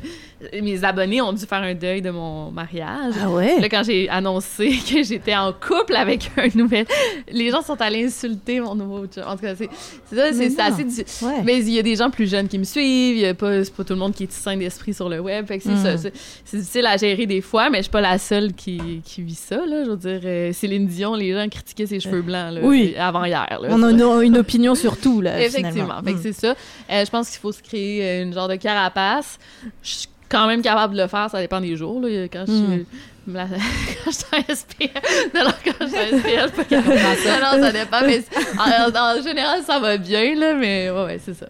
Mes 0.62 0.84
abonnés 0.84 1.20
ont 1.20 1.32
dû 1.32 1.44
faire 1.44 1.62
un 1.62 1.74
deuil 1.74 2.00
de 2.00 2.10
mon 2.10 2.50
mariage. 2.52 3.14
Ah 3.20 3.28
ouais? 3.30 3.60
Là, 3.60 3.68
quand 3.68 3.82
j'ai 3.84 4.08
annoncé 4.08 4.70
que 4.88 5.02
j'étais 5.02 5.34
en 5.34 5.52
couple 5.52 5.96
avec 5.96 6.30
un 6.36 6.46
nouvel, 6.54 6.86
les 7.30 7.50
gens 7.50 7.62
sont 7.62 7.80
allés 7.80 8.04
insulter 8.06 8.60
mon 8.60 8.74
nouveau 8.76 9.06
chum. 9.06 9.24
En 9.26 9.34
tout 9.36 9.42
cas, 9.42 9.54
c'est 9.56 9.68
c'est 10.08 10.16
ça, 10.16 10.32
c'est 10.32 10.50
c'est 10.50 10.60
assez. 10.60 11.24
Ouais. 11.24 11.42
Mais 11.44 11.58
il 11.58 11.70
y 11.70 11.78
a 11.78 11.82
des 11.82 11.96
gens 11.96 12.10
plus 12.10 12.30
jeunes 12.30 12.46
qui 12.48 12.58
me 12.58 12.64
suivent, 12.64 13.24
a 13.24 13.34
pas, 13.34 13.64
c'est 13.64 13.74
pas 13.74 13.82
tout 13.84 13.94
le 13.94 13.98
monde 13.98 14.14
qui 14.14 14.24
est 14.24 14.32
sain 14.32 14.56
d'esprit 14.56 14.94
sur 14.94 15.08
le 15.08 15.18
web. 15.20 15.46
Fait 15.46 15.58
que 15.58 15.64
c'est 15.64 15.70
Mm. 15.70 15.82
ça. 15.84 15.96
C'est 15.98 16.12
c'est 16.44 16.56
difficile 16.58 16.86
à 16.86 16.96
gérer 16.96 17.26
des 17.26 17.40
fois, 17.40 17.68
mais 17.70 17.78
je 17.78 17.82
suis 17.82 17.90
pas 17.90 18.00
la 18.00 18.18
seule 18.18 18.52
qui, 18.52 19.00
qui 19.04 19.22
vit 19.22 19.34
ça, 19.34 19.56
là. 19.66 19.84
Je 19.84 19.90
veux 19.90 19.96
dire, 19.96 20.20
euh, 20.24 20.52
Céline 20.52 20.86
Dion, 20.86 21.14
les 21.14 21.32
gens 21.32 21.48
critiquaient 21.48 21.86
ses 21.86 22.00
cheveux 22.00 22.22
blancs, 22.22 22.54
là, 22.54 22.60
Oui. 22.62 22.94
avant 22.96 23.24
hier. 23.24 23.46
Là, 23.60 23.68
On 23.70 23.82
a 23.82 23.90
une, 23.90 24.02
une 24.22 24.38
opinion 24.38 24.74
sur 24.74 24.96
tout, 24.98 25.20
là. 25.20 25.40
Effectivement. 25.40 25.70
finalement. 25.72 26.02
Fait 26.04 26.12
que 26.12 26.18
Mm. 26.18 26.22
c'est 26.22 26.32
ça. 26.32 26.54
Euh, 26.90 27.04
je 27.04 27.10
pense 27.10 27.28
qu'il 27.30 27.40
faut 27.40 27.52
se 27.52 27.62
créer 27.62 28.02
euh, 28.04 28.22
une 28.22 28.32
genre 28.32 28.48
de 28.48 28.54
carapace. 28.56 29.38
Je 29.82 30.06
quand 30.28 30.46
même 30.46 30.62
capable 30.62 30.94
de 30.96 31.02
le 31.02 31.08
faire, 31.08 31.28
ça 31.30 31.40
dépend 31.40 31.60
des 31.60 31.76
jours. 31.76 32.00
Là. 32.00 32.08
Quand 32.32 32.44
je 32.46 32.52
Mm. 32.52 32.72
suis. 32.72 32.86
la- 33.32 33.44
quand 34.04 34.10
je 34.10 34.12
suis 34.12 34.24
en 34.32 34.54
SPL. 34.54 34.90
Non, 35.34 35.44
non, 35.44 35.50
quand 35.64 35.72
je 35.80 35.86
suis 35.86 35.98
en 35.98 36.18
SPL, 36.18 36.40
je 36.40 36.46
suis 36.46 36.50
pas 36.56 36.64
capable 36.64 36.92
de 36.94 36.98
faire 36.98 37.18
ça. 37.18 37.56
Non, 37.56 37.62
ça 37.62 37.72
dépend. 37.72 38.00
Mais 38.06 38.24
en, 38.58 39.18
en 39.18 39.22
général, 39.22 39.60
ça 39.66 39.78
va 39.78 39.96
bien, 39.98 40.34
là, 40.34 40.54
mais 40.54 40.90
ouais, 40.90 41.04
ouais, 41.04 41.20
c'est 41.24 41.34
ça. 41.34 41.46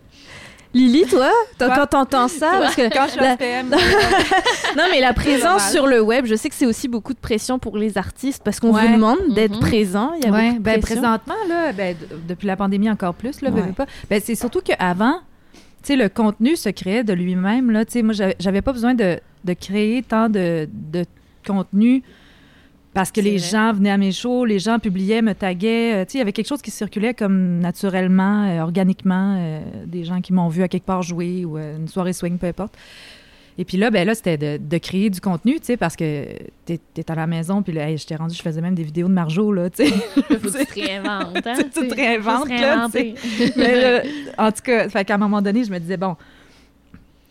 Lily, 0.75 1.07
toi, 1.07 1.31
quand 1.59 1.87
t'entends 1.87 2.29
ça, 2.29 2.51
parce 2.61 2.77
que 2.77 2.93
Quand 2.93 3.07
je 3.07 3.13
suis 3.13 3.21
la- 3.21 3.37
non 4.77 4.85
mais 4.91 5.01
la 5.01 5.15
présence 5.15 5.71
sur 5.71 5.87
le 5.87 6.01
web, 6.03 6.27
je 6.27 6.35
sais 6.35 6.51
que 6.51 6.55
c'est 6.55 6.67
aussi 6.67 6.89
beaucoup 6.89 7.15
de 7.15 7.19
pression 7.19 7.59
pour 7.59 7.79
les 7.79 7.97
artistes 7.97 8.43
parce 8.45 8.61
qu'on 8.61 8.73
Ouais. 8.75 8.87
vous 8.87 8.95
demande 8.95 9.17
d'être 9.31 9.55
Mhm. 9.55 9.61
présent. 9.61 10.13
Il 10.19 10.25
y 10.27 10.29
a 10.29 10.31
Ouais, 10.31 10.43
beaucoup 10.49 10.59
de 10.59 10.63
ben, 10.63 10.81
pression. 10.81 11.01
présentement, 11.01 11.35
là, 11.49 11.73
ben, 11.73 11.97
depuis 12.29 12.47
la 12.47 12.57
pandémie 12.57 12.91
encore 12.91 13.15
plus, 13.15 13.41
là, 13.41 13.51
Ouais. 13.51 13.63
Ben, 14.11 14.21
c'est 14.23 14.35
surtout 14.35 14.61
qu'avant, 14.61 15.21
tu 15.83 15.89
sais, 15.89 15.97
le 15.97 16.09
contenu 16.09 16.57
se 16.57 16.69
créait 16.69 17.05
de 17.05 17.13
lui-même. 17.13 17.71
Là, 17.71 17.85
Tu 17.85 17.93
sais, 17.93 18.03
moi, 18.03 18.13
j'avais- 18.13 18.37
j'avais 18.41 18.63
pas 18.63 18.73
besoin 18.73 18.95
de, 18.95 19.19
de 19.45 19.53
créer 19.55 20.03
tant 20.03 20.29
de, 20.29 20.69
de 20.73 21.05
contenu 21.47 22.03
parce 22.95 23.13
que 23.13 23.21
les 23.21 23.37
vrai. 23.39 23.49
gens 23.49 23.73
venaient 23.73 23.91
à 23.91 23.97
mes 23.99 24.11
shows, 24.13 24.45
les 24.45 24.59
gens 24.59 24.79
publiaient, 24.81 25.23
me 25.23 25.35
taguaient. 25.35 25.95
euh, 25.95 26.05
tu 26.05 26.13
sais, 26.13 26.19
il 26.19 26.21
y 26.21 26.23
avait 26.23 26.33
quelque 26.33 26.49
chose 26.49 26.63
qui 26.63 26.71
circulait 26.73 27.15
comme 27.15 27.59
naturellement, 27.61 28.45
euh, 28.45 28.61
organiquement, 28.63 29.37
euh, 29.39 29.61
des 29.87 30.05
gens 30.05 30.21
qui 30.21 30.33
m'ont 30.33 30.49
vu 30.49 30.63
à 30.63 30.69
quelque 30.69 30.87
part 30.87 31.03
jouer 31.03 31.45
ou 31.45 31.59
une 31.59 31.87
soirée 31.89 32.13
swing, 32.13 32.39
peu 32.39 32.47
importe. 32.49 32.75
Et 33.61 33.65
puis 33.65 33.77
là, 33.77 33.91
ben 33.91 34.07
là, 34.07 34.15
c'était 34.15 34.39
de, 34.39 34.57
de 34.57 34.79
créer 34.79 35.11
du 35.11 35.21
contenu, 35.21 35.59
tu 35.59 35.67
sais, 35.67 35.77
parce 35.77 35.97
que 35.97 36.27
t'es 36.65 36.81
es 36.97 37.11
à 37.11 37.15
la 37.17 37.27
maison, 37.27 37.61
puis 37.61 37.73
là, 37.73 37.91
hey, 37.91 37.99
je 37.99 38.07
t'ai 38.07 38.15
rendu, 38.15 38.37
je 38.37 38.41
faisais 38.41 38.61
même 38.61 38.77
des 38.77 38.85
vidéos 38.85 39.09
de 39.09 39.13
Marjo, 39.13 39.53
là, 39.53 39.69
tu 39.69 39.85
sais. 39.85 39.91
Faut 40.15 40.23
que 40.23 40.59
tu 40.59 40.67
te 40.67 40.75
réinventes. 40.81 41.45
Hein, 41.45 41.55
Tu 41.75 41.89
te 41.89 41.95
réinventes, 41.95 42.49
là. 42.49 42.87
Mais 43.57 43.81
là, 43.81 44.03
en 44.39 44.53
tout 44.53 44.63
cas, 44.63 44.89
fait 44.89 45.05
qu'à 45.05 45.17
un 45.17 45.19
moment 45.19 45.43
donné, 45.43 45.65
je 45.65 45.73
me 45.73 45.81
disais, 45.81 45.97
bon, 45.97 46.17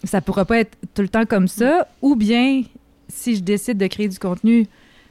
ça 0.04 0.20
pourra 0.20 0.44
pas 0.44 0.60
être 0.60 0.78
tout 0.94 1.02
le 1.02 1.08
temps 1.08 1.26
comme 1.26 1.48
ça, 1.48 1.88
ou 2.02 2.18
bien, 2.18 2.64
si 3.08 3.38
je 3.38 3.42
décide 3.42 3.78
de 3.78 3.88
créer 3.88 4.10
du 4.10 4.20
contenu, 4.20 4.68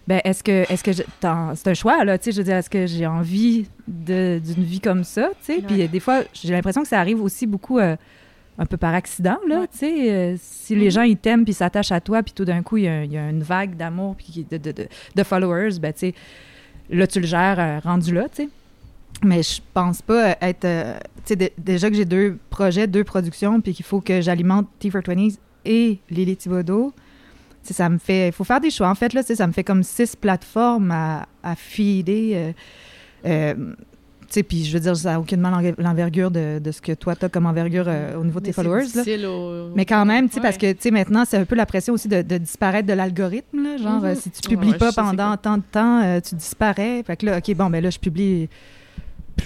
ben 0.06 0.20
est-ce 0.22 0.44
que, 0.44 0.70
est-ce 0.70 0.84
que 0.84 0.92
c'est 0.92 1.68
un 1.68 1.74
choix, 1.74 2.04
là, 2.04 2.18
tu 2.18 2.24
sais, 2.24 2.32
je 2.32 2.36
veux 2.36 2.44
dire, 2.44 2.56
est-ce 2.56 2.70
que 2.70 2.86
j'ai 2.86 3.06
envie 3.06 3.66
d'une 3.88 4.38
vie 4.58 4.80
comme 4.80 5.02
ça, 5.02 5.30
tu 5.44 5.54
sais, 5.54 5.62
puis 5.66 5.88
des 5.88 6.00
fois, 6.00 6.24
j'ai 6.34 6.52
l'impression 6.52 6.82
que 6.82 6.88
ça 6.88 7.00
arrive 7.00 7.22
aussi 7.22 7.46
beaucoup 7.46 7.78
euh, 7.78 7.96
un 8.58 8.66
peu 8.66 8.76
par 8.76 8.94
accident, 8.94 9.38
là, 9.48 9.60
Ouais. 9.60 9.68
tu 9.70 9.78
sais, 9.78 10.12
euh, 10.12 10.36
si 10.38 10.74
les 10.74 10.90
gens, 10.90 11.02
ils 11.02 11.16
t'aiment, 11.16 11.44
puis 11.44 11.52
s'attachent 11.52 11.92
à 11.92 12.00
toi, 12.00 12.22
puis 12.22 12.32
tout 12.32 12.44
d'un 12.46 12.62
coup, 12.62 12.78
il 12.78 12.84
y, 12.84 12.88
a, 12.88 13.04
il 13.04 13.12
y 13.12 13.18
a 13.18 13.28
une 13.28 13.42
vague 13.42 13.76
d'amour, 13.76 14.16
puis 14.16 14.46
de, 14.50 14.56
de, 14.56 14.72
de, 14.72 14.88
de 15.14 15.22
followers, 15.22 15.78
ben, 15.80 15.92
tu 15.92 15.98
sais, 16.00 16.14
là, 16.90 17.06
tu 17.06 17.20
le 17.20 17.26
gères 17.26 17.58
euh, 17.60 17.78
rendu 17.80 18.14
là, 18.14 18.28
tu 18.28 18.44
sais. 18.44 18.48
Mais 19.24 19.42
je 19.42 19.60
pense 19.74 20.02
pas 20.02 20.30
euh, 20.30 20.34
être. 20.42 20.64
euh, 20.66 20.98
tu 21.16 21.22
sais, 21.26 21.36
dé- 21.36 21.52
déjà 21.56 21.88
que 21.90 21.96
j'ai 21.96 22.04
deux 22.04 22.38
projets, 22.50 22.86
deux 22.86 23.04
productions, 23.04 23.60
puis 23.60 23.72
qu'il 23.74 23.84
faut 23.84 24.00
que 24.00 24.20
j'alimente 24.20 24.66
T420s 24.80 25.38
et 25.64 25.98
Lily 26.10 26.36
Thibodeau. 26.36 26.92
tu 27.62 27.68
sais, 27.68 27.74
Ça 27.74 27.88
me 27.88 27.96
fait. 27.98 28.28
Il 28.28 28.32
faut 28.32 28.44
faire 28.44 28.60
des 28.60 28.70
choix. 28.70 28.88
En 28.90 28.94
fait, 28.94 29.12
là, 29.14 29.22
tu 29.22 29.28
sais, 29.28 29.36
ça 29.36 29.46
me 29.46 29.52
fait 29.52 29.64
comme 29.64 29.82
six 29.82 30.14
plateformes 30.16 30.90
à, 30.90 31.26
à 31.42 31.56
feeder. 31.56 32.52
Tu 34.26 34.34
sais, 34.34 34.42
puis 34.42 34.64
je 34.64 34.72
veux 34.72 34.80
dire, 34.80 34.96
ça 34.96 35.12
n'a 35.12 35.20
aucunement 35.20 35.50
l'enver- 35.50 35.74
l'envergure 35.78 36.30
de, 36.30 36.58
de 36.58 36.72
ce 36.72 36.80
que 36.80 36.92
toi, 36.92 37.14
tu 37.16 37.24
as 37.24 37.28
comme 37.28 37.46
envergure 37.46 37.84
euh, 37.86 38.16
au 38.16 38.24
niveau 38.24 38.40
de 38.40 38.46
tes 38.46 38.52
followers. 38.52 38.80
là. 38.94 39.02
difficile 39.02 39.26
au- 39.26 39.70
Mais 39.74 39.84
quand 39.84 40.04
même, 40.04 40.28
tu 40.28 40.34
sais, 40.36 40.40
parce 40.40 40.56
que, 40.58 40.70
tu 40.72 40.78
sais, 40.80 40.90
maintenant, 40.90 41.24
c'est 41.26 41.38
un 41.38 41.44
peu 41.44 41.54
la 41.54 41.66
pression 41.66 41.94
aussi 41.94 42.08
de, 42.08 42.22
de 42.22 42.38
disparaître 42.38 42.86
de 42.88 42.92
l'algorithme, 42.92 43.62
là. 43.62 43.76
Genre, 43.76 44.00
Mhm. 44.00 44.04
euh, 44.04 44.14
si 44.14 44.30
tu 44.30 44.48
publies 44.48 44.70
Ouais, 44.72 44.78
pas 44.78 44.92
pendant 44.92 45.28
quoi. 45.28 45.36
tant 45.36 45.56
de 45.58 45.62
temps, 45.70 46.02
euh, 46.04 46.20
tu 46.20 46.34
disparais. 46.34 47.02
Fait 47.06 47.16
que 47.16 47.26
là, 47.26 47.38
OK, 47.38 47.54
bon, 47.54 47.70
ben 47.70 47.82
là, 47.82 47.90
je 47.90 47.98
publie 47.98 48.48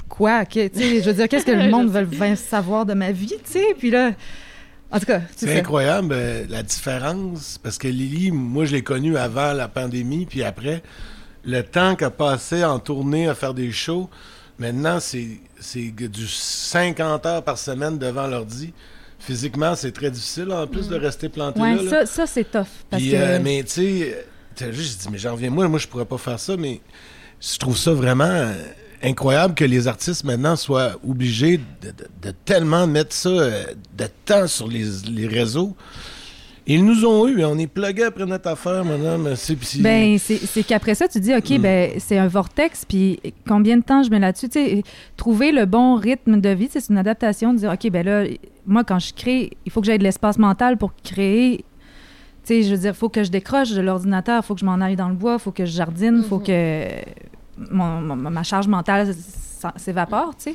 quoi? 0.09 0.41
OK, 0.43 0.49
tu 0.53 0.71
sais, 0.75 1.03
je 1.03 1.09
veux 1.11 1.15
dire, 1.15 1.29
qu'est-ce 1.29 1.47
que 1.47 1.51
le 1.53 1.71
monde 1.71 1.89
veut 1.91 2.37
savoir 2.37 2.87
de 2.87 2.95
ma 2.95 3.13
vie, 3.13 3.27
tu 3.29 3.53
sais? 3.53 3.75
Puis 3.79 3.91
là, 3.91 4.13
en 4.93 4.99
tout 4.99 5.07
cas, 5.07 5.21
c'est 5.37 5.59
incroyable 5.59 6.09
euh, 6.13 6.45
la 6.49 6.63
différence 6.63 7.59
parce 7.63 7.79
que 7.79 7.87
Lily, 7.89 8.31
moi 8.33 8.65
je 8.65 8.73
l'ai 8.73 8.83
connue 8.83 9.17
avant 9.17 9.53
la 9.53 9.69
pandémie, 9.69 10.27
puis 10.27 10.43
après, 10.43 10.83
le 11.45 11.63
temps 11.63 11.95
qu'elle 11.97 12.11
passait 12.11 12.65
en 12.65 12.79
tournée 12.79 13.29
à 13.29 13.35
faire 13.35 13.55
des 13.55 13.71
shows, 13.73 14.09
maintenant 14.61 15.01
c'est 15.01 15.41
du 15.91 16.27
50 16.29 17.27
heures 17.27 17.43
par 17.43 17.59
semaine 17.59 17.99
devant 17.99 18.27
l'ordi. 18.29 18.73
Physiquement, 19.19 19.75
c'est 19.75 19.93
très 19.93 20.11
difficile 20.11 20.51
en 20.53 20.67
plus 20.67 20.89
de 20.89 20.97
rester 20.97 21.29
planté 21.29 21.61
Ouais, 21.61 21.75
là. 21.77 21.83
là. 21.83 21.91
ça, 21.91 22.07
ça 22.07 22.27
c'est 22.27 22.45
tough. 22.51 22.65
Parce 22.89 23.03
Puis, 23.03 23.11
que... 23.11 23.17
euh, 23.17 23.39
mais 23.43 23.63
tu 23.65 23.71
sais, 23.73 24.27
t'as 24.57 24.71
juste 24.73 25.03
dit, 25.03 25.09
mais 25.11 25.19
j'en 25.19 25.33
reviens, 25.33 25.51
moi, 25.51 25.69
moi 25.69 25.79
je 25.79 25.87
pourrais 25.87 26.07
pas 26.07 26.17
faire 26.17 26.41
ça, 26.41 26.57
mais 26.57 26.81
je 27.41 27.59
trouve 27.59 27.77
ça 27.77 27.93
vraiment 27.93 28.25
euh, 28.25 28.55
incroyable 29.03 29.55
que 29.55 29.65
les 29.67 29.89
artistes 29.89 30.25
maintenant 30.25 30.57
soient 30.57 30.93
obligés 31.07 31.59
de, 31.83 31.89
de- 31.91 31.95
de 32.23 32.31
tellement 32.47 32.87
mettre 32.87 33.15
ça 33.15 33.29
euh, 33.29 33.65
de 33.97 34.07
temps 34.25 34.47
sur 34.47 34.69
les, 34.69 34.87
les 35.11 35.27
réseaux. 35.27 35.77
Ils 36.67 36.85
nous 36.85 37.05
ont 37.05 37.27
eu, 37.27 37.45
on 37.45 37.57
est 37.59 37.67
plugués 37.67 38.05
après 38.05 38.27
notre 38.27 38.49
affaire, 38.49 38.85
madame. 38.85 39.35
C'est, 39.35 39.57
puis- 39.57 39.81
Ben, 39.81 40.19
c'est 40.19 40.37
c'est 40.37 40.63
qu'après 40.63 40.95
ça, 40.95 41.09
tu 41.09 41.19
dis, 41.21 41.35
OK, 41.35 41.51
Mm. 41.51 41.59
ben, 41.59 41.91
c'est 41.99 42.19
un 42.19 42.29
vortex, 42.29 42.85
puis 42.85 43.19
combien 43.49 43.77
de 43.79 43.83
temps 43.83 44.03
je 44.03 44.11
mets 44.11 44.19
là-dessus? 44.21 44.49
Tu 44.49 44.59
sais, 44.61 44.83
trouver 45.17 45.53
le 45.53 45.65
bon 45.67 45.97
rythme 45.97 46.41
de 46.41 46.49
vie, 46.51 46.69
c'est 46.71 46.89
une 46.89 46.99
adaptation 46.99 47.53
de 47.55 47.59
dire, 47.59 47.73
OK, 47.73 47.91
ben 47.91 48.05
là, 48.05 48.25
moi, 48.67 48.85
quand 48.85 48.99
je 48.99 49.13
crée, 49.15 49.51
il 49.67 49.73
faut 49.73 49.81
que 49.81 49.87
j'aie 49.87 49.99
de 49.99 50.05
l'espace 50.05 50.39
mental 50.39 50.77
pour 50.77 50.93
créer. 51.03 51.59
Tu 51.59 51.65
sais, 52.45 52.63
je 52.63 52.71
veux 52.75 52.81
dire, 52.81 52.93
il 52.93 52.97
faut 52.97 53.09
que 53.09 53.25
je 53.25 53.31
décroche 53.31 53.71
de 53.73 53.81
l'ordinateur, 53.81 54.41
il 54.43 54.47
faut 54.47 54.55
que 54.55 54.61
je 54.61 54.67
m'en 54.67 54.81
aille 54.81 54.97
dans 54.97 55.09
le 55.09 55.15
bois, 55.15 55.35
il 55.35 55.41
faut 55.43 55.53
que 55.53 55.65
je 55.65 55.73
jardine, 55.73 56.19
il 56.23 56.29
faut 56.29 56.39
Mhm. 56.39 56.45
que 56.45 56.85
mon- 57.71 58.01
mon- 58.01 58.17
ma 58.31 58.43
charge 58.43 58.69
mentale 58.69 59.15
s'évapore, 59.77 60.35
tu 60.37 60.51
sais. 60.51 60.55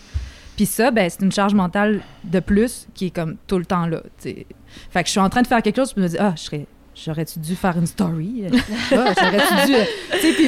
Puis 0.55 0.65
ça, 0.65 0.89
ben, 0.89 1.09
c'est 1.09 1.21
une 1.21 1.31
charge 1.31 1.53
mentale 1.53 2.01
de 2.23 2.39
plus 2.39 2.87
qui 2.93 3.07
est 3.07 3.09
comme 3.09 3.35
tout 3.45 3.57
le 3.59 3.65
temps 3.65 3.85
là, 3.87 4.01
tu 4.21 4.29
sais. 4.29 4.45
Fait 4.89 5.01
que 5.03 5.07
je 5.07 5.11
suis 5.11 5.19
en 5.19 5.29
train 5.29 5.41
de 5.41 5.47
faire 5.47 5.61
quelque 5.61 5.75
chose, 5.77 5.93
puis 5.93 6.01
je 6.01 6.05
me 6.05 6.09
dis, 6.09 6.17
ah, 6.19 6.33
je 6.35 6.41
serais. 6.41 6.65
J'aurais-tu 6.97 7.39
dû 7.39 7.55
faire 7.57 7.77
une 7.77 7.85
story? 7.87 8.45
Ah, 8.93 9.13
J'aurais-tu 9.19 9.67
dû. 9.67 9.75
euh, 9.75 9.83
tu 10.13 10.19
sais, 10.19 10.33
puis. 10.33 10.47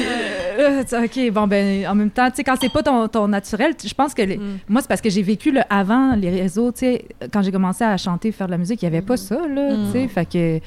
euh, 0.58 0.82
euh, 0.92 1.04
OK, 1.04 1.30
bon, 1.32 1.46
ben, 1.46 1.86
en 1.86 1.94
même 1.94 2.10
temps, 2.10 2.30
tu 2.30 2.36
sais, 2.36 2.44
quand 2.44 2.54
c'est 2.58 2.72
pas 2.72 2.82
ton, 2.82 3.06
ton 3.06 3.28
naturel, 3.28 3.76
tu- 3.76 3.86
je 3.86 3.94
pense 3.94 4.14
que. 4.14 4.22
les- 4.22 4.38
Mm. 4.38 4.58
Moi, 4.70 4.80
c'est 4.80 4.88
parce 4.88 5.02
que 5.02 5.10
j'ai 5.10 5.22
vécu 5.22 5.50
le 5.52 5.60
avant 5.68 6.14
les 6.16 6.30
réseaux, 6.30 6.72
tu 6.72 6.78
sais. 6.80 7.04
Quand 7.32 7.42
j'ai 7.42 7.52
commencé 7.52 7.84
à 7.84 7.94
chanter, 7.98 8.32
faire 8.32 8.46
de 8.46 8.52
la 8.52 8.58
musique, 8.58 8.80
il 8.80 8.86
y 8.86 8.88
avait 8.88 9.02
pas 9.02 9.14
Mhm. 9.14 9.18
ça, 9.18 9.34
là, 9.46 9.76
Mm. 9.76 9.86
tu 9.86 9.92
sais. 9.92 10.08
Fait 10.08 10.24
que. 10.26 10.60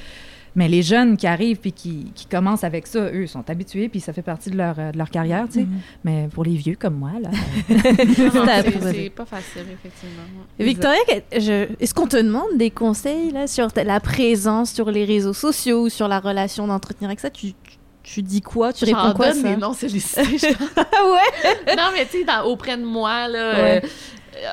Mais 0.56 0.68
les 0.68 0.82
jeunes 0.82 1.16
qui 1.16 1.28
arrivent 1.28 1.60
puis 1.60 1.72
qui, 1.72 2.12
qui 2.14 2.26
commencent 2.26 2.64
avec 2.66 2.86
ça, 2.88 2.99
eux, 3.14 3.26
sont 3.26 3.49
habitués 3.49 3.88
puis 3.88 3.99
ça 4.02 4.12
fait 4.12 4.22
partie 4.22 4.49
de 4.49 4.58
leur, 4.58 4.76
de 4.76 4.97
leur 4.97 5.10
carrière, 5.10 5.45
tu 5.47 5.60
sais. 5.60 5.66
Mhm. 5.66 5.80
Mais 6.04 6.28
pour 6.34 6.43
les 6.43 6.56
vieux 6.56 6.76
comme 6.78 6.95
moi, 6.95 7.12
là. 7.22 7.30
C'est 7.70 9.10
pas 9.10 9.26
facile, 9.26 9.66
effectivement. 9.72 10.24
ouais. 10.60 10.66
Victoria, 10.66 10.99
que- 11.08 11.39
je- 11.39 11.68
est-ce 11.80 11.93
qu'on 11.93 12.08
te 12.08 12.18
demande 12.18 12.58
des 12.58 12.70
conseils 12.70 13.32
là, 13.32 13.47
sur 13.47 13.70
la 13.76 13.99
présence 13.99 14.72
sur 14.74 14.91
les 14.91 15.06
réseaux 15.06 15.34
sociaux 15.34 15.84
ou 15.84 15.89
sur 15.89 16.08
la 16.08 16.20
relation 16.20 16.68
d'entretenir 16.68 17.10
avec 17.10 17.20
ça 17.20 17.30
tu, 17.30 17.54
tu, 17.54 17.78
tu 18.04 18.22
dis 18.22 18.41
quoi? 18.41 18.74
Tu 18.74 18.86
réponds 18.86 19.14
quoi 19.16 19.32
donne 19.32 19.41
ça? 19.43 19.49
des 19.49 19.56
noms 19.58 19.74
sollicités, 19.74 20.24
je 20.38 20.47
pense. 20.54 20.70
Ah 20.76 20.84
ouais 21.06 21.76
non, 21.78 21.84
mais 21.93 22.06
tu 22.06 22.20
sais, 22.20 22.24
dans- 22.26 22.43
auprès 22.45 22.78
de 22.78 22.84
moi, 22.84 23.28
là, 23.28 23.54
Ouais. 23.54 23.82
euh, 23.84 23.88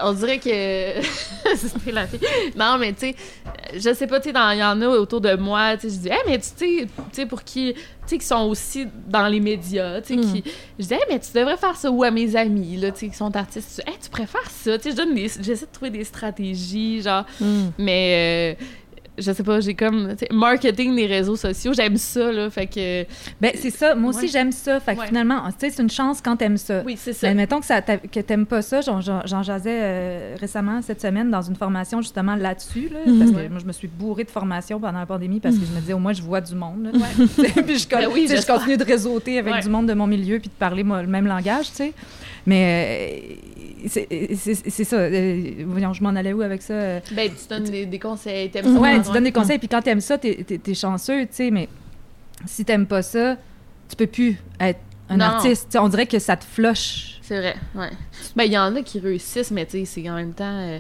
on 0.03 0.13
dirait 0.13 0.39
que. 0.39 1.01
C'était 1.57 1.93
la 1.93 2.07
fille. 2.07 2.21
Non, 2.57 2.77
mais 2.79 2.93
tu 2.93 3.01
sais, 3.01 3.15
je 3.75 3.95
sais 3.95 4.07
pas, 4.07 4.21
tu 4.21 4.29
sais, 4.29 4.33
dans- 4.33 4.51
il 4.51 4.59
y 4.59 4.65
en 4.65 4.81
a 4.83 4.89
autour 4.89 5.21
de 5.21 5.35
moi, 5.35 5.77
tu 5.77 5.89
sais, 5.89 5.95
je 5.97 6.01
dis, 6.01 6.09
hey, 6.09 6.19
mais 6.27 6.39
tu 6.39 6.45
sais, 6.45 6.55
tu 6.57 6.89
sais, 7.13 7.27
pour 7.27 7.43
qui. 7.43 7.75
Tu 7.75 7.81
sais, 8.15 8.19
qui 8.19 8.27
sont 8.27 8.49
aussi 8.49 8.87
dans 9.07 9.27
les 9.29 9.41
médias, 9.41 10.01
tu 10.01 10.15
sais, 10.15 10.21
qui. 10.21 10.45
Je 10.79 10.87
dis, 10.87 10.95
hey, 10.95 11.01
mais 11.11 11.19
tu 11.19 11.31
devrais 11.35 11.57
faire 11.57 11.77
ça 11.77 11.91
ou 11.91 12.03
à 12.05 12.11
mes 12.11 12.37
amis, 12.37 12.77
là, 12.77 12.91
tu 12.91 13.01
sais, 13.01 13.09
qui 13.09 13.17
sont 13.17 13.35
artistes. 13.37 13.83
Hey, 13.87 13.95
tu 14.03 14.09
préfères 14.11 14.51
ça, 14.51 14.79
tu 14.79 14.91
sais, 14.93 14.97
je 14.97 15.43
J'essaie 15.43 15.67
de 15.67 15.73
trouver 15.73 15.91
des 15.91 16.05
stratégies, 16.05 17.03
genre. 17.03 17.25
Mais. 17.79 18.57
euh, 18.61 18.65
je 19.19 19.33
sais 19.33 19.43
pas, 19.43 19.61
j'ai 19.61 19.75
comme 19.75 20.15
marketing 20.33 20.95
des 20.97 21.07
réseaux 21.07 21.37
sociaux, 21.37 21.73
j'aime 21.73 21.97
ça 21.97 22.31
là, 22.33 22.51
fait 22.51 22.67
que 22.67 23.05
Ben, 23.41 23.53
c'est 23.55 23.71
ça. 23.71 23.95
Moi 23.95 24.11
aussi, 24.11 24.23
Ouais. 24.23 24.29
j'aime 24.29 24.53
ça. 24.53 24.81
Fait 24.81 24.95
que 24.95 25.01
Ouais. 25.01 25.07
finalement, 25.07 25.43
tu 25.49 25.55
sais, 25.59 25.71
c'est 25.71 25.83
une 25.83 25.91
chance 25.91 26.21
quand 26.23 26.37
t'aimes 26.37 26.57
ça. 26.57 26.83
oui, 26.87 26.97
c'est 26.99 27.13
ça. 27.13 27.29
Mais 27.29 27.35
mettons 27.35 27.61
que, 27.61 27.67
ça 27.67 27.81
que 27.83 28.21
t'aimes 28.21 28.47
pas 28.47 28.63
ça, 28.63 28.81
j'en, 28.81 29.01
jasais 29.01 29.71
euh, 29.81 30.35
récemment 30.41 30.81
cette 30.83 31.01
semaine 31.01 31.31
dans 31.31 31.43
une 31.43 31.57
formation 31.57 32.01
justement 32.01 32.37
là-dessus, 32.37 32.89
là, 32.93 32.99
Mhm. 33.07 33.19
parce 33.19 33.31
que 33.31 33.49
moi 33.49 33.59
je 33.61 33.67
me 33.67 33.73
suis 33.73 33.89
bourrée 33.89 34.25
de 34.25 34.31
formation 34.31 34.81
pendant 34.81 34.99
la 35.01 35.07
pandémie 35.07 35.41
parce 35.41 35.57
que 35.57 35.65
je 35.67 35.73
me 35.73 35.81
disais 35.81 35.93
au 35.93 35.99
moins 35.99 36.13
je 36.13 36.23
vois 36.23 36.41
du 36.41 36.55
monde. 36.55 36.85
là. 36.85 36.91
Ouais. 36.93 37.63
puis 37.67 37.79
je, 37.79 37.89
Ben 37.89 38.09
oui, 38.13 38.29
je 38.29 38.47
continue 38.47 38.77
de 38.77 38.85
réseauter 38.85 39.39
avec 39.39 39.63
du 39.63 39.69
monde 39.69 39.87
de 39.87 39.95
mon 39.95 40.07
milieu 40.07 40.39
puis 40.39 40.49
de 40.49 40.55
parler 40.59 40.83
moi, 40.85 41.03
le 41.03 41.09
même 41.09 41.27
langage, 41.27 41.67
tu 41.71 41.75
sais. 41.77 41.93
Mais 42.47 43.33
euh, 43.33 43.35
c'est 43.87 44.85
ça. 44.85 44.97
euh, 44.97 45.53
voyons, 45.67 45.93
je 45.93 46.03
m'en 46.03 46.11
allais 46.11 46.33
où 46.33 46.43
avec 46.43 46.63
ça? 46.63 46.75
euh? 46.75 47.01
Ben, 47.13 47.31
tu 47.31 47.47
donnes 47.49 47.65
des, 47.65 47.87
des 47.87 47.99
conseils, 47.99 48.51
t'aimes 48.51 48.65
ça. 48.75 48.81
Ouais, 48.81 49.01
tu 49.03 49.11
donnes 49.13 49.25
des 49.25 49.33
conseils, 49.33 49.59
puis 49.59 49.69
quand 49.69 49.83
t'aimes 49.83 50.01
ça, 50.01 50.19
t'es 50.19 50.45
t'es 50.45 50.75
chanceux, 50.75 51.23
tu 51.23 51.29
sais, 51.33 51.51
mais 51.51 51.69
si 52.47 52.65
t'aimes 52.65 52.87
pas 52.87 53.03
ça, 53.03 53.37
tu 53.89 53.97
peux 53.97 54.07
plus 54.07 54.37
être 54.61 54.81
un 55.09 55.17
Non. 55.19 55.25
artiste. 55.27 55.77
On 55.81 55.89
dirait 55.89 56.07
que 56.07 56.19
ça 56.19 56.37
te 56.37 56.45
flush. 56.45 57.19
C'est 57.23 57.39
vrai, 57.39 57.57
ouais. 57.75 57.91
Ben, 58.37 58.45
il 58.45 58.53
y 58.53 58.59
en 58.59 58.75
a 58.77 58.83
qui 58.83 58.99
réussissent, 59.01 59.51
mais 59.51 59.67
tu 59.67 59.79
sais, 59.79 59.85
c'est 59.85 60.09
en 60.11 60.15
même 60.17 60.33
temps. 60.33 60.45
euh, 60.59 60.79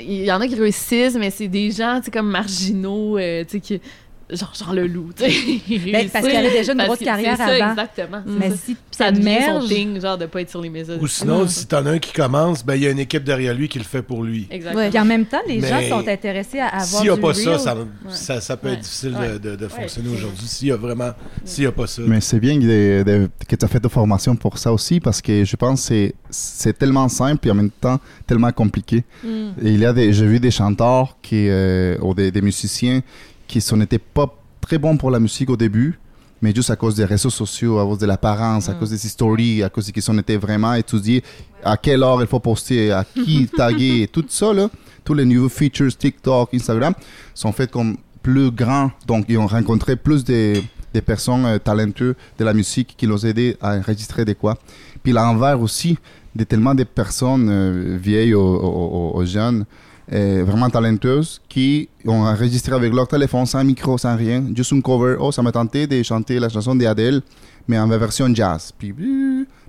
Il 0.00 0.24
y 0.24 0.32
en 0.32 0.40
a 0.40 0.46
qui 0.48 0.54
réussissent, 0.56 1.14
mais 1.16 1.30
c'est 1.30 1.48
des 1.48 1.70
gens, 1.70 1.98
tu 2.00 2.06
sais, 2.06 2.10
comme 2.10 2.28
marginaux, 2.30 3.18
tu 3.18 3.24
sais, 3.48 3.60
qui. 3.60 3.80
Genre, 4.28 4.52
genre 4.58 4.74
le 4.74 4.88
loup, 4.88 5.10
tu 5.16 5.22
sais. 5.30 5.60
Ben, 5.92 6.08
parce 6.12 6.26
qu'il 6.26 6.34
avait 6.34 6.50
déjà 6.50 6.72
une 6.72 6.78
Parce 6.78 6.88
grosse 6.88 6.98
carrière 6.98 7.36
ça, 7.36 7.44
avant. 7.44 7.70
exactement. 7.70 8.22
Mais 8.26 8.50
ça. 8.50 8.56
si 8.56 8.76
ça 8.90 9.12
devient 9.12 9.38
son 9.46 9.60
thing, 9.68 10.00
genre, 10.00 10.18
de 10.18 10.26
pas 10.26 10.40
être 10.40 10.50
sur 10.50 10.60
les 10.60 10.68
médias. 10.68 10.96
Ou 11.00 11.06
sinon, 11.06 11.46
si 11.46 11.64
t'en 11.66 11.86
as 11.86 11.90
un 11.92 11.98
qui 12.00 12.12
commence, 12.12 12.64
ben 12.66 12.74
il 12.74 12.82
y 12.82 12.86
a 12.88 12.90
une 12.90 12.98
équipe 12.98 13.22
derrière 13.22 13.54
lui 13.54 13.68
qui 13.68 13.78
le 13.78 13.84
fait 13.84 14.02
pour 14.02 14.24
lui. 14.24 14.48
Exactement. 14.50 14.90
Puis 14.90 14.98
en 14.98 15.04
même 15.04 15.26
temps, 15.26 15.42
les 15.46 15.60
Mais 15.60 15.68
gens 15.68 16.00
sont 16.00 16.08
intéressés 16.08 16.58
à 16.58 16.66
avoir 16.66 16.84
S'il 16.86 17.02
n'y 17.02 17.08
a 17.10 17.16
pas 17.16 17.34
ça, 17.34 17.50
real. 17.50 17.60
ça, 17.60 17.76
ça, 18.08 18.40
ça 18.40 18.56
peut 18.56 18.66
Ouais. 18.66 18.74
être 18.74 18.80
difficile 18.80 19.14
Ouais. 19.16 19.34
de, 19.34 19.38
de- 19.50 19.54
de 19.56 19.68
fonctionner 19.68 20.08
Ouais. 20.08 20.16
aujourd'hui. 20.16 20.46
S'il 20.48 20.68
y 20.68 20.72
a 20.72 20.76
vraiment, 20.76 21.10
s'il 21.44 21.62
n'y 21.62 21.68
a 21.68 21.72
pas 21.72 21.86
ça. 21.86 22.02
Mais 22.04 22.20
c'est 22.20 22.40
bien 22.40 22.56
de- 22.56 23.04
de- 23.06 23.30
que 23.48 23.54
tu 23.54 23.64
as 23.64 23.68
fait 23.68 23.78
de 23.78 23.86
formation 23.88 24.34
pour 24.34 24.58
ça 24.58 24.72
aussi 24.72 24.98
parce 24.98 25.22
que 25.22 25.44
je 25.44 25.54
pense 25.54 25.82
que 25.82 25.86
c'est- 25.86 26.14
c'est 26.30 26.76
tellement 26.76 27.08
simple 27.08 27.46
et 27.46 27.50
en 27.52 27.54
même 27.54 27.70
temps 27.70 28.00
tellement 28.26 28.50
compliqué. 28.50 29.04
Mm. 29.22 29.28
Et 29.62 29.70
il 29.70 29.78
y 29.78 29.86
a 29.86 29.92
des, 29.92 30.12
j'ai 30.12 30.26
vu 30.26 30.40
des 30.40 30.50
chanteurs 30.50 31.16
qui, 31.22 31.46
euh, 31.48 31.96
ou 32.00 32.12
des, 32.12 32.32
des 32.32 32.42
musiciens 32.42 33.02
qui 33.46 33.62
n'étaient 33.74 33.98
pas 33.98 34.26
très 34.60 34.78
bons 34.78 34.96
pour 34.96 35.10
la 35.10 35.20
musique 35.20 35.50
au 35.50 35.56
début, 35.56 35.98
mais 36.42 36.54
juste 36.54 36.70
à 36.70 36.76
cause 36.76 36.94
des 36.96 37.04
réseaux 37.04 37.30
sociaux, 37.30 37.78
à 37.78 37.84
cause 37.84 37.98
de 37.98 38.06
l'apparence, 38.06 38.68
à 38.68 38.74
Mm. 38.74 38.78
cause 38.78 38.90
des 38.90 38.98
stories, 38.98 39.62
à 39.62 39.68
cause 39.70 39.90
qu'ils 39.90 40.10
ont 40.10 40.18
été 40.18 40.36
vraiment 40.36 40.74
étudiés, 40.74 41.22
à 41.64 41.76
quelle 41.76 42.02
heure 42.02 42.20
il 42.20 42.26
faut 42.26 42.40
poster, 42.40 42.92
à 42.92 43.04
qui 43.04 43.46
taguer, 43.56 44.08
tout 44.12 44.24
ça, 44.28 44.52
là, 44.52 44.68
tous 45.04 45.14
les 45.14 45.24
nouveaux 45.24 45.48
features 45.48 45.96
TikTok, 45.96 46.52
Instagram, 46.54 46.94
sont 47.34 47.52
faits 47.52 47.70
comme 47.70 47.96
plus 48.22 48.50
grands. 48.50 48.90
Donc, 49.06 49.26
ils 49.28 49.38
ont 49.38 49.46
rencontré 49.46 49.94
plus 49.96 50.24
de, 50.24 50.60
des 50.92 51.00
personnes 51.00 51.44
euh, 51.46 51.58
talentueuses 51.58 52.16
de 52.38 52.44
la 52.44 52.52
musique 52.52 52.94
qui 52.96 53.06
les 53.06 53.12
ont 53.12 53.18
aidés 53.18 53.56
à 53.62 53.76
enregistrer 53.76 54.24
des 54.24 54.34
quoi. 54.34 54.58
Puis 55.02 55.12
l'envers 55.12 55.60
aussi, 55.60 55.96
de 56.34 56.44
tellement 56.44 56.74
de 56.74 56.82
personnes 56.84 57.48
euh, 57.48 57.96
vieilles 58.02 58.34
aux- 58.34 58.42
aux- 58.42 59.12
aux 59.16 59.24
jeunes, 59.24 59.64
euh, 60.12 60.44
vraiment 60.46 60.70
talentueuses, 60.70 61.40
qui 61.48 61.88
ont 62.04 62.24
enregistré 62.24 62.72
avec 62.74 62.92
leur 62.92 63.08
téléphone, 63.08 63.46
sans 63.46 63.64
micro, 63.64 63.98
sans 63.98 64.16
rien, 64.16 64.44
juste 64.54 64.72
un 64.72 64.80
cover. 64.80 65.16
Oh, 65.18 65.32
ça 65.32 65.42
m'a 65.42 65.52
tenté 65.52 65.86
de 65.86 66.02
chanter 66.02 66.38
la 66.38 66.48
chanson 66.48 66.74
d'Adèle, 66.74 67.22
mais 67.66 67.78
en 67.78 67.88
version 67.88 68.32
jazz. 68.34 68.72
Puis, 68.76 68.92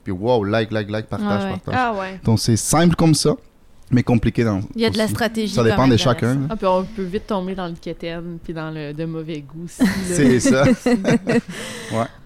puis 0.04 0.12
wow, 0.12 0.44
like, 0.44 0.72
like, 0.72 0.90
like, 0.90 1.08
partage, 1.08 1.44
ouais. 1.44 1.60
partage. 1.64 1.76
Ah 1.76 1.94
ouais. 2.00 2.20
Donc 2.24 2.40
c'est 2.40 2.58
simple 2.58 2.96
comme 2.96 3.16
ça, 3.16 3.36
mais 3.92 4.04
compliqué 4.04 4.44
dans. 4.44 4.60
Il 4.76 4.82
y 4.82 4.86
a 4.86 4.90
de 4.90 4.98
la 4.98 5.08
stratégie. 5.08 5.54
Ça 5.54 5.64
dépend 5.64 5.88
de 5.88 5.98
chacun. 5.98 6.32
hein. 6.32 6.48
Ah, 6.50 6.56
puis 6.56 6.68
on 6.68 6.84
peut 6.84 7.04
vite 7.04 7.28
tomber 7.28 7.56
dans 7.56 7.68
le 7.68 7.74
quétaine, 7.80 8.38
puis 8.44 8.54
dans 8.54 8.70
le 8.72 8.94
de 8.94 9.06
mauvais 9.06 9.42
goût. 9.42 9.68
C'est 9.68 10.40
ça. 10.40 10.66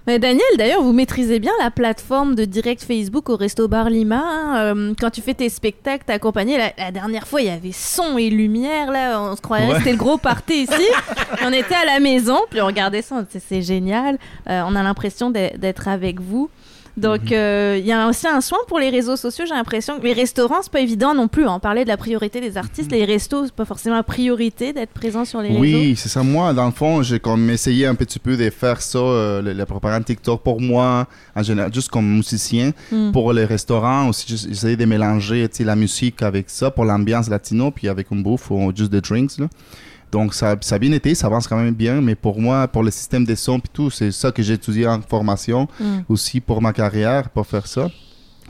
Mais 0.07 0.17
Daniel, 0.17 0.41
d'ailleurs, 0.57 0.81
vous 0.81 0.93
maîtrisez 0.93 1.39
bien 1.39 1.51
la 1.61 1.69
plateforme 1.69 2.33
de 2.33 2.43
direct 2.45 2.83
Facebook 2.83 3.29
au 3.29 3.35
Resto 3.37 3.67
Bar 3.67 3.89
Lima. 3.91 4.19
hein. 4.25 4.55
Euh, 4.75 4.93
quand 4.99 5.11
tu 5.11 5.21
fais 5.21 5.35
tes 5.35 5.47
spectacles, 5.47 6.03
t'es 6.07 6.13
accompagné. 6.13 6.57
La, 6.57 6.73
la 6.77 6.91
dernière 6.91 7.27
fois, 7.27 7.39
il 7.41 7.47
y 7.47 7.51
avait 7.51 7.71
son 7.71 8.17
et 8.17 8.31
lumière. 8.31 8.91
Là, 8.91 9.21
on 9.21 9.35
se 9.35 9.41
croirait 9.41 9.67
que 9.67 9.71
Ouais. 9.73 9.77
c'était 9.77 9.91
le 9.91 9.97
gros 9.97 10.17
party 10.17 10.53
ici. 10.63 10.87
on 11.45 11.53
était 11.53 11.75
à 11.75 11.85
la 11.85 11.99
maison, 11.99 12.37
puis 12.49 12.59
on 12.61 12.65
regardait 12.65 13.03
ça. 13.03 13.23
C'est 13.47 13.61
génial. 13.61 14.17
Euh, 14.49 14.63
on 14.65 14.75
a 14.75 14.81
l'impression 14.81 15.29
d'être 15.29 15.87
avec 15.87 16.19
vous. 16.19 16.49
Donc, 16.97 17.21
Mhm. 17.23 17.29
euh, 17.33 17.77
il 17.79 17.85
y 17.85 17.91
a 17.93 18.07
aussi 18.07 18.27
un 18.27 18.41
soin 18.41 18.57
pour 18.67 18.77
les 18.79 18.89
réseaux 18.89 19.15
sociaux. 19.15 19.45
J'ai 19.47 19.53
l'impression 19.53 19.97
que 19.97 20.03
les 20.03 20.13
restaurants, 20.13 20.61
c'est 20.61 20.71
pas 20.71 20.81
évident 20.81 21.13
non 21.15 21.27
plus. 21.27 21.45
hein. 21.45 21.53
On 21.55 21.59
parlait 21.59 21.83
de 21.83 21.89
la 21.89 21.97
priorité 21.97 22.41
des 22.41 22.57
artistes. 22.57 22.91
Les 22.91 23.05
restos, 23.05 23.45
c'est 23.45 23.53
pas 23.55 23.65
forcément 23.65 23.95
la 23.95 24.03
priorité 24.03 24.73
d'être 24.73 24.91
présent 24.91 25.23
sur 25.23 25.41
les 25.41 25.49
réseaux. 25.49 25.59
Mhm. 25.59 25.63
Oui, 25.63 25.95
c'est 25.97 26.09
ça. 26.09 26.21
Moi, 26.23 26.53
dans 26.53 26.65
le 26.65 26.71
fond, 26.71 27.01
j'ai 27.01 27.19
comme 27.19 27.49
essayé 27.49 27.85
un 27.87 27.95
petit 27.95 28.19
peu 28.19 28.35
de 28.35 28.49
faire 28.49 28.81
ça, 28.81 28.99
euh, 28.99 29.41
le, 29.41 29.53
le 29.53 29.65
propagande 29.65 30.05
TikTok 30.05 30.41
pour 30.43 30.59
moi, 30.61 31.07
en 31.35 31.43
général, 31.43 31.73
juste 31.73 31.89
comme 31.89 32.07
musicien. 32.07 32.71
Mm. 32.91 33.11
Pour 33.11 33.31
les 33.33 33.45
restaurants 33.45 34.09
aussi, 34.09 34.25
j'ai 34.27 34.49
essayé 34.51 34.75
de 34.75 34.85
mélanger 34.85 35.47
la 35.61 35.75
musique 35.75 36.21
avec 36.21 36.49
ça, 36.49 36.71
pour 36.71 36.85
l'ambiance 36.85 37.29
latino, 37.29 37.71
puis 37.71 37.87
avec 37.87 38.11
une 38.11 38.21
bouffe 38.23 38.51
ou 38.51 38.71
juste 38.75 38.91
des 38.91 39.01
drinks. 39.01 39.37
Là. 39.37 39.47
Donc, 40.11 40.33
ça, 40.33 40.55
ça 40.61 40.75
a 40.75 40.79
bien 40.79 40.91
été, 40.91 41.15
ça 41.15 41.27
avance 41.27 41.47
quand 41.47 41.55
même 41.57 41.73
bien, 41.73 42.01
mais 42.01 42.15
pour 42.15 42.39
moi, 42.39 42.67
pour 42.67 42.83
le 42.83 42.91
système 42.91 43.23
des 43.25 43.35
sons, 43.37 43.61
tout, 43.71 43.89
c'est 43.89 44.11
ça 44.11 44.31
que 44.31 44.43
j'ai 44.43 44.53
étudié 44.55 44.85
en 44.87 45.01
formation, 45.01 45.67
Mm. 45.79 45.99
aussi 46.09 46.39
pour 46.41 46.61
ma 46.61 46.73
carrière, 46.73 47.29
pour 47.29 47.45
faire 47.47 47.65
ça. 47.67 47.89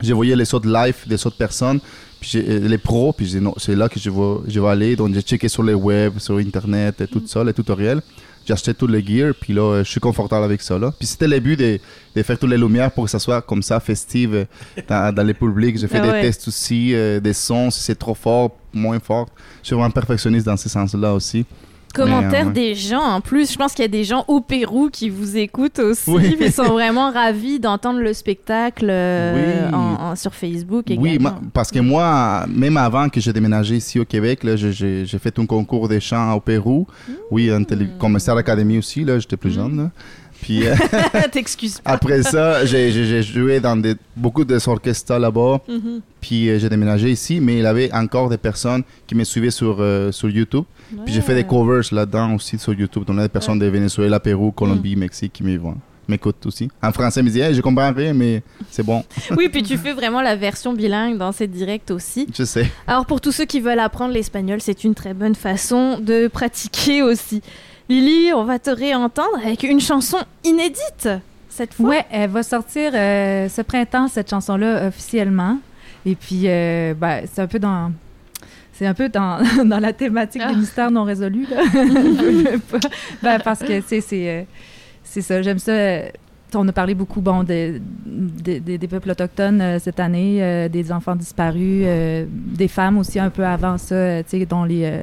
J'ai 0.00 0.12
voyé 0.12 0.34
les 0.34 0.52
autres 0.54 0.68
live 0.68 0.96
des 1.06 1.26
autres 1.26 1.36
personnes, 1.36 1.78
puis 2.20 2.32
euh, 2.36 2.66
les 2.66 2.78
pros, 2.78 3.12
puis 3.12 3.26
j'ai 3.26 3.38
dit 3.38 3.44
non, 3.44 3.54
c'est 3.58 3.76
là 3.76 3.88
que 3.88 4.00
je 4.00 4.10
vais, 4.10 4.36
je 4.48 4.58
vais 4.60 4.68
aller. 4.68 4.96
Donc, 4.96 5.14
j'ai 5.14 5.22
checké 5.22 5.48
sur 5.48 5.62
les 5.62 5.74
web, 5.74 6.18
sur 6.18 6.36
Internet, 6.38 7.00
et 7.00 7.06
tout 7.06 7.22
ça, 7.26 7.44
les 7.44 7.52
tutoriels. 7.52 8.02
Acheté 8.50 8.74
tout 8.74 8.86
le 8.86 9.00
gear, 9.00 9.34
puis 9.40 9.52
là, 9.52 9.62
euh, 9.62 9.84
je 9.84 9.90
suis 9.90 10.00
confortable 10.00 10.44
avec 10.44 10.60
ça. 10.62 10.78
Là. 10.78 10.92
Puis 10.98 11.06
c'était 11.06 11.28
le 11.28 11.38
but 11.40 11.58
de, 11.58 11.78
de 12.14 12.22
faire 12.22 12.38
toutes 12.38 12.50
les 12.50 12.58
lumières 12.58 12.90
pour 12.90 13.04
que 13.04 13.10
ça 13.10 13.18
soit 13.18 13.40
comme 13.40 13.62
ça, 13.62 13.80
festive 13.80 14.34
euh, 14.34 14.44
dans, 14.88 15.14
dans 15.14 15.22
les 15.22 15.34
publics. 15.34 15.78
J'ai 15.78 15.88
fait 15.88 16.00
Ah 16.02 16.12
des 16.12 16.20
tests 16.20 16.48
aussi, 16.48 16.94
euh, 16.94 17.20
des 17.20 17.32
sons, 17.32 17.70
si 17.70 17.80
c'est 17.80 17.98
trop 17.98 18.14
fort, 18.14 18.50
moins 18.72 19.00
fort. 19.00 19.28
Je 19.62 19.68
suis 19.68 19.74
vraiment 19.76 19.90
perfectionniste 19.90 20.46
dans 20.46 20.56
ce 20.56 20.68
sens-là 20.68 21.14
aussi. 21.14 21.46
Commentaires 21.92 22.44
euh, 22.44 22.48
ouais. 22.48 22.52
des 22.52 22.74
gens 22.74 23.00
en 23.02 23.20
plus. 23.20 23.52
Je 23.52 23.56
pense 23.58 23.72
qu'il 23.74 23.82
y 23.82 23.86
a 23.86 23.88
des 23.88 24.04
gens 24.04 24.24
au 24.28 24.40
Pérou 24.40 24.90
qui 24.90 25.08
vous 25.10 25.36
écoutent 25.36 25.78
aussi. 25.78 26.10
Oui. 26.10 26.36
Ils 26.40 26.52
sont 26.52 26.64
vraiment 26.70 27.10
ravis 27.10 27.60
d'entendre 27.60 28.00
le 28.00 28.12
spectacle 28.12 28.86
euh, 28.90 29.68
Oui. 29.68 29.74
en- 29.74 30.10
en- 30.12 30.16
sur 30.16 30.34
Facebook 30.34 30.84
Oui, 30.88 31.10
également. 31.10 31.30
ma- 31.30 31.40
parce 31.52 31.70
que 31.70 31.78
moi, 31.80 32.46
même 32.48 32.76
avant 32.76 33.08
que 33.08 33.20
j'ai 33.20 33.32
déménagé 33.32 33.76
ici 33.76 33.98
au 34.00 34.04
Québec, 34.04 34.40
j'ai- 34.56 35.04
fait 35.18 35.38
un 35.38 35.46
concours 35.46 35.88
de 35.88 35.98
chant 35.98 36.32
au 36.34 36.40
Pérou. 36.40 36.86
Oui, 37.30 37.50
un 37.50 37.62
télé- 37.64 37.88
comme 37.98 38.18
Star 38.18 38.36
Academy 38.36 38.78
aussi, 38.78 39.04
j'étais 39.18 39.36
plus 39.36 39.50
jeune. 39.52 39.76
là. 39.76 39.90
Puis 40.42 40.66
euh, 40.66 40.74
T'excuses 41.30 41.78
pas. 41.80 41.92
après 41.92 42.22
ça, 42.22 42.66
j'ai 42.66 42.90
j'ai- 42.92 43.06
j'ai 43.06 43.22
joué 43.22 43.60
dans 43.60 43.76
des, 43.76 43.94
beaucoup 44.16 44.44
d'orchestres 44.44 45.16
là-bas. 45.18 45.60
Mhm. 45.68 46.00
Puis 46.20 46.48
euh, 46.50 46.58
j'ai 46.58 46.68
déménagé 46.68 47.10
ici, 47.10 47.40
mais 47.40 47.54
il 47.58 47.62
y 47.62 47.66
avait 47.66 47.90
encore 47.92 48.28
des 48.28 48.36
personnes 48.38 48.82
qui 49.06 49.14
me 49.14 49.24
suivaient 49.24 49.50
sur, 49.52 49.76
euh, 49.80 50.12
sur 50.12 50.28
YouTube. 50.28 50.64
Puis 51.04 51.14
j'ai 51.14 51.20
fait 51.22 51.34
des 51.34 51.44
covers 51.44 51.82
là-dedans 51.92 52.34
aussi 52.34 52.58
sur 52.58 52.74
YouTube. 52.74 53.04
Donc, 53.04 53.14
il 53.16 53.20
y 53.20 53.22
a 53.22 53.28
des 53.28 53.28
personnes 53.32 53.58
de 53.58 53.66
Venezuela, 53.66 54.20
Pérou, 54.20 54.50
Colombie, 54.52 54.94
Mexique 54.96 55.32
qui 55.32 55.42
me 55.42 55.56
voient. 55.56 55.76
m'écoutent 56.08 56.44
aussi. 56.46 56.68
En 56.82 56.92
français, 56.92 57.20
ils 57.20 57.24
me 57.24 57.30
disent, 57.30 57.40
hey, 57.42 57.54
je 57.54 57.60
comprends 57.62 57.92
rien, 57.92 58.12
mais 58.12 58.42
c'est 58.70 58.82
bon. 58.84 59.02
Oui, 59.36 59.48
puis 59.48 59.62
tu 59.62 59.78
fais 59.78 59.92
vraiment 59.94 60.20
la 60.20 60.34
version 60.36 60.72
bilingue 60.74 61.16
dans 61.16 61.30
ces 61.32 61.46
directs 61.46 61.90
aussi. 61.92 62.26
Je 62.36 62.42
sais. 62.44 62.70
Alors 62.88 63.06
pour 63.06 63.20
tous 63.20 63.30
ceux 63.32 63.44
qui 63.46 63.60
veulent 63.60 63.78
apprendre 63.78 64.12
l'espagnol, 64.12 64.60
c'est 64.60 64.82
une 64.84 64.94
très 64.94 65.14
bonne 65.14 65.36
façon 65.36 65.98
de 66.00 66.26
pratiquer 66.26 67.00
aussi. 67.02 67.40
Lily, 67.92 68.32
on 68.32 68.44
va 68.44 68.58
te 68.58 68.70
réentendre 68.70 69.36
avec 69.44 69.62
une 69.64 69.80
chanson 69.80 70.16
inédite 70.44 71.08
cette 71.50 71.74
fois. 71.74 71.90
Ouais, 71.90 72.06
elle 72.10 72.30
va 72.30 72.42
sortir 72.42 72.92
euh, 72.94 73.48
ce 73.50 73.60
printemps, 73.60 74.08
cette 74.08 74.30
chanson-là, 74.30 74.86
officiellement. 74.88 75.58
Et 76.06 76.14
puis, 76.14 76.44
euh, 76.46 76.94
ben, 76.94 77.22
c'est 77.30 77.42
un 77.42 77.46
peu 77.46 77.58
dans... 77.58 77.92
C'est 78.72 78.86
un 78.86 78.94
peu 78.94 79.10
dans, 79.10 79.38
dans 79.66 79.78
la 79.78 79.92
thématique 79.92 80.40
Ah. 80.42 80.52
des 80.52 80.56
mystères 80.56 80.90
non 80.90 81.04
résolus, 81.04 81.46
là. 81.50 81.62
ben, 83.22 83.38
parce 83.44 83.60
que, 83.60 83.80
tu 83.80 83.86
sais, 83.86 84.00
c'est... 84.00 84.28
euh, 84.28 84.42
c'est 85.04 85.20
ça, 85.20 85.42
j'aime 85.42 85.58
ça. 85.58 85.72
On 86.54 86.68
a 86.68 86.72
parlé 86.72 86.94
beaucoup, 86.94 87.20
bon, 87.20 87.42
de- 87.44 87.80
de- 88.06 88.58
de- 88.58 88.76
des 88.76 88.88
peuples 88.88 89.10
autochtones 89.10 89.60
euh, 89.60 89.78
cette 89.78 89.98
année, 90.00 90.38
euh, 90.42 90.68
des 90.68 90.92
enfants 90.92 91.16
disparus, 91.16 91.84
euh, 91.86 92.24
des 92.28 92.68
femmes 92.68 92.98
aussi 92.98 93.18
un 93.18 93.30
peu 93.30 93.44
avant 93.46 93.78
ça, 93.78 94.22
dont 94.48 94.64
les, 94.64 95.00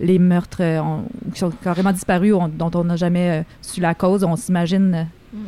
les 0.00 0.18
meurtres 0.18 0.62
ont- 0.62 1.04
qui 1.32 1.40
sont 1.40 1.50
carrément 1.50 1.92
disparus, 1.92 2.34
on- 2.34 2.48
dont 2.48 2.70
on 2.74 2.84
n'a 2.84 2.96
jamais 2.96 3.44
su 3.60 3.80
la 3.80 3.94
cause. 3.94 4.22
On 4.24 4.36
s'imagine 4.36 4.94
euh, 4.94 5.38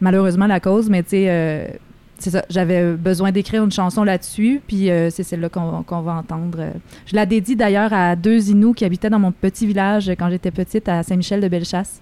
malheureusement 0.00 0.46
la 0.46 0.60
cause, 0.60 0.88
mais 0.88 1.04
c'est 1.06 2.30
ça. 2.30 2.44
J'avais 2.48 2.92
besoin 2.94 3.32
d'écrire 3.32 3.64
une 3.64 3.72
chanson 3.72 4.04
là-dessus, 4.04 4.62
puis 4.66 4.88
c'est 5.10 5.22
celle-là 5.24 5.48
qu'on 5.50 6.00
va 6.00 6.12
entendre. 6.14 6.58
Je 7.06 7.14
la 7.16 7.26
dédie 7.26 7.56
d'ailleurs 7.56 7.92
à 7.92 8.16
deux 8.16 8.50
Inuits 8.50 8.74
qui 8.74 8.84
habitaient 8.84 9.10
dans 9.10 9.18
mon 9.18 9.32
petit 9.32 9.66
village 9.66 10.08
quand 10.18 10.30
j'étais 10.30 10.50
petite, 10.50 10.88
à 10.88 11.02
Saint-Michel-de-Bellechasse. 11.02 12.00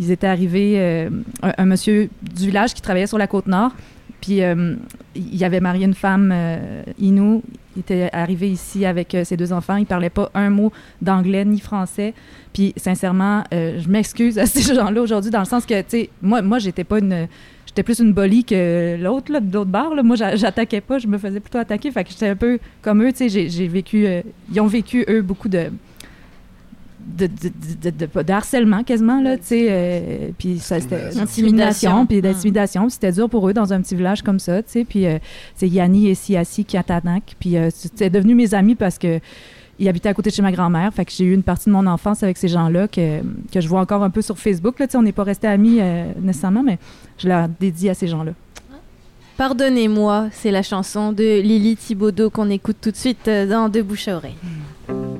Ils 0.00 0.10
étaient 0.10 0.26
arrivés, 0.26 0.74
euh, 0.76 1.10
un, 1.42 1.64
monsieur 1.64 2.08
du 2.22 2.46
village 2.46 2.74
qui 2.74 2.80
travaillait 2.82 3.06
sur 3.06 3.18
la 3.18 3.26
côte 3.26 3.46
nord, 3.46 3.72
puis 4.20 4.42
euh, 4.42 4.74
il 5.14 5.44
avait 5.44 5.60
marié 5.60 5.84
une 5.84 5.94
femme 5.94 6.30
euh, 6.32 6.82
Inou. 6.98 7.42
Il 7.76 7.80
était 7.80 8.10
arrivé 8.12 8.50
ici 8.50 8.84
avec 8.84 9.16
ses 9.24 9.36
deux 9.36 9.52
enfants. 9.52 9.76
Il 9.76 9.86
parlait 9.86 10.10
pas 10.10 10.30
un 10.34 10.50
mot 10.50 10.70
d'anglais 11.00 11.42
ni 11.44 11.58
français. 11.58 12.12
Puis 12.52 12.74
sincèrement, 12.76 13.44
je 13.50 13.88
m'excuse 13.88 14.38
à 14.38 14.44
ces 14.46 14.74
gens-là 14.74 15.00
aujourd'hui 15.00 15.30
dans 15.30 15.38
le 15.38 15.46
sens 15.46 15.64
que, 15.64 15.80
tu 15.80 15.86
sais, 15.88 16.10
moi, 16.20 16.42
moi 16.42 16.58
j'étais 16.58 16.84
pas 16.84 16.98
une... 16.98 17.26
J'étais 17.64 17.82
plus 17.82 18.00
une 18.00 18.12
bolie 18.12 18.44
que 18.44 18.98
l'autre, 19.02 19.32
de 19.40 19.54
l'autre 19.54 19.70
bar. 19.70 19.94
Là. 19.94 20.02
Moi, 20.02 20.14
j'a- 20.16 20.36
j'attaquais 20.36 20.82
pas, 20.82 20.98
je 20.98 21.06
me 21.06 21.16
faisais 21.16 21.40
plutôt 21.40 21.56
attaquer. 21.56 21.90
Fait 21.90 22.04
que 22.04 22.10
j'étais 22.10 22.28
un 22.28 22.36
peu 22.36 22.58
comme 22.82 23.02
eux, 23.02 23.12
tu 23.12 23.30
sais, 23.30 23.48
j'ai- 23.48 23.68
vécu... 23.68 24.06
ils 24.52 24.60
ont 24.60 24.66
vécu, 24.66 25.06
eux, 25.08 25.22
beaucoup 25.22 25.48
de 25.48 25.70
de, 27.16 27.26
de, 27.26 27.90
de, 27.90 28.06
de- 28.06 28.22
de 28.22 28.32
harcèlement 28.32 28.82
quasiment, 28.84 29.20
là, 29.20 29.36
tu 29.36 29.44
sais. 29.44 29.66
euh, 29.70 30.28
puis 30.38 30.58
ça, 30.58 30.80
c'était 30.80 30.96
Intimidation. 30.96 31.22
intimidation, 31.22 32.06
puis 32.06 32.20
d'intimidation. 32.22 32.82
Puis 32.82 32.90
c'était 32.92 33.12
dur 33.12 33.28
pour 33.28 33.48
eux 33.48 33.52
dans 33.52 33.72
un 33.72 33.80
petit 33.82 33.94
village 33.94 34.22
comme 34.22 34.38
ça, 34.38 34.62
tu 34.62 34.70
sais. 34.72 34.84
Puis 34.84 35.06
euh, 35.06 35.18
c'est 35.54 35.68
Yanni 35.68 36.08
et 36.08 36.14
Siassi 36.14 36.64
Kiatanak. 36.64 37.34
Puis 37.38 37.56
euh, 37.56 37.68
c'est 37.72 38.10
devenu 38.10 38.34
mes 38.34 38.54
amis 38.54 38.74
parce 38.74 38.98
que 38.98 39.20
ils 39.78 39.88
habitaient 39.88 40.10
à 40.10 40.14
côté 40.14 40.30
de 40.30 40.34
chez 40.34 40.42
ma 40.42 40.52
grand-mère. 40.52 40.92
Fait 40.94 41.04
que 41.04 41.10
j'ai 41.12 41.24
eu 41.24 41.34
une 41.34 41.42
partie 41.42 41.68
de 41.68 41.74
mon 41.74 41.86
enfance 41.86 42.22
avec 42.22 42.36
ces 42.36 42.46
gens-là 42.48 42.86
que, 42.88 43.20
que 43.50 43.60
je 43.60 43.66
vois 43.68 43.80
encore 43.80 44.02
un 44.04 44.10
peu 44.10 44.22
sur 44.22 44.38
Facebook. 44.38 44.78
Là, 44.78 44.86
tu 44.86 44.92
sais, 44.92 44.98
on 44.98 45.02
n'est 45.02 45.12
pas 45.12 45.24
restés 45.24 45.48
amis 45.48 45.78
euh, 45.80 46.04
nécessairement, 46.20 46.62
mais 46.62 46.78
je 47.18 47.26
leur 47.28 47.48
dédie 47.48 47.88
à 47.88 47.94
ces 47.94 48.06
gens-là. 48.06 48.32
Pardonnez-moi, 49.36 50.28
c'est 50.30 50.50
la 50.50 50.62
chanson 50.62 51.10
de 51.12 51.40
Lily 51.40 51.76
Thibaudot 51.76 52.30
qu'on 52.30 52.50
écoute 52.50 52.76
tout 52.80 52.90
de 52.90 52.96
suite 52.96 53.28
dans 53.28 53.68
De 53.68 53.80
bouche 53.82 54.06
à 54.08 54.16
oreille. 54.16 54.36
Vos 54.88 55.11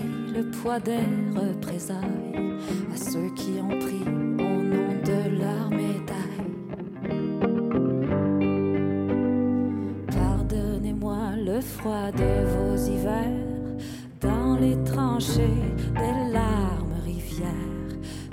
le 0.00 0.50
poids 0.50 0.80
des 0.80 1.04
représailles 1.34 2.56
à 2.92 2.96
ceux 2.96 3.28
qui 3.34 3.60
ont 3.60 3.78
pris 3.78 4.02
au 4.04 4.62
nom 4.62 4.88
de 5.04 5.38
leur 5.38 5.70
médaille. 5.70 6.48
Pardonnez-moi 10.06 11.18
le 11.44 11.60
froid 11.60 12.10
de 12.12 12.44
vos 12.54 12.76
hivers 12.76 13.76
dans 14.20 14.56
les 14.56 14.82
tranchées 14.84 15.60
des 15.94 16.32
larmes 16.32 16.94
rivières. 17.04 17.50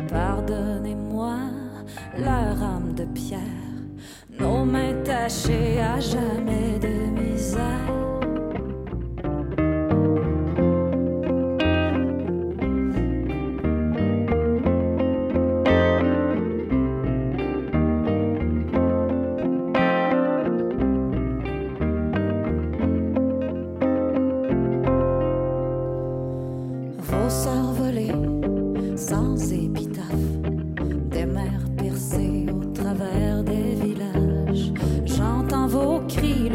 Pardonnez-moi 0.07 1.37
leur 2.17 2.63
âme 2.63 2.93
de 2.95 3.05
pierre, 3.05 3.39
nos 4.39 4.63
mains 4.63 4.93
tachées 5.03 5.79
à 5.79 5.99
jamais 5.99 6.79
de 6.79 7.21
misère. 7.21 8.18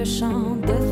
Cris, 0.05 0.11
le 0.11 0.11
chant 0.19 0.57
de 0.57 0.84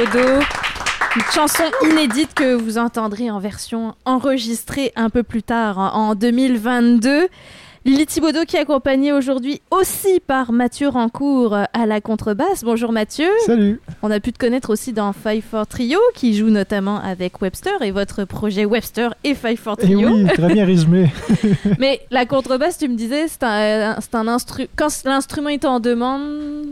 Thibaudot. 0.00 0.40
Une 1.16 1.22
chanson 1.34 1.64
inédite 1.84 2.32
que 2.32 2.54
vous 2.54 2.78
entendrez 2.78 3.30
en 3.30 3.38
version 3.38 3.94
enregistrée 4.06 4.92
un 4.96 5.10
peu 5.10 5.22
plus 5.22 5.42
tard, 5.42 5.76
en 5.78 6.10
en 6.10 6.14
2022. 6.14 7.28
Lily 7.84 8.06
Thibaudot 8.06 8.44
qui 8.46 8.56
est 8.56 8.60
accompagnée 8.60 9.12
aujourd'hui 9.12 9.60
aussi 9.70 10.20
par 10.26 10.52
Mathieu 10.52 10.88
Rancourt 10.88 11.54
à 11.54 11.86
la 11.86 12.00
contrebasse. 12.00 12.64
Bonjour 12.64 12.92
Mathieu. 12.92 13.28
Salut. 13.44 13.80
On 14.02 14.10
a 14.10 14.20
pu 14.20 14.32
te 14.32 14.38
connaître 14.38 14.70
aussi 14.70 14.94
dans 14.94 15.12
Five 15.12 15.42
for 15.42 15.66
Trio, 15.66 15.98
qui 16.14 16.34
joue 16.34 16.48
notamment 16.48 16.98
avec 17.00 17.42
Webster 17.42 17.82
et 17.82 17.90
votre 17.90 18.24
projet 18.24 18.64
Webster 18.64 19.14
et 19.24 19.34
Five 19.34 19.58
for 19.58 19.76
Et 19.80 19.82
Trio. 19.82 20.08
oui, 20.08 20.26
très 20.26 20.52
bien 20.52 20.64
résumé. 20.64 21.10
Mais 21.78 22.00
la 22.10 22.24
contrebasse, 22.24 22.78
tu 22.78 22.88
me 22.88 22.96
disais, 22.96 23.28
c'est 23.28 23.42
un, 23.42 23.96
c'est 24.00 24.14
un 24.14 24.28
instrument. 24.28 24.68
Quand 24.76 24.88
l'instrument 25.04 25.50
est 25.50 25.64
en 25.66 25.80
demande, 25.80 26.68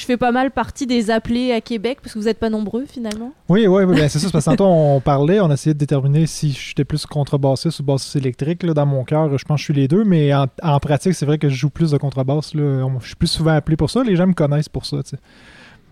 je 0.00 0.04
fais 0.04 0.16
pas 0.16 0.32
mal 0.32 0.50
partie 0.50 0.86
des 0.86 1.10
appelés 1.10 1.52
à 1.52 1.60
Québec 1.60 1.98
parce 2.02 2.14
que 2.14 2.18
vous 2.18 2.26
n'êtes 2.26 2.38
pas 2.38 2.50
nombreux 2.50 2.84
finalement. 2.86 3.32
Oui, 3.48 3.66
oui, 3.66 3.84
oui, 3.84 3.96
c'est 4.08 4.18
ça. 4.18 4.28
Parce 4.30 4.44
que 4.46 4.62
on 4.62 5.00
parlait, 5.00 5.40
on 5.40 5.50
essayait 5.50 5.74
de 5.74 5.78
déterminer 5.78 6.26
si 6.26 6.52
j'étais 6.52 6.84
plus 6.84 7.04
contrebassiste 7.06 7.80
ou 7.80 7.82
bassiste 7.82 8.16
électrique. 8.16 8.62
Là, 8.62 8.74
dans 8.74 8.86
mon 8.86 9.04
cœur, 9.04 9.36
je 9.36 9.44
pense 9.44 9.56
que 9.56 9.60
je 9.60 9.64
suis 9.64 9.74
les 9.74 9.88
deux, 9.88 10.04
mais 10.04 10.32
en, 10.34 10.80
pratique, 10.80 11.14
c'est 11.14 11.26
vrai 11.26 11.38
que 11.38 11.48
je 11.48 11.54
joue 11.54 11.70
plus 11.70 11.90
de 11.90 11.96
contrebasse. 11.98 12.52
Je 12.54 12.88
suis 13.06 13.16
plus 13.16 13.26
souvent 13.28 13.52
appelé 13.52 13.76
pour 13.76 13.90
ça. 13.90 14.02
Les 14.04 14.16
gens 14.16 14.26
me 14.26 14.34
connaissent 14.34 14.68
pour 14.68 14.86
ça. 14.86 14.98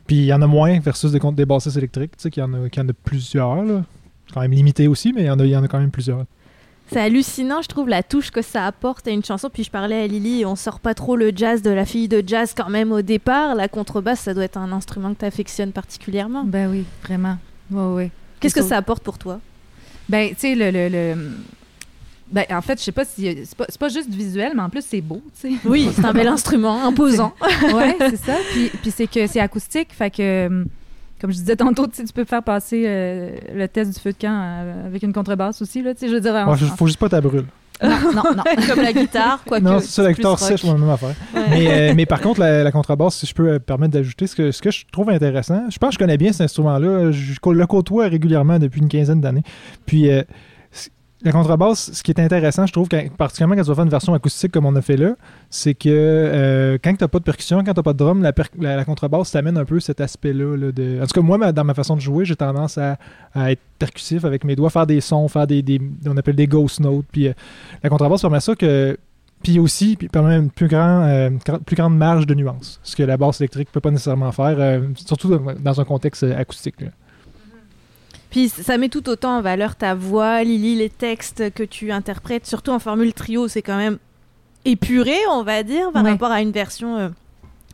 Puis 0.06 0.16
il 0.16 0.24
y 0.26 0.32
en 0.32 0.42
a 0.42 0.46
moins 0.46 0.78
versus 0.78 1.10
des, 1.12 1.18
des 1.32 1.46
bassistes 1.46 1.76
électriques, 1.76 2.16
qu'il 2.16 2.38
y, 2.38 2.42
en 2.42 2.52
a- 2.54 2.68
qu'il 2.68 2.82
y 2.82 2.86
en 2.86 2.88
a 2.88 2.92
plusieurs. 2.92 3.62
Là. 3.64 3.82
Quand 4.32 4.40
même 4.40 4.52
limité 4.52 4.88
aussi, 4.88 5.12
mais 5.12 5.22
il 5.22 5.26
y 5.26 5.56
en 5.56 5.62
a 5.64 5.68
quand 5.68 5.78
même 5.80 5.90
plusieurs. 5.90 6.24
C'est 6.92 7.00
hallucinant, 7.00 7.62
je 7.62 7.68
trouve, 7.68 7.88
la 7.88 8.02
touche 8.02 8.30
que 8.30 8.42
ça 8.42 8.64
apporte 8.66 9.08
à 9.08 9.10
une 9.10 9.24
chanson. 9.24 9.50
Puis 9.52 9.64
je 9.64 9.70
parlais 9.70 10.02
à 10.02 10.06
Lily, 10.06 10.44
on 10.46 10.54
sort 10.54 10.78
pas 10.80 10.94
trop 10.94 11.16
le 11.16 11.32
jazz 11.34 11.60
de 11.62 11.70
la 11.70 11.84
fille 11.84 12.06
de 12.08 12.22
jazz 12.24 12.54
quand 12.56 12.68
même 12.68 12.92
au 12.92 13.02
départ. 13.02 13.54
La 13.56 13.66
contrebasse, 13.68 14.20
ça 14.20 14.34
doit 14.34 14.44
être 14.44 14.56
un 14.56 14.70
instrument 14.72 15.12
que 15.14 15.18
tu 15.20 15.24
affectionnes 15.24 15.72
particulièrement. 15.72 16.44
Ben 16.44 16.70
oui, 16.70 16.84
vraiment. 17.02 17.38
Ouais, 17.70 17.94
ouais. 17.94 18.10
Qu'est-ce 18.38 18.54
que 18.54 18.62
ça- 18.62 18.76
apporte 18.76 19.02
pour 19.02 19.18
toi? 19.18 19.40
Ben, 20.08 20.30
tu 20.30 20.36
sais, 20.38 20.54
le, 20.54 20.70
le, 20.70 20.88
le- 20.88 21.30
Ben, 22.30 22.44
en 22.50 22.62
fait, 22.62 22.78
je 22.78 22.84
sais 22.84 22.92
pas 22.92 23.04
si. 23.04 23.36
C'est 23.44 23.56
pas, 23.56 23.66
pas 23.80 23.88
juste 23.88 24.08
visuel, 24.10 24.52
mais 24.54 24.62
en 24.62 24.70
plus, 24.70 24.84
c'est 24.86 25.00
beau, 25.00 25.20
tu 25.40 25.48
sais. 25.50 25.54
Oui, 25.64 25.90
c'est 25.94 26.04
un 26.04 26.12
bel 26.12 26.28
instrument, 26.28 26.84
imposant. 26.86 27.34
ouais, 27.74 27.96
c'est 27.98 28.16
ça. 28.24 28.36
Puis, 28.52 28.70
puis 28.82 28.90
c'est 28.92 29.06
que 29.08 29.26
c'est 29.26 29.40
acoustique, 29.40 29.92
fait 29.92 30.10
que. 30.10 30.64
Comme 31.20 31.30
je 31.32 31.36
disais 31.36 31.56
tantôt, 31.56 31.86
tu 31.86 32.02
peux 32.14 32.24
faire 32.24 32.43
passer 32.43 32.84
euh, 32.86 33.30
le 33.55 33.66
test 33.68 33.94
du 33.94 33.98
feu 34.01 34.12
de 34.12 34.18
camp 34.18 34.38
euh, 34.38 34.86
avec 34.86 35.02
une 35.02 35.12
contrebasse 35.12 35.62
aussi, 35.62 35.82
là, 35.82 35.93
je 36.01 36.06
veux 36.06 36.20
dire... 36.20 36.34
en- 36.34 36.51
Ouais, 36.52 36.56
faut- 36.59 36.76
faut 36.76 36.86
juste 36.86 36.98
pas 36.98 37.09
ta 37.09 37.20
brûle. 37.20 37.47
Non, 37.82 37.90
non, 38.14 38.22
non. 38.36 38.43
Comme 38.68 38.82
la 38.82 38.93
guitare, 38.93 39.43
quoique. 39.47 39.62
Non, 39.64 39.80
c'est 39.80 39.88
ça, 39.88 40.02
la 40.02 40.12
guitare 40.14 40.38
sèche, 40.38 40.62
la 40.64 40.74
même 40.74 40.88
affaire. 40.88 41.14
Ouais. 41.34 41.43
mais, 41.51 41.90
euh, 41.90 41.93
mais 41.94 42.06
par 42.06 42.20
contre, 42.20 42.40
la, 42.40 42.62
la 42.62 42.72
contrebasse, 42.72 43.16
si 43.16 43.26
je 43.26 43.34
peux 43.34 43.43
me 43.44 43.59
permettre 43.59 43.93
d'ajouter, 43.93 44.26
ce 44.26 44.34
que, 44.36 44.51
ce 44.51 44.62
que 44.62 44.70
je 44.70 44.84
trouve 44.90 45.10
intéressant, 45.10 45.64
je 45.70 45.76
pense 45.78 45.88
que 45.90 45.94
je 45.94 45.98
connais 45.98 46.16
bien 46.16 46.32
cet 46.32 46.43
instrument-là. 46.43 47.10
Je 47.12 47.32
le 47.51 47.66
côtoie 47.66 48.09
régulièrement 48.09 48.59
depuis 48.59 48.80
une 48.80 48.88
quinzaine 48.88 49.20
d'années. 49.20 49.43
Puis, 49.84 50.10
euh, 50.10 50.22
la 51.22 51.32
contrebasse, 51.32 51.93
ce 51.93 52.02
qui 52.02 52.10
est 52.10 52.20
intéressant, 52.20 52.66
je 52.66 52.72
trouve, 52.72 52.88
particulièrement 53.16 53.55
quand 53.56 53.62
tu 53.62 53.68
vas 53.68 53.74
faire 53.74 53.84
une 53.84 53.90
version 53.90 54.12
acoustique 54.12 54.52
comme 54.52 54.66
on 54.66 54.76
a 54.76 54.82
fait 54.82 54.98
là, 54.98 55.14
c'est 55.48 55.72
que 55.72 55.88
euh, 55.88 56.76
quand 56.82 56.94
tu 56.94 57.02
n'as 57.02 57.09
pas 57.09 57.18
de 57.18 57.24
percussion, 57.24 57.59
quand 57.64 57.72
tu 57.72 57.78
n'as 57.78 57.82
pas 57.82 57.94
de 57.94 57.98
drum, 57.98 58.22
la, 58.22 58.32
la- 58.60 58.76
la 58.76 58.84
contrebasse 58.84 59.30
t'amène 59.30 59.56
un 59.56 59.64
peu 59.64 59.80
cet 59.80 60.01
aspect-là. 60.02 60.56
là, 60.56 60.72
de... 60.72 61.01
En 61.02 61.06
tout 61.06 61.14
cas, 61.20 61.26
moi, 61.26 61.52
dans 61.52 61.64
ma 61.64 61.72
façon 61.74 61.97
de 61.97 62.02
jouer, 62.02 62.26
j'ai 62.26 62.36
tendance 62.36 62.76
à, 62.78 62.98
être 63.51 63.62
percussif 63.78 64.24
avec 64.26 64.44
mes 64.44 64.56
doigts, 64.56 64.68
faire 64.68 64.86
des 64.86 65.01
sons, 65.01 65.26
faire 65.28 65.47
des, 65.47 65.80
on 66.06 66.16
appelle 66.18 66.36
des 66.36 66.47
ghost 66.47 66.80
notes. 66.80 67.06
Puis 67.10 67.28
euh, 67.28 67.32
la 67.82 67.88
contrebasse 67.88 68.20
permet 68.20 68.40
ça 68.40 68.55
que 68.55 68.97
puis 69.43 69.59
aussi, 69.59 69.97
puis 69.97 70.09
permet 70.09 70.36
une 70.36 70.51
plus, 70.51 70.66
grand, 70.68 71.02
euh, 71.02 71.30
plus 71.64 71.76
grande 71.76 71.97
marge 71.97 72.26
de 72.26 72.34
nuance, 72.34 72.80
ce 72.82 72.97
que 72.97 73.02
la 73.02 73.16
basse 73.16 73.40
électrique 73.40 73.70
peut 73.70 73.80
pas 73.80 73.90
nécessairement 73.90 74.32
faire, 74.32 74.80
surtout 74.97 75.28
dans, 75.28 75.55
dans 75.55 75.80
un 75.80 75.84
contexte 75.84 76.24
acoustique. 76.24 76.80
là. 76.80 76.88
Puis 78.31 78.48
ça 78.48 78.77
met 78.78 78.89
tout 78.89 79.09
autant 79.09 79.39
en 79.39 79.40
valeur 79.43 79.77
ta 79.77 79.94
voix, 79.94 80.43
Lily, 80.43 80.77
les 80.77 80.90
textes 80.90 81.53
que 81.55 81.62
tu 81.62 81.93
interprètes, 81.93 82.47
surtout 82.47 82.70
en 82.73 82.78
formule 82.78 83.12
trio, 83.15 83.48
c'est 83.48 83.62
quand 83.62 83.77
même 83.77 83.98
épuré, 84.65 85.16
on 85.31 85.43
va 85.43 85.62
dire, 85.62 85.93
par 85.93 86.05
Ouais. 86.05 86.11
rapport 86.11 86.31
à 86.32 86.43
une 86.43 86.51
version 86.51 86.97
euh, 86.97 87.09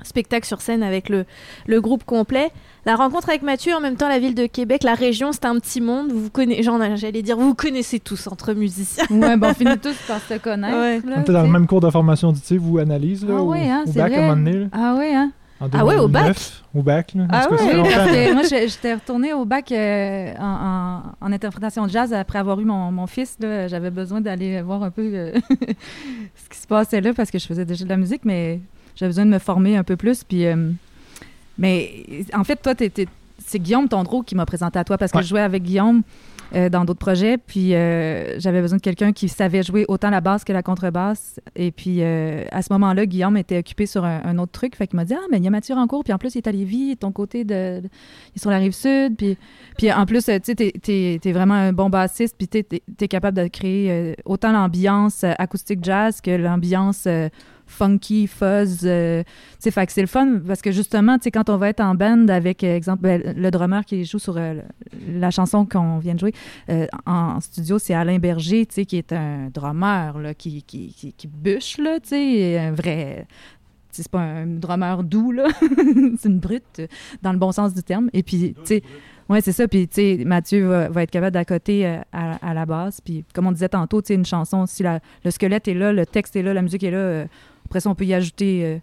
spectacle 0.03 0.47
sur 0.47 0.61
scène 0.61 0.83
avec 0.83 1.09
le, 1.09 1.25
le 1.67 1.81
groupe 1.81 2.05
complet. 2.05 2.51
La 2.85 2.97
rencontre 2.97 3.29
avec 3.31 3.43
Mathieu, 3.43 3.73
en 3.75 3.81
même 3.81 3.97
temps 3.97 4.09
la 4.09 4.19
ville 4.19 4.35
de 4.35 4.47
Québec, 4.47 4.83
la 4.83 4.95
région, 4.95 5.33
c'est 5.33 5.45
un 5.45 5.57
petit 5.59 5.81
monde. 5.81 6.13
Vous 6.13 6.29
connaissez, 6.31 6.65
j'allais 6.97 7.23
dire, 7.23 7.37
vous 7.39 7.55
connaissez 7.55 7.99
tous 8.01 8.27
entre 8.27 8.53
musiciens. 8.53 9.05
Ouais, 9.09 9.37
bon, 9.37 9.49
on 9.51 9.55
finit 9.55 9.79
tous 9.83 9.97
par 10.09 10.21
se 10.21 10.35
connaître. 10.39 10.77
Ouais. 10.77 11.01
là, 11.09 11.17
On 11.19 11.21
était 11.23 11.33
dans 11.33 11.43
le 11.45 11.49
même 11.49 11.67
cours 11.67 11.81
de 11.81 11.89
formation 11.91 12.29
auditive 12.31 12.69
ou 12.71 12.79
analyse, 12.79 13.25
là, 13.25 13.35
Ah 13.39 13.43
au, 13.43 13.51
ouais, 13.53 13.71
hein, 13.71 13.85
à 13.87 13.91
vrai. 13.91 14.17
un 14.17 14.21
moment 14.23 14.37
donné, 14.37 14.53
là, 14.53 14.67
Ah 14.73 14.97
oui, 14.99 15.15
hein? 15.15 15.31
En 15.63 15.69
Ah 15.73 15.85
ouais, 15.85 15.97
au 15.99 16.09
bac? 16.09 16.25
2009, 16.25 16.63
Au 16.75 16.83
bac, 16.83 17.13
là. 17.15 17.27
Ah 17.31 17.47
Oui, 17.51 17.57
parce 17.83 18.11
que 18.11 18.33
moi, 18.35 18.43
j'étais 18.45 18.95
retournée 18.95 19.33
au 19.33 19.45
bac 19.45 19.71
euh, 19.73 20.33
en, 20.39 21.03
en- 21.21 21.27
en 21.27 21.33
interprétation 21.33 21.87
de 21.87 21.91
jazz 21.91 22.13
après 22.13 22.39
avoir 22.39 22.61
eu 22.61 22.65
mon, 22.65 22.91
mon 22.91 23.07
fils. 23.07 23.37
J'avais 23.41 23.91
besoin 23.91 24.21
d'aller 24.21 24.61
voir 24.63 24.83
un 24.83 24.91
peu 24.91 25.03
euh, 25.15 25.33
ce 25.51 26.49
qui 26.51 26.59
se 26.59 26.67
passait 26.67 27.01
là 27.01 27.13
parce 27.15 27.31
que 27.31 27.39
je 27.39 27.47
faisais 27.47 27.65
déjà 27.65 27.85
de 27.85 27.89
la 27.91 27.97
musique, 27.97 28.23
mais 28.25 28.61
j'avais 28.97 29.11
besoin 29.11 29.27
de 29.27 29.31
me 29.31 29.39
former 29.39 29.77
un 29.77 29.85
peu 29.85 29.97
plus. 29.97 30.25
Puis, 30.25 30.47
euh, 30.47 30.71
mais 31.59 32.05
en 32.35 32.45
fait, 32.45 32.57
toi, 32.57 32.75
c'est 33.45 33.59
Guillaume 33.59 33.89
Tondreau 33.89 34.23
qui 34.23 34.35
m'a 34.35 34.47
présenté 34.47 34.79
à 34.79 34.85
toi 34.85 34.99
parce 34.99 35.13
que 35.13 35.21
je 35.23 35.27
jouais 35.29 35.41
avec 35.41 35.63
Guillaume 35.63 36.03
euh, 36.55 36.69
dans 36.69 36.85
d'autres 36.85 36.99
projets. 36.99 37.39
Puis 37.39 37.75
euh, 37.75 38.39
j'avais 38.39 38.61
besoin 38.61 38.77
de 38.77 38.83
quelqu'un 38.83 39.13
qui 39.13 39.31
savait 39.31 39.63
jouer 39.63 39.87
autant 39.89 40.11
la 40.11 40.21
basse 40.21 40.45
que 40.45 40.53
la 40.53 40.63
contrebasse. 40.63 41.41
Et 41.57 41.71
puis 41.73 41.99
euh, 42.01 42.45
à 42.51 42.61
ce 42.61 42.71
moment-là, 42.75 43.07
Guillaume 43.07 43.39
était 43.39 43.59
occupé 43.59 43.87
sur 43.87 44.05
un, 44.05 44.37
autre 44.39 44.53
truc. 44.53 44.77
Fait 44.77 44.87
qu'il 44.87 44.97
m'a 44.97 45.07
dit 45.07 45.15
Ah, 45.15 45.25
mais 45.31 45.39
il 45.39 45.45
y 45.45 45.47
a 45.47 45.51
Mathieu 45.51 45.75
en 45.75 45.87
cours. 45.87 46.05
Puis 46.05 46.13
en 46.13 46.19
plus, 46.19 46.35
il 46.35 46.39
est 46.39 46.47
à 46.47 46.53
Lévis, 46.53 46.97
ton 46.99 47.11
côté 47.11 47.45
de. 47.45 47.81
il 47.83 48.37
est 48.37 48.39
sur 48.39 48.51
la 48.51 48.59
rive 48.59 48.73
sud. 48.73 49.17
Puis, 49.17 49.39
puis 49.79 49.91
en 49.91 50.05
plus, 50.05 50.25
tu 50.25 50.33
sais, 50.43 50.55
t'es, 50.55 51.33
vraiment 51.33 51.55
un 51.55 51.73
bon 51.73 51.89
bassiste. 51.89 52.37
Puis 52.37 52.49
t'es, 52.49 52.63
t'es- 52.63 53.09
capable 53.09 53.37
de 53.37 53.49
créer 53.49 54.15
autant 54.25 54.53
l'ambiance 54.53 55.25
acoustique 55.25 55.83
jazz 55.83 56.21
que 56.21 56.31
l'ambiance. 56.31 57.09
Funky, 57.73 58.27
fuzz, 58.27 58.81
euh, 58.85 59.23
tu 59.63 59.71
sais, 59.71 59.85
c'est 59.89 60.01
le 60.01 60.07
fun 60.07 60.41
parce 60.47 60.61
que 60.63 60.71
justement, 60.71 61.17
tu 61.19 61.25
sais, 61.25 61.31
quand 61.31 61.49
on 61.51 61.57
va 61.57 61.69
être 61.71 61.81
en 61.81 61.95
band 61.95 62.29
avec, 62.29 62.63
euh, 62.63 62.77
exemple, 62.77 63.03
ben, 63.03 63.35
le 63.37 63.51
drummer 63.51 63.85
qui 63.85 64.05
joue 64.05 64.19
sur 64.19 64.37
euh, 64.37 64.61
la 65.09 65.31
chanson 65.31 65.65
qu'on 65.67 65.99
vient 65.99 66.15
de 66.15 66.21
jouer, 66.21 66.33
euh, 66.69 66.87
en 67.07 67.41
studio, 67.41 67.79
c'est 67.79 67.95
Alain 67.95 68.19
Berger, 68.19 68.67
tu 68.67 68.75
sais, 68.75 68.85
qui 68.85 68.97
est 68.99 69.13
un 69.13 69.49
drummer, 69.53 70.19
là, 70.19 70.35
qui, 70.35 70.63
qui, 70.63 70.93
qui, 70.95 71.13
qui 71.13 71.27
bûche, 71.27 71.79
là, 71.79 71.99
tu 72.01 72.11
sais, 72.11 72.59
un 72.59 72.73
vrai... 72.73 73.27
C'est 73.95 74.09
pas 74.09 74.21
un 74.21 74.47
drummer 74.47 75.03
doux, 75.05 75.33
là. 75.33 75.49
c'est 76.19 76.29
une 76.31 76.39
brute, 76.39 76.81
dans 77.21 77.31
le 77.31 77.39
bon 77.39 77.53
sens 77.53 77.75
du 77.75 77.83
terme. 77.83 78.09
Et 78.15 78.23
puis, 78.23 78.55
tu 78.55 78.61
sais, 78.65 78.83
ouais, 79.29 79.43
c'est 79.43 79.53
ça. 79.53 79.69
Puis, 79.69 79.87
tu 79.87 79.97
sais, 79.97 80.25
Mathieu 80.25 80.67
va, 80.67 80.89
va 80.89 81.03
être 81.03 81.11
capable 81.11 81.33
d'accoter 81.35 81.85
à, 82.11 82.33
à 82.41 82.55
la 82.55 82.65
base. 82.65 83.03
Puis, 83.03 83.23
comme 83.35 83.49
on 83.49 83.53
disait 83.53 83.69
tantôt, 83.69 84.01
tu 84.01 84.07
sais, 84.07 84.15
une 84.15 84.25
chanson, 84.25 84.65
si 84.65 84.83
la- 84.83 85.01
le 85.27 85.31
squelette 85.31 85.69
est 85.69 85.75
là, 85.75 85.93
le 85.93 86.07
texte 86.07 86.37
est 86.37 86.43
là, 86.43 86.55
la 86.55 86.63
musique 86.63 86.83
est 86.85 86.91
là, 86.91 87.27
après 87.73 87.81
ça, 87.81 87.89
on 87.89 87.95
peut 87.95 88.05
y 88.05 88.13
ajouter 88.13 88.61
euh, 88.67 88.79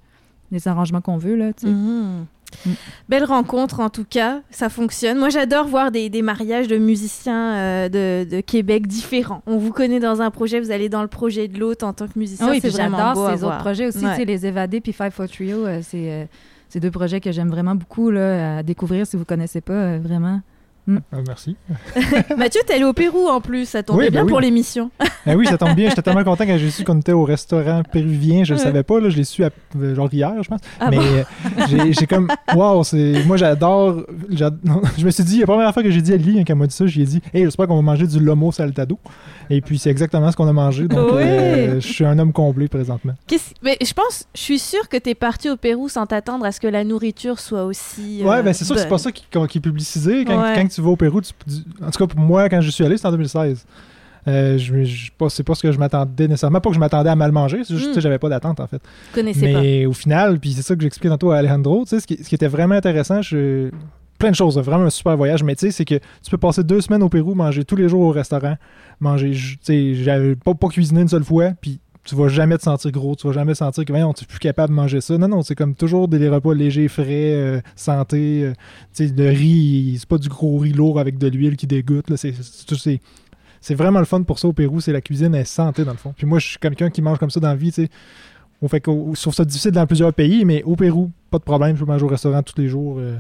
les 0.52 0.68
arrangements 0.68 0.99
qu'on 1.02 1.18
veut, 1.20 1.36
là. 1.36 1.52
Mhm. 1.64 2.26
Mm. 2.66 2.70
Belle 3.07 3.24
rencontre 3.26 3.80
en 3.80 3.91
tout 3.91 4.03
cas, 4.10 4.41
ça 4.49 4.70
fonctionne. 4.70 5.20
Moi 5.20 5.30
j'adore 5.30 5.68
voir 5.68 5.91
des, 5.91 6.10
des 6.10 6.24
mariages 6.24 6.68
de 6.68 6.78
musiciens 6.80 7.53
euh, 7.53 7.90
de, 7.90 8.28
de 8.28 8.41
Québec 8.41 8.88
différents. 8.88 9.44
On 9.45 9.57
vous 9.60 9.72
connaît 9.72 9.99
dans 9.99 10.24
un 10.24 10.32
projet, 10.32 10.60
vous 10.60 10.72
allez 10.72 10.90
dans 10.90 11.03
le 11.03 11.07
projet 11.07 11.48
de 11.48 11.60
l'autre 11.60 11.86
en 11.86 11.94
tant 11.94 12.07
que 12.07 12.18
musicien. 12.18 12.48
Ah 12.49 12.52
oui, 12.52 12.57
c'est 12.60 12.70
vraiment 12.70 12.98
j'adore 12.98 13.14
beau 13.14 13.26
à 13.26 13.34
ces 13.34 13.40
voir. 13.41 13.52
autres 13.53 13.61
projets 13.64 13.86
aussi, 13.86 14.03
Ouais. 14.03 14.26
les 14.26 14.48
Évadés 14.48 14.82
puis 14.82 14.94
Five 14.94 15.11
for 15.11 15.28
Trio, 15.30 15.68
euh, 15.68 15.82
c'est 15.84 16.11
euh, 16.11 16.26
c'est 16.70 16.80
deux 16.80 16.90
projets 16.90 17.22
que 17.22 17.32
j'aime 17.32 17.49
vraiment 17.49 17.76
beaucoup 17.76 18.10
là, 18.10 18.57
à 18.57 18.64
découvrir 18.64 19.06
si 19.06 19.16
vous 19.16 19.26
connaissez 19.26 19.61
pas 19.61 19.74
euh, 19.74 19.99
vraiment. 20.90 21.02
Ah, 21.11 21.18
merci. 21.28 21.56
Mathieu, 22.38 22.61
t'es 22.66 22.74
allé 22.76 22.84
au 22.84 22.94
Pérou 22.94 23.28
en 23.28 23.41
plus, 23.41 23.66
ça 23.68 23.84
tombait 23.84 23.99
Oui, 23.99 24.06
ben 24.07 24.11
bien 24.11 24.24
oui. 24.24 24.30
pour 24.30 24.40
l'émission. 24.40 24.91
Ah 25.26 25.36
oui, 25.36 25.45
ça 25.45 25.57
tombe 25.57 25.76
bien. 25.76 25.90
J'étais 25.90 26.02
tellement 26.02 26.24
content 26.24 26.45
quand 26.45 26.57
j'ai 26.57 26.70
su 26.72 26.84
qu'on 26.84 26.99
était 26.99 27.11
au 27.14 27.24
restaurant 27.24 27.82
péruvien. 27.84 28.44
Je 28.44 28.53
le 28.53 28.60
Ouais. 28.60 28.66
savais 28.66 28.84
pas, 28.84 28.99
là. 28.99 29.10
Je 29.10 29.18
l'ai 29.18 29.24
su 29.24 29.44
à- 29.44 29.49
euh, 29.78 29.95
genre 29.95 30.10
hier, 30.11 30.34
je 30.41 30.49
pense. 30.49 30.60
Ah 30.80 30.90
mais 30.90 30.98
bon? 30.98 31.03
euh, 31.03 31.91
j'ai- 31.91 32.07
comme. 32.07 32.28
Waouh. 32.56 32.84
Moi, 33.26 33.38
j'adore. 33.38 34.03
j'ad- 34.30 34.60
Je 34.98 35.06
me 35.06 35.11
suis 35.11 35.24
dit, 35.24 35.40
la 35.40 35.45
première 35.48 35.74
fois 35.74 35.84
que 35.84 35.91
j'ai 35.91 36.02
dit 36.02 36.14
à 36.14 36.18
Lily, 36.18 36.40
hein, 36.40 36.44
quand 36.45 36.53
elle 36.53 36.60
m'a 36.60 36.68
dit 36.68 36.76
ça, 36.76 36.86
j'ai 36.88 37.03
dit, 37.03 37.22
hey, 37.34 37.44
j'espère 37.44 37.68
qu'on 37.68 37.76
va 37.76 37.82
manger 37.82 38.07
du 38.07 38.20
lomo 38.20 38.52
saltado. 38.52 38.98
Et 39.49 39.61
puis, 39.61 39.80
c'est 39.80 39.90
exactement 39.90 40.32
ce 40.32 40.36
qu'on 40.38 40.48
a 40.48 40.53
mangé. 40.53 40.88
Donc, 40.88 41.11
Oui. 41.14 41.22
euh, 41.24 41.80
je 41.80 41.88
suis 41.88 42.06
un 42.06 42.18
homme 42.20 42.34
comblé 42.34 42.68
présentement. 42.68 43.14
Mais 43.64 43.78
je 43.82 43.94
pense, 43.94 44.26
je 44.36 44.41
suis 44.41 44.60
sûre 44.60 44.88
que 44.90 44.98
t'es 44.98 45.16
parti 45.16 45.49
au 45.49 45.57
Pérou 45.57 45.90
sans 45.90 46.06
t'attendre 46.06 46.45
à 46.45 46.52
ce 46.52 46.60
que 46.60 46.68
la 46.68 46.84
nourriture 46.84 47.40
soit 47.40 47.64
aussi. 47.66 48.22
Ouais, 48.24 48.38
euh, 48.38 48.41
ben 48.44 48.53
c'est 48.53 48.64
sûr 48.66 48.76
que 48.76 48.82
c'est 48.82 48.88
pas 48.88 48.98
ça 48.98 49.11
qui, 49.11 49.26
qui 49.49 49.57
est 49.57 49.61
publicisé. 49.61 50.24
Quand, 50.26 50.41
Ouais. 50.41 50.53
quand 50.56 50.68
tu 50.68 50.78
vas 50.81 50.89
au 50.89 50.95
Pérou, 50.95 51.22
tu- 51.22 51.31
tu- 51.47 51.84
en 51.84 51.89
tout 51.91 51.99
cas 51.99 52.07
pour 52.07 52.19
moi, 52.19 52.49
quand 52.49 52.61
je 52.61 52.69
suis 52.72 52.84
allé, 52.84 52.97
c'était 52.97 53.07
en 53.07 53.11
2016. 53.11 53.65
Euh, 54.27 54.57
je, 54.57 54.84
je, 54.84 55.11
pas- 55.18 55.30
c'est 55.30 55.43
pas 55.43 55.56
ce 55.56 55.64
que 55.64 55.72
je 55.72 55.80
m'attendais 55.80 56.27
nécessairement. 56.27 56.60
Pas 56.60 56.69
que 56.69 56.76
je 56.76 56.80
m'attendais 56.80 57.10
à 57.10 57.15
mal 57.15 57.31
manger, 57.31 57.64
c'est 57.64 57.73
juste 57.73 57.85
Mm. 57.85 57.89
que 57.89 57.93
tu 57.93 57.95
sais, 57.95 58.01
j'avais 58.01 58.19
pas 58.19 58.30
d'attente 58.30 58.60
en 58.60 58.68
fait. 58.68 58.81
Je 59.11 59.15
connaissais 59.15 59.53
pas. 59.53 59.61
Mais 59.61 59.85
au 59.85 59.93
final, 59.93 60.39
puis 60.39 60.51
c'est 60.51 60.61
ça 60.61 60.76
que 60.76 60.81
j'expliquais 60.81 61.10
tantôt 61.10 61.31
à 61.31 61.38
Alejandro, 61.38 61.84
tu 61.84 61.89
sais, 61.91 61.99
ce 62.01 62.06
qui, 62.07 62.22
ce 62.23 62.27
qui 62.27 62.35
était 62.35 62.47
vraiment 62.49 62.76
intéressant, 62.76 63.22
je... 63.22 63.69
plein 64.19 64.31
de 64.31 64.35
choses, 64.35 64.57
vraiment 64.60 64.84
un 64.85 64.89
super 64.89 65.15
voyage, 65.15 65.41
mais 65.43 65.56
tu 65.56 65.61
sais, 65.68 65.72
c'est 65.72 65.85
que 65.85 65.95
tu 65.95 66.30
peux 66.30 66.38
passer 66.38 66.64
deux 66.64 66.81
semaines 66.81 67.01
au 67.01 67.07
Pérou, 67.10 67.34
manger 67.34 67.64
tous 67.64 67.77
les 67.77 67.88
jours 67.88 68.01
au 68.01 68.11
restaurant, 68.11 68.56
manger, 68.99 69.31
tu 69.31 69.57
sais, 69.61 69.93
j'avais 69.95 70.35
pas, 70.35 70.53
pas 70.53 70.68
cuisiné 70.68 71.01
une 71.01 71.07
seule 71.07 71.23
fois, 71.23 71.51
puis 71.61 71.80
tu 72.03 72.15
vas 72.15 72.27
jamais 72.27 72.57
te 72.57 72.63
sentir 72.63 72.91
gros, 72.91 73.15
tu 73.15 73.27
vas 73.27 73.34
jamais 73.34 73.55
sentir 73.55 73.85
que, 73.85 73.91
voyons, 73.91 74.13
tu 74.13 74.26
plus 74.26 74.39
capable 74.39 74.69
de 74.69 74.76
manger 74.76 75.01
ça. 75.01 75.17
Non, 75.17 75.27
non, 75.27 75.41
c'est 75.41 75.55
comme 75.55 75.76
toujours 75.76 76.07
des 76.07 76.30
repas 76.30 76.53
légers, 76.53 76.88
frais, 76.88 77.34
euh, 77.34 77.61
santé, 77.76 78.43
euh, 78.43 78.53
tu 78.93 79.07
sais, 79.07 79.13
le 79.15 79.30
riz, 79.30 79.97
c'est 79.99 80.09
pas 80.09 80.17
du 80.17 80.30
gros 80.30 80.57
riz 80.57 80.73
lourd 80.73 80.99
avec 80.99 81.17
de 81.17 81.27
l'huile 81.27 81.57
qui 81.57 81.67
dégoûte, 81.67 82.05
c'est 83.61 83.76
vraiment 83.76 83.99
le 83.99 84.05
fun 84.05 84.23
pour 84.23 84.39
ça 84.39 84.47
au 84.47 84.53
Pérou, 84.53 84.80
c'est 84.80 84.93
la 84.93 85.01
cuisine 85.01 85.35
est 85.35 85.43
santé 85.43 85.84
dans 85.84 85.91
le 85.91 85.97
fond. 85.97 86.13
Puis 86.15 86.26
moi, 86.26 86.39
je 86.39 86.47
suis 86.47 86.59
quelqu'un 86.59 86.89
qui 86.89 87.01
mange 87.01 87.19
comme 87.19 87.30
ça 87.30 87.41
dans 87.41 87.49
la 87.49 87.55
vie, 87.55 87.71
tu 87.71 87.84
sais. 87.84 87.89
On 88.61 88.68
fait 88.68 88.81
qu'on 88.81 89.14
je 89.15 89.22
trouve 89.22 89.34
ça 89.34 89.45
difficile 89.45 89.72
dans 89.72 89.86
plusieurs 89.88 90.14
pays, 90.14 90.44
mais 90.44 90.64
au 90.64 90.76
Pérou, 90.76 91.11
pas 91.31 91.38
de 91.38 91.44
problème, 91.44 91.77
je 91.77 91.84
peux 91.86 91.90
manger 91.90 92.03
au 92.03 92.10
restaurant 92.10 92.44
tous 92.44 92.60
les 92.61 92.68
jours. 92.68 92.98
euh, 92.99 93.15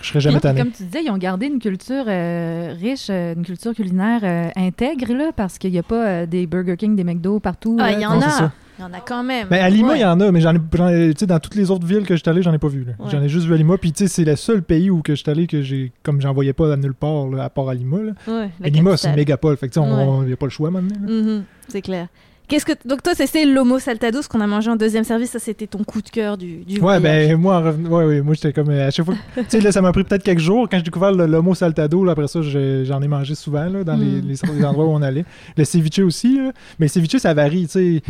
je 0.00 0.06
serais 0.08 0.20
jamais 0.20 0.40
tanné. 0.40 0.60
Comme 0.62 0.70
tu 0.70 0.84
disais, 0.84 1.02
ils 1.04 1.10
ont 1.10 1.18
gardé 1.18 1.46
une 1.46 1.58
culture 1.58 2.04
euh, 2.06 2.74
riche, 2.80 3.08
euh, 3.10 3.34
une 3.34 3.44
culture 3.44 3.74
culinaire 3.74 4.20
euh, 4.22 4.48
intègre, 4.56 5.12
là, 5.12 5.32
parce 5.36 5.58
qu'il 5.58 5.72
n'y 5.72 5.78
a 5.78 5.82
pas 5.82 6.06
euh, 6.06 6.26
des 6.26 6.46
Burger 6.46 6.76
King, 6.78 6.96
des 6.96 7.04
McDo 7.04 7.40
partout. 7.40 7.76
Ah, 7.78 7.92
il 7.92 8.00
y 8.00 8.06
en 8.06 8.14
Non, 8.14 8.22
a. 8.26 8.52
Il 8.78 8.82
y 8.82 8.84
en 8.86 8.92
a 8.94 9.00
quand 9.00 9.22
même. 9.22 9.48
Ben, 9.50 9.62
à 9.62 9.68
Lima, 9.68 9.88
il 9.88 9.90
Ouais. 9.96 10.00
y 10.00 10.04
en 10.06 10.18
a, 10.20 10.32
mais 10.32 10.40
j'en 10.40 10.54
ai, 10.54 11.12
dans 11.26 11.38
toutes 11.38 11.56
les 11.56 11.70
autres 11.70 11.86
villes 11.86 12.06
que 12.06 12.16
je 12.16 12.20
suis 12.22 12.30
allé, 12.30 12.40
j'en 12.40 12.54
ai 12.54 12.58
pas 12.58 12.68
vu. 12.68 12.86
Ouais. 12.98 13.10
J'en 13.10 13.20
ai 13.22 13.28
juste 13.28 13.44
vu 13.46 13.52
à 13.52 13.58
Lima. 13.58 13.76
Puis, 13.76 13.92
tu 13.92 14.04
sais, 14.04 14.08
c'est 14.08 14.24
le 14.24 14.36
seul 14.36 14.62
pays 14.62 14.88
où 14.88 15.02
que 15.02 15.14
je 15.14 15.20
suis 15.20 15.30
allé 15.30 15.46
que 15.46 15.60
j'ai, 15.60 15.92
comme 16.02 16.22
j'en 16.22 16.32
voyais 16.32 16.54
pas 16.54 16.72
à 16.72 16.76
nulle 16.78 16.94
part, 16.94 17.26
là, 17.28 17.44
à 17.44 17.50
part 17.50 17.68
à 17.68 17.74
Lima. 17.74 17.98
là. 17.98 18.12
Ouais, 18.26 18.70
Lima, 18.70 18.96
c'est 18.96 19.10
une 19.10 19.16
mégapole. 19.16 19.58
Fait 19.58 19.68
que, 19.68 19.74
tu 19.74 19.80
sais, 19.80 19.86
on 19.86 20.20
Ouais. 20.20 20.26
n'y 20.28 20.32
a 20.32 20.36
pas 20.38 20.46
le 20.46 20.50
choix 20.50 20.70
maintenant. 20.70 20.96
Mhm, 21.06 21.42
c'est 21.68 21.82
clair. 21.82 22.06
Qu'est-ce 22.50 22.66
que 22.66 22.72
donc 22.84 23.02
toi 23.02 23.14
c'était 23.14 23.46
l'homo 23.46 23.78
saltados 23.78 24.22
qu'on 24.28 24.40
a 24.40 24.46
mangé 24.46 24.70
en 24.70 24.76
deuxième 24.76 25.04
service, 25.04 25.30
ça 25.30 25.38
c'était 25.38 25.66
ton 25.66 25.82
coup 25.84 26.02
de 26.02 26.10
cœur 26.10 26.36
du, 26.36 26.56
du 26.64 26.74
Ouais, 26.80 26.98
voyage. 26.98 27.02
ben, 27.28 27.36
moi, 27.36 27.56
en 27.58 27.62
revenant- 27.62 27.88
ouais, 27.90 28.04
ouais, 28.04 28.20
moi, 28.20 28.34
j'étais 28.34 28.52
comme. 28.52 28.68
euh, 28.70 28.88
à 28.88 28.90
chaque 28.90 29.06
fois. 29.06 29.14
tu 29.36 29.44
sais, 29.48 29.60
là, 29.60 29.72
ça 29.72 29.80
m'a 29.80 29.92
pris 29.92 30.04
peut-être 30.04 30.22
quelques 30.24 30.40
jours. 30.40 30.68
Quand 30.68 30.76
j'ai 30.76 30.82
découvert 30.82 31.12
le 31.12 31.26
l'homo 31.26 31.54
saltado, 31.54 32.04
là, 32.04 32.12
après 32.12 32.28
ça, 32.28 32.40
j'en 32.42 33.00
ai 33.00 33.08
mangé 33.08 33.34
souvent, 33.34 33.64
là, 33.66 33.84
dans 33.84 33.94
les, 33.96 34.04
Mm. 34.20 34.26
les, 34.26 34.58
les 34.58 34.64
endroits 34.64 34.84
où 34.84 34.90
on 34.90 35.00
allait. 35.02 35.24
Le 35.56 35.64
ceviche 35.64 36.00
aussi, 36.00 36.36
là. 36.36 36.52
Mais 36.78 36.86
le 36.86 36.90
ceviche, 36.90 37.16
ça 37.18 37.32
varie, 37.32 37.66
tu 37.66 37.72
sais. 37.72 38.02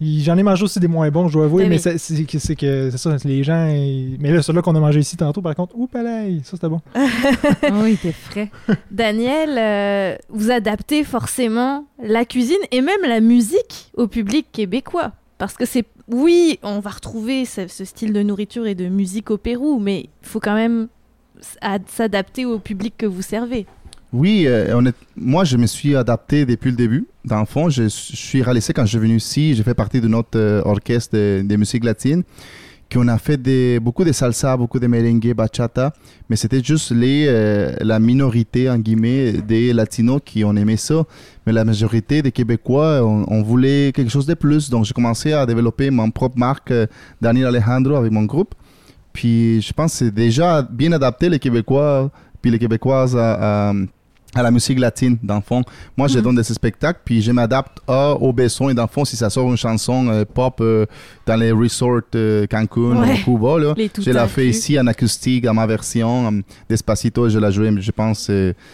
Il- 0.00 0.22
J'en 0.22 0.36
ai 0.38 0.42
mangé 0.42 0.62
aussi 0.64 0.78
des 0.80 0.88
moins 0.88 1.10
bons, 1.10 1.28
je 1.28 1.32
dois 1.34 1.44
avouer, 1.46 1.64
Ben 1.64 1.70
mais 1.70 1.76
oui. 1.86 1.98
c'est 1.98 2.24
que 2.56 2.90
c'est 2.90 2.96
ça, 2.98 3.16
les 3.24 3.42
gens. 3.42 3.66
ils- 3.68 4.16
Mais 4.20 4.30
là, 4.32 4.42
celui-là 4.42 4.62
qu'on 4.62 4.74
a 4.76 4.80
mangé 4.80 5.00
ici 5.00 5.16
tantôt, 5.16 5.42
par 5.42 5.54
contre, 5.54 5.76
ouh, 5.76 5.86
palais, 5.86 6.38
ça 6.44 6.52
c'était 6.52 6.68
bon. 6.68 6.80
Ah 6.94 7.80
oui, 7.82 7.98
t'es 8.00 8.12
frais. 8.12 8.50
Daniel, 8.90 9.56
euh, 9.58 10.16
vous 10.28 10.50
adaptez 10.50 11.04
forcément 11.04 11.84
la 12.02 12.24
cuisine 12.24 12.56
et 12.70 12.80
même 12.80 13.00
la 13.06 13.20
musique 13.20 13.90
au 13.96 14.06
public 14.06 14.46
québécois. 14.52 15.12
Parce 15.38 15.54
que 15.54 15.64
c'est. 15.66 15.84
Oui, 16.08 16.58
on 16.62 16.80
va 16.80 16.90
retrouver 16.90 17.44
ce, 17.44 17.68
ce 17.68 17.84
style 17.84 18.12
de 18.12 18.22
nourriture 18.22 18.66
et 18.66 18.74
de 18.74 18.88
musique 18.88 19.30
au 19.30 19.36
Pérou, 19.36 19.78
mais 19.78 20.00
il 20.22 20.28
faut 20.28 20.40
quand 20.40 20.54
même 20.54 20.88
s'adapter 21.86 22.44
au 22.44 22.58
public 22.58 22.94
que 22.96 23.06
vous 23.06 23.22
servez. 23.22 23.66
Oui, 24.12 24.44
euh, 24.46 24.80
moi 25.16 25.44
je 25.44 25.56
me 25.56 25.66
suis 25.66 25.94
adapté 25.94 26.46
depuis 26.46 26.70
le 26.70 26.76
début. 26.76 27.06
Dans 27.24 27.40
le 27.40 27.46
fond, 27.46 27.68
je, 27.68 27.88
suis 27.88 28.42
réalisé 28.42 28.72
quand 28.72 28.84
je 28.84 28.90
suis 28.90 28.98
venu 28.98 29.16
ici. 29.16 29.54
J'ai 29.54 29.62
fait 29.62 29.74
partie 29.74 30.00
de 30.00 30.08
notre 30.08 30.38
euh, 30.38 30.62
orchestre 30.64 31.14
de, 31.16 31.42
de 31.44 31.56
musique 31.56 31.84
latine. 31.84 32.22
Qu'on 32.90 33.06
a 33.08 33.18
fait 33.18 33.78
beaucoup 33.80 34.02
de 34.02 34.12
salsa, 34.12 34.56
beaucoup 34.56 34.78
de 34.78 34.86
merengue, 34.86 35.34
bachata. 35.34 35.92
Mais 36.30 36.36
c'était 36.36 36.64
juste 36.64 36.90
euh, 36.90 37.76
la 37.82 37.98
minorité, 37.98 38.70
en 38.70 38.78
guillemets, 38.78 39.32
des 39.32 39.74
latinos 39.74 40.22
qui 40.24 40.42
ont 40.42 40.56
aimé 40.56 40.78
ça. 40.78 41.04
Mais 41.46 41.52
la 41.52 41.66
majorité 41.66 42.22
des 42.22 42.32
Québécois, 42.32 43.02
on, 43.04 43.26
on 43.28 43.42
voulait 43.42 43.92
quelque 43.94 44.10
chose 44.10 44.24
de 44.24 44.32
plus. 44.32 44.70
Donc 44.70 44.86
j'ai 44.86 44.94
commencé 44.94 45.34
à 45.34 45.44
développer 45.44 45.90
mon 45.90 46.10
propre 46.10 46.38
marque, 46.38 46.70
euh, 46.70 46.86
Daniel 47.20 47.48
Alejandro, 47.48 47.94
avec 47.96 48.10
mon 48.10 48.24
groupe. 48.24 48.54
Puis 49.12 49.60
je 49.60 49.72
pense 49.74 49.92
que 49.92 49.98
c'est 49.98 50.14
déjà 50.14 50.62
bien 50.62 50.92
adapté 50.92 51.28
les 51.28 51.38
Québécois, 51.38 52.10
puis 52.40 52.50
les 52.50 52.58
Québécoises 52.58 53.14
à- 53.14 53.74
à 54.34 54.42
la 54.42 54.50
musique 54.50 54.78
latine, 54.78 55.16
dans 55.22 55.36
le 55.36 55.40
fond. 55.40 55.62
Moi, 55.96 56.06
je 56.08 56.18
Mhm. 56.18 56.24
donne 56.24 56.36
des 56.36 56.44
spectacles, 56.44 57.00
puis 57.04 57.22
je 57.22 57.32
m'adapte 57.32 57.78
à- 57.88 58.12
aux 58.12 58.32
besoins. 58.32 58.74
Dans 58.74 58.82
le 58.82 58.88
fond, 58.88 59.04
si 59.04 59.16
ça 59.16 59.30
sort 59.30 59.48
une 59.50 59.56
chanson 59.56 60.08
euh, 60.08 60.24
pop 60.24 60.60
euh, 60.60 60.84
dans 61.26 61.36
les 61.36 61.50
resorts 61.50 62.00
euh, 62.14 62.46
Cancun 62.46 63.00
Ouais. 63.00 63.20
ou 63.26 63.38
Cuba, 63.38 63.58
là, 63.58 63.74
je 63.98 64.10
la 64.10 64.22
inclus. 64.24 64.34
fais 64.34 64.46
ici 64.48 64.78
en 64.78 64.86
acoustique, 64.86 65.46
à 65.46 65.52
ma 65.52 65.66
version. 65.66 66.42
Despacito, 66.68 67.28
je 67.28 67.38
la 67.38 67.50
joué, 67.50 67.72
je 67.80 67.90
pense, 67.90 68.30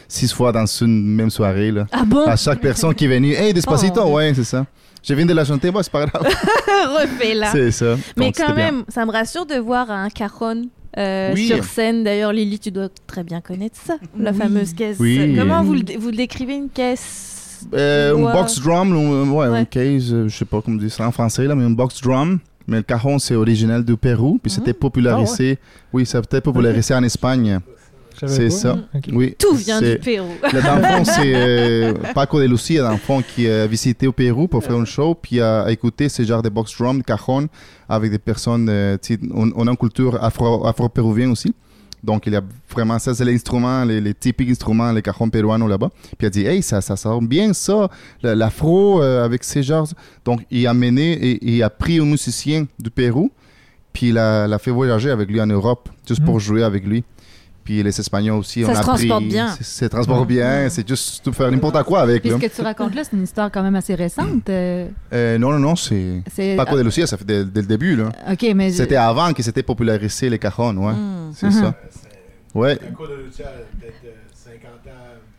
six 0.09 0.33
fois 0.33 0.51
dans 0.53 0.67
une 0.67 1.07
même 1.15 1.31
soirée. 1.31 1.71
Là. 1.71 1.87
Ah 1.93 2.05
bon? 2.05 2.27
À 2.27 2.37
chaque 2.37 2.61
personne 2.61 2.95
qui 2.95 3.05
est 3.05 3.09
venue, 3.09 3.33
hey, 3.33 3.53
Despacito, 3.55 4.03
Oh, 4.05 4.15
ouais, 4.17 4.33
c'est 4.35 4.45
ça. 4.45 4.67
Je 5.07 5.13
viens 5.15 5.27
de 5.27 5.35
la 5.35 5.45
chanter, 5.45 5.71
bah, 5.71 5.81
c'est 5.83 5.93
pas 5.93 6.07
grave. 6.07 6.23
Refais 6.29 7.35
là. 7.35 7.49
c'est 7.53 7.71
ça. 7.71 7.97
Mais 8.17 8.27
Donc, 8.27 8.35
quand 8.39 8.55
bien. 8.55 8.73
même, 8.73 8.85
ça 8.89 9.05
me 9.05 9.13
rassure 9.13 9.45
de 9.47 9.57
voir 9.57 9.91
un 9.91 10.09
cajon 10.09 10.67
euh, 10.99 11.33
Oui. 11.35 11.47
sur 11.47 11.65
scène. 11.65 12.05
D'ailleurs, 12.05 12.33
Lily, 12.33 12.59
tu 12.59 12.71
dois 12.71 12.89
très 13.07 13.25
bien 13.25 13.41
connaître 13.41 13.77
ça, 13.85 13.97
la 14.19 14.31
Oui. 14.33 14.37
fameuse 14.39 14.73
caisse. 14.75 14.97
Oui. 15.01 15.35
Comment 15.39 15.63
vous, 15.63 15.75
le 15.75 15.99
vous 15.99 16.11
décrivez 16.11 16.55
une 16.55 16.69
caisse? 16.69 17.67
Euh, 17.75 18.13
Ouais. 18.15 18.27
Un 18.31 18.33
box 18.35 18.61
drum, 18.61 18.93
ou- 18.95 19.37
ouais, 19.39 19.49
Ouais. 19.49 19.59
un 19.61 19.65
case, 19.65 20.13
euh, 20.13 20.29
je 20.29 20.37
sais 20.37 20.45
pas 20.45 20.61
comment 20.61 20.77
dire 20.77 20.93
ça 20.93 21.07
en 21.07 21.13
français, 21.13 21.47
là, 21.47 21.55
mais 21.55 21.65
un 21.65 21.71
box 21.71 22.01
drum. 22.03 22.39
Mais 22.67 22.79
le 22.79 22.83
cajon, 22.83 23.19
c'est 23.19 23.35
original 23.35 23.85
du 23.85 23.95
Pérou, 23.97 24.39
puis 24.43 24.51
c'était 24.51 24.73
popularisé. 24.73 25.59
Oui, 25.93 26.07
ça 26.07 26.19
a 26.19 26.21
été 26.23 26.41
popularisé 26.41 26.95
en 26.95 27.03
Espagne. 27.03 27.61
C'est 28.27 28.51
ça. 28.51 28.77
Ok. 28.95 29.05
Oui. 29.13 29.35
Tout 29.39 29.55
vient 29.55 29.81
du 29.81 29.99
Pérou. 29.99 30.29
C'est 31.05 31.33
euh, 31.35 31.93
Paco 32.15 32.41
de 32.41 32.47
Lucia, 32.47 32.91
le 32.91 32.97
fond, 32.97 33.23
qui 33.23 33.49
a 33.49 33.67
visité 33.67 34.07
au 34.07 34.13
Pérou 34.13 34.49
pour 34.49 34.63
faire 34.65 34.77
un 34.77 34.85
show, 34.85 35.15
puis 35.15 35.41
a 35.41 35.71
écouté 35.71 36.09
ce 36.09 36.23
genre 36.23 36.43
de 36.43 36.49
box 36.49 36.77
drum, 36.79 36.99
de 36.99 37.03
cajon, 37.05 37.49
avec 37.89 38.11
des 38.11 38.19
personnes, 38.19 38.69
euh, 38.71 38.97
on, 39.33 39.51
on 39.57 39.67
a 39.67 39.71
une 39.71 39.77
culture 39.77 40.15
afro- 40.23 40.67
afro-péruvienne 40.67 41.31
aussi. 41.31 41.55
Donc, 42.03 42.27
il 42.27 42.35
y 42.35 42.37
a 42.37 42.43
vraiment, 42.71 42.99
ça, 42.99 43.15
c'est 43.15 43.25
l'instrument, 43.25 43.83
les, 43.85 43.99
les 43.99 44.13
typiques 44.13 44.51
instruments, 44.51 44.93
les 44.93 45.01
cajons 45.01 45.31
péruanos 45.31 45.67
là-bas. 45.69 45.89
Puis 46.03 46.17
il 46.21 46.27
a 46.27 46.31
dit, 46.31 46.45
hey, 46.47 46.63
ça, 46.63 46.83
ça 46.83 46.97
sort 46.97 47.23
bien, 47.23 47.55
ça, 47.55 47.89
l'afro 48.23 49.03
euh, 49.03 49.25
avec 49.25 49.43
ces 49.43 49.63
genres. 49.63 49.89
Donc, 50.25 50.43
il 50.51 50.67
a 50.67 50.75
mené 50.75 51.13
et 51.15 51.39
il 51.55 51.63
a 51.63 51.71
pris 51.71 51.99
un 52.01 52.05
musicien 52.05 52.67
du 52.79 52.91
Pérou, 52.91 53.31
puis 53.95 54.09
il 54.11 54.19
a, 54.19 54.47
l'a 54.47 54.59
fait 54.59 54.71
voyager 54.71 55.11
avec 55.11 55.31
lui 55.31 55.41
en 55.41 55.47
Europe, 55.47 55.89
juste 56.07 56.23
pour 56.25 56.41
jouer 56.41 56.63
avec 56.63 56.85
lui. 56.85 57.05
Puis 57.65 57.83
les 57.83 57.99
Espagnols 57.99 58.37
aussi, 58.39 58.63
Ça 58.63 58.71
on 58.71 58.75
se 58.75 58.79
a 58.79 58.83
transporte 58.83 59.21
pris- 59.23 59.29
bien. 59.31 59.49
C'est, 59.57 59.65
c'est 59.65 59.89
transporte 59.89 60.29
bien, 60.29 60.69
c'est 60.69 60.87
juste 60.87 61.25
tout 61.25 61.33
faire 61.33 61.51
n'importe 61.51 61.83
quoi 61.85 62.03
avec. 62.03 62.21
Puis 62.23 62.31
ce 62.31 62.37
que 62.37 62.55
tu 62.55 62.61
racontes 62.61 62.95
là, 62.95 63.05
c'est 63.05 63.17
une 63.17 63.23
histoire 63.25 63.51
quand 63.51 63.63
même 63.63 63.75
assez 63.77 63.95
récente. 63.95 64.49
euh, 64.51 64.87
Euh, 65.13 65.39
non, 65.39 65.51
non, 65.53 65.59
non, 65.59 65.77
c'est. 65.77 66.23
Paco 66.57 66.77
de 66.77 66.83
Lucia, 66.83 67.07
ça 67.07 67.17
fait 67.17 67.25
dès, 67.25 67.45
dès 67.45 67.63
le 67.63 67.67
début. 67.67 67.97
Là. 67.97 68.11
OK, 68.31 68.47
mais... 68.55 68.71
je- 68.71 68.77
C'était 68.77 68.97
avant 68.97 69.33
que 69.33 69.43
c'était 69.43 69.63
popularisé 69.63 70.29
les 70.29 70.39
cajons, 70.39 70.77
ouais. 70.77 70.93
Mm. 70.93 71.33
C'est 71.35 71.47
Mhm. 71.47 71.53
ça. 71.53 71.75
Ouais. 72.55 72.77
peut-être 72.77 73.95
50 74.35 74.71
ans. 74.87 74.91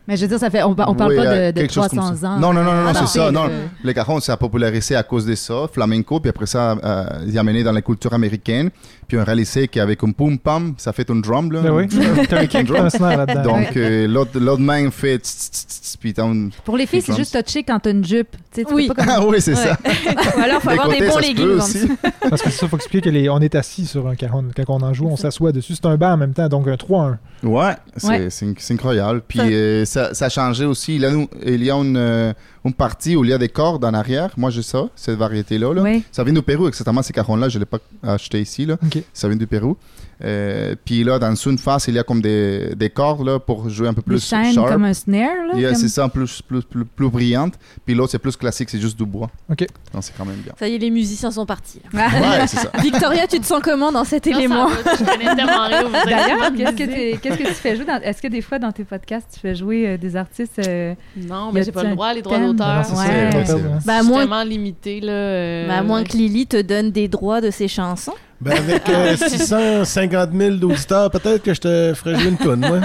Mais 0.08 0.16
je 0.16 0.22
veux 0.22 0.28
dire, 0.28 0.38
ça 0.38 0.50
fait... 0.50 0.62
on, 0.62 0.70
on 0.70 0.74
parle 0.94 1.10
Oui, 1.10 1.16
pas 1.16 1.26
euh, 1.26 1.52
de, 1.52 1.62
de 1.62 1.68
chose 1.70 1.88
comme 1.88 1.98
300 1.98 2.16
ça. 2.16 2.28
ans. 2.30 2.38
Non, 2.38 2.52
non, 2.52 2.62
non, 2.62 2.72
non, 2.72 2.84
Ah 2.88 2.94
c'est 2.94 3.00
non, 3.00 3.06
ça. 3.26 3.32
Non, 3.32 3.46
euh, 3.50 3.66
les 3.82 3.92
cajons, 3.94 4.20
ça 4.20 4.34
a 4.34 4.36
popularisé 4.36 4.94
à 4.94 5.02
cause 5.02 5.26
de 5.26 5.34
ça, 5.34 5.66
flamenco, 5.72 6.20
puis 6.20 6.30
après 6.30 6.46
ça, 6.46 6.72
euh, 6.82 7.24
il 7.26 7.36
a 7.38 7.42
mené 7.42 7.64
dans 7.64 7.72
la 7.72 7.82
culture 7.82 8.12
américaine. 8.14 8.70
Puis 9.08 9.16
on 9.16 9.20
a 9.20 9.24
réalisé 9.24 9.68
qu'avec 9.68 10.02
un 10.02 10.10
pum 10.10 10.38
pam, 10.38 10.74
ça 10.78 10.92
fait 10.92 11.08
un 11.10 11.16
drum. 11.16 11.52
Là. 11.52 11.60
Ben 11.62 11.70
oui, 11.70 11.86
t'as 12.28 12.40
un 12.40 12.46
kick, 12.46 12.68
un 12.70 13.16
là-dedans. 13.16 13.42
Donc, 13.42 13.76
euh, 13.76 14.08
l'autre 14.08 14.38
l'autre 14.40 14.62
main 14.62 14.90
fait 14.90 15.18
tss, 15.18 15.50
tss, 15.52 15.66
tss, 15.66 15.96
puis 15.96 16.12
t'as 16.12 16.24
un- 16.24 16.48
Pour 16.64 16.76
les 16.76 16.86
filles, 16.86 17.02
c'est 17.02 17.14
juste 17.16 17.40
touché 17.44 17.62
quand 17.62 17.78
t'as 17.78 17.90
une 17.92 18.04
jupe. 18.04 18.32
Tu 18.52 18.60
sais, 18.62 18.64
tu 18.64 18.74
Oui. 18.74 18.88
peux 18.88 18.94
pas 18.94 19.04
comme... 19.04 19.14
Ah 19.16 19.24
oui, 19.26 19.40
c'est 19.40 19.54
Ouais. 19.54 19.62
ça. 19.64 19.78
Ou 20.36 20.40
alors, 20.40 20.60
faut 20.60 20.70
Des 20.70 20.74
avoir 20.78 20.90
des 21.20 21.34
bons 21.34 21.56
aussi. 21.58 21.88
Parce 22.28 22.42
que 22.42 22.50
c'est 22.50 22.58
ça, 22.58 22.68
faut 22.68 22.76
expliquer 22.76 23.08
que 23.10 23.14
les, 23.14 23.28
on 23.28 23.38
est 23.38 23.54
assis 23.54 23.86
sur 23.86 24.08
un 24.08 24.16
cajon. 24.16 24.44
Quand 24.56 24.64
on 24.68 24.82
en 24.82 24.92
joue, 24.92 25.06
on 25.06 25.16
s'assoit 25.16 25.52
dessus. 25.52 25.74
C'est 25.76 25.86
un 25.86 25.96
banc 25.96 26.12
en 26.12 26.16
même 26.16 26.32
temps, 26.34 26.48
donc 26.48 26.66
un 26.66 26.74
3-1. 26.74 27.16
Ouais, 27.44 27.72
c'est 27.96 28.06
Ouais. 28.08 28.30
c'est 28.30 28.46
inc- 28.46 28.56
c'est 28.58 28.74
incroyable. 28.74 29.22
Puis 29.28 29.38
Ça- 29.38 29.44
euh, 29.44 29.84
ça, 29.84 30.14
ça 30.14 30.24
a 30.26 30.28
changé 30.28 30.64
aussi. 30.64 30.96
Il 30.96 31.02
y 31.02 31.06
a, 31.06 31.10
une- 31.10 31.28
il 31.44 31.62
y 31.62 31.70
a 31.70 31.76
une, 31.76 31.96
euh, 31.96 32.32
une 32.66 32.74
partie 32.74 33.16
où 33.16 33.24
il 33.24 33.30
y 33.30 33.32
a 33.32 33.38
des 33.38 33.48
cordes 33.48 33.84
en 33.84 33.94
arrière. 33.94 34.30
Moi, 34.36 34.50
j'ai 34.50 34.62
ça, 34.62 34.88
cette 34.96 35.18
variété-là. 35.18 35.72
Là. 35.72 35.82
Oui. 35.82 36.04
Ça 36.10 36.24
vient 36.24 36.34
du 36.34 36.42
Pérou, 36.42 36.68
exactement. 36.68 37.02
Ces 37.02 37.12
carons-là, 37.12 37.48
je 37.48 37.58
ne 37.58 37.60
l'ai 37.62 37.66
pas 37.66 37.78
acheté 38.02 38.40
ici. 38.40 38.66
Là. 38.66 38.76
Ça 39.12 39.28
vient 39.28 39.36
du 39.36 39.46
Pérou. 39.46 39.76
Euh, 40.24 40.74
puis 40.84 41.04
là, 41.04 41.18
dans 41.18 41.34
une 41.34 41.58
face, 41.58 41.88
il 41.88 41.94
y 41.94 41.98
a 41.98 42.02
comme 42.02 42.22
des, 42.22 42.74
des 42.74 42.88
cordes 42.88 43.26
là, 43.26 43.38
pour 43.38 43.68
jouer 43.68 43.88
un 43.88 43.92
peu 43.94 44.00
plus 44.00 44.24
chaînes 44.26 44.54
sharp. 44.54 44.68
comme 44.70 44.84
un 44.84 44.94
snare, 44.94 45.28
là. 45.48 45.52
Il 45.54 45.60
y 45.60 45.66
a- 45.66 45.72
comme- 45.72 45.78
C'est 45.78 45.88
ça, 45.88 46.08
plus, 46.08 46.40
plus, 46.40 46.62
plus, 46.62 46.84
plus 46.86 47.10
brillante. 47.10 47.54
Puis 47.84 47.94
l'autre, 47.94 48.12
c'est 48.12 48.18
plus 48.18 48.34
classique, 48.36 48.70
c'est 48.70 48.80
juste 48.80 48.96
du 48.96 49.04
bois. 49.04 49.28
Ok. 49.50 49.66
Donc, 49.92 50.02
c'est 50.02 50.14
quand 50.16 50.24
même 50.24 50.36
bien. 50.36 50.54
Ça 50.58 50.66
y 50.68 50.74
est, 50.74 50.78
les 50.78 50.90
musiciens 50.90 51.30
sont 51.30 51.44
partis. 51.44 51.80
Ouais, 51.92 52.00
c'est 52.46 52.56
ça. 52.56 52.70
Victoria, 52.82 53.26
tu 53.26 53.38
te 53.40 53.44
sens 53.46 53.60
comment 53.62 53.92
dans 53.92 54.04
cet 54.04 54.26
Non, 54.26 54.38
élément? 54.38 54.68
va, 54.68 54.76
Je 54.98 55.04
connais 55.04 55.34
tellement 55.36 55.66
rien. 55.66 55.82
vous 55.84 55.94
avez 55.94 56.10
D'ailleurs, 56.10 56.52
qu'est-ce 56.56 56.72
que, 56.72 57.12
tu- 57.12 57.18
qu'est-ce 57.20 57.38
que 57.38 57.48
tu 57.48 57.54
fais 57.54 57.76
jouer 57.76 57.84
dans... 57.84 58.00
Est-ce 58.00 58.22
que 58.22 58.28
des 58.28 58.40
fois, 58.40 58.58
dans 58.58 58.72
tes 58.72 58.84
podcasts, 58.84 59.28
tu 59.34 59.40
fais 59.40 59.54
jouer 59.54 59.86
euh, 59.86 59.96
des 59.98 60.16
artistes... 60.16 60.58
euh, 60.66 60.94
Non, 61.16 61.50
mais 61.52 61.60
a 61.60 61.64
j'ai 61.64 61.72
pas 61.72 61.82
le 61.84 61.90
droit, 61.90 62.14
les 62.14 62.22
droits 62.22 62.38
d'auteur. 62.38 62.84
C'est 62.86 62.92
Ouais. 62.96 63.44
ça, 63.44 63.54
Ouais, 63.56 63.60
vrai. 63.62 63.78
Bah, 63.84 64.02
moins, 64.02 64.44
limité, 64.44 65.00
là. 65.00 65.12
euh, 65.12 65.68
bah, 65.68 65.74
à 65.78 65.82
moins 65.82 66.04
que 66.04 66.16
Lily 66.16 66.46
te 66.46 66.60
donne 66.62 66.90
des 66.90 67.08
droits 67.08 67.40
de 67.42 67.50
ses 67.50 67.68
chansons. 67.68 68.14
Ben 68.40 68.52
avec 68.52 68.88
euh, 68.88 69.16
650 69.28 70.30
000 70.32 70.56
d'auditeurs, 70.56 71.10
peut-être 71.10 71.42
que 71.42 71.54
je 71.54 71.60
te 71.60 71.92
ferais 71.94 72.16
jouer 72.16 72.28
une 72.30 72.36
toune, 72.36 72.60
moi. 72.60 72.80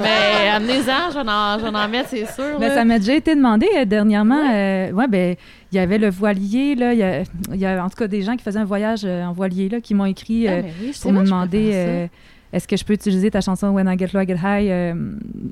Mais 0.00 0.48
amenez-en, 0.54 1.10
j'en 1.12 1.26
en, 1.26 1.58
j'en 1.58 1.74
en 1.74 1.88
mettre, 1.88 2.10
c'est 2.10 2.26
sûr. 2.26 2.58
Ben, 2.60 2.68
là. 2.68 2.74
ça 2.74 2.84
m'a 2.84 2.98
déjà 2.98 3.14
été 3.14 3.34
demandé 3.34 3.66
euh, 3.76 3.84
dernièrement. 3.86 4.50
euh, 4.52 4.90
ouais, 4.92 5.08
ben, 5.08 5.34
il 5.72 5.76
y 5.76 5.78
avait 5.78 5.98
le 5.98 6.10
voilier, 6.10 6.74
là. 6.74 6.92
Il 6.92 6.98
y 6.98 7.02
a, 7.02 7.22
il 7.52 7.58
y 7.60 7.64
a 7.66 7.82
en 7.82 7.88
tout 7.88 7.96
cas 7.96 8.06
des 8.06 8.20
gens 8.22 8.36
qui 8.36 8.44
faisaient 8.44 8.58
un 8.58 8.64
voyage 8.66 9.00
euh, 9.04 9.24
en 9.24 9.32
voilier, 9.32 9.68
là, 9.70 9.80
qui 9.80 9.94
m'ont 9.94 10.04
écrit 10.04 10.46
Ah, 10.46 10.52
euh, 10.52 10.62
mais 10.64 10.72
oui, 10.82 10.92
je 10.94 11.00
pour 11.00 11.12
me 11.12 11.20
je 11.20 11.24
demander 11.24 11.70
euh, 11.72 12.06
est-ce 12.52 12.68
que 12.68 12.76
je 12.76 12.84
peux 12.84 12.92
utiliser 12.92 13.30
ta 13.30 13.40
chanson 13.40 13.68
When 13.70 13.88
I 13.88 13.98
Get 13.98 14.08
Low, 14.12 14.20
I 14.20 14.26
Get 14.26 14.34
High, 14.44 14.70
euh, 14.70 14.94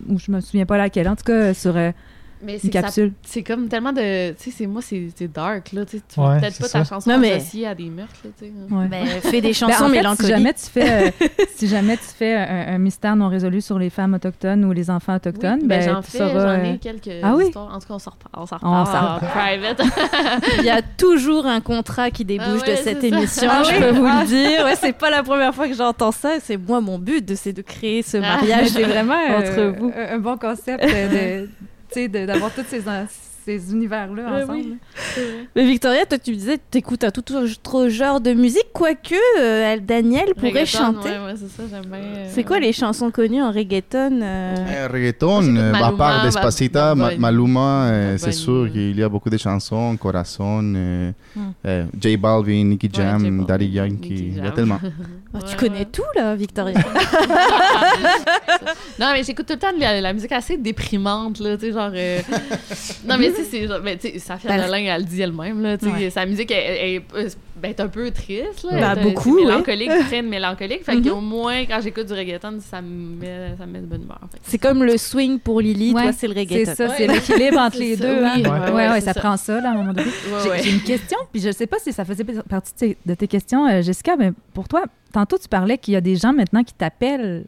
ou 0.09 0.19
je 0.19 0.31
me 0.31 0.41
souviens 0.41 0.67
pas 0.67 0.77
laquelle, 0.77 1.09
en 1.09 1.17
tout 1.17 1.25
cas, 1.25 1.33
euh, 1.33 1.55
sur 1.55 1.75
euh, 1.79 1.93
Mais 2.43 2.59
c'est 2.59 2.69
une 2.69 2.73
capsule. 2.73 3.13
c'est 3.23 3.43
comme 3.43 3.69
tellement 3.69 3.93
de. 3.93 4.31
Tu 4.33 4.45
sais, 4.45 4.51
c'est 4.51 4.67
moi, 4.67 4.81
c'est 4.83 5.09
c'est 5.15 5.31
dark, 5.31 5.73
là. 5.73 5.85
Tu 5.85 5.97
Ouais, 6.19 6.35
veux 6.35 6.41
peut-être 6.41 6.59
pas 6.59 6.69
ça. 6.69 6.79
ta 6.81 6.85
chanson 6.85 7.11
Non, 7.11 7.19
mais- 7.19 7.33
associée 7.33 7.67
à 7.67 7.75
des 7.75 7.91
meurtres, 7.91 8.15
là, 8.25 8.31
tu 8.39 8.47
sais. 8.47 8.53
Ouais. 8.75 8.87
Ben, 8.89 9.07
fais 9.21 9.41
des 9.41 9.49
Ben, 9.49 9.55
chansons 9.55 9.73
en 9.73 9.77
fait, 9.79 9.85
si 9.87 9.91
mélancoliques. 9.93 10.31
jamais 10.33 10.55
tu 10.55 10.65
fais, 10.67 11.07
euh, 11.09 11.11
si 11.57 11.69
jamais 11.69 11.97
tu 11.97 12.05
fais 12.05 12.35
un, 12.35 12.75
un 12.75 12.79
mystère 12.79 13.15
non 13.17 13.29
résolu 13.29 13.61
sur 13.61 13.79
les 13.79 13.91
femmes 13.91 14.15
autochtones 14.15 14.65
ou 14.65 14.73
les 14.73 14.89
enfants 14.91 15.17
autochtones, 15.17 15.59
Oui, 15.63 15.67
ben, 15.69 15.81
ben, 15.85 15.95
j'en 15.95 16.03
fais, 16.03 16.19
sauras, 16.19 16.33
j'en 16.57 16.65
euh, 16.65 16.73
ai 16.75 16.79
quelques 16.79 17.11
Ah 17.23 17.35
oui? 17.37 17.45
histoires. 17.47 17.75
En 17.75 17.79
tout 17.79 17.89
cas, 17.89 17.95
on 17.95 17.99
s'en 17.99 18.11
reparle. 18.13 18.43
On 18.43 18.47
s'en 18.47 18.57
On 18.63 18.85
reparle 18.85 19.21
private. 19.31 19.83
Il 20.59 20.65
y 20.65 20.71
a 20.71 20.83
toujours 20.83 21.47
un 21.47 21.61
contrat 21.61 22.11
qui 22.11 22.25
débouche 22.25 22.47
Ah 22.63 22.67
ouais, 22.69 22.77
de 22.77 22.77
cette 22.83 23.05
émission, 23.05 23.49
Ah 23.51 23.63
je 23.65 23.79
peux 23.79 23.91
vous 23.99 24.07
Ah. 24.09 24.23
le 24.23 24.27
dire. 24.29 24.65
Ouais, 24.65 24.77
c'est 24.77 24.93
pas 24.97 25.11
la 25.11 25.23
première 25.23 25.55
fois 25.55 25.69
que 25.69 25.75
j'entends 25.75 26.13
ça. 26.13 26.35
C'est 26.43 26.57
moi 26.57 26.81
mon 26.81 26.99
but, 26.99 27.35
c'est 27.37 27.53
de 27.53 27.63
créer 27.63 28.03
ce 28.03 28.17
Ah. 28.17 28.21
mariage 28.21 28.69
c'est 28.71 28.83
vraiment 28.85 29.15
euh, 29.15 29.39
entre 29.39 29.79
vous. 29.79 29.93
un, 29.95 30.19
bon 30.19 30.37
concept 30.39 30.83
euh, 30.85 31.43
de- 31.45 31.49
d'avoir 32.09 32.53
toutes 32.53 32.69
ces, 32.69 32.83
ces 33.59 33.73
univers-là 33.73 34.43
ensemble. 34.45 34.53
oui. 34.53 34.79
Mais 35.57 35.65
Victoria, 35.67 36.07
toi, 36.07 36.19
tu 36.19 36.31
me 36.33 36.37
disais 36.37 36.59
t'écoutes 36.71 37.05
un 37.05 37.11
tout 37.11 37.25
autre 37.35 37.89
genre 37.89 38.21
de 38.21 38.33
musique, 38.33 38.67
quoique 38.73 39.15
euh, 39.39 39.77
Daniel 39.81 40.35
pourrait 40.35 40.49
Reggaeton, 40.51 40.67
chanter. 40.79 41.09
Ouais, 41.11 41.25
ouais, 41.27 41.35
c'est 41.37 41.49
ça, 41.49 41.63
j'aime 41.71 41.87
bien. 41.91 41.99
euh, 42.01 42.27
C'est 42.31 42.45
quoi 42.45 42.59
les 42.61 42.73
chansons 42.73 43.11
connues 43.11 43.43
en 43.43 43.51
reggaeton 43.53 44.21
euh, 44.23 44.55
Euh, 44.57 44.89
reggaeton, 44.93 45.57
euh, 45.57 45.73
à 45.75 45.93
part 45.93 46.23
Despacita, 46.25 46.95
Bad. 46.95 47.19
Maluma, 47.19 47.85
euh, 47.87 48.19
c'est 48.19 48.33
sûr 48.33 48.69
qu'il 48.73 48.99
y 48.99 49.03
a 49.03 49.09
beaucoup 49.09 49.31
de 49.31 49.37
chansons, 49.39 49.97
Corazon, 49.97 50.73
euh, 50.77 51.13
J 52.01 52.17
Balvin, 52.17 52.65
Nicky 52.65 52.89
Jam, 52.93 53.45
Daddy 53.47 53.67
Yankee, 53.67 54.33
il 54.37 54.45
y 54.45 54.47
a 54.47 54.51
tellement. 54.51 54.79
oh, 55.35 55.39
Tu 55.49 55.57
connais 55.57 55.85
tout, 55.87 56.03
là, 56.17 56.35
Victoria. 56.35 56.79
Non, 58.99 59.13
mais 59.13 59.23
j'écoute 59.25 59.47
tout 59.47 59.55
le 59.55 59.59
temps 59.59 59.73
de 59.73 59.81
la, 59.81 60.01
la 60.01 60.13
musique 60.13 60.33
assez 60.33 60.57
déprimante, 60.57 61.39
là, 61.41 61.57
tu 61.57 61.67
sais, 61.67 61.73
genre... 61.73 61.91
euh, 61.95 62.21
Non, 63.09 63.17
mais 63.19 63.31
tu 63.45 63.51
sais, 63.51 63.51
c'est 63.61 63.67
genre... 63.69 63.81
Mais 63.83 63.97
tu 63.97 64.09
sais, 64.11 64.19
Safia 64.19 64.51
Ben, 64.51 64.61
Nolin, 64.67 64.79
elle 64.95 65.03
le 65.03 65.07
dit 65.07 65.21
elle-même, 65.21 65.63
là, 65.63 65.77
tu 65.79 65.87
sais, 65.87 65.93
Ouais. 65.93 66.11
sa 66.11 66.27
musique, 66.27 66.51
elle, 66.51 66.77
elle- 66.77 67.03
elle- 67.17 67.31
ben, 67.57 67.69
est 67.71 67.81
un 67.81 67.89
peu 67.89 68.11
triste, 68.11 68.65
là. 68.65 68.71
Ben, 68.73 68.93
Elle 68.93 68.99
est- 68.99 69.11
beaucoup, 69.11 69.35
mélancolique, 69.37 69.91
très 70.09 70.23
mélancolique, 70.23 70.85
fait 70.85 70.97
Mhm. 70.97 71.09
qu'au 71.09 71.21
moins, 71.21 71.65
quand 71.67 71.81
j'écoute 71.83 72.07
du 72.07 72.13
reggaeton, 72.15 72.59
ça 72.61 72.81
me 72.81 73.17
met, 73.21 73.57
ça 73.59 73.67
me 73.67 73.73
met 73.73 73.81
de 73.81 73.87
bonne 73.87 74.03
humeur. 74.03 74.21
C'est 74.43 74.59
comme 74.59 74.83
le 74.85 74.97
swing 74.97 75.39
pour 75.39 75.61
Lily, 75.61 75.93
Ouais, 75.93 76.03
toi, 76.03 76.13
c'est 76.13 76.29
le 76.29 76.35
reggaeton. 76.35 76.65
C'est 76.71 76.75
ça, 76.75 76.87
Ouais. 76.89 76.95
c'est 76.97 77.07
l'équilibre 77.07 77.59
entre 77.59 77.79
les 77.81 77.97
ça, 77.97 78.05
deux. 78.07 78.23
oui, 78.23 78.43
hein. 78.47 78.73
ouais, 78.75 78.89
ouais, 78.89 79.01
ça, 79.01 79.13
ça. 79.13 79.21
prend 79.21 79.37
ça, 79.37 79.61
là, 79.61 79.69
à 79.69 79.73
un 79.73 79.77
moment 79.77 79.93
donné. 79.93 80.09
Ouais, 80.49 80.63
J'ai 80.63 80.71
une 80.73 80.83
question, 80.83 81.19
puis 81.33 81.43
je 81.43 81.51
sais 81.53 81.67
pas 81.67 81.77
si 81.79 81.93
ça 81.93 82.05
faisait 82.05 82.25
partie 82.49 82.73
de 82.73 82.79
tes, 82.79 82.97
de 83.05 83.15
tes 83.15 83.27
questions, 83.27 83.67
euh, 83.69 83.83
Jessica, 83.83 84.17
mais 84.17 84.33
pour 84.55 84.67
toi, 84.69 84.85
tantôt 85.13 85.37
tu 85.39 85.49
parlais 85.49 85.77
qu'il 85.79 85.95
y 85.95 85.97
a 85.97 86.01
des 86.01 86.17
gens 86.17 86.33
maintenant 86.33 86.63
qui 86.65 86.73
t'appellent 86.75 87.45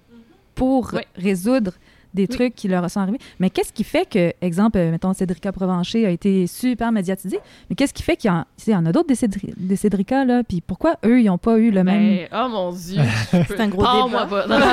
pour 0.54 0.92
Ouais. 0.92 1.06
résoudre 1.16 1.72
des 2.14 2.22
Oui. 2.22 2.28
trucs 2.28 2.54
qui 2.54 2.68
leur 2.68 2.88
sont 2.90 3.00
arrivés. 3.00 3.18
Mais 3.40 3.50
qu'est-ce 3.50 3.72
qui 3.72 3.84
fait 3.84 4.08
que, 4.08 4.32
exemple, 4.40 4.78
euh, 4.78 4.90
mettons, 4.90 5.12
Cédrica 5.12 5.52
Provencher 5.52 6.06
a 6.06 6.10
été 6.10 6.46
super 6.46 6.92
médiatisée, 6.92 7.38
mais 7.70 7.76
qu'est-ce 7.76 7.94
qui 7.94 8.02
fait 8.02 8.16
qu'il 8.16 8.30
y, 8.66 8.70
y 8.70 8.74
en 8.74 8.86
a 8.86 8.92
d'autres 8.92 9.08
des, 9.08 9.14
Cédri- 9.14 9.54
des 9.56 9.76
Cédrica, 9.76 10.24
là, 10.24 10.42
puis 10.44 10.60
pourquoi 10.60 10.96
eux, 11.04 11.20
ils 11.20 11.26
n'ont 11.26 11.38
pas 11.38 11.58
eu 11.58 11.70
le 11.70 11.84
même... 11.84 12.16
Ben, 12.16 12.28
oh 12.34 12.48
mon 12.48 12.72
dieu. 12.72 13.00
C'est 13.30 13.60
un 13.60 13.68
gros 13.68 13.82
Parle-moi 13.82 14.24
débat. 14.24 14.42
pas. 14.42 14.46
Non, 14.48 14.58
non, 14.58 14.66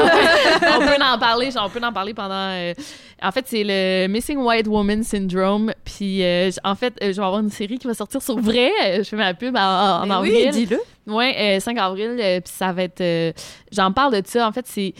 on 0.75 0.79
peut 0.79 1.03
en 1.03 1.17
parler, 1.19 1.49
on 1.63 1.69
peut 1.69 1.79
en 1.83 1.93
parler 1.93 2.13
pendant. 2.13 2.33
euh, 2.51 2.73
En 3.21 3.31
fait, 3.31 3.45
c'est 3.47 3.63
le 3.65 4.07
Missing 4.07 4.37
White 4.37 4.67
Woman 4.67 5.03
Syndrome. 5.03 5.71
Puis, 5.83 6.23
euh, 6.23 6.49
en 6.63 6.75
fait, 6.75 6.93
euh, 7.01 7.11
je 7.13 7.19
vais 7.19 7.25
avoir 7.25 7.39
une 7.39 7.49
série 7.49 7.77
qui 7.77 7.87
va 7.87 7.93
sortir 7.93 8.21
sur 8.21 8.37
vrai. 8.39 8.69
Je 8.97 9.03
fais 9.03 9.15
ma 9.15 9.33
pub 9.33 9.55
en, 9.55 9.59
en 10.01 10.05
Mais 10.05 10.13
avril. 10.13 10.33
oui, 10.45 10.51
dis-le. 10.51 10.79
Ouais, 11.11 11.57
euh, 11.57 11.59
5 11.59 11.77
avril, 11.79 12.17
euh, 12.19 12.39
puis 12.39 12.53
ça 12.55 12.71
va 12.71 12.83
être. 12.83 13.01
euh, 13.01 13.31
J'en 13.71 13.91
parle 13.91 14.21
de 14.21 14.27
ça. 14.27 14.47
En 14.47 14.51
fait, 14.51 14.65
c'est. 14.67 14.93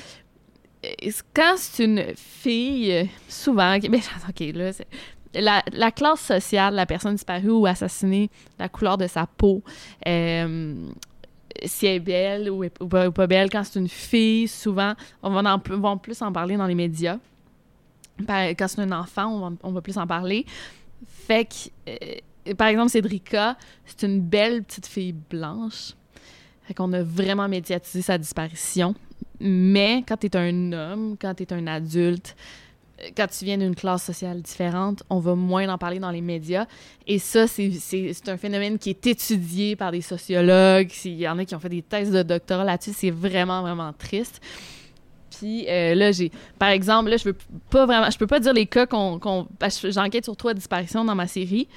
Euh, 0.86 1.12
Quand 1.34 1.56
c'est 1.58 1.84
une 1.84 2.06
fille, 2.16 2.92
euh, 2.92 3.04
souvent. 3.28 3.78
Ben. 3.80 4.02
La, 5.36 5.64
la 5.74 5.92
classe 5.92 6.22
sociale, 6.22 6.74
la 6.74 6.88
personne 6.88 7.14
disparue 7.14 7.52
ou 7.52 7.68
assassinée, 7.68 8.32
la 8.58 8.68
couleur 8.68 8.98
de 8.98 9.06
sa 9.06 9.28
peau, 9.28 9.62
euh, 10.08 10.74
si 11.66 11.86
elle 11.86 11.98
est 11.98 12.00
belle 12.00 12.50
ou, 12.50 12.68
pas, 12.68 13.28
belle, 13.28 13.52
quand 13.52 13.64
c'est 13.64 13.78
une 13.78 13.90
fille, 13.90 14.48
souvent, 14.48 14.94
on 15.22 15.30
va, 15.30 15.54
en, 15.54 15.98
plus 15.98 16.24
en 16.24 16.32
parler 16.32 16.58
dans 16.58 16.66
les 16.66 16.74
médias. 16.74 17.20
Quand 18.28 18.68
c'est 18.68 18.82
un 18.82 18.92
enfant, 18.92 19.56
on 19.62 19.72
va, 19.72 19.82
plus 19.82 20.00
en 20.00 20.08
parler. 20.08 20.48
Fait 21.06 21.46
que, 21.46 22.54
par 22.56 22.70
exemple, 22.70 22.90
Cédrica, 22.90 23.56
c'est 23.86 24.08
une 24.08 24.22
belle 24.22 24.64
petite 24.64 24.88
fille 24.88 25.14
blanche. 25.14 25.94
Fait 26.64 26.74
qu'on 26.74 26.92
a 26.94 27.04
vraiment 27.04 27.48
médiatisé 27.48 28.02
sa 28.02 28.18
disparition. 28.18 28.96
Mais 29.40 30.04
quand 30.08 30.18
t'es 30.18 30.36
un 30.36 30.72
homme, 30.74 31.16
quand 31.20 31.34
t'es 31.34 31.52
un 31.54 31.66
adulte, 31.68 32.36
euh, 33.02 33.08
quand 33.16 33.28
tu 33.28 33.46
viens 33.46 33.58
d'une 33.58 33.76
classe 33.76 34.04
sociale 34.04 34.42
différente, 34.42 35.04
on 35.10 35.20
va 35.20 35.36
moins 35.36 35.68
en 35.70 35.78
parler 35.78 36.00
dans 36.00 36.12
les 36.12 36.22
médias. 36.22 36.66
Et 37.08 37.20
ça, 37.20 37.48
c'est- 37.48 38.28
un 38.28 38.38
phénomène 38.38 38.78
qui 38.78 38.90
est 38.90 39.08
étudié 39.08 39.76
par 39.76 39.92
des 39.92 40.02
sociologues. 40.02 40.92
Il 41.06 41.14
y 41.20 41.28
en 41.28 41.38
a 41.40 41.46
qui 41.46 41.56
ont 41.56 41.60
fait 41.60 41.70
des 41.70 41.82
thèses 41.82 42.12
de 42.12 42.24
doctorat 42.24 42.64
là-dessus. 42.66 42.92
C'est 42.94 43.12
vraiment, 43.12 43.62
vraiment 43.62 43.94
triste. 43.94 44.42
Puis 45.40 45.66
euh, 45.70 45.96
là, 45.96 46.12
j'ai, 46.12 46.32
par 46.58 46.70
exemple, 46.70 47.10
là, 47.12 47.18
je 47.18 47.24
veux 47.24 47.38
pas 47.70 47.86
vraiment, 47.86 48.10
je 48.10 48.18
peux 48.18 48.28
pas 48.28 48.40
dire 48.42 48.52
les 48.52 48.66
cas 48.66 48.86
qu'on, 48.86 49.20
que 49.20 49.92
j'enquête 49.92 50.26
sur 50.26 50.36
trois 50.36 50.54
disparitions 50.54 51.06
dans 51.06 51.16
ma 51.16 51.28
série. 51.28 51.68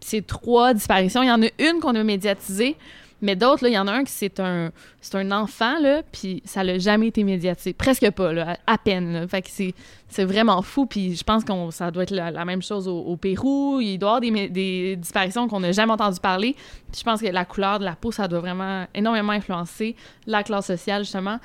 C'est 0.00 0.26
trois 0.26 0.74
disparitions. 0.74 1.22
Il 1.22 1.28
y 1.28 1.30
en 1.30 1.42
a 1.42 1.46
une 1.58 1.80
qu'on 1.80 1.94
a 1.94 2.04
médiatisée, 2.04 2.76
mais 3.20 3.36
d'autres, 3.36 3.66
il 3.66 3.72
y 3.72 3.78
en 3.78 3.88
a 3.88 3.92
un 3.92 4.04
qui 4.04 4.12
c'est 4.12 4.38
un, 4.40 4.70
c'est 5.00 5.16
un 5.16 5.32
enfant, 5.32 5.78
là, 5.80 6.02
puis 6.12 6.42
ça 6.44 6.62
l'a 6.62 6.78
jamais 6.78 7.08
été 7.08 7.24
médiatisé. 7.24 7.72
Presque 7.72 8.10
pas, 8.12 8.32
là, 8.32 8.56
à, 8.66 8.74
à 8.74 8.78
peine, 8.78 9.12
là. 9.12 9.28
Fait 9.28 9.42
que 9.42 9.48
c'est, 9.50 9.74
c'est 10.08 10.24
vraiment 10.24 10.62
fou, 10.62 10.86
puis 10.86 11.16
je 11.16 11.24
pense 11.24 11.44
que 11.44 11.52
ça 11.70 11.90
doit 11.90 12.04
être 12.04 12.12
la, 12.12 12.30
la 12.30 12.44
même 12.44 12.62
chose 12.62 12.86
au, 12.86 12.98
au 12.98 13.16
Pérou. 13.16 13.80
Il 13.80 13.98
doit 13.98 14.20
y 14.22 14.28
avoir 14.28 14.48
des, 14.48 14.48
des 14.48 14.96
disparitions 14.96 15.48
qu'on 15.48 15.60
n'a 15.60 15.72
jamais 15.72 15.92
entendu 15.92 16.20
parler. 16.20 16.54
Puis 16.92 17.00
je 17.00 17.04
pense 17.04 17.20
que 17.20 17.26
la 17.26 17.44
couleur 17.44 17.78
de 17.78 17.84
la 17.84 17.96
peau, 17.96 18.12
ça 18.12 18.28
doit 18.28 18.40
vraiment 18.40 18.86
énormément 18.94 19.32
influencer 19.32 19.96
la 20.26 20.42
classe 20.42 20.66
sociale, 20.66 21.02
justement. 21.02 21.38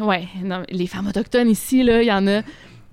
Ouais, 0.00 0.28
non, 0.42 0.62
les 0.68 0.86
femmes 0.86 1.08
autochtones 1.08 1.48
ici, 1.48 1.82
là, 1.82 2.02
il 2.02 2.08
y 2.08 2.12
en 2.12 2.26
a. 2.26 2.42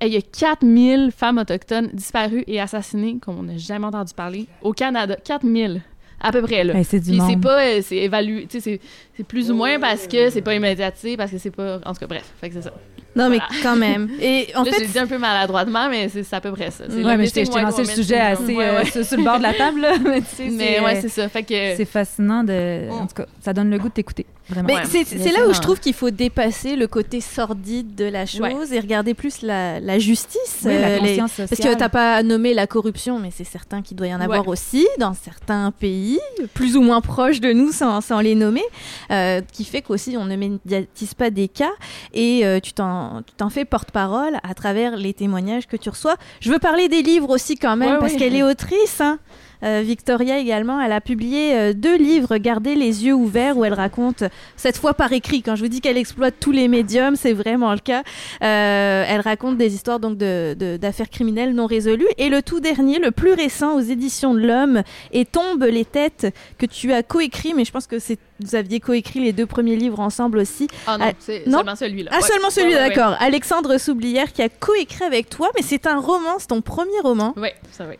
Il 0.01 0.09
y 0.09 0.17
a 0.17 0.21
4000 0.21 1.11
femmes 1.15 1.37
autochtones 1.37 1.89
disparues 1.93 2.43
et 2.47 2.59
assassinées, 2.59 3.17
comme 3.19 3.39
on 3.39 3.43
n'a 3.43 3.57
jamais 3.57 3.85
entendu 3.85 4.13
parler, 4.13 4.45
au 4.61 4.73
Canada. 4.73 5.15
4000, 5.23 5.81
à 6.21 6.31
peu 6.31 6.41
près, 6.41 6.63
là. 6.63 6.73
Ben, 6.73 6.83
c'est 6.83 6.99
du 6.99 7.11
Puis 7.11 7.21
c'est 7.29 7.39
pas, 7.39 7.61
euh, 7.63 7.79
c'est 7.83 7.97
évalué, 7.97 8.47
tu 8.49 8.59
sais, 8.59 8.59
c'est- 8.59 8.79
c'est 9.17 9.23
plus 9.25 9.51
ou 9.51 9.55
moins 9.55 9.79
parce 9.79 10.07
que 10.07 10.29
c'est 10.29 10.41
pas 10.41 10.55
immédiatisé, 10.55 11.17
parce 11.17 11.31
que 11.31 11.37
c'est 11.37 11.51
pas, 11.51 11.77
en 11.85 11.93
tout 11.93 11.99
cas, 11.99 12.07
bref, 12.07 12.23
fait 12.41 12.49
que 12.49 12.55
c'est 12.55 12.61
ça. 12.63 12.73
Non, 13.15 13.29
mais 13.29 13.39
quand 13.63 13.75
même. 13.77 14.09
Et 14.21 14.47
en 14.55 14.63
là, 14.63 14.71
fait, 14.73 14.79
j'ai 14.81 14.87
dit 14.87 14.99
un 14.99 15.07
peu 15.07 15.17
maladroitement, 15.17 15.87
mais 15.89 16.09
c'est 16.09 16.33
à 16.33 16.41
peu 16.41 16.51
près 16.51 16.69
ça. 16.71 16.83
Ouais, 16.85 17.15
mais 17.15 17.27
je 17.27 17.33
t'ai 17.33 17.43
lancé 17.45 17.83
le 17.83 17.87
sujet 17.87 18.17
assez 18.19 18.53
Ouais, 18.55 18.65
euh, 18.65 18.79
ouais. 18.79 18.85
sur, 18.91 19.05
sur 19.05 19.17
le 19.17 19.23
bord 19.23 19.37
de 19.37 19.43
la 19.43 19.53
table, 19.53 19.79
là, 19.81 19.93
mais 20.03 20.79
ouais, 20.81 20.99
c'est 21.01 21.09
ça, 21.09 21.29
fait 21.29 21.43
que... 21.43 21.75
c'est 21.77 21.85
fascinant 21.85 22.43
de... 22.43 22.89
En 22.91 23.07
tout 23.07 23.15
cas, 23.15 23.25
ça 23.39 23.53
donne 23.53 23.69
le 23.69 23.77
goût 23.77 23.87
de 23.87 23.93
t'écouter, 23.93 24.25
vraiment. 24.49 24.67
Mais 24.67 24.75
Ouais. 24.75 25.03
c'est 25.05 25.31
là 25.31 25.47
où 25.47 25.53
je 25.53 25.59
trouve 25.61 25.79
qu'il 25.79 25.93
faut 25.93 26.09
dépasser 26.09 26.75
le 26.75 26.87
côté 26.87 27.21
sordide 27.21 27.95
de 27.95 28.05
la 28.05 28.25
chose 28.25 28.41
Ouais. 28.41 28.55
et 28.71 28.79
regarder 28.79 29.13
plus 29.13 29.41
la, 29.41 29.79
la 29.79 29.99
justice. 29.99 30.59
Oui, 30.65 30.73
la 30.73 30.87
euh, 30.87 30.99
les-. 30.99 31.17
Parce 31.17 31.49
que 31.49 31.73
t'as 31.75 31.89
pas 31.89 32.21
nommé 32.23 32.53
la 32.53 32.67
corruption, 32.67 33.19
mais 33.19 33.31
c'est 33.35 33.43
certain 33.43 33.81
qu'il 33.81 33.97
doit 33.97 34.07
y 34.07 34.13
en 34.15 34.21
avoir 34.21 34.41
Ouais. 34.41 34.47
aussi 34.49 34.87
dans 34.99 35.13
certains 35.13 35.71
pays, 35.71 36.19
plus 36.53 36.75
ou 36.77 36.81
moins 36.81 37.01
proches 37.01 37.39
de 37.41 37.51
nous 37.53 37.71
sans, 37.71 38.01
sans 38.01 38.19
les 38.19 38.35
nommer, 38.35 38.63
euh, 39.11 39.41
qui 39.51 39.63
fait 39.65 39.81
qu'aussi 39.81 40.15
on 40.17 40.25
ne 40.25 40.35
médiatise 40.35 41.13
pas 41.13 41.29
des 41.29 41.47
cas 41.47 41.71
et 42.13 42.45
euh, 42.45 42.59
tu 42.59 42.73
t'en 42.73 43.21
tu 43.25 43.33
t'en 43.35 43.49
fais 43.49 43.65
porte-parole 43.65 44.37
à 44.43 44.53
travers 44.53 44.95
les 44.97 45.13
témoignages 45.13 45.67
que 45.67 45.77
tu 45.77 45.89
reçois. 45.89 46.15
Je 46.39 46.51
veux 46.51 46.59
parler 46.59 46.87
des 46.89 47.01
livres 47.01 47.29
aussi 47.29 47.55
quand 47.55 47.75
même, 47.75 47.93
Ouais, 47.93 47.99
parce 47.99 48.13
qu'elle 48.15 48.35
est 48.35 48.43
autrice. 48.43 49.01
hein. 49.01 49.19
Euh, 49.63 49.81
Victoria 49.85 50.37
également, 50.39 50.81
elle 50.81 50.91
a 50.91 51.01
publié 51.01 51.55
euh, 51.55 51.73
deux 51.73 51.97
livres, 51.97 52.37
Gardez 52.37 52.75
les 52.75 53.05
yeux 53.05 53.13
ouverts, 53.13 53.57
où 53.57 53.65
elle 53.65 53.73
raconte, 53.73 54.23
cette 54.57 54.77
fois 54.77 54.93
par 54.93 55.11
écrit, 55.13 55.41
quand 55.41 55.55
je 55.55 55.61
vous 55.63 55.67
dis 55.69 55.81
qu'elle 55.81 55.97
exploite 55.97 56.35
tous 56.39 56.51
les 56.51 56.67
médiums, 56.67 57.15
c'est 57.15 57.33
vraiment 57.33 57.71
le 57.71 57.79
cas. 57.79 58.03
Euh, 58.43 59.03
elle 59.07 59.21
raconte 59.21 59.57
des 59.57 59.73
histoires 59.73 59.99
donc 59.99 60.17
de- 60.17 60.55
de- 60.57 60.77
d'affaires 60.77 61.09
criminelles 61.09 61.53
non 61.53 61.65
résolues. 61.65 62.07
Et 62.17 62.29
le 62.29 62.41
tout 62.41 62.59
dernier, 62.59 62.99
le 62.99 63.11
plus 63.11 63.33
récent 63.33 63.75
aux 63.75 63.81
éditions 63.81 64.33
de 64.33 64.39
l'Homme, 64.41 64.83
et 65.11 65.25
Tombe 65.25 65.63
les 65.63 65.85
têtes, 65.85 66.33
que 66.57 66.65
tu 66.65 66.91
as 66.93 67.03
coécrit, 67.03 67.53
mais 67.55 67.65
je 67.65 67.71
pense 67.71 67.87
que 67.87 67.99
c'est 67.99 68.17
vous 68.41 68.53
aviez 68.55 68.81
coécrit 68.81 69.21
les 69.21 69.31
deux 69.31 69.45
premiers 69.45 69.77
livres 69.77 70.01
ensemble 70.01 70.39
aussi. 70.39 70.67
Ah 70.87 70.97
non, 70.97 71.05
Ah, 71.07 71.13
c'est 71.19 71.45
seulement 71.49 71.75
celui-là. 71.77 72.11
Ah, 72.13 72.17
Ouais. 72.17 72.21
seulement 72.21 72.49
celui-là, 72.49 72.75
Ouais, 72.77 72.83
ouais, 72.83 72.89
ouais. 72.89 72.95
d'accord. 72.95 73.15
Alexandre 73.21 73.77
Soublière 73.77 74.33
qui 74.33 74.41
a 74.41 74.49
coécrit 74.49 75.05
avec 75.05 75.29
toi, 75.29 75.49
mais 75.55 75.61
c'est 75.61 75.87
un 75.87 75.99
roman, 75.99 76.35
c'est 76.37 76.47
ton 76.47 76.61
premier 76.61 76.99
roman, 77.01 77.33
Ouais, 77.37 77.55
ça, 77.71 77.85
ouais. 77.87 77.97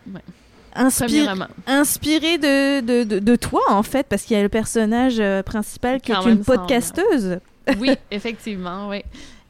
Inspiré, 0.76 1.28
inspiré 1.68 2.38
de, 2.38 2.82
de, 2.82 3.04
de, 3.04 3.20
de 3.20 3.36
toi 3.36 3.62
en 3.70 3.84
fait, 3.84 4.06
parce 4.08 4.24
qu'il 4.24 4.36
y 4.36 4.40
a 4.40 4.44
le 4.44 4.50
personnage 4.50 5.20
euh, 5.20 5.42
principal 5.44 6.02
qui 6.02 6.12
Quand 6.12 6.22
est 6.22 6.32
une 6.32 6.44
semble. 6.44 6.60
podcasteuse. 6.60 7.40
Oui, 7.80 7.92
effectivement, 8.12 8.90
oui. 8.90 9.02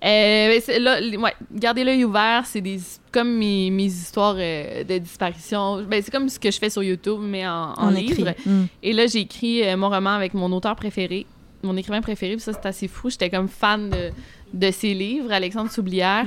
Euh, 0.03 0.60
là, 0.80 0.99
ouais, 1.02 1.34
garder 1.52 1.84
l'œil 1.84 2.06
ouvert, 2.06 2.43
c'est 2.45 2.61
des 2.61 2.80
comme 3.11 3.38
mes, 3.38 3.72
mes 3.72 3.85
histoires 3.85 4.35
euh, 4.38 4.84
de 4.84 4.97
disparition. 4.99 5.81
Ben, 5.84 6.02
c'est 6.03 6.11
comme 6.11 6.30
ce 6.30 6.38
que 6.38 6.52
je 6.52 6.60
fais 6.60 6.69
sur 6.69 6.84
YouTube, 6.84 7.19
mais 7.22 7.47
en, 7.47 7.73
en, 7.73 7.89
livre. 7.89 8.34
Mm. 8.45 8.65
Et 8.84 8.93
là, 8.93 9.07
j'ai 9.07 9.22
écrit 9.22 9.64
euh, 9.64 9.76
mon 9.77 9.89
roman 9.89 10.11
avec 10.11 10.34
mon 10.35 10.52
auteur 10.52 10.76
préféré, 10.76 11.26
mon 11.64 11.76
écrivain 11.76 12.02
préféré. 12.02 12.34
Puis 12.34 12.41
ça, 12.41 12.53
c'est 12.53 12.68
assez 12.68 12.88
fou. 12.88 13.10
J'étais 13.10 13.30
comme 13.31 13.47
fan 13.47 13.89
de, 13.89 14.11
de 14.53 14.72
ses 14.72 14.93
livres, 14.93 15.31
Alexandre 15.31 15.72
Soublière. 15.72 16.26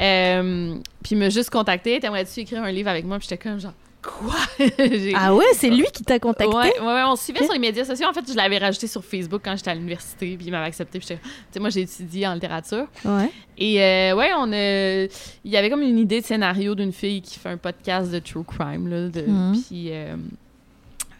Euh, 0.00 0.74
puis 1.02 1.12
il 1.12 1.18
m'a 1.18 1.28
juste 1.28 1.50
contacté. 1.50 2.00
T'aimerais-tu 2.00 2.40
écrire 2.40 2.62
un 2.62 2.72
livre 2.72 2.88
avec 2.88 3.04
moi? 3.04 3.18
Puis 3.18 3.28
j'étais 3.28 3.42
comme 3.42 3.60
genre, 3.60 3.74
quoi? 4.02 4.34
Ah 5.14 5.34
ouais, 5.34 5.44
c'est 5.54 5.70
lui 5.70 5.84
qui 5.92 6.02
t'a 6.02 6.18
contacté? 6.18 6.54
Ouais, 6.54 6.72
ouais, 6.80 6.86
ouais, 6.86 7.02
on 7.06 7.16
suivait 7.16 7.40
Ok. 7.40 7.44
sur 7.46 7.52
les 7.54 7.58
médias 7.58 7.84
sociaux. 7.84 8.06
En 8.08 8.12
fait, 8.12 8.24
je 8.30 8.34
l'avais 8.36 8.58
rajouté 8.58 8.86
sur 8.86 9.04
Facebook 9.04 9.42
quand 9.44 9.56
j'étais 9.56 9.70
à 9.70 9.74
l'université, 9.74 10.36
puis 10.36 10.46
il 10.46 10.50
m'avait 10.50 10.66
accepté. 10.66 10.98
Puis 10.98 11.08
tu 11.08 11.14
sais, 11.52 11.60
moi, 11.60 11.70
j'ai 11.70 11.82
étudié 11.82 12.26
en 12.26 12.34
littérature. 12.34 12.86
Ouais. 13.04 13.30
Et 13.58 13.82
euh, 13.82 14.14
ouais, 14.16 14.30
on 14.36 14.52
a. 14.52 15.04
Il 15.44 15.50
y 15.50 15.56
avait 15.56 15.70
comme 15.70 15.82
une 15.82 15.98
idée 15.98 16.20
de 16.20 16.26
scénario 16.26 16.74
d'une 16.74 16.92
fille 16.92 17.20
qui 17.22 17.38
fait 17.38 17.50
un 17.50 17.56
podcast 17.56 18.10
de 18.10 18.18
true 18.18 18.44
crime, 18.44 18.88
là. 18.88 19.08
de- 19.08 19.22
Mhm. 19.22 19.60
Puis 19.68 19.88
euh, 19.90 20.16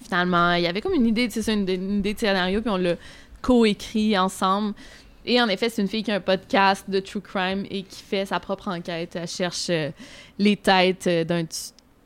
finalement, 0.04 0.52
il 0.54 0.62
y 0.62 0.66
avait 0.66 0.80
comme 0.80 0.94
une 0.94 1.06
idée, 1.06 1.28
c'est 1.30 1.42
ça, 1.42 1.52
une, 1.52 1.68
une 1.68 1.98
idée 1.98 2.14
de 2.14 2.18
scénario, 2.18 2.60
puis 2.60 2.70
on 2.70 2.76
l'a 2.76 2.94
coécrit 3.42 4.16
ensemble. 4.18 4.74
Et 5.26 5.40
en 5.40 5.48
effet, 5.48 5.68
c'est 5.68 5.82
une 5.82 5.88
fille 5.88 6.02
qui 6.02 6.10
a 6.10 6.14
un 6.16 6.20
podcast 6.20 6.88
de 6.88 6.98
true 6.98 7.20
crime 7.20 7.64
et 7.70 7.82
qui 7.82 8.02
fait 8.02 8.24
sa 8.26 8.40
propre 8.40 8.68
enquête. 8.68 9.16
Elle 9.16 9.28
cherche 9.28 9.66
euh, 9.68 9.90
les 10.38 10.56
têtes 10.56 11.06
euh, 11.06 11.24
d'un 11.24 11.44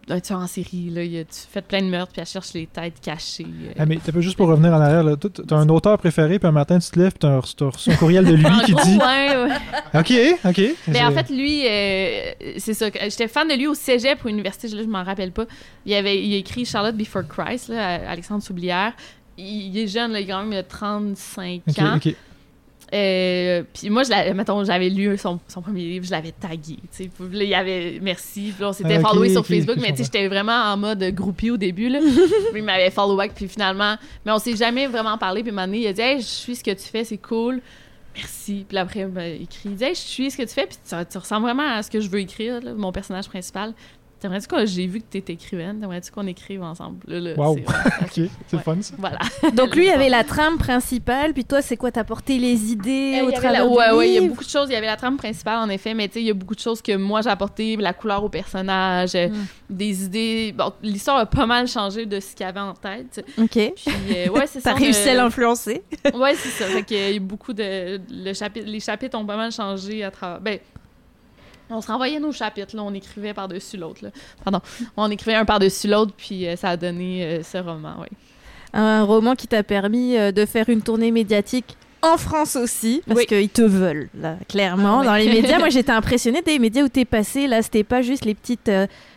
un 0.09 0.21
tueur 0.21 0.39
en 0.41 0.47
série. 0.47 0.91
Là. 0.91 1.03
Il 1.05 1.19
a 1.19 1.23
fait 1.31 1.63
plein 1.63 1.81
de 1.81 1.87
meurtres, 1.89 2.13
puis 2.13 2.21
elle 2.21 2.27
cherche 2.27 2.53
les 2.55 2.67
têtes 2.67 3.01
cachées. 3.01 3.47
euh. 3.47 3.73
Ah, 3.79 3.87
mais 3.87 3.99
t'as 4.05 4.13
pas 4.13 4.21
juste 4.21 4.37
pour 4.37 4.49
revenir 4.49 4.73
en 4.73 4.81
arrière, 4.81 5.05
T'as 5.47 5.57
un 5.57 5.69
auteur 5.69 5.97
préféré, 5.99 6.39
puis 6.39 6.49
un 6.49 6.53
matin, 6.53 6.79
tu 6.79 6.91
te 6.91 6.99
lèves, 6.99 7.13
puis 7.13 7.21
t'as 7.21 7.37
un- 7.37 7.41
t'as 7.57 7.67
reçu 7.71 7.91
un 7.91 7.97
courriel 7.97 8.25
de 8.25 8.33
lui 8.35 8.45
qui 8.67 8.73
gros, 8.73 8.85
dit 8.85 8.97
ouais, 8.99 9.37
ouais. 9.45 9.57
Ok, 10.01 10.13
ok. 10.45 10.77
Mais 10.89 11.03
en 11.05 11.11
Je- 11.11 11.15
fait, 11.15 11.31
lui, 11.31 11.63
euh, 11.67 12.33
c'est 12.59 12.75
ça. 12.75 12.87
J'étais 13.03 13.29
fan 13.29 13.49
de 13.49 13.55
lui 13.55 13.67
au 13.67 13.75
cégep 13.75 14.25
ou 14.25 14.29
université, 14.29 14.69
là, 14.69 14.83
je 14.83 14.89
m'en 14.89 15.03
rappelle 15.05 15.33
pas. 15.33 15.45
Il, 15.87 15.95
avait, 15.95 16.23
il 16.23 16.35
a 16.35 16.37
écrit 16.39 16.65
Charlotte 16.65 16.97
Before 16.97 17.23
Christ, 17.29 17.69
là, 17.69 17.95
à 18.07 18.11
Alexandre 18.11 18.43
Soublière. 18.43 18.93
Il, 19.39 19.69
il 19.75 19.79
est 19.79 19.87
jeune, 19.89 20.13
là, 20.13 20.21
il 20.21 20.31
a 20.31 20.35
quand 20.37 20.45
même 20.45 20.63
35 20.63 21.63
Ok, 21.69 21.79
ans. 21.81 21.97
ok. 21.97 22.15
Euh, 22.95 23.65
puis 23.73 23.91
moi, 23.91 24.05
je 24.05 24.33
mettons, 24.33 24.63
j'avais 24.65 24.89
lu 24.89 25.19
son, 25.19 25.41
son 25.49 25.63
premier 25.63 25.81
livre, 25.81 26.07
je 26.07 26.13
l'avais 26.13 26.31
tagué. 26.31 26.79
Puis 26.93 27.11
là, 27.33 27.43
il 27.43 27.49
y 27.49 27.55
avait 27.55 27.99
merci. 28.01 28.53
Puis 28.55 28.63
là, 28.63 28.69
on 28.69 28.73
s'était 28.73 28.97
Ah, 28.97 29.09
followé 29.09 29.31
sur 29.31 29.41
ok, 29.41 29.47
Facebook, 29.47 29.77
mais 29.81 29.91
tu 29.91 29.99
sais, 29.99 30.05
j'étais 30.13 30.29
vraiment 30.29 30.53
en 30.53 30.77
mode 30.77 31.03
groupie 31.13 31.51
au 31.51 31.57
début. 31.57 31.89
Là. 31.89 31.99
il 32.55 32.63
m'avait 32.63 32.91
follow 32.91 33.17
back, 33.17 33.33
puis 33.35 33.49
finalement, 33.49 33.97
mais 34.25 34.31
on 34.31 34.39
s'est 34.39 34.55
jamais 34.55 34.87
vraiment 34.87 35.19
parlé. 35.19 35.43
Puis 35.43 35.51
un 35.51 35.55
moment 35.55 35.67
donné, 35.67 35.81
il 35.81 35.87
a 35.89 35.93
dit 35.93 36.01
Hey, 36.01 36.21
je 36.21 36.27
suis 36.27 36.57
ce 36.57 36.63
que 36.63 36.71
tu 36.71 36.85
fais, 36.85 37.03
c'est 37.03 37.19
cool. 37.19 37.61
Merci. 38.15 38.65
Puis 38.69 38.79
après, 38.79 39.01
il 39.01 39.09
m'a 39.09 39.27
écrit 39.27 39.71
Il 39.71 39.75
dit 39.75 39.85
Hey, 39.85 39.95
je 39.95 40.01
suis 40.01 40.31
ce 40.31 40.37
que 40.37 40.43
tu 40.43 40.55
fais, 40.55 40.67
puis 40.67 40.77
tu, 40.89 40.95
tu 41.11 41.19
ressembles 41.19 41.47
vraiment 41.47 41.69
à 41.69 41.83
ce 41.83 41.91
que 41.91 42.01
je 42.01 42.09
veux 42.09 42.21
écrire, 42.21 42.61
là, 42.63 42.75
mon 42.75 42.93
personnage 42.93 43.27
principal. 43.27 43.75
T'aimerais-tu 44.25 44.47
que 44.47 44.65
j'ai 44.65 44.87
vu 44.87 45.01
que 45.01 45.05
t'étais 45.05 45.35
écrivaine 45.35 45.81
T'aimerais-tu 45.81 46.11
qu'on 46.11 46.27
écrive 46.27 46.63
ensemble? 46.63 46.97
Là, 47.07 47.21
là, 47.21 47.35
Wow. 47.37 47.59
c'est- 47.59 47.65
Ok, 48.25 48.31
c'est 48.47 48.53
le 48.53 48.57
Ouais. 48.57 48.63
fun, 48.65 48.77
ça. 48.81 48.95
Voilà. 48.97 49.19
Donc 49.55 49.77
lui 49.77 49.91
avait 49.91 50.09
la 50.09 50.25
trame 50.25 50.57
principale, 50.57 51.35
puis 51.35 51.45
toi, 51.45 51.61
c'est 51.61 51.77
quoi 51.77 51.93
T'apporter 51.93 52.39
les 52.39 52.73
idées 52.73 53.17
Eh, 53.19 53.21
au 53.21 53.29
il 53.29 53.33
y 53.33 53.35
travers 53.35 53.53
la- 53.53 53.69
du 53.69 53.75
ouais, 53.77 53.91
ouais, 53.93 54.09
il 54.09 54.15
y 54.15 54.17
a 54.25 54.27
beaucoup 54.27 54.43
de 54.45 54.49
choses. 54.49 54.69
Il 54.71 54.73
y 54.73 54.77
avait 54.77 54.87
la 54.87 54.97
trame 54.97 55.19
principale, 55.19 55.59
en 55.59 55.69
effet, 55.69 55.93
mais 55.93 56.09
tu 56.09 56.15
sais, 56.15 56.21
il 56.23 56.27
y 56.27 56.31
a 56.31 56.35
beaucoup 56.35 56.55
de 56.55 56.61
choses 56.61 56.81
que 56.81 56.97
moi 56.97 57.21
j'ai 57.21 57.29
apporté, 57.29 57.77
la 57.77 57.93
couleur 57.93 58.25
au 58.25 58.31
personnage, 58.31 59.15
euh, 59.15 59.29
Mm. 59.29 59.35
des 59.69 60.05
idées. 60.07 60.55
Bon, 60.57 60.73
l'histoire 60.83 61.19
a 61.19 61.27
pas 61.27 61.45
mal 61.45 61.69
changé 61.69 62.07
de 62.07 62.19
ce 62.19 62.35
qu'il 62.35 62.47
y 62.47 62.49
avait 62.49 62.61
en 62.61 62.73
tête. 62.73 63.23
Ok. 63.37 63.51
Puis, 63.51 63.75
euh, 64.17 64.29
ouais, 64.31 64.47
c'est 64.47 64.61
ça. 64.61 64.73
T'as 64.73 64.79
réussi 64.79 65.07
à 65.11 65.15
l'influencer. 65.17 65.83
Ouais, 66.15 66.35
c'est 66.35 66.49
ça. 66.49 66.65
Fait 66.71 66.83
qu'il 66.83 66.97
y 66.97 67.17
a 67.17 67.21
beaucoup 67.21 67.53
de. 67.53 68.01
Le 68.11 68.33
chapitre, 68.33 68.67
les 68.67 68.81
chapitres 68.81 69.19
ont 69.19 69.27
pas 69.27 69.37
mal 69.37 69.53
changé 69.53 70.03
à 70.03 70.11
travers. 70.11 70.41
Ben, 70.41 70.59
on 71.75 71.81
se 71.81 71.89
renvoyait 71.89 72.21
nos 72.21 72.33
chapitres, 72.33 72.75
là. 72.77 72.83
On 72.83 72.95
écrivait 72.95 73.35
par-dessus 73.35 73.77
l'autre. 73.77 74.01
Pardon. 74.45 74.61
On 74.97 75.11
écrivait 75.11 75.37
un 75.37 75.45
par-dessus 75.45 75.89
l'autre, 75.89 76.13
puis 76.17 76.47
euh, 76.47 76.57
ça 76.57 76.71
a 76.71 76.77
donné 76.77 77.25
euh, 77.25 77.43
ce 77.43 77.59
roman, 77.59 77.95
oui. 78.01 78.09
Un 78.73 79.05
roman 79.05 79.35
qui 79.35 79.47
t'a 79.47 79.63
permis 79.63 80.17
euh, 80.17 80.33
de 80.33 80.45
faire 80.47 80.69
une 80.69 80.83
tournée 80.83 81.11
médiatique 81.13 81.77
en 82.03 82.19
France 82.19 82.55
aussi, 82.57 83.03
parce 83.07 83.21
Oui. 83.21 83.27
qu'ils 83.27 83.49
te 83.49 83.63
veulent, 83.63 84.11
là, 84.15 84.37
clairement, 84.49 85.01
Ah 85.01 85.05
dans 85.07 85.15
les 85.15 85.27
médias. 85.41 85.59
Moi, 85.59 85.71
j'étais 85.71 85.93
impressionnée 85.93 86.43
des 86.43 86.59
médias 86.59 86.83
où 86.83 86.89
t'es 86.89 87.07
passé. 87.07 87.47
Là, 87.47 87.63
c'était 87.63 87.83
pas 87.85 88.03
juste 88.03 88.27
les 88.27 88.35
petites, 88.35 88.71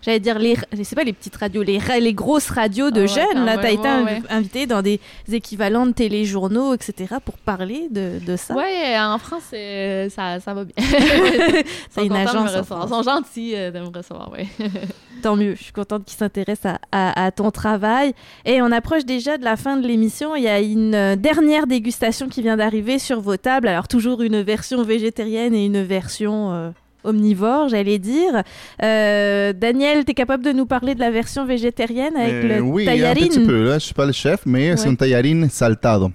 j'allais 0.07 0.19
dire, 0.19 0.39
les, 0.39 0.55
sais 0.83 0.95
pas, 0.95 1.03
les 1.03 1.13
petites 1.13 1.35
radios, 1.35 1.61
les, 1.61 1.79
les 1.99 2.13
grosses 2.13 2.49
radios 2.49 2.89
de 2.89 3.01
Ah 3.01 3.03
ouais, 3.03 3.07
jeunes. 3.07 3.25
quand 3.33 3.43
Là, 3.45 3.57
t'as 3.57 3.71
été 3.71 3.81
ouais, 3.83 3.87
inv- 3.89 4.05
ouais. 4.05 4.21
invité 4.29 4.65
dans 4.65 4.81
des 4.81 4.99
équivalents 5.31 5.85
de 5.85 5.91
téléjournaux, 5.91 6.73
etc., 6.73 7.15
pour 7.23 7.37
parler 7.37 7.87
de, 7.91 8.13
de 8.25 8.35
ça. 8.35 8.55
Ouais, 8.55 8.97
en 8.99 9.17
France, 9.19 9.43
ça, 9.51 10.39
ça 10.39 10.53
va 10.53 10.63
bien. 10.63 10.73
T'as 11.93 12.01
une 12.03 12.09
de 12.09 12.13
me 12.13 12.19
agence. 12.19 12.51
Ils 12.83 12.89
sont 12.89 13.03
gentils 13.03 13.55
euh, 13.55 13.71
de 13.71 13.79
me 13.79 13.85
recevoir, 13.95 14.31
ouais. 14.31 14.47
Tant 15.21 15.35
mieux, 15.35 15.55
je 15.55 15.63
suis 15.63 15.73
contente 15.73 16.05
qu'ils 16.05 16.17
s'intéressent 16.17 16.75
à, 16.91 17.11
à- 17.21 17.25
à 17.25 17.31
ton 17.31 17.51
travail. 17.51 18.13
Et 18.45 18.61
on 18.61 18.71
approche 18.71 19.03
déjà 19.03 19.37
de 19.37 19.43
la 19.43 19.55
fin 19.57 19.77
de 19.77 19.87
l'émission. 19.87 20.35
Il 20.35 20.43
y 20.43 20.47
a 20.47 20.59
une 20.61 20.93
euh, 20.95 21.15
dernière 21.15 21.67
dégustation 21.67 22.27
qui 22.29 22.41
vient 22.41 22.55
d'arriver 22.57 22.99
sur 22.99 23.19
vos 23.19 23.35
tables. 23.37 23.67
Alors 23.67 23.87
toujours 23.87 24.21
une 24.21 24.41
version 24.41 24.83
végétarienne 24.83 25.53
et 25.55 25.65
une 25.65 25.81
version 25.83 26.51
euh, 26.53 26.69
omnivore, 27.07 27.69
j'allais 27.69 27.99
dire. 27.99 28.43
Euh, 28.83 29.53
Daniel, 29.53 30.05
tu 30.05 30.11
es 30.11 30.13
capable 30.13 30.43
de 30.43 30.51
nous 30.51 30.65
parler 30.65 30.95
de 30.95 30.99
la 30.99 31.11
version 31.11 31.45
végétarienne 31.45 32.15
avec 32.15 32.33
Euh, 32.33 32.57
le 32.57 32.61
oui, 32.61 32.83
un 32.83 32.85
taillarine 32.87 33.29
petit 33.29 33.45
peu. 33.45 33.65
Là, 33.69 33.79
je 33.79 33.85
suis 33.85 33.93
pas 33.93 34.05
le 34.05 34.11
chef, 34.11 34.41
mais 34.45 34.77
c'est 34.77 34.89
un 34.89 34.95
taillarine 34.95 35.49
saltado. 35.49 36.11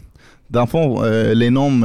Dans 0.51 0.63
le 0.63 0.67
fond, 0.67 1.03
euh, 1.03 1.35
les 1.35 1.51
noms 1.51 1.81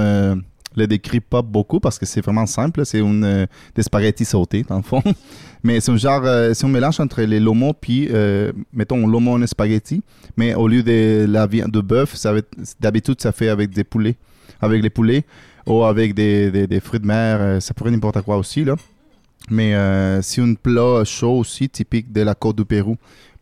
le 0.77 0.87
décrivent 0.87 1.21
pas 1.21 1.41
beaucoup 1.41 1.79
parce 1.79 1.97
que 1.99 2.05
c'est 2.05 2.21
vraiment 2.21 2.45
simple. 2.45 2.85
C'est 2.85 2.99
une 2.99 3.23
euh, 3.25 3.45
des 3.75 3.81
spaghettis 3.83 4.25
sautés, 4.25 4.63
dans 4.67 4.77
le 4.77 4.83
fond. 4.83 5.01
Mais 5.63 5.79
c'est 5.79 5.91
un 5.91 5.97
genre, 5.97 6.21
euh, 6.23 6.53
c'est 6.53 6.65
un 6.65 6.69
mélange 6.69 6.99
entre 6.99 7.23
les 7.23 7.39
lomo 7.39 7.73
puis, 7.73 8.07
euh, 8.11 8.51
mettons, 8.71 9.05
lomo 9.07 9.41
et 9.41 9.47
spaghetti. 9.47 10.03
Mais 10.37 10.53
au 10.53 10.67
lieu 10.67 10.83
de 10.83 11.25
la 11.27 11.47
viande 11.47 11.71
de 11.71 11.81
bœuf, 11.81 12.15
d'habitude, 12.79 13.19
ça 13.19 13.31
fait 13.31 13.49
avec 13.49 13.71
des 13.71 13.83
poulets, 13.83 14.15
avec 14.61 14.83
les 14.83 14.91
poulets 14.91 15.25
ou 15.65 15.83
avec 15.83 16.13
des, 16.13 16.51
des, 16.51 16.67
des 16.67 16.79
fruits 16.79 16.99
de 16.99 17.07
mer. 17.07 17.61
ça 17.61 17.73
pourrait 17.73 17.91
n'importe 17.91 18.21
quoi 18.21 18.37
aussi, 18.37 18.63
là. 18.63 18.75
Mais 19.49 19.75
euh, 19.75 20.21
c'est 20.21 20.41
un 20.41 20.53
plat 20.55 21.03
chaud 21.05 21.37
aussi, 21.39 21.69
typique 21.69 22.11
de 22.11 22.21
la 22.21 22.35
côte 22.35 22.57
du 22.57 22.65
Pérou 22.65 22.97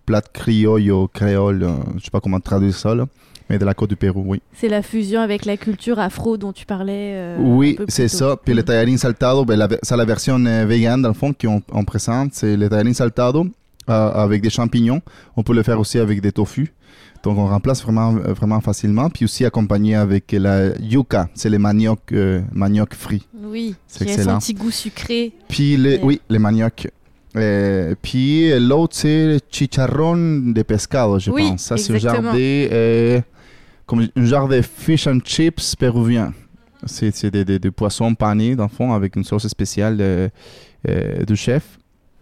plat 0.06 0.22
criollo, 0.22 1.08
créole, 1.08 1.64
euh, 1.64 1.70
je 1.98 2.06
sais 2.06 2.12
pas 2.12 2.20
comment 2.22 2.40
traduire 2.40 2.76
ça, 2.76 2.94
là, 2.94 3.06
mais 3.50 3.58
de 3.58 3.66
la 3.66 3.74
côte 3.74 3.90
du 3.90 3.96
Pérou, 3.96 4.24
oui. 4.26 4.42
C'est 4.54 4.70
la 4.70 4.82
fusion 4.82 5.20
avec 5.20 5.46
la 5.46 5.58
culture 5.58 6.00
afro 6.00 6.38
dont 6.38 6.54
tu 6.54 6.66
parlais. 6.66 7.14
euh, 7.16 7.38
oui, 7.40 7.78
c'est 7.88 8.08
ça. 8.08 8.38
Puis 8.38 8.54
le 8.54 8.64
tallarin 8.64 8.98
saltado, 8.98 9.46
ben, 9.46 9.68
c'est 9.82 9.98
la 9.98 10.06
version 10.06 10.44
euh, 10.46 10.66
végane, 10.66 11.02
dans 11.02 11.10
le 11.10 11.16
fond, 11.16 11.34
qu'on 11.34 11.62
on 11.72 11.84
présente. 11.84 12.34
C'est 12.34 12.56
le 12.56 12.70
tallarin 12.70 12.94
saltado 12.94 13.48
euh, 13.90 14.12
avec 14.12 14.42
des 14.42 14.50
champignons. 14.50 15.02
On 15.36 15.44
peut 15.44 15.54
le 15.54 15.64
faire 15.64 15.80
aussi 15.80 16.00
avec 16.00 16.22
des 16.22 16.32
tofu. 16.32 16.74
Donc, 17.26 17.38
on 17.40 17.48
remplace 17.48 17.82
vraiment, 17.82 18.16
euh, 18.16 18.34
vraiment 18.34 18.62
facilement. 18.62 19.10
Puis 19.10 19.26
aussi 19.26 19.44
accompagné 19.46 19.96
avec 19.96 20.32
la 20.32 20.78
yuca, 20.80 21.28
c'est 21.34 21.50
le 21.50 21.58
manioc, 21.58 22.00
euh, 22.12 22.42
manioc 22.54 22.94
frit. 22.94 23.28
Oui, 23.44 23.76
C'est 23.88 24.04
excellent. 24.04 24.38
petit 24.38 24.54
goût 24.54 24.70
sucré. 24.72 25.34
Puis, 25.50 25.76
le, 25.76 25.90
Ouais. 25.96 26.00
oui, 26.04 26.22
les 26.30 26.38
manioc. 26.40 26.88
Euh, 27.36 27.96
puis 28.02 28.58
l'autre, 28.60 28.96
c'est 28.96 29.26
le 29.26 29.40
chicharron 29.50 30.52
de 30.54 30.62
pescado, 30.62 31.18
je 31.20 31.32
Oui, 31.32 31.50
pense. 31.50 31.64
Ça, 31.64 31.78
c'est 31.78 31.94
un 31.96 31.98
genre 31.98 32.22
euh, 32.36 33.20
comme 33.88 34.08
un 34.16 34.26
genre 34.26 34.48
de 34.48 34.62
fish 34.62 35.08
and 35.08 35.20
chips 35.26 35.76
péruvien. 35.76 36.32
C'est 36.86 37.32
des, 37.32 37.44
des, 37.44 37.58
des 37.58 37.72
poissons 37.72 38.14
panés, 38.14 38.56
dans 38.56 38.64
le 38.66 38.70
fond, 38.70 38.94
avec 38.94 39.16
une 39.16 39.24
sauce 39.24 39.48
spéciale 39.48 39.98
euh, 40.00 40.30
euh, 40.88 41.24
du 41.26 41.36
chef. 41.36 41.80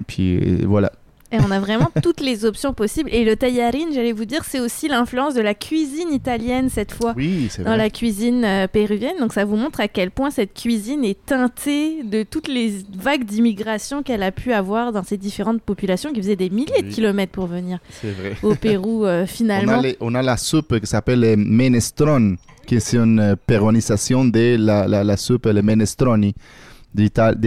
Puis 0.07 0.63
voilà. 0.65 0.91
Et 1.33 1.37
on 1.45 1.51
a 1.51 1.59
vraiment 1.59 1.89
toutes 2.03 2.21
les 2.21 2.45
options 2.45 2.73
possibles. 2.73 3.09
Et 3.11 3.25
le 3.25 3.35
taillarine, 3.35 3.89
j'allais 3.93 4.11
vous 4.11 4.25
dire, 4.25 4.45
c'est 4.45 4.59
aussi 4.59 4.87
l'influence 4.87 5.33
de 5.33 5.41
la 5.41 5.53
cuisine 5.55 6.13
italienne 6.13 6.69
cette 6.69 6.91
fois. 6.91 7.13
Oui, 7.17 7.49
dans 7.57 7.63
vrai. 7.63 7.77
la 7.77 7.89
cuisine 7.89 8.45
euh, 8.45 8.67
péruvienne. 8.67 9.15
Donc 9.19 9.33
ça 9.33 9.43
vous 9.43 9.55
montre 9.55 9.79
à 9.79 9.87
quel 9.87 10.11
point 10.11 10.29
cette 10.29 10.53
cuisine 10.53 11.03
est 11.03 11.25
teintée 11.25 12.03
de 12.03 12.23
toutes 12.23 12.47
les 12.47 12.73
vagues 12.97 13.25
d'immigration 13.25 14.03
qu'elle 14.03 14.23
a 14.23 14.31
pu 14.31 14.53
avoir 14.53 14.91
dans 14.91 15.03
ces 15.03 15.17
différentes 15.17 15.61
populations 15.61 16.11
qui 16.13 16.21
faisaient 16.21 16.35
des 16.35 16.49
milliers 16.51 16.81
de 16.83 16.89
kilomètres 16.93 17.31
pour 17.31 17.47
venir 17.47 17.79
vrai. 18.03 18.35
au 18.43 18.55
Pérou 18.55 19.05
euh, 19.05 19.21
On 19.21 19.23
a, 19.23 19.27
finalement. 19.27 19.81
les- 19.81 19.97
on 19.99 20.13
a 20.15 20.21
la 20.21 20.37
soupe 20.37 20.79
qui 20.79 20.85
s'appelle 20.87 21.23
euh, 21.23 21.35
menestrone, 21.35 22.37
qui 22.67 22.75
est 22.75 22.93
une 22.93 23.35
péronisation 23.47 24.23
de 24.25 24.55
la, 24.59 24.87
la, 24.87 25.03
la 25.03 25.17
soupe, 25.17 25.47
le 25.47 25.61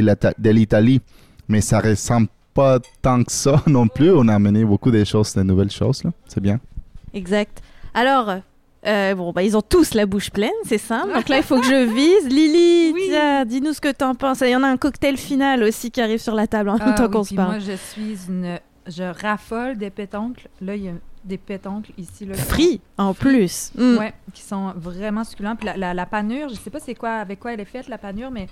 la- 0.00 0.16
de 0.16 0.50
l'Italie. 0.50 1.00
Mais 1.48 1.60
ça 1.60 1.78
ressemble 1.78 2.26
pas 2.56 2.78
tant 3.02 3.22
que 3.22 3.30
ça 3.32 3.62
non 3.68 3.86
plus. 3.86 4.10
On 4.12 4.26
a 4.28 4.34
amené 4.34 4.64
beaucoup 4.64 4.90
de 4.90 5.04
choses, 5.04 5.34
de 5.34 5.42
nouvelles 5.42 5.70
choses. 5.70 6.02
là. 6.04 6.10
C'est 6.26 6.40
bien. 6.40 6.58
Exact. 7.14 7.62
Alors, 7.94 8.30
euh, 8.86 9.14
bon, 9.14 9.32
bah, 9.32 9.42
ils 9.42 9.56
ont 9.56 9.62
tous 9.62 9.94
la 9.94 10.06
bouche 10.06 10.30
pleine, 10.30 10.50
c'est 10.64 10.78
simple. 10.78 11.12
Donc 11.14 11.28
là, 11.28 11.36
il 11.38 11.42
faut 11.42 11.58
que 11.60 11.66
je 11.66 11.84
vise. 11.94 12.28
Lily, 12.28 12.92
Oui. 12.94 13.02
tiens, 13.08 13.44
dis-nous 13.44 13.72
ce 13.72 13.80
que 13.80 13.92
t'en 13.92 14.14
penses. 14.14 14.40
Il 14.42 14.50
y 14.50 14.56
en 14.56 14.62
a 14.62 14.68
un 14.68 14.76
cocktail 14.76 15.16
final 15.16 15.62
aussi 15.62 15.90
qui 15.90 16.00
arrive 16.00 16.18
sur 16.20 16.34
la 16.34 16.46
table 16.46 16.68
en 16.70 16.76
Ah 16.80 16.86
même 16.86 16.94
temps 16.94 17.04
oui, 17.06 17.10
qu'on 17.10 17.24
se 17.24 17.34
parle. 17.34 17.50
Moi, 17.52 17.58
je 17.60 17.76
suis 17.76 18.16
une. 18.28 18.58
Je 18.86 19.02
raffole 19.22 19.76
des 19.78 19.90
pétoncles. 19.90 20.48
Là, 20.60 20.76
il 20.76 20.84
y 20.84 20.88
a 20.88 20.92
des 21.24 21.38
pétoncles 21.38 21.90
ici. 21.98 22.24
Là, 22.26 22.34
qui 22.34 22.40
sont- 22.40 22.46
Free, 22.48 22.80
en 22.98 23.14
plus. 23.14 23.72
Mm. 23.76 23.96
Ouais, 23.98 24.14
qui 24.32 24.42
sont 24.42 24.72
vraiment 24.76 25.24
succulents. 25.24 25.56
Puis 25.56 25.66
la, 25.66 25.76
la, 25.76 25.92
la 25.94 26.06
panure, 26.06 26.48
je 26.50 26.54
sais 26.54 26.70
pas 26.70 26.78
c'est 26.78 26.94
quoi, 26.94 27.10
avec 27.14 27.40
quoi 27.40 27.52
elle 27.54 27.60
est 27.60 27.64
faite, 27.64 27.88
la 27.88 27.98
panure, 27.98 28.30
mais. 28.30 28.46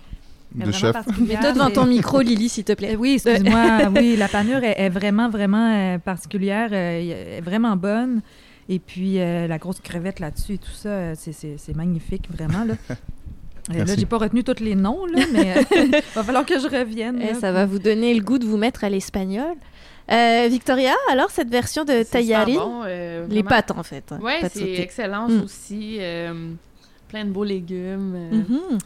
De 0.55 0.71
chef. 0.73 0.95
Mets-toi 1.19 1.53
devant 1.53 1.71
ton 1.71 1.85
micro, 1.87 2.21
Lily, 2.21 2.49
s'il 2.49 2.65
te 2.65 2.73
plaît. 2.75 2.95
Oui, 2.97 3.15
excuse-moi. 3.15 3.89
oui, 3.97 4.17
la 4.17 4.29
panure 4.29 4.63
est, 4.63 4.81
est 4.81 4.89
vraiment, 4.89 5.29
vraiment 5.29 5.73
euh, 5.75 5.99
particulière. 5.99 6.69
euh, 6.73 7.01
elle 7.01 7.39
est 7.39 7.41
vraiment 7.41 7.77
bonne. 7.77 8.21
Et 8.69 8.79
puis, 8.79 9.21
euh, 9.21 9.47
la 9.47 9.59
grosse 9.59 9.81
crevette 9.81 10.21
là-dessus 10.21 10.55
et 10.55 10.59
tout 10.59 10.71
ça, 10.71 11.15
c'est- 11.17 11.75
magnifique, 11.75 12.29
vraiment. 12.31 12.65
Là, 12.65 12.75
Euh, 13.75 13.83
là 13.85 13.95
j'ai 13.99 14.05
pas 14.07 14.19
retenu 14.19 14.45
tous 14.45 14.63
les 14.63 14.75
noms, 14.75 15.07
là, 15.07 15.25
mais 15.33 15.55
il 15.75 15.91
va 16.15 16.23
falloir 16.23 16.45
que 16.47 16.59
je 16.59 16.69
revienne. 16.69 17.19
Eh, 17.23 17.33
ça 17.35 17.49
puis- 17.49 17.55
va 17.55 17.67
vous 17.67 17.79
donner 17.79 18.13
le 18.15 18.23
goût 18.23 18.39
de 18.39 18.45
vous 18.45 18.59
mettre 18.59 18.85
à 18.85 18.91
l'espagnol. 18.91 19.55
Euh, 20.13 20.49
Victoria, 20.51 20.93
alors 21.11 21.31
cette 21.31 21.49
version 21.49 21.83
de 21.85 22.03
super 22.05 22.45
bon, 22.45 22.83
euh, 22.85 23.27
Les 23.31 23.43
pâtes 23.43 23.71
en 23.71 23.83
fait. 23.83 24.05
hein, 24.13 24.19
Ouais, 24.23 24.43
pâtes 24.43 24.53
c'est 24.55 24.75
excellent 24.81 25.29
Mm. 25.31 25.43
aussi. 25.43 25.97
euh, 25.99 26.51
plein 27.09 27.25
de 27.25 27.31
beaux 27.31 27.43
légumes. 27.45 28.13
euh, 28.15 28.35
Mhm. 28.37 28.79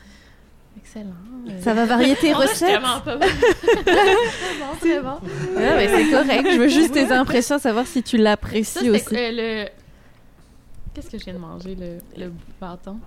Excellent. 0.97 1.61
Ça 1.63 1.75
va 1.75 1.85
varier 1.87 2.17
tes 2.17 2.33
recettes. 2.35 2.81
très 3.05 3.19
bon, 3.19 4.77
très 4.81 5.01
bon. 5.01 5.19
Ouais, 5.57 5.77
mais 5.77 5.89
c'est 5.89 6.11
correct. 6.11 6.49
Je 6.53 6.59
veux 6.59 6.69
juste 6.69 6.93
tes 6.95 7.11
impressions, 7.13 7.59
savoir 7.59 7.87
si 7.87 8.03
tu 8.03 8.17
l'apprécies 8.17 8.91
aussi. 8.91 9.15
euh. 9.15 9.67
Qu'est-ce 10.95 11.11
que 11.11 11.19
je 11.19 11.25
viens 11.25 11.35
de 11.35 11.39
manger, 11.39 11.75
le, 11.77 11.99
le 12.25 12.33
bâton? 12.61 12.99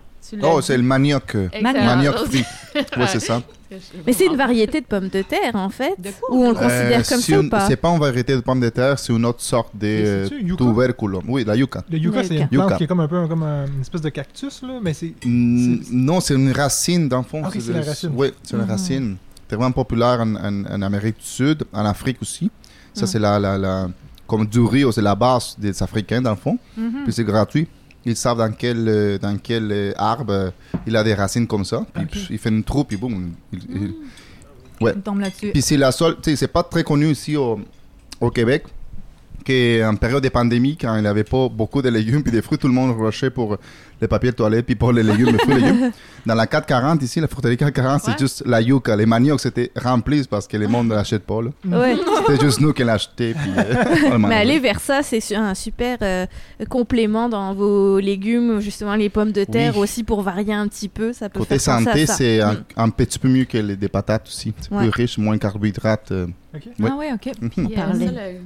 Oh, 0.43 0.61
c'est 0.61 0.77
le 0.77 0.83
manioc. 0.83 1.35
euh, 1.35 1.47
Excellent. 1.51 1.85
Manioc 1.85 2.15
frit. 2.27 2.43
Ouais, 2.97 3.07
c'est 3.07 3.19
ça. 3.19 3.41
Mais 4.05 4.13
c'est 4.13 4.25
une 4.27 4.35
variété 4.37 4.79
de 4.81 4.85
pommes 4.85 5.09
de 5.09 5.21
terre, 5.23 5.55
en 5.55 5.69
fait. 5.69 5.95
Ou 6.29 6.43
on 6.45 6.49
le 6.49 6.55
considère 6.55 6.99
Euh, 6.99 7.03
comme 7.09 7.19
c'est 7.21 7.31
ça 7.33 7.39
ou 7.39 7.49
pas? 7.49 7.67
C'est 7.67 7.75
pas 7.75 7.89
une 7.89 7.99
variété 7.99 8.35
de 8.35 8.41
pommes 8.41 8.59
de 8.59 8.69
terre, 8.69 8.97
c'est 8.99 9.11
une 9.13 9.25
autre 9.25 9.41
sorte 9.41 9.75
de 9.75 10.27
tuberculum. 10.55 11.23
Oui, 11.27 11.43
la 11.45 11.55
yucca. 11.55 11.83
Le 11.89 11.97
yucca, 11.97 12.23
c'est 12.23 12.35
une 12.35 12.41
yucca. 12.51 12.65
plante 12.67 12.77
qui 12.77 12.83
est 12.83 12.87
comme 12.87 12.99
un 13.01 13.07
peu 13.07 13.27
comme 13.27 13.43
un- 13.43 13.65
une 13.67 13.81
espèce 13.81 14.01
de 14.01 14.09
cactus, 14.09 14.61
là, 14.61 14.79
mais 14.81 14.93
c'est. 14.93 15.13
Mm, 15.25 15.79
Non, 15.91 16.19
c'est 16.19 16.35
une 16.35 16.51
racine, 16.51 17.07
dans 17.09 17.19
le 17.19 17.23
fond. 17.23 17.41
Ah, 17.43 17.47
ok, 17.49 17.57
c'est 17.59 17.73
la 17.73 17.81
racine. 17.81 18.11
Oui, 18.15 18.31
c'est 18.43 18.55
une 18.55 18.63
Mhm. 18.63 18.69
racine. 18.69 19.17
C'est 19.49 19.55
vraiment 19.55 19.71
populaire 19.71 20.19
en, 20.21 20.35
en- 20.35 20.65
en 20.65 20.81
Amérique 20.81 21.17
du 21.17 21.25
Sud, 21.25 21.63
en 21.73 21.83
Afrique 21.85 22.21
aussi. 22.21 22.49
Ça, 22.93 23.01
Mhm. 23.01 23.07
c'est 23.07 23.19
la, 23.19 23.39
la, 23.39 23.57
la- 23.57 23.87
Comme 24.27 24.45
du 24.47 24.61
riz, 24.61 24.85
c'est 24.93 25.01
la 25.01 25.13
base 25.15 25.55
des 25.57 25.83
Africains, 25.83 26.21
dans 26.21 26.29
le 26.29 26.37
fond. 26.37 26.57
Mhm. 26.77 27.03
Puis 27.03 27.11
c'est 27.11 27.25
gratuit. 27.25 27.67
Ils 28.05 28.15
savent 28.15 28.37
dans 28.39 28.51
quel, 28.51 28.87
euh, 28.87 29.17
dans 29.19 29.37
quel 29.37 29.71
euh, 29.71 29.91
arbre 29.95 30.33
euh, 30.33 30.49
il 30.87 30.95
a 30.95 31.03
des 31.03 31.13
racines 31.13 31.45
comme 31.47 31.65
ça. 31.65 31.85
Puis 32.09 32.27
il 32.31 32.37
fait 32.39 32.49
une 32.49 32.63
trou, 32.63 32.83
puis 32.83 32.97
boum. 32.97 33.31
il- 33.53 33.59
il- 33.69 33.93
Ouais. 34.81 34.93
Il 34.95 35.01
tombe 35.03 35.19
là-dessus. 35.19 35.51
Puis 35.51 35.61
c'est 35.61 35.77
la 35.77 35.91
seule, 35.91 36.17
c'est 36.23 36.47
pas 36.47 36.63
très 36.63 36.83
connu 36.83 37.11
ici 37.11 37.37
au, 37.37 37.59
au 38.19 38.31
Québec 38.31 38.63
qu'en 39.43 39.95
période 39.95 40.23
de 40.23 40.29
pandémie, 40.29 40.77
quand 40.77 40.95
il 40.95 41.01
n'y 41.01 41.07
avait 41.07 41.23
pas 41.23 41.49
beaucoup 41.49 41.81
de 41.81 41.89
légumes 41.89 42.23
puis 42.23 42.31
des 42.31 42.41
fruits, 42.41 42.57
tout 42.57 42.67
le 42.67 42.73
monde 42.73 42.95
rushait 42.99 43.29
pour 43.29 43.57
les 44.01 44.07
papiers 44.07 44.31
de 44.31 44.35
toilette 44.35 44.65
puis 44.65 44.75
pour 44.75 44.91
les 44.91 45.03
légumes, 45.03 45.27
les 45.31 45.37
fruits 45.37 45.55
et 45.57 45.59
légumes. 45.59 45.91
Dans 46.25 46.35
la 46.35 46.47
440 46.47 47.01
ici, 47.03 47.19
la 47.19 47.27
fruiterie 47.27 47.57
440, 47.57 47.93
Ouais. 48.07 48.13
c'est 48.13 48.19
juste 48.19 48.43
la 48.45 48.61
yucca. 48.61 48.95
Les 48.95 49.05
maniocs, 49.05 49.39
c'était 49.39 49.71
rempli 49.75 50.23
parce 50.29 50.47
que 50.47 50.57
les 50.57 50.67
monde 50.67 50.87
ne 50.87 50.95
l'achètent 50.95 51.25
pas. 51.25 51.37
Ouais. 51.37 51.95
C'était 52.27 52.43
juste 52.45 52.61
nous 52.61 52.73
qui 52.73 52.83
l'achetions. 52.83 53.11
puis 53.15 53.33
euh, 53.57 54.17
Mais 54.19 54.35
aller 54.35 54.59
vers 54.59 54.79
ça, 54.79 55.01
c'est 55.03 55.35
un 55.35 55.53
super 55.55 55.97
euh, 56.01 56.25
complément 56.69 57.29
dans 57.29 57.53
vos 57.53 57.99
légumes, 57.99 58.59
justement 58.59 58.95
les 58.95 59.09
pommes 59.09 59.31
de 59.31 59.43
terre 59.43 59.73
Oui. 59.75 59.83
aussi 59.83 60.03
pour 60.03 60.21
varier 60.21 60.53
un 60.53 60.67
petit 60.67 60.89
peu. 60.89 61.13
Ça 61.13 61.29
peut 61.29 61.39
Côté 61.39 61.57
faire 61.59 61.79
santé, 61.79 62.05
c'est 62.05 62.41
un, 62.41 62.53
Mm. 62.53 62.63
un 62.77 62.89
petit 62.89 63.19
peu 63.19 63.27
mieux 63.27 63.45
que 63.45 63.57
les, 63.57 63.75
des 63.75 63.87
patates 63.89 64.27
aussi. 64.27 64.53
C'est 64.61 64.71
Ouais. 64.71 64.81
plus 64.89 65.01
riche, 65.03 65.17
moins 65.17 65.35
de 65.35 65.39
carbohydrates. 65.41 66.11
euh. 66.11 66.27
Ah 66.83 66.95
ouais, 66.97 67.11
OK. 67.13 67.31
Mhm. 67.41 67.49
Puis, 67.49 67.75
euh. 67.77 68.39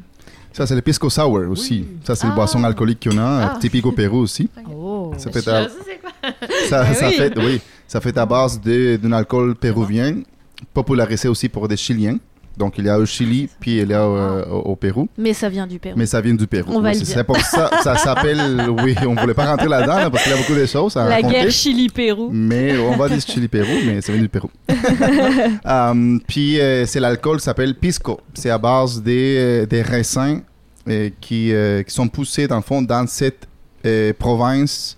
Ça, 0.56 0.65
c'est 0.68 0.76
le 0.76 0.82
pisco 0.82 1.10
sour 1.10 1.49
aussi. 1.49 1.86
Ça, 2.03 2.15
c'est 2.15 2.26
Ah. 2.26 2.30
une 2.30 2.36
boisson 2.36 2.64
alcoolique 2.64 3.07
qu'on 3.10 3.18
a, 3.18 3.53
Ah. 3.56 3.57
typique 3.60 3.86
au 3.86 3.91
Pérou 3.91 4.19
aussi. 4.19 4.49
Oh. 4.69 5.11
Ça 5.18 5.32
fait, 5.32 5.48
à-. 5.48 5.68
Ça, 6.69 6.84
Ben 6.84 6.94
ça 6.94 7.07
oui. 7.10 7.14
fait, 7.14 7.34
oui, 7.38 7.61
ça 7.88 8.02
fait 8.02 8.18
à 8.18 8.26
base 8.26 8.60
de- 8.61 8.95
d'un 8.98 9.11
alcool 9.11 9.56
péruvien, 9.56 10.15
popularisé 10.73 11.27
aussi 11.27 11.49
pour 11.49 11.68
des 11.68 11.77
Chiliens. 11.77 12.18
Donc, 12.57 12.77
il 12.77 12.86
y 12.86 12.90
a 12.90 12.98
au 12.98 13.06
Chili, 13.06 13.49
puis 13.60 13.80
il 13.82 13.90
y 13.90 13.94
a 13.94 14.02
euh, 14.02 14.45
au, 14.45 14.72
au 14.72 14.76
Pérou. 14.76 15.07
Mais 15.18 15.34
ça 15.34 15.49
vient 15.49 15.68
du 15.68 15.77
Pérou. 15.80 15.98
Mais 15.98 16.06
ça 16.06 16.22
vient 16.22 16.34
du 16.34 16.48
Pérou. 16.48 16.72
On 16.73 16.82
va 16.82 16.91
Oui, 16.91 16.99
le 16.99 17.06
dire. 17.06 17.26
pour 17.26 17.38
ça 17.38 17.69
ça 17.84 17.98
s'appelle. 17.98 18.40
Oui, 18.84 18.95
on 19.07 19.15
voulait 19.15 19.34
pas 19.34 19.49
rentrer 19.52 19.68
là-dedans 19.68 19.95
là, 19.98 20.10
parce 20.10 20.23
qu'il 20.23 20.32
y 20.32 20.36
a 20.36 20.38
beaucoup 20.38 20.56
de 20.56 20.65
choses 20.65 20.95
à 20.98 21.07
La 21.07 21.15
raconter. 21.15 21.34
guerre 21.34 21.52
Chili-Pérou. 21.52 22.30
Mais 22.32 22.77
on 22.77 22.95
va 22.98 23.10
dire 23.10 23.19
Chili-Pérou, 23.22 23.72
mais 23.86 24.02
ça 24.02 24.11
vient 24.14 24.22
du 24.22 24.30
Pérou. 24.30 24.49
Um, 25.65 26.19
puis 26.27 26.60
euh, 26.60 26.86
c'est 26.86 26.99
l'alcool 26.99 27.38
qui 27.38 27.44
s'appelle 27.44 27.76
pisco. 27.76 28.19
C'est 28.34 28.49
à 28.49 28.57
base 28.57 29.02
des, 29.02 29.36
euh, 29.38 29.65
des 29.65 29.82
raisins 29.82 30.41
euh, 30.88 31.10
qui, 31.19 31.52
euh, 31.53 31.84
qui 31.84 31.94
sont 31.94 32.07
poussés 32.07 32.48
dans 32.48 32.57
le 32.57 32.61
fond 32.61 32.82
dans 32.82 33.07
cette 33.07 33.48
euh, 33.86 34.14
province 34.18 34.98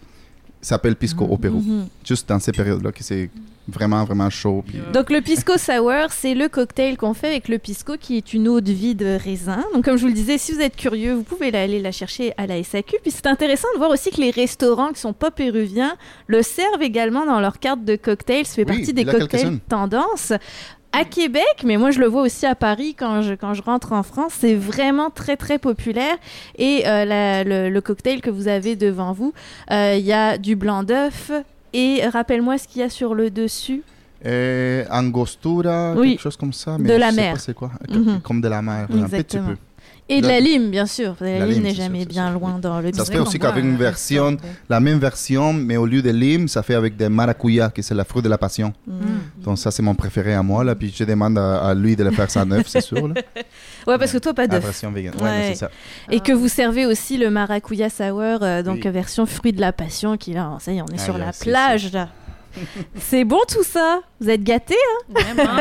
s'appelle 0.61 0.95
pisco 0.95 1.23
au 1.25 1.37
Pérou. 1.37 1.59
Mhm. 1.61 1.87
Juste 2.05 2.27
dans 2.27 2.39
ces 2.39 2.51
périodes-là, 2.51 2.91
que 2.91 3.03
c'est 3.03 3.29
vraiment, 3.67 4.03
vraiment 4.05 4.29
chaud. 4.29 4.63
Puis, 4.67 4.79
Donc 4.93 5.09
le 5.09 5.21
pisco 5.21 5.57
sour, 5.57 6.11
c'est 6.11 6.33
le 6.33 6.47
cocktail 6.47 6.97
qu'on 6.97 7.13
fait 7.13 7.27
avec 7.27 7.47
le 7.47 7.57
pisco 7.57 7.93
qui 7.99 8.17
est 8.17 8.33
une 8.33 8.47
eau 8.47 8.61
de 8.61 8.71
vie 8.71 8.95
de 8.95 9.17
raisin. 9.21 9.63
Donc 9.73 9.85
comme 9.85 9.97
je 9.97 10.01
vous 10.01 10.07
le 10.07 10.13
disais, 10.13 10.37
si 10.37 10.51
vous 10.53 10.61
êtes 10.61 10.75
curieux, 10.75 11.13
vous 11.13 11.23
pouvez 11.23 11.53
aller 11.55 11.81
la 11.81 11.91
chercher 11.91 12.33
à 12.37 12.47
la 12.47 12.61
SAQ. 12.63 12.97
Puis 13.01 13.11
c'est 13.11 13.27
intéressant 13.27 13.67
de 13.73 13.77
voir 13.79 13.89
aussi 13.91 14.11
que 14.11 14.21
les 14.21 14.31
restaurants 14.31 14.91
qui 14.93 14.99
sont 14.99 15.13
pas 15.13 15.31
péruviens 15.31 15.95
le 16.27 16.41
servent 16.43 16.81
également 16.81 17.25
dans 17.25 17.39
leur 17.39 17.59
carte 17.59 17.83
de 17.83 17.95
cocktail. 17.95 18.45
Ça 18.45 18.55
fait 18.55 18.61
Oui, 18.69 18.77
partie 18.77 18.93
des 18.93 19.03
cocktails 19.05 19.59
tendance. 19.69 20.33
À 20.93 21.03
Québec, 21.03 21.63
mais 21.65 21.75
moi 21.77 21.91
je 21.91 21.99
le 21.99 22.07
vois 22.07 22.21
aussi 22.21 22.45
à 22.45 22.55
Paris 22.55 22.95
quand 22.97 23.21
je, 23.21 23.33
quand 23.33 23.53
je 23.53 23.61
rentre 23.61 23.91
en 23.91 24.03
France, 24.03 24.31
c'est 24.39 24.55
vraiment 24.55 25.09
très 25.09 25.35
très 25.35 25.59
populaire. 25.59 26.15
Et 26.57 26.87
euh, 26.87 27.03
la- 27.03 27.43
le, 27.43 27.69
le 27.69 27.81
cocktail 27.81 28.21
que 28.21 28.29
vous 28.29 28.47
avez 28.47 28.75
devant 28.77 29.11
vous, 29.11 29.33
euh, 29.69 29.95
il 29.99 30.05
y 30.05 30.13
a 30.13 30.37
du 30.37 30.55
blanc 30.55 30.83
d'œuf. 30.83 31.31
Et 31.79 32.07
rappelle-moi 32.07 32.57
ce 32.57 32.67
qu'il 32.67 32.81
y 32.81 32.83
a 32.83 32.89
sur 32.89 33.13
le 33.13 33.29
dessus. 33.29 33.83
Euh, 34.25 34.83
angostura, 34.89 35.93
Oui. 35.95 36.11
quelque 36.11 36.21
chose 36.21 36.37
comme 36.37 36.51
ça. 36.53 36.75
De 36.77 36.83
Mais 36.83 36.97
la 36.97 37.11
je 37.11 37.15
sais 37.15 37.21
mer. 37.21 37.33
pas 37.33 37.39
c'est 37.39 37.53
quoi. 37.53 37.71
Mhm. 37.87 38.19
Comme 38.21 38.41
de 38.41 38.47
la 38.47 38.61
mer, 38.63 38.87
un 38.91 39.07
petit 39.07 39.37
peu. 39.37 39.55
Et 40.09 40.21
de 40.21 40.27
La- 40.27 40.33
la 40.35 40.39
lime, 40.39 40.71
bien 40.71 40.85
sûr. 40.85 41.15
La, 41.19 41.39
La 41.39 41.45
lime 41.45 41.63
n'est 41.63 41.73
sûr, 41.73 41.83
jamais 41.83 42.05
bien 42.05 42.29
sûr. 42.29 42.39
loin 42.39 42.59
dans 42.59 42.79
le 42.79 42.93
Ça 42.93 43.03
se 43.03 43.11
fait 43.11 43.19
aussi 43.19 43.39
qu'avec 43.39 43.63
une 43.63 43.75
version, 43.75 44.37
la 44.69 44.79
même 44.79 44.99
version, 44.99 45.51
mais 45.51 45.75
au 45.75 45.85
lieu 45.85 46.01
de 46.01 46.11
lime, 46.11 46.47
ça 46.47 46.63
fait 46.63 46.75
avec 46.75 46.95
des 46.95 47.09
maracuya, 47.09 47.69
qui 47.69 47.83
c'est 47.83 47.93
la 47.93 48.05
fruit 48.05 48.21
de 48.21 48.29
la 48.29 48.37
passion. 48.37 48.71
Mm. 48.87 48.93
Donc 49.43 49.57
ça, 49.59 49.69
c'est 49.69 49.83
mon 49.83 49.95
préféré 49.95 50.33
à 50.33 50.41
moi, 50.43 50.63
là. 50.63 50.75
Puis 50.75 50.93
je 50.95 51.03
demande 51.03 51.37
à, 51.37 51.57
à 51.67 51.73
lui 51.73 51.95
de 51.95 52.03
le 52.05 52.11
faire 52.11 52.31
sans 52.31 52.49
œuf, 52.51 52.67
c'est 52.67 52.81
sûr, 52.81 53.07
là. 53.07 53.15
Ouais, 53.87 53.97
parce 53.97 54.11
que 54.11 54.17
toi, 54.17 54.33
pas 54.33 54.43
La 54.43 54.47
d'œuf. 54.49 54.63
version 54.63 54.91
vegan. 54.91 55.13
Ouais, 55.15 55.21
Ouais. 55.49 55.55
ça. 55.55 55.69
Et 56.11 56.19
que 56.19 56.33
vous 56.33 56.49
servez 56.49 56.85
aussi 56.85 57.17
le 57.17 57.29
maracuya 57.29 57.89
sour, 57.89 58.39
euh, 58.43 58.61
donc 58.61 58.81
Oui. 58.83 58.91
version 58.91 59.25
fruit 59.25 59.53
de 59.53 59.61
la 59.61 59.71
passion, 59.71 60.17
qui 60.17 60.33
là, 60.33 60.57
ça 60.59 60.71
y 60.73 60.77
est, 60.77 60.81
on 60.81 60.85
est 60.87 60.97
Ah, 60.99 61.03
sur 61.05 61.17
la 61.17 61.31
plage, 61.31 61.91
là. 61.93 62.09
C'est 62.99 63.23
bon 63.23 63.39
tout 63.47 63.63
ça 63.63 63.99
Vous 64.19 64.29
êtes 64.29 64.43
gâtés 64.43 64.75
Vraiment. 65.09 65.51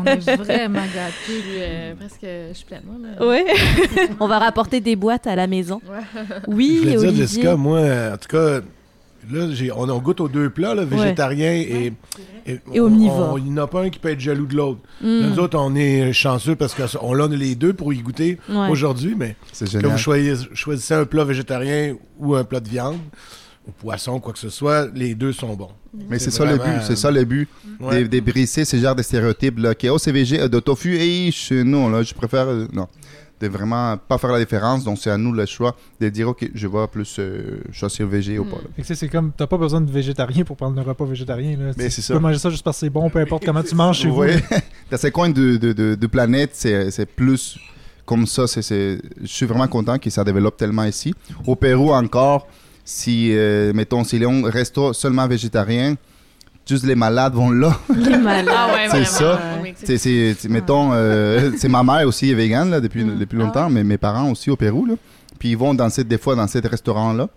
on 0.00 0.04
est 0.06 0.36
vraiment 0.36 0.80
gâtés. 0.80 1.42
Euh, 1.58 1.94
presque, 1.94 2.18
je 2.22 2.52
suis 2.54 2.64
pleine. 2.66 2.82
là. 3.18 3.26
Ouais. 3.26 3.44
on 4.20 4.26
va 4.28 4.38
rapporter 4.38 4.80
des 4.80 4.96
boîtes 4.96 5.26
à 5.26 5.36
la 5.36 5.46
maison. 5.46 5.80
Ouais. 5.88 6.20
Oui, 6.48 6.74
Je 6.74 6.78
voulais 6.80 6.90
dire, 6.92 7.00
Olivier. 7.08 7.22
Jessica, 7.26 7.56
moi, 7.56 7.80
en 8.12 8.16
tout 8.16 8.28
cas, 8.28 8.60
là, 9.30 9.48
j'ai- 9.52 9.72
on, 9.72 9.88
on 9.88 9.98
goûte 10.00 10.20
aux 10.20 10.28
deux 10.28 10.50
plats, 10.50 10.74
là, 10.74 10.84
végétarien 10.84 11.52
et, 11.52 11.92
et, 12.46 12.60
Et 12.72 12.80
omnivore. 12.80 13.32
on- 13.34 13.38
Il 13.38 13.44
n'y 13.44 13.58
en 13.58 13.64
a 13.64 13.66
pas 13.66 13.82
un 13.82 13.90
qui 13.90 13.98
peut 13.98 14.10
être 14.10 14.20
jaloux 14.20 14.46
de 14.46 14.54
l'autre. 14.56 14.80
Mm. 15.00 15.20
Nous 15.30 15.38
autres, 15.38 15.58
on 15.58 15.74
est 15.74 16.12
chanceux 16.12 16.56
parce 16.56 16.74
qu'on 16.74 17.14
l'a 17.14 17.26
les 17.28 17.54
deux 17.54 17.72
pour 17.72 17.92
y 17.92 17.98
goûter 17.98 18.38
Ouais. 18.48 18.68
aujourd'hui, 18.68 19.14
mais 19.16 19.36
génial. 19.60 19.92
vous 19.92 19.98
choisissez, 19.98 20.46
choisissez 20.54 20.94
un 20.94 21.04
plat 21.06 21.24
végétarien 21.24 21.96
ou 22.18 22.34
un 22.34 22.44
plat 22.44 22.60
de 22.60 22.68
viande, 22.68 22.98
ou 23.66 23.70
poisson, 23.72 24.20
quoi 24.20 24.32
que 24.32 24.38
ce 24.38 24.50
soit, 24.50 24.88
les 24.94 25.14
deux 25.14 25.32
sont 25.32 25.54
bons. 25.54 25.70
Mais 26.10 26.18
c'est 26.18 26.30
C'est 26.30 26.38
ça 26.38 26.44
le 26.44 26.56
but, 26.58 26.82
c'est 26.82 26.96
ça 26.96 27.10
le 27.10 27.24
but, 27.24 27.48
Ouais. 27.80 28.02
de, 28.02 28.08
de 28.08 28.20
briser 28.20 28.64
ce 28.64 28.76
genre 28.76 28.94
de 28.94 29.02
stéréotypes 29.02 29.58
là, 29.58 29.74
qui 29.74 29.88
oh 29.88 29.98
c'est 29.98 30.12
végé, 30.12 30.40
euh, 30.40 30.48
de 30.48 30.60
tofu, 30.60 30.96
et 30.96 31.30
non 31.64 31.88
là, 31.88 32.02
je 32.02 32.12
préfère 32.14 32.46
euh, 32.48 32.66
non, 32.72 32.88
de 33.40 33.48
vraiment 33.48 33.96
pas 33.96 34.18
faire 34.18 34.32
la 34.32 34.38
différence. 34.38 34.84
Donc 34.84 34.98
c'est 34.98 35.10
à 35.10 35.16
nous 35.16 35.32
le 35.32 35.46
choix 35.46 35.74
de 36.00 36.08
dire 36.08 36.28
ok, 36.28 36.50
je 36.54 36.66
vais 36.68 36.86
plus 36.88 37.16
euh, 37.18 37.60
choisir 37.72 38.06
végé 38.06 38.38
ou 38.38 38.44
pas. 38.44 38.56
là. 38.56 38.68
Fait 38.76 38.82
que 38.82 38.88
c'est- 38.88 38.94
c'est 38.96 39.08
comme, 39.08 39.32
t'as 39.36 39.46
pas 39.46 39.56
besoin 39.56 39.80
de 39.80 39.90
végétarien 39.90 40.44
pour 40.44 40.56
prendre 40.56 40.78
un 40.80 40.84
repas 40.84 41.04
végétarien. 41.04 41.56
Là. 41.58 41.72
Mais 41.76 41.84
Tu- 41.86 41.90
c'est 41.90 42.02
tu 42.02 42.06
ça. 42.08 42.14
peux 42.14 42.20
manger 42.20 42.38
ça 42.38 42.50
juste 42.50 42.62
parce 42.64 42.76
que 42.76 42.80
c'est 42.86 42.90
bon, 42.90 43.08
peu 43.08 43.18
importe 43.20 43.44
comment 43.46 43.62
tu 43.62 43.74
manges 43.74 43.98
chez 44.00 44.08
vous. 44.08 44.18
Ouais. 44.20 44.42
Dans 44.90 44.96
ces 44.98 45.10
coins 45.10 45.30
de, 45.30 45.56
de, 45.56 45.72
de, 45.72 45.94
de 45.94 46.06
planète, 46.06 46.50
c'est 46.54 46.90
c'est 46.90 47.06
plus 47.06 47.58
comme 48.04 48.26
ça. 48.26 48.46
c'est 48.46 48.62
c'est- 48.62 49.00
Je 49.22 49.26
suis 49.26 49.46
vraiment 49.46 49.68
content 49.68 49.98
que 49.98 50.10
ça 50.10 50.22
développe 50.22 50.56
tellement 50.56 50.84
ici. 50.84 51.14
Au 51.46 51.56
Pérou 51.56 51.92
encore, 51.92 52.46
si, 52.84 53.30
euh, 53.32 53.72
mettons, 53.72 54.04
si 54.04 54.22
on 54.26 54.42
reste 54.42 54.78
seulement 54.92 55.26
végétarien, 55.26 55.94
juste 56.68 56.84
les 56.84 56.94
malades 56.94 57.34
vont 57.34 57.50
là. 57.50 57.76
Les 57.94 58.16
malades. 58.16 58.54
Ah 58.56 58.68
ouais, 58.74 58.88
C'est 58.90 59.04
ça. 59.06 59.40
Mexique. 59.62 59.86
C'est, 59.86 59.98
c'est, 59.98 60.34
c'est- 60.38 60.48
mettons, 60.48 60.90
euh, 60.92 61.50
c'est 61.56 61.68
ma 61.68 61.82
mère 61.82 62.06
aussi 62.06 62.30
est 62.30 62.34
végane 62.34 62.70
là, 62.70 62.80
depuis, 62.80 63.04
Mm. 63.04 63.18
depuis 63.18 63.38
longtemps, 63.38 63.68
mais 63.70 63.84
mes 63.84 63.98
parents 63.98 64.30
aussi 64.30 64.50
au 64.50 64.56
Pérou. 64.56 64.86
Là. 64.86 64.94
Puis 65.38 65.50
ils 65.50 65.56
vont 65.56 65.74
dans 65.74 65.88
cette, 65.90 66.08
des 66.08 66.18
fois 66.18 66.34
dans 66.36 66.46
ces 66.46 66.60
restaurants-là. 66.60 67.28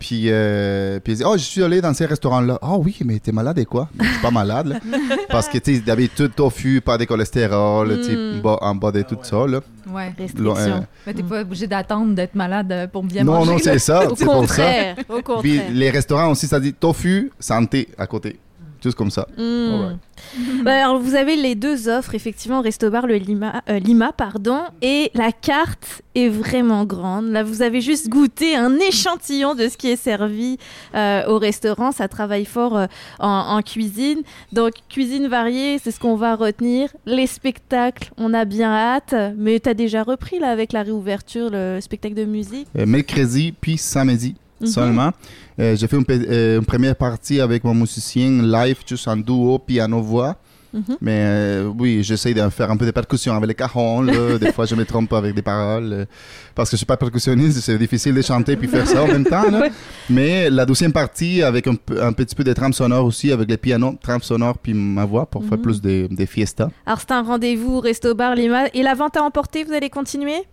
Puis, 0.00 0.24
euh, 0.30 0.98
puis 0.98 1.12
ils 1.12 1.16
disent, 1.16 1.26
oh, 1.28 1.34
je 1.36 1.42
suis 1.44 1.62
allé 1.62 1.82
dans 1.82 1.92
ces 1.92 2.06
restaurants-là. 2.06 2.58
Ah 2.62 2.76
oui, 2.78 2.96
mais 3.04 3.18
t'es 3.18 3.32
malade 3.32 3.58
et 3.58 3.66
quoi? 3.66 3.88
Je 4.00 4.06
suis 4.08 4.18
pas 4.22 4.30
malade, 4.30 4.66
là. 4.68 4.76
Parce 5.28 5.46
que, 5.46 5.58
tu 5.58 5.74
sais, 5.76 5.80
d'habitude, 5.82 6.34
tofu, 6.34 6.80
pas 6.80 6.96
de 6.96 7.04
cholestérol, 7.04 7.98
tu 7.98 8.04
sais, 8.04 8.16
Mm. 8.16 8.40
bas- 8.40 8.58
en 8.62 8.74
bas 8.74 8.90
de 8.92 9.02
tout 9.02 9.18
ça, 9.22 9.46
là. 9.46 9.60
Ouais. 9.92 10.12
Restriction. 10.18 10.56
euh, 10.56 10.80
Mais 11.06 11.12
t'es 11.14 11.22
pas 11.22 11.42
obligé 11.42 11.66
d'attendre 11.66 12.14
d'être 12.14 12.34
malade 12.34 12.72
euh, 12.72 12.86
pour 12.86 13.02
bien 13.04 13.24
non, 13.24 13.34
manger. 13.34 13.50
non, 13.50 13.56
là. 13.56 13.60
c'est 13.62 13.78
ça. 13.78 14.06
Au 14.10 14.16
c'est 14.16 14.24
pour 14.24 14.34
ça. 14.34 14.40
contraire, 14.40 14.96
au 15.10 15.14
Puis 15.14 15.22
contraire. 15.22 15.64
les 15.70 15.90
restaurants 15.90 16.30
aussi, 16.30 16.46
ça 16.46 16.58
dit 16.58 16.72
tofu, 16.72 17.30
santé 17.38 17.86
à 17.98 18.06
côté. 18.06 18.38
Juste 18.82 18.96
comme 18.96 19.10
ça. 19.10 19.26
Mm. 19.36 19.96
Bah, 20.64 20.84
alors, 20.84 20.98
vous 20.98 21.14
avez 21.14 21.36
les 21.36 21.54
deux 21.54 21.88
offres, 21.88 22.14
effectivement, 22.14 22.60
au 22.60 22.62
Resto 22.62 22.90
Bar 22.90 23.06
le 23.06 23.16
Lima, 23.16 23.62
euh, 23.68 23.78
Lima, 23.78 24.12
pardon, 24.12 24.60
et 24.82 25.10
la 25.14 25.32
carte 25.32 26.02
est 26.14 26.28
vraiment 26.28 26.84
grande. 26.84 27.26
Là, 27.30 27.42
vous 27.42 27.62
avez 27.62 27.80
juste 27.80 28.08
goûté 28.08 28.56
un 28.56 28.76
échantillon 28.78 29.54
de 29.54 29.68
ce 29.68 29.76
qui 29.76 29.88
est 29.88 29.96
servi 29.96 30.58
euh, 30.94 31.26
au 31.26 31.38
restaurant. 31.38 31.92
Ça 31.92 32.08
travaille 32.08 32.44
fort 32.44 32.76
euh, 32.76 32.86
en, 33.18 33.56
en 33.56 33.62
cuisine. 33.62 34.20
Donc, 34.52 34.72
cuisine 34.88 35.28
variée, 35.28 35.78
c'est 35.78 35.90
ce 35.90 36.00
qu'on 36.00 36.16
va 36.16 36.34
retenir. 36.34 36.88
Les 37.06 37.26
spectacles, 37.26 38.12
on 38.16 38.32
a 38.34 38.44
bien 38.44 38.72
hâte. 38.72 39.14
Mais 39.36 39.60
tu 39.60 39.68
as 39.68 39.74
déjà 39.74 40.02
repris, 40.02 40.38
là, 40.38 40.50
avec 40.50 40.72
la 40.72 40.82
réouverture, 40.82 41.50
le 41.50 41.80
spectacle 41.80 42.14
de 42.14 42.24
musique? 42.24 42.66
Euh, 42.78 42.86
mercredi 42.86 43.52
puis 43.60 43.76
samedi 43.76 44.34
Mhm. 44.60 44.66
seulement. 44.66 45.10
Euh, 45.58 45.76
j'ai 45.76 45.86
fait 45.88 45.96
une, 45.96 46.04
euh, 46.10 46.58
une 46.58 46.64
première 46.66 46.96
partie 46.96 47.40
avec 47.40 47.64
mon 47.64 47.74
musicien 47.74 48.42
live, 48.42 48.76
juste 48.86 49.08
en 49.08 49.16
duo, 49.16 49.58
piano-voix. 49.58 50.36
Mhm. 50.72 50.96
Mais 51.00 51.24
euh, 51.26 51.72
oui, 51.76 52.00
j'essaie 52.04 52.32
de 52.32 52.48
faire 52.48 52.70
un 52.70 52.76
peu 52.76 52.86
de 52.86 52.92
percussion 52.92 53.34
avec 53.34 53.48
les 53.48 53.54
cajons. 53.56 54.02
des 54.40 54.52
fois, 54.52 54.66
je 54.66 54.76
me 54.76 54.84
trompe 54.84 55.12
avec 55.14 55.34
des 55.34 55.42
paroles. 55.42 55.92
euh, 55.92 56.04
parce 56.54 56.70
que 56.70 56.74
je 56.76 56.78
suis 56.78 56.86
pas 56.86 56.96
percussionniste, 56.96 57.58
c'est 57.60 57.76
difficile 57.76 58.14
de 58.14 58.22
chanter 58.22 58.56
puis 58.56 58.68
faire 58.68 58.86
ça 58.86 59.02
en 59.02 59.08
même 59.08 59.24
temps. 59.24 59.50
là. 59.50 59.68
Mais 60.10 60.48
la 60.48 60.64
deuxième 60.64 60.92
partie, 60.92 61.42
avec 61.42 61.66
un, 61.66 61.74
petit 62.12 62.36
peu 62.36 62.44
de 62.44 62.52
trame 62.52 62.72
sonore 62.72 63.04
aussi, 63.04 63.32
avec 63.32 63.48
les 63.50 63.56
pianos, 63.56 63.96
trame 64.00 64.22
sonore 64.22 64.58
puis 64.58 64.72
ma 64.72 65.04
voix 65.04 65.26
pour 65.26 65.42
faire 65.44 65.58
Mhm. 65.58 65.62
plus 65.62 65.80
de, 65.82 66.06
de 66.08 66.26
fiesta. 66.26 66.70
Alors 66.86 67.00
c'est 67.00 67.10
un 67.12 67.22
rendez-vous 67.22 67.78
au 67.78 67.80
Resto 67.80 68.14
Bar 68.14 68.36
Lima. 68.36 68.66
Et 68.72 68.84
la 68.84 68.94
vente 68.94 69.16
à 69.16 69.24
emporter, 69.24 69.64
vous 69.64 69.72
allez 69.72 69.90
continuer? 69.90 70.44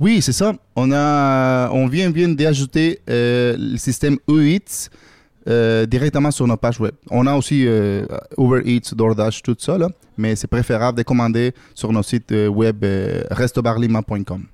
Oui, 0.00 0.22
c'est 0.22 0.32
ça. 0.32 0.54
On, 0.76 0.92
a, 0.92 1.70
on 1.72 1.88
vient, 1.88 2.10
vient 2.10 2.28
d'ajouter 2.28 3.00
euh, 3.10 3.56
le 3.58 3.76
système 3.76 4.16
Uber 4.28 4.54
Eats 4.54 4.90
euh, 5.48 5.86
directement 5.86 6.30
sur 6.30 6.46
nos 6.46 6.56
pages 6.56 6.78
web. 6.78 6.94
On 7.10 7.26
a 7.26 7.34
aussi 7.34 7.64
euh, 7.66 8.06
Uber 8.36 8.62
Eats, 8.64 8.94
DoorDash, 8.94 9.42
tout 9.42 9.56
ça, 9.58 9.76
mais 10.16 10.36
c'est 10.36 10.46
préférable 10.46 10.98
de 10.98 11.02
commander 11.02 11.52
sur 11.74 11.92
nos 11.92 12.02
sites 12.02 12.30
euh, 12.32 12.46
web 12.48 12.84
euh, 12.84 13.22
restobarlima.com. 13.30 14.44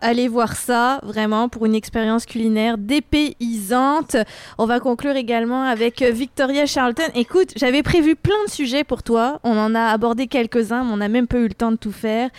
Allez 0.00 0.28
voir 0.28 0.54
ça, 0.54 1.00
vraiment, 1.02 1.48
pour 1.48 1.66
une 1.66 1.74
expérience 1.74 2.24
culinaire 2.24 2.78
dépaysante. 2.78 4.16
On 4.56 4.64
va 4.64 4.78
conclure 4.78 5.16
également 5.16 5.64
avec 5.64 6.02
Victoria 6.02 6.66
Charlton. 6.66 7.02
Écoute, 7.16 7.50
j'avais 7.56 7.82
prévu 7.82 8.14
plein 8.14 8.44
de 8.46 8.50
sujets 8.50 8.84
pour 8.84 9.02
toi. 9.02 9.40
On 9.42 9.58
en 9.58 9.74
a 9.74 9.86
abordé 9.86 10.28
quelques-uns, 10.28 10.84
mais 10.84 10.92
on 10.92 10.98
n'a 10.98 11.08
même 11.08 11.26
pas 11.26 11.38
eu 11.38 11.48
le 11.48 11.54
temps 11.54 11.72
de 11.72 11.76
tout 11.76 11.90
faire. 11.90 12.30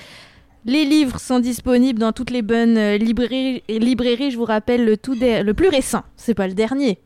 Les 0.66 0.86
livres 0.86 1.20
sont 1.20 1.40
disponibles 1.40 2.00
dans 2.00 2.14
toutes 2.14 2.30
les 2.30 2.42
bonnes 2.42 2.78
euh, 2.78 2.98
librairies. 2.98 3.64
librairies. 3.68 4.32
Je 4.32 4.38
vous 4.38 4.46
rappelle 4.46 4.86
le, 4.86 4.98
tout 4.98 5.16
le 5.20 5.52
plus 5.52 5.68
récent, 5.70 6.04
c'est 6.16 6.34
pas 6.34 6.48
le 6.48 6.54
dernier. 6.54 7.00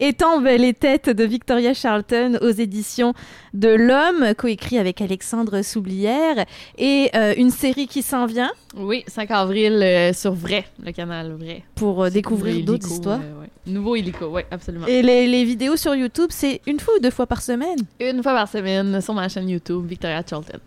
Étant 0.00 0.40
les 0.40 0.74
têtes 0.74 1.10
de 1.10 1.22
Victoria 1.22 1.74
Charlton 1.74 2.36
aux 2.40 2.50
éditions 2.50 3.12
de 3.54 3.68
l'Homme, 3.68 4.34
coécrit 4.36 4.78
avec 4.78 5.00
Alexandre 5.00 5.62
Soublière, 5.62 6.44
et 6.76 7.08
euh, 7.14 7.34
une 7.36 7.50
série 7.50 7.86
qui 7.86 8.02
s'en 8.02 8.26
vient 8.26 8.50
Oui, 8.76 9.04
5 9.06 9.30
avril 9.30 9.74
euh, 9.74 10.12
sur 10.12 10.32
Vrai, 10.32 10.64
le 10.84 10.90
canal 10.90 11.32
Vrai. 11.38 11.62
pour 11.76 12.02
euh, 12.02 12.10
découvrir 12.10 12.64
d'autres 12.64 12.90
histoires. 12.90 13.20
ouais. 13.20 13.48
Nouveau 13.72 13.94
Illico, 13.94 14.26
oui, 14.26 14.42
absolument. 14.50 14.88
Et 14.88 15.02
les, 15.02 15.28
les 15.28 15.44
vidéos 15.44 15.76
sur 15.76 15.94
YouTube, 15.94 16.30
c'est 16.30 16.60
une 16.66 16.80
fois 16.80 16.94
ou 16.96 17.00
deux 17.00 17.10
fois 17.12 17.26
par 17.26 17.40
semaine 17.40 17.78
Une 18.00 18.24
fois 18.24 18.32
par 18.34 18.48
semaine 18.48 19.00
sur 19.00 19.14
ma 19.14 19.28
chaîne 19.28 19.48
YouTube, 19.48 19.86
Victoria 19.86 20.24
Charlton. 20.28 20.58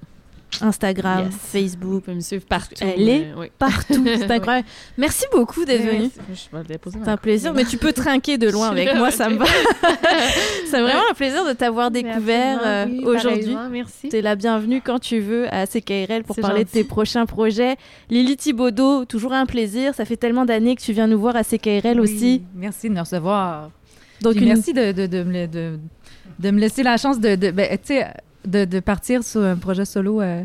Instagram, 0.61 1.25
Yes. 1.25 1.35
Facebook, 1.35 1.91
Vous 1.91 1.99
pouvez 2.01 2.15
me 2.15 2.21
suivre 2.21 2.45
partout. 2.45 2.75
Elle 2.81 3.09
est 3.09 3.25
euh, 3.27 3.33
oui. 3.37 3.47
partout. 3.57 4.03
C'est 4.05 4.29
incroyable. 4.31 4.67
Merci 4.97 5.25
beaucoup 5.31 5.65
d'être 5.65 5.83
venu. 5.83 6.09
C'est 6.33 7.07
un 7.07 7.17
plaisir, 7.17 7.53
mais 7.53 7.65
tu 7.65 7.77
peux 7.77 7.93
trinquer 7.93 8.37
de 8.37 8.49
loin 8.49 8.69
avec 8.71 8.95
moi, 8.95 9.11
ça 9.11 9.29
me 9.29 9.37
va. 9.37 9.45
C'est 10.69 10.81
vraiment 10.81 11.03
un 11.09 11.13
plaisir 11.13 11.45
de 11.45 11.53
t'avoir 11.53 11.91
découvert 11.91 12.59
euh, 12.65 12.85
aujourd'hui. 13.03 13.55
Merci. 13.71 14.09
T'es 14.09 14.21
la 14.21 14.35
bienvenue 14.35 14.81
quand 14.83 14.99
tu 14.99 15.19
veux 15.19 15.47
à 15.53 15.65
CKRL 15.67 16.23
pour 16.23 16.35
parler 16.35 16.63
de 16.63 16.69
tes 16.69 16.83
prochains 16.83 17.25
projets. 17.25 17.75
Lily 18.09 18.37
Thibaudot, 18.37 19.05
toujours 19.05 19.33
un 19.33 19.45
plaisir. 19.45 19.93
Ça 19.95 20.05
fait 20.05 20.17
tellement 20.17 20.45
d'années 20.45 20.75
que 20.75 20.81
tu 20.81 20.93
viens 20.93 21.07
nous 21.07 21.19
voir 21.19 21.35
à 21.35 21.43
CKRL 21.43 21.99
aussi. 21.99 22.43
Merci 22.55 22.89
de 22.89 22.95
nous 22.95 23.01
recevoir. 23.01 23.69
Donc, 24.21 24.35
une- 24.35 24.45
merci 24.45 24.73
de, 24.73 24.91
de, 24.91 25.05
de, 25.07 25.23
me, 25.23 25.45
de, 25.47 26.49
laisser 26.49 26.83
la 26.83 26.97
chance 26.97 27.19
de, 27.19 27.35
ben, 27.51 27.67
de, 28.45 28.65
de 28.65 28.79
partir 28.79 29.23
sur 29.23 29.41
un 29.43 29.55
projet 29.55 29.85
solo 29.85 30.21
euh, 30.21 30.41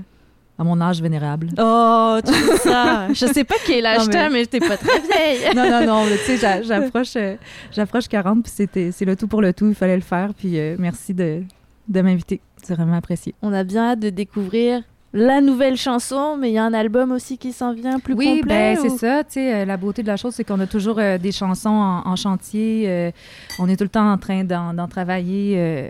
à 0.59 0.65
mon 0.65 0.81
âge 0.81 1.01
vénérable. 1.01 1.49
Oh, 1.59 2.19
tu 2.25 2.33
fais 2.33 2.57
ça. 2.59 3.09
Je 3.13 3.27
sais 3.27 3.45
pas 3.45 3.55
quel 3.67 3.87
âge 3.87 4.01
Non, 4.01 4.07
mais- 4.07 4.13
t'as, 4.13 4.29
mais 4.31 4.47
t'es 4.47 4.61
pas 4.61 4.77
très 4.77 5.01
vieille. 5.01 5.55
non, 5.57 5.71
non, 5.71 5.87
non, 5.87 6.05
tu 6.07 6.17
sais, 6.19 6.37
j'a- 6.37 6.63
j'approche, 6.63 7.17
euh, 7.17 7.37
j'approche 7.73 8.09
40, 8.09 8.43
puis 8.43 8.53
c'était, 8.55 8.93
c'est 8.93 9.05
le 9.05 9.17
tout 9.17 9.27
pour 9.29 9.41
le 9.43 9.53
tout, 9.53 9.69
il 9.69 9.75
fallait 9.75 9.97
le 9.97 10.03
faire, 10.03 10.35
puis 10.35 10.59
euh, 10.59 10.77
merci 10.79 11.15
de, 11.15 11.43
de 11.89 12.01
m'inviter. 12.03 12.41
C'est 12.63 12.75
vraiment 12.75 12.97
apprécié. 12.97 13.35
On 13.43 13.53
a 13.55 13.65
bien 13.65 13.93
hâte 13.93 14.01
de 14.01 14.11
découvrir 14.11 14.83
la 15.15 15.41
nouvelle 15.41 15.77
chanson, 15.77 16.37
mais 16.39 16.51
il 16.51 16.53
y 16.55 16.59
a 16.59 16.65
un 16.65 16.73
album 16.75 17.11
aussi 17.11 17.37
qui 17.39 17.53
s'en 17.53 17.73
vient 17.73 17.99
plus 17.99 18.15
oui, 18.15 18.41
complet. 18.41 18.77
ben, 18.77 18.79
c'est 18.83 18.97
ça, 18.99 19.25
tu 19.25 19.33
sais, 19.33 19.65
la 19.65 19.77
beauté 19.77 20.03
de 20.03 20.07
la 20.07 20.17
chose, 20.17 20.35
c'est 20.35 20.45
qu'on 20.45 20.61
a 20.61 20.67
toujours 20.69 20.99
euh, 21.01 21.17
des 21.19 21.33
chansons 21.33 21.71
en, 21.71 22.07
en 22.07 22.15
chantier, 22.17 22.85
euh, 22.87 23.11
on 23.59 23.67
est 23.69 23.77
tout 23.77 23.83
le 23.85 23.89
temps 23.91 24.09
en 24.13 24.19
train 24.19 24.45
d'en, 24.45 24.73
d'en 24.75 24.87
travailler 24.87 25.55
euh, 25.57 25.89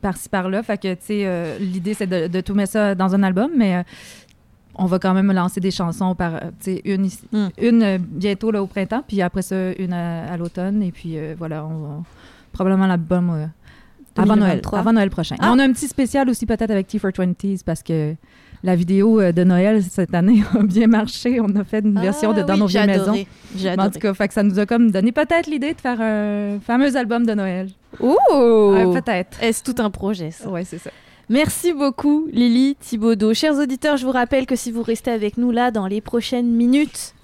par-ci, 0.00 0.28
par-là, 0.28 0.62
fait 0.62 0.78
que, 0.80 0.94
tu 0.94 1.00
sais, 1.02 1.22
euh, 1.26 1.58
l'idée, 1.58 1.94
c'est 1.94 2.06
de, 2.06 2.26
de 2.26 2.40
tout 2.40 2.54
mettre 2.54 2.72
ça 2.72 2.94
dans 2.94 3.14
un 3.14 3.22
album, 3.22 3.50
mais... 3.56 3.76
euh, 3.76 3.82
on 4.76 4.86
va 4.86 4.98
quand 5.00 5.12
même 5.12 5.30
lancer 5.32 5.60
des 5.60 5.72
chansons 5.72 6.14
par, 6.14 6.36
euh, 6.36 6.38
tu 6.60 6.76
sais, 6.76 6.80
une, 6.84 7.04
ici- 7.04 7.26
Mm. 7.32 7.46
une 7.60 7.96
bientôt 7.98 8.50
là, 8.52 8.62
au 8.62 8.66
printemps, 8.66 9.02
puis 9.06 9.20
après 9.20 9.42
ça, 9.42 9.72
une 9.78 9.92
à, 9.92 10.32
à 10.32 10.36
l'automne, 10.38 10.80
et 10.82 10.92
puis 10.92 11.18
euh, 11.18 11.34
voilà, 11.36 11.66
on 11.66 11.78
va 11.80 12.02
probablement 12.52 12.86
l'album 12.86 13.48
avant 14.16 14.36
Noël, 14.36 14.60
2023. 14.62 14.78
avant 14.78 14.92
Noël 14.92 15.10
prochain. 15.10 15.36
Ah. 15.40 15.50
On 15.52 15.58
a 15.58 15.64
un 15.64 15.72
petit 15.72 15.88
spécial 15.88 16.30
aussi 16.30 16.46
peut-être 16.46 16.70
avec 16.70 16.88
T420s 16.88 17.62
parce 17.64 17.82
que 17.82 18.14
la 18.62 18.76
vidéo 18.76 19.20
euh, 19.20 19.32
de 19.32 19.44
Noël 19.44 19.82
cette 19.82 20.14
année 20.14 20.42
a 20.58 20.62
bien 20.62 20.86
marché. 20.86 21.40
On 21.40 21.54
a 21.56 21.64
fait 21.64 21.80
une 21.80 21.98
version 22.00 22.32
de 22.32 22.40
Ah 22.40 22.44
Dans 22.44 22.54
oui, 22.54 22.60
nos 22.60 22.66
vieilles 22.66 22.86
maisons. 22.86 23.24
En 23.78 23.90
tout 23.90 23.98
cas, 23.98 24.14
fait 24.14 24.28
que 24.28 24.34
ça 24.34 24.42
nous 24.42 24.58
a 24.58 24.66
comme 24.66 24.90
donné 24.90 25.12
peut-être 25.12 25.46
l'idée 25.46 25.74
de 25.74 25.80
faire 25.80 26.00
un 26.00 26.58
fameux 26.60 26.96
album 26.96 27.26
de 27.26 27.34
Noël. 27.34 27.68
Ouh! 28.00 28.14
Ouais, 28.72 29.00
peut-être. 29.00 29.42
Est-ce 29.42 29.62
tout 29.62 29.80
un 29.82 29.90
projet, 29.90 30.30
ça? 30.30 30.48
Ouais, 30.48 30.64
c'est 30.64 30.78
ça. 30.78 30.90
Merci 31.28 31.72
beaucoup, 31.72 32.26
Lily 32.32 32.76
Thibaudot. 32.80 33.34
Chers 33.34 33.54
auditeurs, 33.56 33.96
je 33.96 34.04
vous 34.04 34.10
rappelle 34.12 34.46
que 34.46 34.56
si 34.56 34.72
vous 34.72 34.82
restez 34.82 35.12
avec 35.12 35.38
nous 35.38 35.52
là 35.52 35.70
dans 35.70 35.86
les 35.86 36.00
prochaines 36.00 36.50
minutes, 36.50 37.14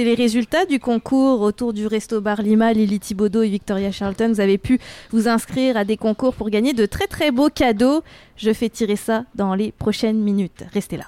c'est 0.00 0.04
les 0.06 0.14
résultats 0.14 0.64
du 0.64 0.80
concours 0.80 1.42
autour 1.42 1.74
du 1.74 1.86
Resto 1.86 2.22
Bar 2.22 2.40
Lima, 2.40 2.72
Lily 2.72 2.98
Thibaudot 2.98 3.42
et 3.42 3.50
Victoria 3.50 3.92
Charlton. 3.92 4.30
Vous 4.32 4.40
avez 4.40 4.56
pu 4.56 4.78
vous 5.10 5.28
inscrire 5.28 5.76
à 5.76 5.84
des 5.84 5.98
concours 5.98 6.32
pour 6.32 6.48
gagner 6.48 6.72
de 6.72 6.86
très 6.86 7.06
très 7.06 7.30
beaux 7.30 7.50
cadeaux. 7.50 8.02
Je 8.34 8.50
fais 8.54 8.70
tirer 8.70 8.96
ça 8.96 9.24
dans 9.34 9.54
les 9.54 9.72
prochaines 9.72 10.18
minutes. 10.18 10.64
Restez 10.72 10.96
là. 10.96 11.04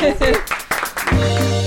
Merci. 0.00 1.59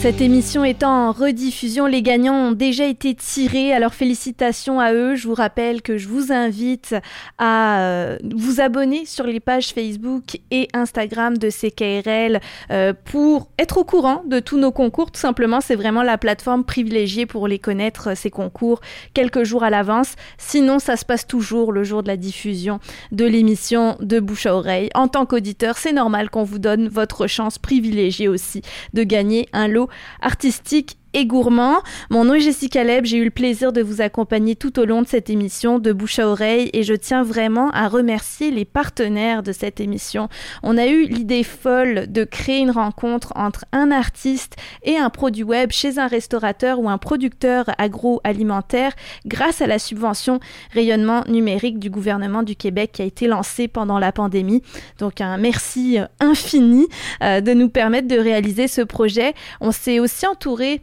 Cette 0.00 0.22
émission 0.22 0.64
étant 0.64 1.08
en 1.08 1.12
rediffusion, 1.12 1.84
les 1.84 2.00
gagnants 2.00 2.48
ont 2.48 2.52
déjà 2.52 2.86
été 2.86 3.14
tirés. 3.14 3.74
Alors 3.74 3.92
félicitations 3.92 4.80
à 4.80 4.94
eux. 4.94 5.14
Je 5.14 5.28
vous 5.28 5.34
rappelle 5.34 5.82
que 5.82 5.98
je 5.98 6.08
vous 6.08 6.32
invite 6.32 6.94
à 7.36 7.82
euh, 7.82 8.16
vous 8.34 8.62
abonner 8.62 9.04
sur 9.04 9.26
les 9.26 9.40
pages 9.40 9.74
Facebook 9.74 10.40
et 10.50 10.68
Instagram 10.72 11.36
de 11.36 11.50
CKRL 11.50 12.40
euh, 12.70 12.94
pour 13.04 13.50
être 13.58 13.76
au 13.76 13.84
courant 13.84 14.22
de 14.24 14.40
tous 14.40 14.56
nos 14.56 14.72
concours. 14.72 15.10
Tout 15.10 15.20
simplement, 15.20 15.60
c'est 15.60 15.76
vraiment 15.76 16.02
la 16.02 16.16
plateforme 16.16 16.64
privilégiée 16.64 17.26
pour 17.26 17.46
les 17.46 17.58
connaître, 17.58 18.08
euh, 18.08 18.14
ces 18.14 18.30
concours, 18.30 18.80
quelques 19.12 19.44
jours 19.44 19.64
à 19.64 19.68
l'avance. 19.68 20.14
Sinon, 20.38 20.78
ça 20.78 20.96
se 20.96 21.04
passe 21.04 21.26
toujours 21.26 21.72
le 21.72 21.84
jour 21.84 22.02
de 22.02 22.08
la 22.08 22.16
diffusion 22.16 22.80
de 23.12 23.26
l'émission 23.26 23.98
de 24.00 24.18
bouche 24.18 24.46
à 24.46 24.56
oreille. 24.56 24.88
En 24.94 25.08
tant 25.08 25.26
qu'auditeur, 25.26 25.76
c'est 25.76 25.92
normal 25.92 26.30
qu'on 26.30 26.44
vous 26.44 26.58
donne 26.58 26.88
votre 26.88 27.26
chance 27.26 27.58
privilégiée 27.58 28.28
aussi 28.28 28.62
de 28.94 29.02
gagner 29.02 29.46
un 29.52 29.68
lot 29.68 29.89
artistique 30.20 30.98
et 31.14 31.26
gourmand. 31.26 31.78
Mon 32.10 32.24
nom 32.24 32.34
est 32.34 32.40
Jessica 32.40 32.84
Leb, 32.84 33.04
j'ai 33.04 33.18
eu 33.18 33.24
le 33.24 33.30
plaisir 33.30 33.72
de 33.72 33.82
vous 33.82 34.00
accompagner 34.00 34.56
tout 34.56 34.78
au 34.78 34.84
long 34.84 35.02
de 35.02 35.08
cette 35.08 35.30
émission 35.30 35.78
de 35.78 35.92
bouche 35.92 36.18
à 36.18 36.28
oreille 36.28 36.70
et 36.72 36.82
je 36.82 36.94
tiens 36.94 37.22
vraiment 37.22 37.70
à 37.70 37.88
remercier 37.88 38.50
les 38.50 38.64
partenaires 38.64 39.42
de 39.42 39.52
cette 39.52 39.80
émission. 39.80 40.28
On 40.62 40.78
a 40.78 40.86
eu 40.86 41.04
l'idée 41.04 41.42
folle 41.42 42.06
de 42.08 42.24
créer 42.24 42.58
une 42.58 42.70
rencontre 42.70 43.32
entre 43.36 43.64
un 43.72 43.90
artiste 43.90 44.56
et 44.82 44.96
un 44.96 45.10
produit 45.10 45.42
web 45.42 45.70
chez 45.72 45.98
un 45.98 46.06
restaurateur 46.06 46.78
ou 46.78 46.88
un 46.88 46.98
producteur 46.98 47.66
agroalimentaire 47.78 48.92
grâce 49.26 49.60
à 49.60 49.66
la 49.66 49.78
subvention 49.78 50.40
rayonnement 50.72 51.24
numérique 51.28 51.78
du 51.78 51.90
gouvernement 51.90 52.42
du 52.42 52.56
Québec 52.56 52.92
qui 52.92 53.02
a 53.02 53.04
été 53.04 53.26
lancée 53.26 53.68
pendant 53.68 53.98
la 53.98 54.12
pandémie. 54.12 54.62
Donc 54.98 55.20
un 55.20 55.36
merci 55.36 55.98
euh, 55.98 56.06
infini 56.20 56.86
euh, 57.22 57.40
de 57.40 57.52
nous 57.52 57.68
permettre 57.68 58.08
de 58.08 58.18
réaliser 58.18 58.68
ce 58.68 58.82
projet. 58.82 59.34
On 59.60 59.72
s'est 59.72 60.00
aussi 60.00 60.26
entouré 60.26 60.82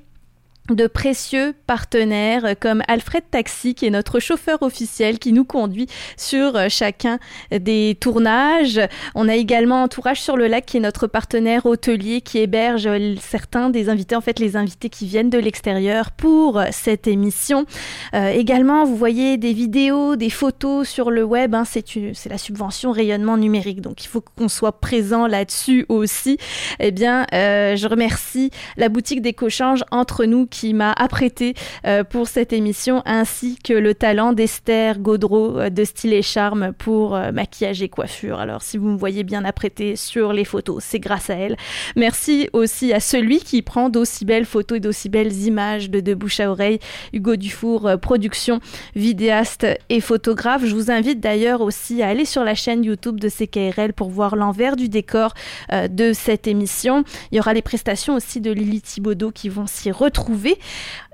de 0.69 0.87
précieux 0.87 1.53
partenaires 1.65 2.55
comme 2.59 2.81
Alfred 2.87 3.23
Taxi 3.31 3.73
qui 3.73 3.85
est 3.85 3.89
notre 3.89 4.19
chauffeur 4.19 4.61
officiel 4.61 5.17
qui 5.19 5.31
nous 5.31 5.45
conduit 5.45 5.87
sur 6.17 6.55
euh, 6.55 6.67
chacun 6.69 7.19
des 7.51 7.97
tournages. 7.99 8.81
On 9.15 9.29
a 9.29 9.35
également 9.35 9.83
Entourage 9.83 10.21
sur 10.21 10.35
le 10.37 10.47
lac 10.47 10.65
qui 10.65 10.77
est 10.77 10.81
notre 10.81 11.07
partenaire 11.07 11.65
hôtelier 11.65 12.21
qui 12.21 12.39
héberge 12.39 12.87
euh, 12.87 13.15
certains 13.21 13.69
des 13.69 13.89
invités, 13.89 14.15
en 14.15 14.21
fait 14.21 14.39
les 14.39 14.55
invités 14.55 14.89
qui 14.89 15.05
viennent 15.05 15.29
de 15.29 15.37
l'extérieur 15.37 16.11
pour 16.11 16.59
euh, 16.59 16.65
cette 16.71 17.07
émission. 17.07 17.65
Euh, 18.13 18.29
également, 18.29 18.83
vous 18.85 18.95
voyez 18.97 19.37
des 19.37 19.53
vidéos, 19.53 20.15
des 20.15 20.29
photos 20.29 20.87
sur 20.87 21.11
le 21.11 21.23
web, 21.23 21.55
hein, 21.55 21.63
c'est 21.65 21.95
une- 21.95 22.13
c'est 22.13 22.29
la 22.29 22.37
subvention 22.37 22.91
rayonnement 22.91 23.37
numérique, 23.37 23.81
donc 23.81 24.03
il 24.03 24.07
faut 24.07 24.21
qu'on 24.21 24.49
soit 24.49 24.79
présent 24.81 25.27
là-dessus 25.27 25.85
aussi. 25.89 26.37
Eh 26.79 26.91
bien, 26.91 27.25
euh, 27.33 27.75
je 27.75 27.87
remercie 27.87 28.51
la 28.75 28.89
boutique 28.89 29.21
d'échange 29.21 29.83
entre 29.91 30.25
nous 30.25 30.45
m'a 30.65 30.91
apprêté 30.91 31.53
euh, 31.85 32.03
pour 32.03 32.27
cette 32.27 32.53
émission, 32.53 33.01
ainsi 33.05 33.57
que 33.63 33.73
le 33.73 33.93
talent 33.93 34.33
d'Esther 34.33 34.99
Gaudreau 34.99 35.59
euh, 35.59 35.69
de 35.69 35.83
Style 35.83 36.13
et 36.13 36.21
Charme 36.21 36.73
pour 36.77 37.15
euh, 37.15 37.31
maquillage 37.31 37.81
et 37.81 37.89
coiffure. 37.89 38.39
Alors, 38.39 38.61
si 38.61 38.77
vous 38.77 38.87
me 38.87 38.97
voyez 38.97 39.23
bien 39.23 39.45
apprêté 39.45 39.95
sur 39.95 40.33
les 40.33 40.45
photos, 40.45 40.83
c'est 40.83 40.99
grâce 40.99 41.29
à 41.29 41.35
elle. 41.35 41.57
Merci 41.95 42.49
aussi 42.53 42.93
à 42.93 42.99
celui 42.99 43.39
qui 43.39 43.61
prend 43.61 43.89
d'aussi 43.89 44.25
belles 44.25 44.45
photos 44.45 44.77
et 44.77 44.79
d'aussi 44.79 45.09
belles 45.09 45.33
images 45.43 45.89
de 45.89 45.99
De 45.99 46.13
Bouche 46.13 46.39
à 46.39 46.49
Oreille, 46.49 46.79
Hugo 47.13 47.35
Dufour, 47.35 47.91
production, 48.01 48.59
vidéaste 48.95 49.67
et 49.89 50.01
photographe. 50.01 50.65
Je 50.65 50.73
vous 50.73 50.91
invite 50.91 51.19
d'ailleurs 51.19 51.61
aussi 51.61 52.01
à 52.01 52.09
aller 52.09 52.25
sur 52.25 52.43
la 52.43 52.55
chaîne 52.55 52.83
YouTube 52.83 53.19
de 53.19 53.29
CKRL 53.29 53.93
pour 53.93 54.09
voir 54.09 54.35
l'envers 54.35 54.75
du 54.75 54.89
décor 54.89 55.33
de 55.71 56.13
cette 56.13 56.47
émission. 56.47 57.03
Il 57.31 57.37
y 57.37 57.39
aura 57.39 57.53
les 57.53 57.61
prestations 57.61 58.15
aussi 58.15 58.41
de 58.41 58.51
Lily 58.51 58.81
Thibaudot 58.81 59.31
qui 59.31 59.49
vont 59.49 59.67
s'y 59.67 59.91
retrouver. 59.91 60.46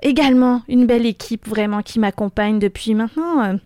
Également, 0.02 0.62
une 0.68 0.86
belle 0.86 1.06
équipe 1.06 1.48
vraiment 1.48 1.82
qui 1.82 1.98
m'accompagne 1.98 2.58
depuis 2.58 2.94
maintenant. 2.94 3.58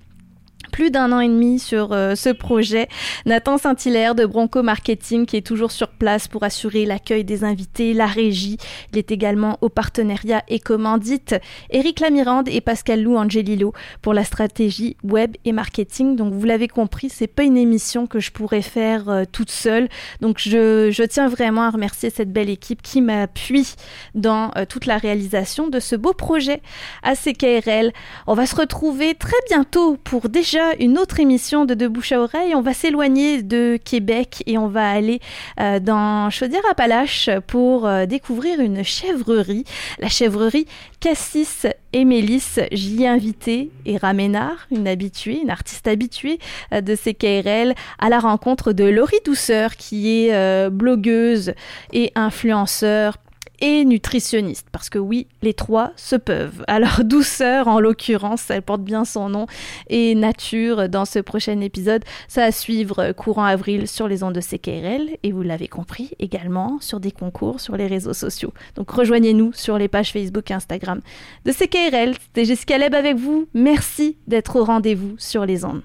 Plus 0.71 0.91
d'un 0.91 1.13
an 1.13 1.21
et 1.21 1.29
demi 1.29 1.59
sur 1.59 1.93
euh, 1.93 2.15
ce 2.15 2.31
projet. 2.31 2.89
Nathan 3.27 3.59
Saint-Hilaire 3.59 4.15
de 4.15 4.25
Bronco 4.27 4.63
Marketing 4.63 5.27
qui 5.27 5.37
est 5.37 5.47
toujours 5.47 5.73
sur 5.73 5.89
place 5.89 6.29
pour 6.29 6.45
assurer 6.45 6.85
l'accueil 6.85 7.25
des 7.25 7.45
invités, 7.45 7.95
la 7.95 8.07
régie. 8.07 8.59
Il 8.93 8.99
est 8.99 9.11
également 9.11 9.59
au 9.61 9.69
partenariat 9.69 10.43
et 10.49 10.61
commandite. 10.61 11.35
Éric 11.71 12.01
Lamirande 12.01 12.49
et 12.49 12.61
Pascal 12.61 13.03
Lou 13.03 13.17
Angelillo 13.17 13.73
pour 14.03 14.15
la 14.15 14.25
stratégie 14.25 14.97
web 15.03 15.35
et 15.45 15.53
marketing. 15.53 16.17
Donc 16.17 16.33
vous 16.33 16.45
l'avez 16.45 16.69
compris, 16.69 17.11
c'est 17.11 17.27
pas 17.27 17.45
une 17.45 17.57
émission 17.57 18.07
que 18.07 18.21
je 18.21 18.31
pourrais 18.31 18.63
faire 18.63 19.09
euh, 19.09 19.25
toute 19.31 19.51
seule. 19.51 19.89
Donc 20.21 20.39
je, 20.39 20.91
je 20.91 21.03
tiens 21.03 21.29
vraiment 21.29 21.63
à 21.63 21.71
remercier 21.71 22.11
cette 22.11 22.33
belle 22.33 22.51
équipe 22.51 22.83
qui 22.83 23.01
m'appuie 23.01 23.75
dans 24.15 24.51
euh, 24.57 24.65
toute 24.65 24.87
la 24.87 24.99
réalisation 24.99 25.69
de 25.69 25.81
ce 25.81 25.97
beau 25.97 26.13
projet 26.13 26.61
à 27.03 27.15
CKRL. 27.15 27.93
On 28.27 28.35
va 28.35 28.47
se 28.47 28.57
retrouver 28.57 29.15
très 29.15 29.37
bientôt 29.49 29.97
pour 29.97 30.29
déjà 30.29 30.58
une 30.79 30.99
autre 30.99 31.21
émission 31.21 31.65
de 31.65 31.75
De 31.75 31.87
Bouche 31.87 32.13
à 32.13 32.21
Oreille. 32.21 32.55
On 32.55 32.63
va 32.63 32.75
s'éloigner 32.75 33.43
de 33.43 33.79
Québec 33.83 34.43
et 34.47 34.59
on 34.59 34.69
va 34.69 34.91
aller 34.91 35.21
euh, 35.61 35.79
dans 35.79 36.31
Chaudière-Appalaches 36.31 37.31
pour 37.47 37.87
euh, 37.87 38.07
découvrir 38.07 38.61
une 38.61 38.83
chèvrerie, 38.83 39.65
la 39.99 40.09
chèvrerie 40.09 40.67
Cassis 41.01 41.67
et 41.93 42.05
Mélisse. 42.05 42.61
J'y 42.73 43.05
ai 43.05 43.09
invité 43.09 43.71
Era 43.87 44.13
Ménard, 44.13 44.67
une 44.71 44.89
habituée, 44.89 45.41
une 45.43 45.51
artiste 45.51 45.87
habituée 45.87 46.39
euh, 46.73 46.81
de 46.81 46.95
CKRL, 46.97 47.75
à 47.99 48.09
la 48.09 48.19
rencontre 48.19 48.73
de 48.73 48.85
Laurie 48.85 49.21
Douceur, 49.25 49.77
qui 49.77 50.27
est 50.27 50.71
blogueuse 50.71 51.53
et 51.93 52.13
influenceur 52.15 53.17
et 53.61 53.85
nutritionniste, 53.85 54.67
parce 54.73 54.91
que 54.91 54.99
oui, 54.99 55.27
les 55.43 55.55
trois 55.55 55.93
se 55.97 56.17
peuvent. 56.17 56.65
Alors 56.69 57.05
douceur, 57.05 57.69
en 57.69 57.81
l'occurrence, 57.81 58.51
elle 58.51 58.63
porte 58.63 58.83
bien 58.83 59.05
son 59.05 59.29
nom, 59.29 59.47
et 59.89 60.15
nature 60.15 60.89
dans 60.89 61.05
ce 61.05 61.19
prochain 61.19 61.61
épisode, 61.61 62.05
ça 62.29 62.45
à 62.45 62.53
suivre 62.53 63.13
courant 63.13 63.45
avril 63.45 63.89
sur 63.89 64.09
les 64.09 64.23
ondes 64.23 64.35
de 64.35 64.41
CKRL, 64.41 65.17
et 65.23 65.33
vous 65.33 65.43
l'avez 65.43 65.69
compris, 65.69 66.11
également 66.19 66.79
sur 66.81 67.01
des 67.01 67.13
concours 67.13 67.61
sur 67.61 67.77
les 67.77 67.87
réseaux 67.87 68.15
sociaux. 68.15 68.53
Donc 68.75 68.91
rejoignez-nous 68.91 69.53
sur 69.53 69.79
les 69.79 69.89
pages 69.89 70.13
Facebook 70.13 70.51
et 70.51 70.55
Instagram 70.55 71.01
de 71.45 71.53
CKRL. 71.53 72.15
C'était 72.21 72.45
Jessica 72.45 72.79
Leb 72.79 72.95
avec 72.95 73.17
vous. 73.17 73.49
Merci 73.55 74.17
d'être 74.27 74.57
au 74.57 74.65
rendez-vous 74.65 75.15
sur 75.19 75.47
les 75.47 75.65
ondes. 75.65 75.83